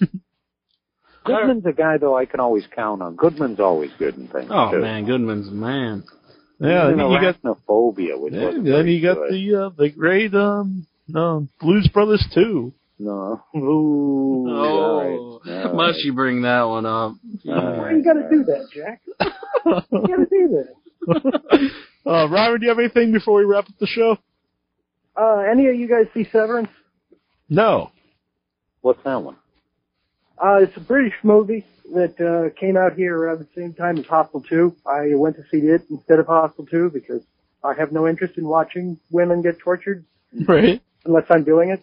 it. 0.00 0.10
Goodman's 1.24 1.66
a 1.66 1.72
guy 1.72 1.96
though 1.96 2.16
I 2.16 2.26
can 2.26 2.40
always 2.40 2.64
count 2.74 3.00
on. 3.00 3.16
Goodman's 3.16 3.60
always 3.60 3.90
good 3.98 4.16
in 4.16 4.28
things. 4.28 4.50
Oh 4.50 4.72
too. 4.72 4.80
man, 4.80 5.06
Goodman's 5.06 5.48
a 5.48 5.52
man. 5.52 6.04
Yeah, 6.60 6.88
then 6.88 6.98
you 6.98 7.20
got 7.20 7.42
arachnophobia, 7.42 8.20
which 8.20 8.34
yeah, 8.34 8.44
wasn't 8.44 8.64
then 8.66 8.86
you 8.86 9.02
got 9.02 9.16
good. 9.16 9.32
the 9.32 9.54
uh, 9.66 9.70
the 9.76 9.88
great 9.90 10.34
um 10.34 10.86
no 11.08 11.48
Blues 11.60 11.88
Brothers 11.92 12.24
two. 12.34 12.72
no. 12.98 13.42
Ooh, 13.56 14.46
Oh, 14.48 14.52
all 14.62 15.00
right, 15.00 15.64
all 15.66 15.74
must 15.74 15.96
right. 15.96 16.04
you 16.04 16.12
bring 16.12 16.42
that 16.42 16.62
one 16.64 16.84
up? 16.86 16.92
All 16.92 17.16
Why 17.44 17.76
right, 17.78 17.96
you 17.96 18.04
gotta 18.04 18.24
all 18.24 18.30
do 18.30 18.44
that, 18.44 18.68
Jack? 18.74 19.00
You 19.66 20.06
gotta 20.06 20.26
do 20.30 20.64
that. 21.06 21.70
Uh, 22.06 22.26
Robert, 22.30 22.58
do 22.58 22.64
you 22.64 22.70
have 22.70 22.78
anything 22.78 23.12
before 23.12 23.36
we 23.38 23.44
wrap 23.44 23.64
up 23.68 23.74
the 23.78 23.86
show? 23.86 24.16
Uh, 25.14 25.40
any 25.50 25.66
of 25.68 25.74
you 25.76 25.86
guys 25.86 26.06
see 26.14 26.26
Severance? 26.32 26.70
No. 27.50 27.90
What's 28.80 29.02
that 29.04 29.22
one? 29.22 29.36
Uh, 30.42 30.56
it's 30.62 30.76
a 30.76 30.80
British 30.80 31.14
movie 31.22 31.64
that 31.94 32.18
uh, 32.20 32.54
came 32.58 32.76
out 32.76 32.94
here 32.94 33.16
around 33.16 33.40
the 33.40 33.48
same 33.54 33.74
time 33.74 33.98
as 33.98 34.06
Hostel 34.06 34.40
2. 34.48 34.74
I 34.86 35.14
went 35.14 35.36
to 35.36 35.42
see 35.50 35.58
it 35.66 35.82
instead 35.90 36.18
of 36.18 36.26
Hostel 36.26 36.66
2 36.66 36.90
because 36.90 37.22
I 37.62 37.74
have 37.74 37.92
no 37.92 38.06
interest 38.08 38.38
in 38.38 38.46
watching 38.46 38.98
women 39.10 39.42
get 39.42 39.58
tortured 39.58 40.04
Right. 40.48 40.80
unless 41.04 41.24
I'm 41.28 41.44
doing 41.44 41.70
it. 41.70 41.82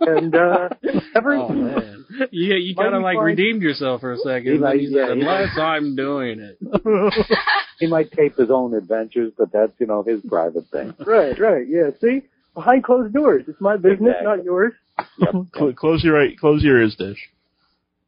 and 0.00 0.34
uh, 0.34 0.68
Severance, 1.14 1.44
Oh 1.48 1.52
man, 1.52 2.04
you 2.30 2.54
you 2.54 2.74
Might 2.76 2.82
kind 2.84 2.94
of 2.94 3.02
like 3.02 3.16
fine. 3.16 3.24
redeemed 3.24 3.62
yourself 3.62 4.02
for 4.02 4.12
a 4.12 4.18
second. 4.18 4.52
He 4.52 4.58
might- 4.58 4.80
you 4.80 4.90
yeah, 4.90 5.06
said, 5.08 5.16
he 5.16 5.22
unless 5.22 5.58
I'm 5.58 5.96
doing 5.96 6.40
it. 6.40 6.58
He 7.80 7.86
might 7.86 8.10
tape 8.10 8.36
his 8.36 8.50
own 8.50 8.74
adventures, 8.74 9.32
but 9.38 9.52
that's 9.52 9.72
you 9.78 9.86
know 9.86 10.02
his 10.02 10.20
private 10.28 10.66
thing. 10.72 10.92
right, 11.06 11.38
right, 11.38 11.64
yeah. 11.68 11.90
See, 12.00 12.22
behind 12.52 12.82
closed 12.82 13.14
doors, 13.14 13.44
it's 13.46 13.60
my 13.60 13.76
business, 13.76 14.16
Exactly. 14.18 14.24
not 14.26 14.44
yours. 14.44 14.72
Yep. 15.18 15.76
Close 15.76 16.02
your 16.02 16.14
right, 16.14 16.36
close 16.36 16.62
your 16.64 16.80
ears, 16.80 16.96
Dish. 16.96 17.18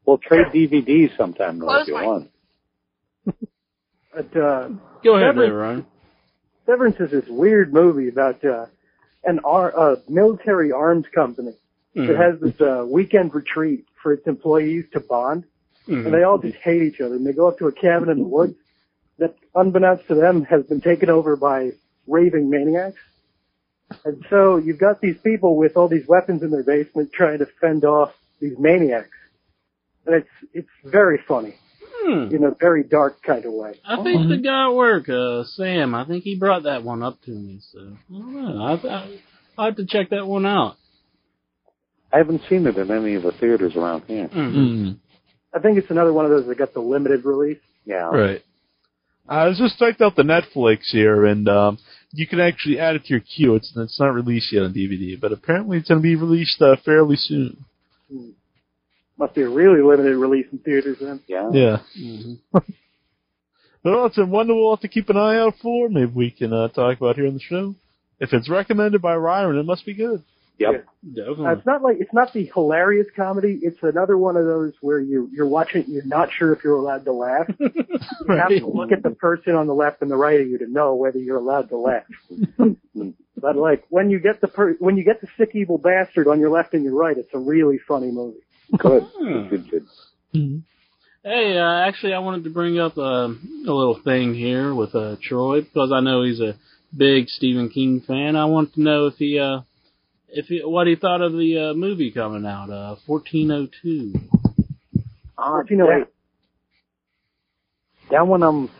We'll 0.06 0.18
trade 0.18 0.46
DVDs 0.46 1.16
sometime 1.16 1.58
though, 1.58 1.80
if 1.80 1.88
you 1.88 1.94
Close 1.94 2.06
want. 2.06 2.30
But 4.12 4.36
uh, 4.36 4.68
Go 5.04 5.14
ahead, 5.16 5.34
Severance- 5.34 5.36
there, 5.36 5.54
Ryan. 5.56 5.86
Severance 6.66 6.96
is 7.00 7.10
this 7.12 7.28
weird 7.28 7.72
movie 7.72 8.08
about 8.08 8.44
uh, 8.44 8.66
an 9.24 9.38
ar- 9.44 9.76
uh, 9.76 9.96
military 10.08 10.72
arms 10.72 11.06
company 11.14 11.54
Mhm. 11.96 12.06
that 12.08 12.16
has 12.16 12.40
this 12.40 12.60
uh, 12.60 12.84
weekend 12.88 13.32
retreat 13.34 13.84
for 14.02 14.12
its 14.12 14.26
employees 14.26 14.84
to 14.92 15.00
bond, 15.00 15.44
Mhm. 15.88 16.06
and 16.06 16.14
they 16.14 16.22
all 16.24 16.38
just 16.38 16.56
hate 16.56 16.82
each 16.82 17.00
other. 17.00 17.14
And 17.16 17.24
they 17.26 17.32
go 17.32 17.46
up 17.48 17.58
to 17.58 17.66
a 17.68 17.72
cabin 17.72 18.08
in 18.08 18.18
the 18.18 18.24
woods 18.28 18.54
that, 19.18 19.34
unbeknownst 19.54 20.06
to 20.08 20.14
them, 20.16 20.42
has 20.44 20.64
been 20.64 20.80
taken 20.80 21.08
over 21.10 21.36
by 21.36 21.72
raving 22.08 22.48
maniacs. 22.50 22.98
And 24.04 24.24
so 24.30 24.56
you've 24.56 24.78
got 24.78 25.00
these 25.00 25.18
people 25.18 25.56
with 25.56 25.76
all 25.76 25.88
these 25.88 26.06
weapons 26.08 26.42
in 26.42 26.50
their 26.50 26.62
basement 26.64 27.12
trying 27.12 27.38
to 27.38 27.46
fend 27.46 27.84
off 27.84 28.12
these 28.40 28.56
maniacs. 28.58 29.10
And 30.06 30.14
it's 30.16 30.28
it's 30.54 30.68
very 30.84 31.18
funny 31.28 31.54
Hmm. 32.02 32.34
in 32.34 32.44
a 32.44 32.50
very 32.58 32.82
dark 32.82 33.22
kind 33.22 33.44
of 33.44 33.52
way. 33.52 33.74
I 33.84 34.02
think 34.02 34.26
the 34.28 34.38
guy 34.38 34.64
at 34.68 34.74
work, 34.74 35.08
uh, 35.10 35.44
Sam, 35.44 35.94
I 35.94 36.06
think 36.06 36.24
he 36.24 36.34
brought 36.38 36.62
that 36.62 36.82
one 36.82 37.02
up 37.02 37.20
to 37.26 37.30
me. 37.30 37.60
So 37.72 37.78
I 37.78 38.18
don't 38.18 38.34
know. 38.34 38.62
I, 38.62 38.72
I, 38.88 39.18
I 39.58 39.64
have 39.66 39.76
to 39.76 39.84
check 39.86 40.08
that 40.10 40.26
one 40.26 40.46
out. 40.46 40.76
I 42.12 42.16
haven't 42.18 42.40
seen 42.48 42.66
it 42.66 42.76
in 42.78 42.90
any 42.90 43.14
of 43.16 43.22
the 43.22 43.32
theaters 43.32 43.76
around 43.76 44.04
here. 44.06 44.28
Mhm. 44.28 44.54
Mm. 44.54 44.96
I 45.54 45.58
think 45.58 45.76
it's 45.78 45.90
another 45.90 46.12
one 46.12 46.24
of 46.24 46.30
those 46.30 46.46
that 46.46 46.56
got 46.58 46.72
the 46.72 46.80
limited 46.80 47.24
release. 47.24 47.58
Yeah. 47.84 48.08
Right. 48.08 48.42
I 49.28 49.46
was 49.46 49.58
just 49.58 49.78
checked 49.78 50.00
out 50.00 50.16
the 50.16 50.22
Netflix 50.22 50.78
here, 50.90 51.26
and 51.26 51.48
um, 51.48 51.78
you 52.12 52.26
can 52.26 52.40
actually 52.40 52.80
add 52.80 52.96
it 52.96 53.04
to 53.04 53.08
your 53.10 53.20
queue. 53.20 53.54
It's 53.56 53.72
it's 53.76 54.00
not 54.00 54.14
released 54.14 54.52
yet 54.52 54.62
on 54.64 54.72
DVD, 54.72 55.20
but 55.20 55.32
apparently 55.32 55.76
it's 55.78 55.88
going 55.88 56.00
to 56.00 56.02
be 56.02 56.16
released 56.16 56.60
uh, 56.62 56.76
fairly 56.84 57.16
soon. 57.16 57.64
Must 59.20 59.34
be 59.34 59.42
a 59.42 59.48
really 59.50 59.82
limited 59.82 60.16
release 60.16 60.46
in 60.50 60.58
theaters 60.58 60.96
then. 61.00 61.20
Yeah. 61.28 61.50
Yeah. 61.52 61.78
Mhm. 61.96 62.38
Well, 63.82 64.04
it's 64.06 64.18
one 64.18 64.46
that 64.46 64.54
we'll 64.54 64.74
have 64.76 64.80
to 64.82 64.88
keep 64.88 65.08
an 65.08 65.16
eye 65.16 65.38
out 65.38 65.54
for. 65.62 65.88
Maybe 65.88 66.12
we 66.12 66.30
can 66.30 66.52
uh, 66.52 66.68
talk 66.68 66.98
about 66.98 67.16
here 67.16 67.26
on 67.26 67.32
the 67.32 67.40
show. 67.40 67.74
If 68.18 68.34
it's 68.34 68.46
recommended 68.50 69.00
by 69.00 69.16
Ryan, 69.16 69.56
it 69.56 69.64
must 69.64 69.86
be 69.86 69.94
good. 69.94 70.22
Yep. 70.58 70.84
Definitely. 71.14 71.46
Uh, 71.46 71.52
it's 71.52 71.64
not 71.64 71.80
like 71.80 71.96
it's 71.98 72.12
not 72.12 72.34
the 72.34 72.50
hilarious 72.54 73.06
comedy. 73.16 73.58
It's 73.62 73.78
another 73.82 74.18
one 74.18 74.36
of 74.36 74.44
those 74.44 74.74
where 74.82 75.00
you 75.00 75.30
you're 75.32 75.48
watching, 75.48 75.84
you're 75.88 76.04
not 76.04 76.28
sure 76.30 76.52
if 76.52 76.62
you're 76.62 76.76
allowed 76.76 77.06
to 77.06 77.12
laugh. 77.12 77.46
You 77.58 78.36
have 78.36 78.48
to 78.50 78.66
look 78.66 78.92
at 78.92 79.02
the 79.02 79.10
person 79.12 79.54
on 79.54 79.66
the 79.66 79.74
left 79.74 80.02
and 80.02 80.10
the 80.10 80.16
right 80.16 80.38
of 80.42 80.46
you 80.48 80.58
to 80.58 80.66
know 80.70 80.94
whether 80.94 81.18
you're 81.18 81.38
allowed 81.38 81.70
to 81.70 81.78
laugh. 81.78 82.04
but 83.36 83.56
like 83.56 83.84
when 83.88 84.10
you 84.10 84.18
get 84.20 84.42
the 84.42 84.48
per- 84.48 84.76
when 84.78 84.98
you 84.98 85.04
get 85.04 85.22
the 85.22 85.28
sick 85.38 85.52
evil 85.54 85.78
bastard 85.78 86.28
on 86.28 86.38
your 86.38 86.50
left 86.50 86.74
and 86.74 86.84
your 86.84 86.94
right, 86.94 87.16
it's 87.16 87.32
a 87.32 87.38
really 87.38 87.78
funny 87.88 88.10
movie. 88.10 88.40
Good. 88.76 89.02
Hmm. 89.16 89.48
Good. 89.48 89.70
Good. 89.70 90.62
Hey, 91.22 91.58
uh, 91.58 91.86
actually, 91.86 92.14
I 92.14 92.20
wanted 92.20 92.44
to 92.44 92.50
bring 92.50 92.78
up 92.78 92.96
uh, 92.96 93.28
a 93.28 93.36
little 93.66 94.00
thing 94.02 94.34
here 94.34 94.74
with 94.74 94.94
uh, 94.94 95.16
Troy 95.22 95.60
because 95.60 95.92
I 95.92 96.00
know 96.00 96.22
he's 96.22 96.40
a 96.40 96.56
big 96.96 97.28
Stephen 97.28 97.68
King 97.68 98.00
fan. 98.00 98.36
I 98.36 98.46
want 98.46 98.74
to 98.74 98.80
know 98.80 99.06
if 99.06 99.14
he, 99.16 99.38
uh, 99.38 99.60
if 100.28 100.46
he, 100.46 100.62
what 100.64 100.86
he 100.86 100.96
thought 100.96 101.20
of 101.20 101.32
the 101.32 101.70
uh, 101.70 101.74
movie 101.74 102.10
coming 102.10 102.46
out, 102.46 102.70
uh, 102.70 102.96
1402. 103.06 104.14
Uh, 105.36 105.62
you 105.68 105.76
know, 105.76 105.86
that, 105.86 106.08
that 108.10 108.26
one 108.26 108.42
I'm 108.42 108.70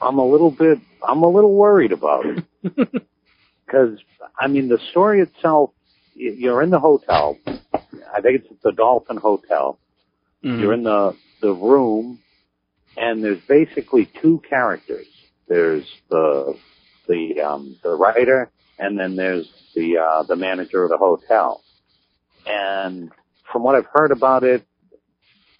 I'm 0.00 0.18
a 0.18 0.26
little 0.26 0.50
bit 0.50 0.78
I'm 1.06 1.22
a 1.22 1.28
little 1.28 1.54
worried 1.54 1.92
about 1.92 2.24
it 2.26 2.44
because 3.66 3.98
I 4.38 4.46
mean 4.46 4.68
the 4.68 4.78
story 4.90 5.20
itself 5.20 5.70
you're 6.14 6.62
in 6.62 6.70
the 6.70 6.80
hotel 6.80 7.38
I 8.14 8.20
think 8.20 8.44
it's 8.44 8.62
the 8.62 8.72
Dolphin 8.72 9.16
Hotel. 9.16 9.78
Mhm. 10.44 10.60
you're 10.60 10.72
in 10.72 10.84
the 10.84 11.16
the 11.40 11.52
room 11.52 12.20
and 12.96 13.22
there's 13.22 13.40
basically 13.48 14.06
two 14.20 14.40
characters. 14.48 15.06
There's 15.48 15.86
the 16.10 16.56
the 17.08 17.40
um 17.40 17.76
the 17.82 17.94
writer 17.94 18.50
and 18.78 18.98
then 18.98 19.16
there's 19.16 19.50
the 19.74 19.98
uh 19.98 20.22
the 20.24 20.36
manager 20.36 20.84
of 20.84 20.90
the 20.90 20.96
hotel. 20.98 21.62
And 22.46 23.10
from 23.52 23.62
what 23.62 23.74
I've 23.74 23.86
heard 23.86 24.12
about 24.12 24.44
it 24.44 24.64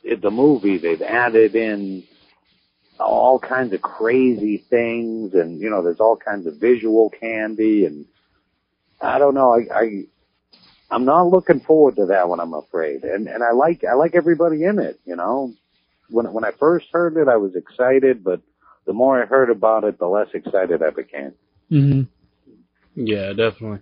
in 0.05 0.21
the 0.21 0.31
movie 0.31 0.79
they've 0.79 1.03
added 1.03 1.55
in 1.57 2.05
all 3.01 3.39
kinds 3.39 3.73
of 3.73 3.83
crazy 3.83 4.59
things 4.71 5.35
and 5.35 5.61
you 5.61 5.71
know 5.71 5.83
there's 5.83 6.01
all 6.01 6.17
kinds 6.17 6.47
of 6.47 6.57
visual 6.57 7.11
candy 7.11 7.85
and 7.87 8.07
I 9.01 9.19
don't 9.19 9.35
know 9.35 9.53
I 9.55 9.67
I 9.75 10.05
I'm 10.91 11.05
not 11.05 11.25
looking 11.29 11.61
forward 11.61 11.97
to 11.97 12.07
that 12.07 12.29
one 12.29 12.41
I'm 12.41 12.55
afraid 12.55 13.05
and 13.05 13.29
and 13.29 13.43
I 13.43 13.53
like 13.53 13.85
I 13.85 13.95
like 13.95 14.15
everybody 14.15 14.65
in 14.65 14.79
it 14.79 14.99
you 15.05 15.17
know 15.17 15.53
when 16.11 16.33
when 16.33 16.45
I 16.45 16.51
first 16.59 16.87
heard 16.93 17.17
it 17.17 17.29
I 17.29 17.37
was 17.37 17.55
excited 17.57 18.25
but 18.25 18.41
the 18.87 18.93
more 18.93 19.23
I 19.23 19.27
heard 19.27 19.51
about 19.51 19.85
it 19.85 19.99
the 19.99 20.07
less 20.07 20.29
excited 20.35 20.83
I 20.83 20.91
became 20.91 21.35
Mm-hmm. 21.71 22.03
Yeah, 22.95 23.29
definitely. 23.31 23.81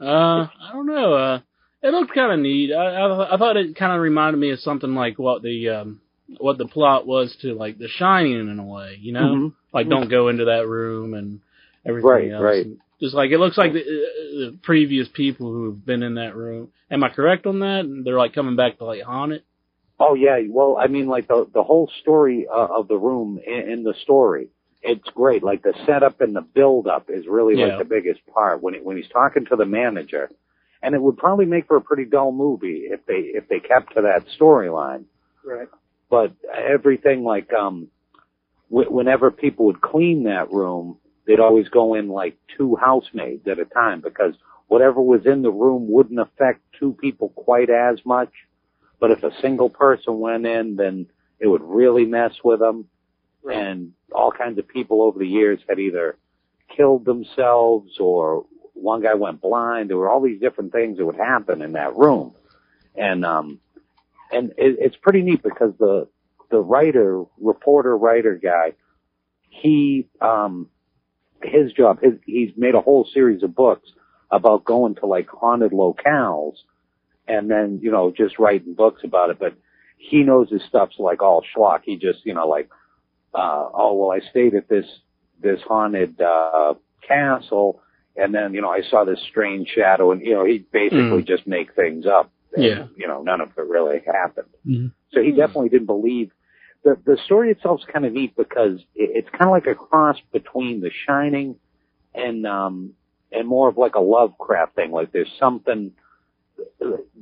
Uh, 0.00 0.46
I 0.48 0.70
don't 0.72 0.86
know. 0.86 1.14
Uh, 1.14 1.40
it 1.82 1.90
looked 1.92 2.14
kind 2.14 2.32
of 2.32 2.40
neat. 2.40 2.72
I, 2.72 2.96
I 2.96 3.34
I 3.34 3.38
thought 3.38 3.56
it 3.56 3.76
kind 3.76 3.92
of 3.92 4.00
reminded 4.00 4.38
me 4.38 4.50
of 4.50 4.60
something 4.60 4.94
like 4.94 5.18
what 5.18 5.42
the 5.42 5.68
um 5.70 6.00
what 6.38 6.58
the 6.58 6.66
plot 6.66 7.06
was 7.06 7.36
to 7.42 7.54
like 7.54 7.78
The 7.78 7.88
Shining 7.88 8.48
in 8.50 8.58
a 8.58 8.64
way. 8.64 8.98
You 9.00 9.12
know, 9.12 9.20
Mhm. 9.34 9.54
like 9.72 9.88
don't 9.88 10.10
go 10.10 10.28
into 10.28 10.46
that 10.46 10.66
room 10.68 11.14
and 11.14 11.40
everything 11.86 12.08
Right, 12.10 12.30
else. 12.32 12.42
right. 12.42 12.66
Just 13.00 13.14
like 13.14 13.30
it 13.30 13.38
looks 13.38 13.56
like 13.56 13.72
the, 13.72 13.80
uh, 13.80 14.50
the 14.50 14.58
previous 14.62 15.08
people 15.08 15.50
who've 15.52 15.84
been 15.86 16.02
in 16.02 16.14
that 16.16 16.36
room. 16.36 16.70
Am 16.90 17.02
I 17.02 17.08
correct 17.08 17.46
on 17.46 17.60
that? 17.60 18.02
They're 18.04 18.18
like 18.18 18.34
coming 18.34 18.56
back 18.56 18.78
to 18.78 18.84
like 18.84 19.02
haunt 19.02 19.32
it. 19.32 19.44
Oh 19.98 20.14
yeah, 20.14 20.38
well, 20.48 20.76
I 20.78 20.86
mean, 20.86 21.06
like 21.08 21.28
the 21.28 21.46
the 21.52 21.62
whole 21.62 21.90
story 22.00 22.46
uh, 22.50 22.68
of 22.78 22.88
the 22.88 22.96
room 22.96 23.38
in, 23.46 23.70
in 23.70 23.82
the 23.84 23.94
story, 24.02 24.48
it's 24.82 25.08
great. 25.14 25.42
Like 25.42 25.62
the 25.62 25.74
setup 25.86 26.20
and 26.20 26.34
the 26.36 26.40
build 26.42 26.86
up 26.86 27.06
is 27.08 27.26
really 27.26 27.58
Yeah. 27.58 27.66
like 27.66 27.78
the 27.78 27.84
biggest 27.84 28.20
part 28.26 28.62
when 28.62 28.74
he, 28.74 28.80
when 28.80 28.96
he's 28.96 29.08
talking 29.08 29.46
to 29.46 29.56
the 29.56 29.66
manager, 29.66 30.30
and 30.82 30.94
it 30.94 31.00
would 31.00 31.16
probably 31.16 31.46
make 31.46 31.66
for 31.68 31.76
a 31.76 31.82
pretty 31.82 32.04
dull 32.04 32.32
movie 32.32 32.82
if 32.90 33.04
they 33.06 33.20
if 33.38 33.48
they 33.48 33.60
kept 33.60 33.94
to 33.94 34.02
that 34.02 34.26
storyline. 34.38 35.04
Right. 35.44 35.68
But 36.10 36.32
everything 36.54 37.22
like 37.24 37.52
um, 37.52 37.88
w- 38.70 38.90
whenever 38.90 39.30
people 39.30 39.66
would 39.66 39.80
clean 39.80 40.24
that 40.24 40.50
room, 40.52 40.98
they'd 41.30 41.38
always 41.38 41.68
go 41.68 41.94
in 41.94 42.08
like 42.08 42.36
two 42.56 42.74
housemaids 42.74 43.46
at 43.46 43.60
a 43.60 43.64
time 43.64 44.00
because 44.00 44.34
whatever 44.66 45.00
was 45.00 45.26
in 45.26 45.42
the 45.42 45.50
room 45.52 45.86
wouldn't 45.88 46.18
affect 46.18 46.60
two 46.76 46.92
people 47.00 47.28
quite 47.28 47.70
as 47.70 48.04
much. 48.04 48.32
But 48.98 49.12
if 49.12 49.22
a 49.22 49.30
single 49.40 49.70
person 49.70 50.18
went 50.18 50.44
in, 50.44 50.74
then 50.74 51.06
it 51.38 51.46
would 51.46 51.62
really 51.62 52.04
mess 52.04 52.32
with 52.42 52.58
them. 52.58 52.86
And 53.48 53.92
all 54.12 54.32
kinds 54.32 54.58
of 54.58 54.66
people 54.66 55.02
over 55.02 55.20
the 55.20 55.28
years 55.28 55.60
had 55.68 55.78
either 55.78 56.18
killed 56.76 57.04
themselves 57.04 57.92
or 58.00 58.46
one 58.74 59.00
guy 59.00 59.14
went 59.14 59.40
blind. 59.40 59.88
There 59.88 59.98
were 59.98 60.10
all 60.10 60.20
these 60.20 60.40
different 60.40 60.72
things 60.72 60.98
that 60.98 61.06
would 61.06 61.14
happen 61.14 61.62
in 61.62 61.74
that 61.74 61.96
room. 61.96 62.34
And, 62.96 63.24
um, 63.24 63.60
and 64.32 64.50
it, 64.58 64.78
it's 64.80 64.96
pretty 64.96 65.22
neat 65.22 65.44
because 65.44 65.74
the, 65.78 66.08
the 66.50 66.58
writer, 66.58 67.22
reporter 67.38 67.96
writer 67.96 68.34
guy, 68.34 68.72
he, 69.48 70.08
um, 70.20 70.68
his 71.42 71.72
job, 71.72 72.00
his, 72.02 72.14
he's 72.26 72.50
made 72.56 72.74
a 72.74 72.80
whole 72.80 73.06
series 73.12 73.42
of 73.42 73.54
books 73.54 73.88
about 74.30 74.64
going 74.64 74.94
to 74.96 75.06
like 75.06 75.28
haunted 75.28 75.72
locales 75.72 76.54
and 77.26 77.50
then, 77.50 77.80
you 77.82 77.90
know, 77.90 78.12
just 78.16 78.38
writing 78.38 78.74
books 78.74 79.02
about 79.04 79.30
it. 79.30 79.38
But 79.38 79.54
he 79.96 80.22
knows 80.22 80.50
his 80.50 80.62
stuff's 80.68 80.98
like 80.98 81.22
all 81.22 81.44
schlock. 81.56 81.80
He 81.84 81.96
just, 81.96 82.24
you 82.24 82.34
know, 82.34 82.46
like, 82.48 82.68
uh, 83.34 83.68
oh, 83.72 83.94
well, 83.94 84.10
I 84.12 84.20
stayed 84.30 84.54
at 84.54 84.68
this, 84.68 84.86
this 85.42 85.60
haunted, 85.66 86.20
uh, 86.20 86.74
castle 87.06 87.80
and 88.16 88.34
then, 88.34 88.54
you 88.54 88.60
know, 88.60 88.70
I 88.70 88.82
saw 88.82 89.04
this 89.04 89.20
strange 89.30 89.68
shadow 89.68 90.12
and, 90.12 90.20
you 90.20 90.34
know, 90.34 90.44
he 90.44 90.58
basically 90.72 91.22
Mm. 91.22 91.26
just 91.26 91.46
make 91.46 91.74
things 91.74 92.06
up. 92.06 92.30
And, 92.54 92.64
Yeah. 92.64 92.86
You 92.96 93.06
know, 93.06 93.22
none 93.22 93.40
of 93.40 93.50
it 93.56 93.66
really 93.66 94.00
happened. 94.00 94.48
Mhm. 94.66 94.92
So 95.12 95.22
he 95.22 95.30
definitely 95.32 95.68
didn't 95.70 95.86
believe. 95.86 96.32
The 96.82 96.96
the 97.04 97.18
story 97.26 97.50
itself's 97.50 97.84
kind 97.92 98.06
of 98.06 98.12
neat 98.12 98.34
because 98.36 98.80
it, 98.94 99.10
it's 99.14 99.28
kind 99.30 99.44
of 99.44 99.50
like 99.50 99.66
a 99.66 99.74
cross 99.74 100.16
between 100.32 100.80
The 100.80 100.90
Shining 101.06 101.56
and 102.14 102.46
um, 102.46 102.92
and 103.32 103.46
more 103.46 103.68
of 103.68 103.76
like 103.76 103.94
a 103.96 104.00
Lovecraft 104.00 104.74
thing. 104.76 104.90
Like 104.90 105.12
there's 105.12 105.30
something 105.38 105.92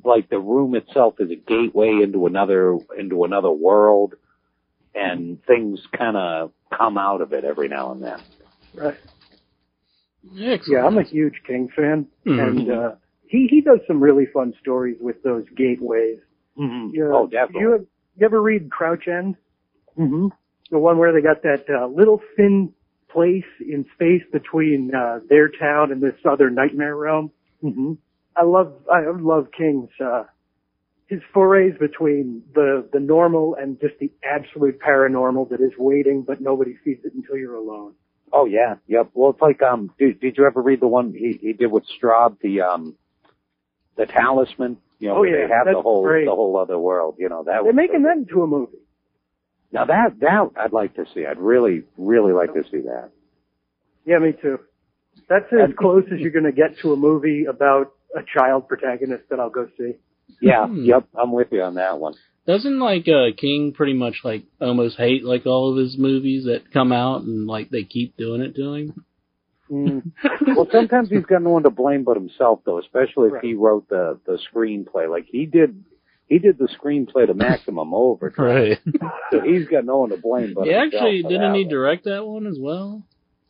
like 0.04 0.28
the 0.30 0.38
room 0.38 0.74
itself 0.74 1.14
is 1.18 1.30
a 1.30 1.36
gateway 1.36 2.00
into 2.02 2.26
another 2.26 2.78
into 2.96 3.24
another 3.24 3.50
world, 3.50 4.14
and 4.94 5.44
things 5.44 5.80
kind 5.96 6.16
of 6.16 6.52
come 6.76 6.96
out 6.98 7.20
of 7.20 7.32
it 7.32 7.44
every 7.44 7.68
now 7.68 7.92
and 7.92 8.02
then. 8.02 8.20
Right. 8.74 8.96
Excellent. 10.40 10.66
Yeah, 10.68 10.84
I'm 10.86 10.98
a 10.98 11.02
huge 11.02 11.42
King 11.46 11.68
fan, 11.74 12.06
Mhm. 12.26 12.48
and 12.48 12.70
uh, 12.70 12.94
he 13.26 13.46
he 13.48 13.60
does 13.60 13.80
some 13.86 14.00
really 14.00 14.26
fun 14.26 14.54
stories 14.60 14.98
with 15.00 15.22
those 15.22 15.44
gateways. 15.56 16.18
Mm-hmm. 16.58 16.94
Yeah, 16.94 17.10
Oh, 17.12 17.26
definitely. 17.26 17.60
You, 17.62 17.86
you 18.16 18.24
ever 18.26 18.40
read 18.42 18.70
Crouch 18.70 19.06
End? 19.08 19.36
Mm-hmm. 19.98 20.28
The 20.70 20.78
one 20.78 20.98
where 20.98 21.12
they 21.12 21.22
got 21.22 21.42
that 21.42 21.64
uh, 21.68 21.86
little 21.86 22.20
thin 22.36 22.72
place 23.10 23.44
in 23.60 23.86
space 23.94 24.22
between 24.32 24.94
uh, 24.94 25.20
their 25.28 25.48
town 25.48 25.92
and 25.92 26.02
this 26.02 26.14
other 26.30 26.50
nightmare 26.50 26.94
realm. 26.94 27.30
Mm-hmm. 27.64 27.94
I 28.36 28.42
love 28.44 28.72
I 28.92 29.00
love 29.18 29.48
King's 29.56 29.88
uh, 30.00 30.24
his 31.06 31.20
forays 31.32 31.74
between 31.80 32.42
the 32.54 32.88
the 32.92 33.00
normal 33.00 33.56
and 33.60 33.80
just 33.80 33.94
the 33.98 34.12
absolute 34.22 34.78
paranormal 34.78 35.48
that 35.50 35.60
is 35.60 35.72
waiting, 35.78 36.22
but 36.22 36.40
nobody 36.40 36.76
sees 36.84 36.98
it 37.04 37.14
until 37.14 37.36
you're 37.36 37.56
alone. 37.56 37.94
Oh 38.32 38.44
yeah, 38.44 38.74
yep. 38.86 39.08
Well, 39.14 39.30
it's 39.30 39.40
like 39.40 39.62
um, 39.62 39.90
did, 39.98 40.20
did 40.20 40.36
you 40.36 40.44
ever 40.46 40.60
read 40.60 40.80
the 40.80 40.86
one 40.86 41.12
he 41.14 41.38
he 41.40 41.52
did 41.54 41.72
with 41.72 41.84
Straub, 42.00 42.36
the 42.40 42.60
um, 42.60 42.94
the 43.96 44.06
Talisman? 44.06 44.76
You 45.00 45.08
know, 45.08 45.16
Oh, 45.16 45.20
where 45.20 45.40
yeah, 45.40 45.46
they 45.46 45.52
have 45.54 45.66
the 45.66 45.80
whole 45.80 46.02
great. 46.02 46.26
the 46.26 46.34
whole 46.34 46.56
other 46.58 46.78
world. 46.78 47.16
You 47.18 47.28
know 47.30 47.42
that. 47.44 47.52
They're 47.52 47.64
was 47.64 47.74
making 47.74 48.02
that 48.02 48.18
into 48.18 48.42
a 48.42 48.46
movie. 48.46 48.78
Now 49.72 49.84
that 49.86 50.18
that 50.20 50.50
I'd 50.56 50.72
like 50.72 50.94
to 50.96 51.04
see. 51.14 51.26
I'd 51.26 51.38
really 51.38 51.82
really 51.96 52.32
like 52.32 52.52
to 52.54 52.62
see 52.70 52.80
that. 52.82 53.10
Yeah, 54.04 54.18
me 54.18 54.32
too. 54.40 54.58
That's 55.28 55.46
as 55.52 55.70
close 55.78 56.04
as 56.12 56.20
you're 56.20 56.30
going 56.30 56.44
to 56.44 56.52
get 56.52 56.78
to 56.82 56.92
a 56.92 56.96
movie 56.96 57.44
about 57.44 57.92
a 58.16 58.20
child 58.34 58.68
protagonist 58.68 59.24
that 59.30 59.38
I'll 59.40 59.50
go 59.50 59.68
see. 59.76 59.92
Yeah, 60.40 60.66
Hmm. 60.66 60.84
yep. 60.84 61.06
I'm 61.14 61.32
with 61.32 61.48
you 61.52 61.62
on 61.62 61.74
that 61.74 61.98
one. 61.98 62.14
Doesn't 62.46 62.78
like 62.78 63.06
uh 63.08 63.36
King 63.36 63.72
pretty 63.76 63.92
much 63.92 64.20
like 64.24 64.44
almost 64.60 64.96
hate 64.96 65.24
like 65.24 65.44
all 65.44 65.72
of 65.72 65.76
his 65.78 65.98
movies 65.98 66.44
that 66.44 66.72
come 66.72 66.92
out 66.92 67.22
and 67.22 67.46
like 67.46 67.68
they 67.68 67.84
keep 67.84 68.16
doing 68.16 68.40
it 68.40 68.54
to 68.54 68.72
him? 68.74 69.04
Mm. 69.70 70.12
well, 70.56 70.66
sometimes 70.72 71.10
he's 71.10 71.26
got 71.26 71.42
no 71.42 71.50
one 71.50 71.64
to 71.64 71.70
blame 71.70 72.04
but 72.04 72.16
himself, 72.16 72.60
though. 72.64 72.78
Especially 72.78 73.26
if 73.28 73.34
Right. 73.34 73.44
he 73.44 73.52
wrote 73.52 73.86
the 73.90 74.18
the 74.24 74.38
screenplay. 74.50 75.10
Like 75.10 75.26
he 75.30 75.44
did, 75.44 75.84
he 76.28 76.38
did 76.38 76.58
the 76.58 76.68
screenplay 76.68 77.26
to 77.26 77.34
Maximum 77.34 77.92
Overdrive. 77.94 78.78
Right. 78.92 79.02
So 79.32 79.40
he's 79.40 79.66
got 79.68 79.84
no 79.84 79.98
one 79.98 80.10
to 80.10 80.16
blame 80.16 80.54
but 80.54 80.64
He 80.66 80.74
actually 80.74 81.22
didn't 81.22 81.40
that 81.52 81.54
he 81.56 81.64
one. 81.64 81.68
direct 81.70 82.04
that 82.04 82.26
one 82.26 82.46
as 82.46 82.58
well? 82.60 83.02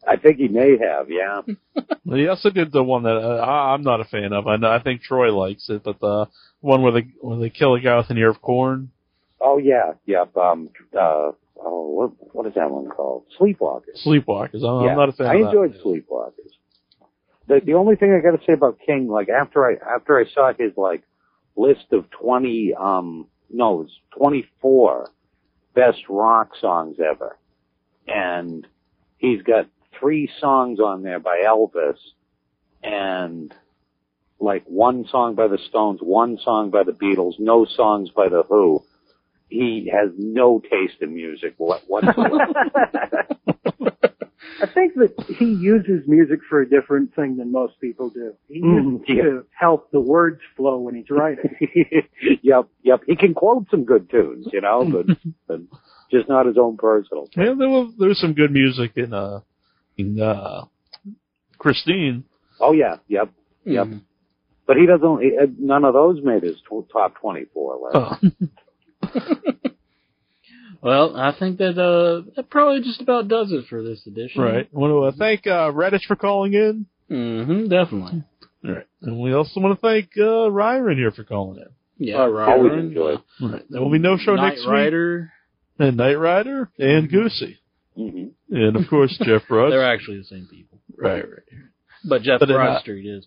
I 0.07 0.17
think 0.17 0.39
he 0.39 0.49
may 0.49 0.77
have. 0.79 1.11
Yeah. 1.11 1.43
Well, 2.05 2.17
he 2.19 2.27
also 2.27 2.49
did 2.51 2.73
the 2.73 2.83
one 2.83 3.03
that 3.03 3.17
uh, 3.17 3.37
I- 3.45 3.75
I'm 3.75 3.83
not 3.83 4.01
a 4.01 4.05
fan 4.05 4.33
of. 4.33 4.47
I 4.47 4.57
know, 4.57 4.71
I 4.71 4.83
think 4.83 5.03
Troy 5.03 5.31
likes 5.37 5.69
it, 5.69 5.83
but 5.85 6.01
the 6.01 6.27
one 6.61 6.81
where 6.83 6.93
they 6.93 7.09
where 7.21 7.39
they 7.39 7.51
kill 7.51 7.75
a 7.75 7.81
guy 7.81 7.99
with 7.99 8.09
an 8.11 8.17
ear 8.17 8.31
of 8.31 8.41
corn. 8.41 8.91
Oh 9.41 9.59
yeah. 9.59 9.93
Yep. 10.07 10.35
Um. 10.37 10.71
Uh. 10.99 11.33
Oh, 11.61 11.89
what 11.91 12.35
what 12.35 12.47
is 12.47 12.55
that 12.55 12.71
one 12.71 12.89
called? 12.89 13.25
Sleepwalkers. 13.39 14.03
Sleepwalkers. 14.07 14.63
I'm, 14.65 14.85
yeah. 14.87 14.93
I'm 14.93 14.97
not 14.97 15.09
a 15.11 15.13
fan. 15.13 15.27
I 15.27 15.35
of 15.35 15.41
that. 15.41 15.47
enjoyed 15.49 15.75
Sleepwalkers. 15.85 16.53
The 17.47 17.61
the 17.65 17.75
only 17.75 17.97
thing 17.97 18.13
I 18.13 18.21
got 18.23 18.39
to 18.39 18.45
say 18.47 18.55
about 18.55 18.79
King, 18.85 19.09
like 19.09 19.29
after 19.29 19.67
I 19.67 19.75
after 19.97 20.19
I 20.19 20.25
saw 20.33 20.53
his 20.59 20.73
like 20.77 21.03
list 21.59 21.93
of 21.93 22.11
twenty 22.11 22.75
um 22.75 23.27
no, 23.51 23.83
it's 23.83 23.93
twenty 24.17 24.49
four 24.61 25.11
best 25.75 25.99
rock 26.09 26.51
songs 26.61 26.97
ever, 27.01 27.37
and 28.07 28.67
he's 29.19 29.43
got 29.43 29.67
three 29.99 30.31
songs 30.41 30.81
on 30.81 31.03
there 31.03 31.21
by 31.21 31.43
Elvis, 31.47 31.99
and 32.83 33.55
like 34.41 34.65
one 34.67 35.07
song 35.11 35.35
by 35.35 35.49
the 35.49 35.59
Stones, 35.69 36.01
one 36.01 36.39
song 36.45 36.71
by 36.71 36.85
the 36.85 36.93
Beatles, 36.93 37.35
no 37.39 37.65
songs 37.65 38.11
by 38.11 38.29
the 38.29 38.43
Who. 38.45 38.85
He 39.49 39.91
has 39.93 40.11
no 40.19 40.61
taste 40.61 41.01
in 41.01 41.15
music 41.15 41.55
what- 41.57 41.83
whatsoever. 41.89 42.47
I 44.63 44.67
think 44.67 44.95
that 44.95 45.15
he 45.29 45.47
uses 45.47 46.07
music 46.07 46.41
for 46.49 46.61
a 46.61 46.69
different 46.69 47.15
thing 47.15 47.37
than 47.37 47.51
most 47.53 47.81
people 47.81 48.11
do. 48.11 48.35
He 48.49 48.61
Mm, 48.63 48.93
uses 49.01 49.05
yeah. 49.09 49.23
to 49.23 49.47
help 49.59 49.91
the 49.91 50.01
words 50.01 50.41
flow 50.57 50.79
when 50.79 50.95
he's 50.95 51.11
writing. 51.11 51.57
yep, 52.43 52.69
yep. 52.83 53.01
He 53.07 53.17
can 53.17 53.35
quote 53.35 53.67
some 53.71 53.85
good 53.85 54.11
tunes, 54.11 54.47
you 54.53 54.61
know, 54.61 54.85
but, 54.91 55.17
but 55.49 55.61
just 56.11 56.29
not 56.29 56.47
his 56.47 56.57
own 56.59 56.77
personal. 56.77 57.29
Yeah, 57.37 57.55
there 57.59 57.69
was 57.69 57.93
there 57.99 58.09
was 58.09 58.21
some 58.21 58.33
good 58.35 58.51
music 58.53 58.93
in 58.97 59.13
uh 59.13 59.41
in 59.97 60.21
uh 60.21 60.65
Christine. 61.59 62.25
Oh 62.61 62.73
yeah, 62.73 62.97
yep, 63.09 63.31
yep. 63.65 63.87
Mhm. 63.87 64.03
But 64.67 64.77
he 64.77 64.87
doesn't. 64.87 65.23
he- 65.23 65.37
uh, 65.41 65.47
None 65.59 65.85
of 65.85 65.95
those 65.95 66.23
made 66.23 66.43
his 66.43 66.57
tw- 66.63 66.89
top 66.93 67.15
twenty-four 67.21 67.91
list. 67.93 68.33
Oh. 69.03 69.39
Well, 70.81 71.17
I 71.17 71.33
think 71.39 71.59
that 71.59 71.79
uh 71.79 72.31
that 72.37 72.51
probably 72.51 72.83
just 72.83 73.01
about 73.01 73.29
does 73.29 73.51
it 73.53 73.67
for 73.69 73.83
this 73.83 74.07
edition. 74.07 74.43
Right. 74.43 74.69
I 74.73 74.79
want 74.79 74.93
to 74.93 75.05
uh, 75.05 75.13
thank 75.19 75.47
uh, 75.47 75.73
Redditch 75.73 76.05
for 76.07 76.17
calling 76.17 76.55
in. 76.55 76.87
Mm-hmm, 77.11 77.69
definitely. 77.69 78.23
All 78.65 78.73
right. 78.75 78.87
And 79.03 79.19
we 79.21 79.33
also 79.33 79.61
want 79.61 79.81
to 79.81 79.87
thank 79.87 80.11
uh, 80.17 80.51
Ryron 80.51 80.97
here 80.97 81.11
for 81.11 81.25
calling 81.25 81.59
in. 81.59 81.67
Yeah, 82.07 82.17
Oh, 82.19 82.31
right. 82.31 82.49
always 82.49 82.73
enjoyed. 82.75 83.21
All 83.41 83.49
right. 83.51 83.65
There 83.69 83.81
will 83.81 83.91
be 83.91 83.99
no 83.99 84.17
show 84.19 84.37
Knight 84.37 84.51
next 84.51 84.61
week. 84.61 84.69
Rider. 84.69 85.33
And 85.81 85.97
Knight 85.97 86.15
Rider 86.15 86.71
and 86.79 87.11
Goosey. 87.11 87.59
hmm 87.97 88.27
And 88.51 88.77
of 88.77 88.89
course 88.89 89.17
Jeff 89.25 89.43
Bruss. 89.49 89.71
They're 89.71 89.85
actually 89.85 90.19
the 90.19 90.25
same 90.25 90.47
people. 90.51 90.79
right, 90.97 91.29
right. 91.29 91.43
But 92.09 92.23
Jeff 92.23 92.39
But 92.41 92.49
Broad 92.51 92.77
uh, 92.77 92.81
Street 92.81 93.05
is. 93.07 93.27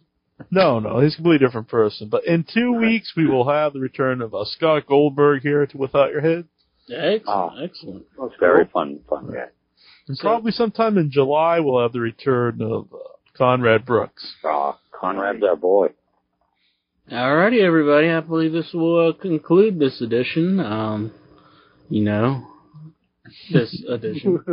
No, 0.50 0.80
no, 0.80 1.00
he's 1.02 1.14
a 1.14 1.18
completely 1.18 1.46
different 1.46 1.68
person. 1.68 2.08
But 2.10 2.26
in 2.26 2.46
two 2.52 2.74
weeks 2.74 3.14
we 3.16 3.28
will 3.28 3.48
have 3.50 3.74
the 3.74 3.80
return 3.80 4.22
of 4.22 4.34
uh, 4.34 4.46
Scott 4.46 4.88
Goldberg 4.88 5.42
here 5.44 5.66
to 5.66 5.78
Without 5.78 6.12
Your 6.12 6.22
Head. 6.22 6.46
Excellent, 6.92 7.24
Oh. 7.28 7.52
excellent. 7.64 8.06
Most 8.18 8.36
Very 8.40 8.66
fun, 8.66 9.00
fun 9.10 9.28
guy. 9.32 9.48
And 10.08 10.18
So- 10.18 10.24
probably 10.28 10.52
sometime 10.52 10.98
in 10.98 11.10
July 11.12 11.60
we'll 11.60 11.82
have 11.82 11.94
the 11.94 12.00
return 12.02 12.62
of 12.62 12.88
uh, 12.94 12.98
Conrad 13.38 13.86
Brooks. 13.86 14.36
Oh, 14.44 14.78
Conrad's 14.92 15.44
our 15.44 15.56
boy. 15.56 15.90
Alrighty, 17.12 17.62
everybody. 17.62 18.10
I 18.10 18.20
believe 18.22 18.52
this 18.52 18.72
will 18.74 19.10
uh, 19.10 19.14
conclude 19.14 19.80
this 19.80 20.02
edition. 20.02 20.60
Um, 20.60 21.12
you 21.90 22.04
know, 22.04 22.48
this 23.52 23.84
edition. 23.90 24.40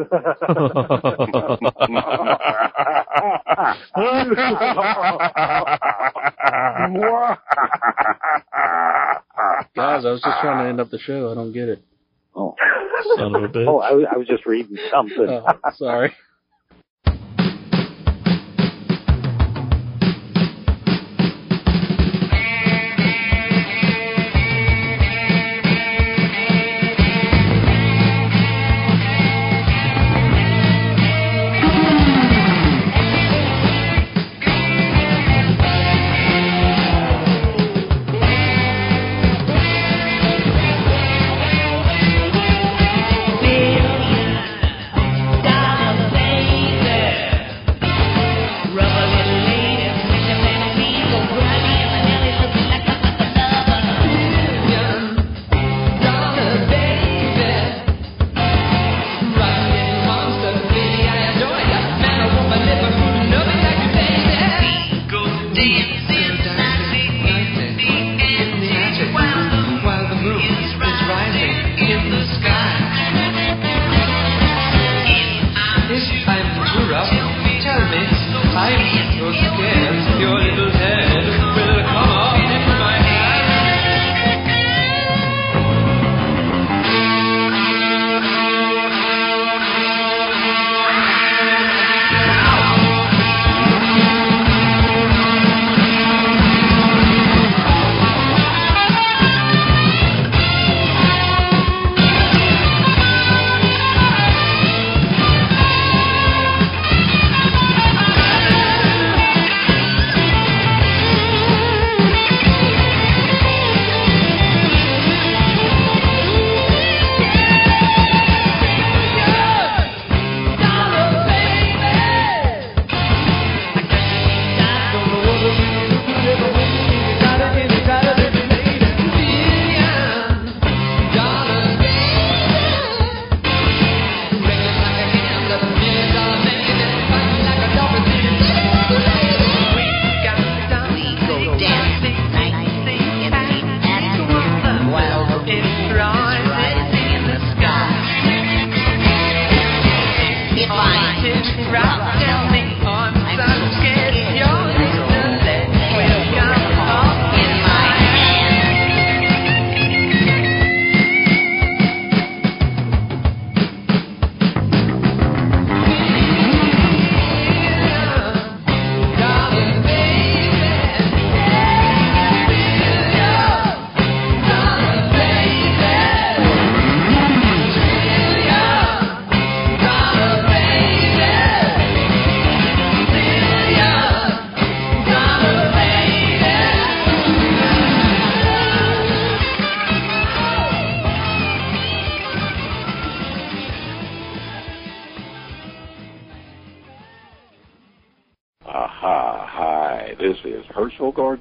Guys, 9.75 10.05
I 10.05 10.11
was 10.11 10.21
just 10.23 10.41
trying 10.41 10.65
to 10.65 10.69
end 10.69 10.81
up 10.81 10.91
the 10.91 10.99
show. 10.99 11.31
I 11.31 11.35
don't 11.35 11.53
get 11.53 11.69
it. 11.69 11.83
Oh, 12.39 12.55
Son 13.17 13.35
of 13.35 13.43
a 13.43 13.47
oh, 13.47 13.49
bitch. 13.51 13.67
oh, 13.69 13.79
I, 13.81 13.93
was- 13.93 14.07
I 14.13 14.17
was 14.17 14.27
just 14.29 14.47
reading 14.47 14.79
something. 14.93 15.27
Oh, 15.29 15.71
sorry. 15.77 16.15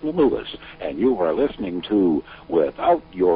Lewis, 0.03 0.47
and 0.81 0.99
you 0.99 1.19
are 1.19 1.33
listening 1.33 1.81
to 1.89 2.23
WithoutYourHead.com. 2.49 3.26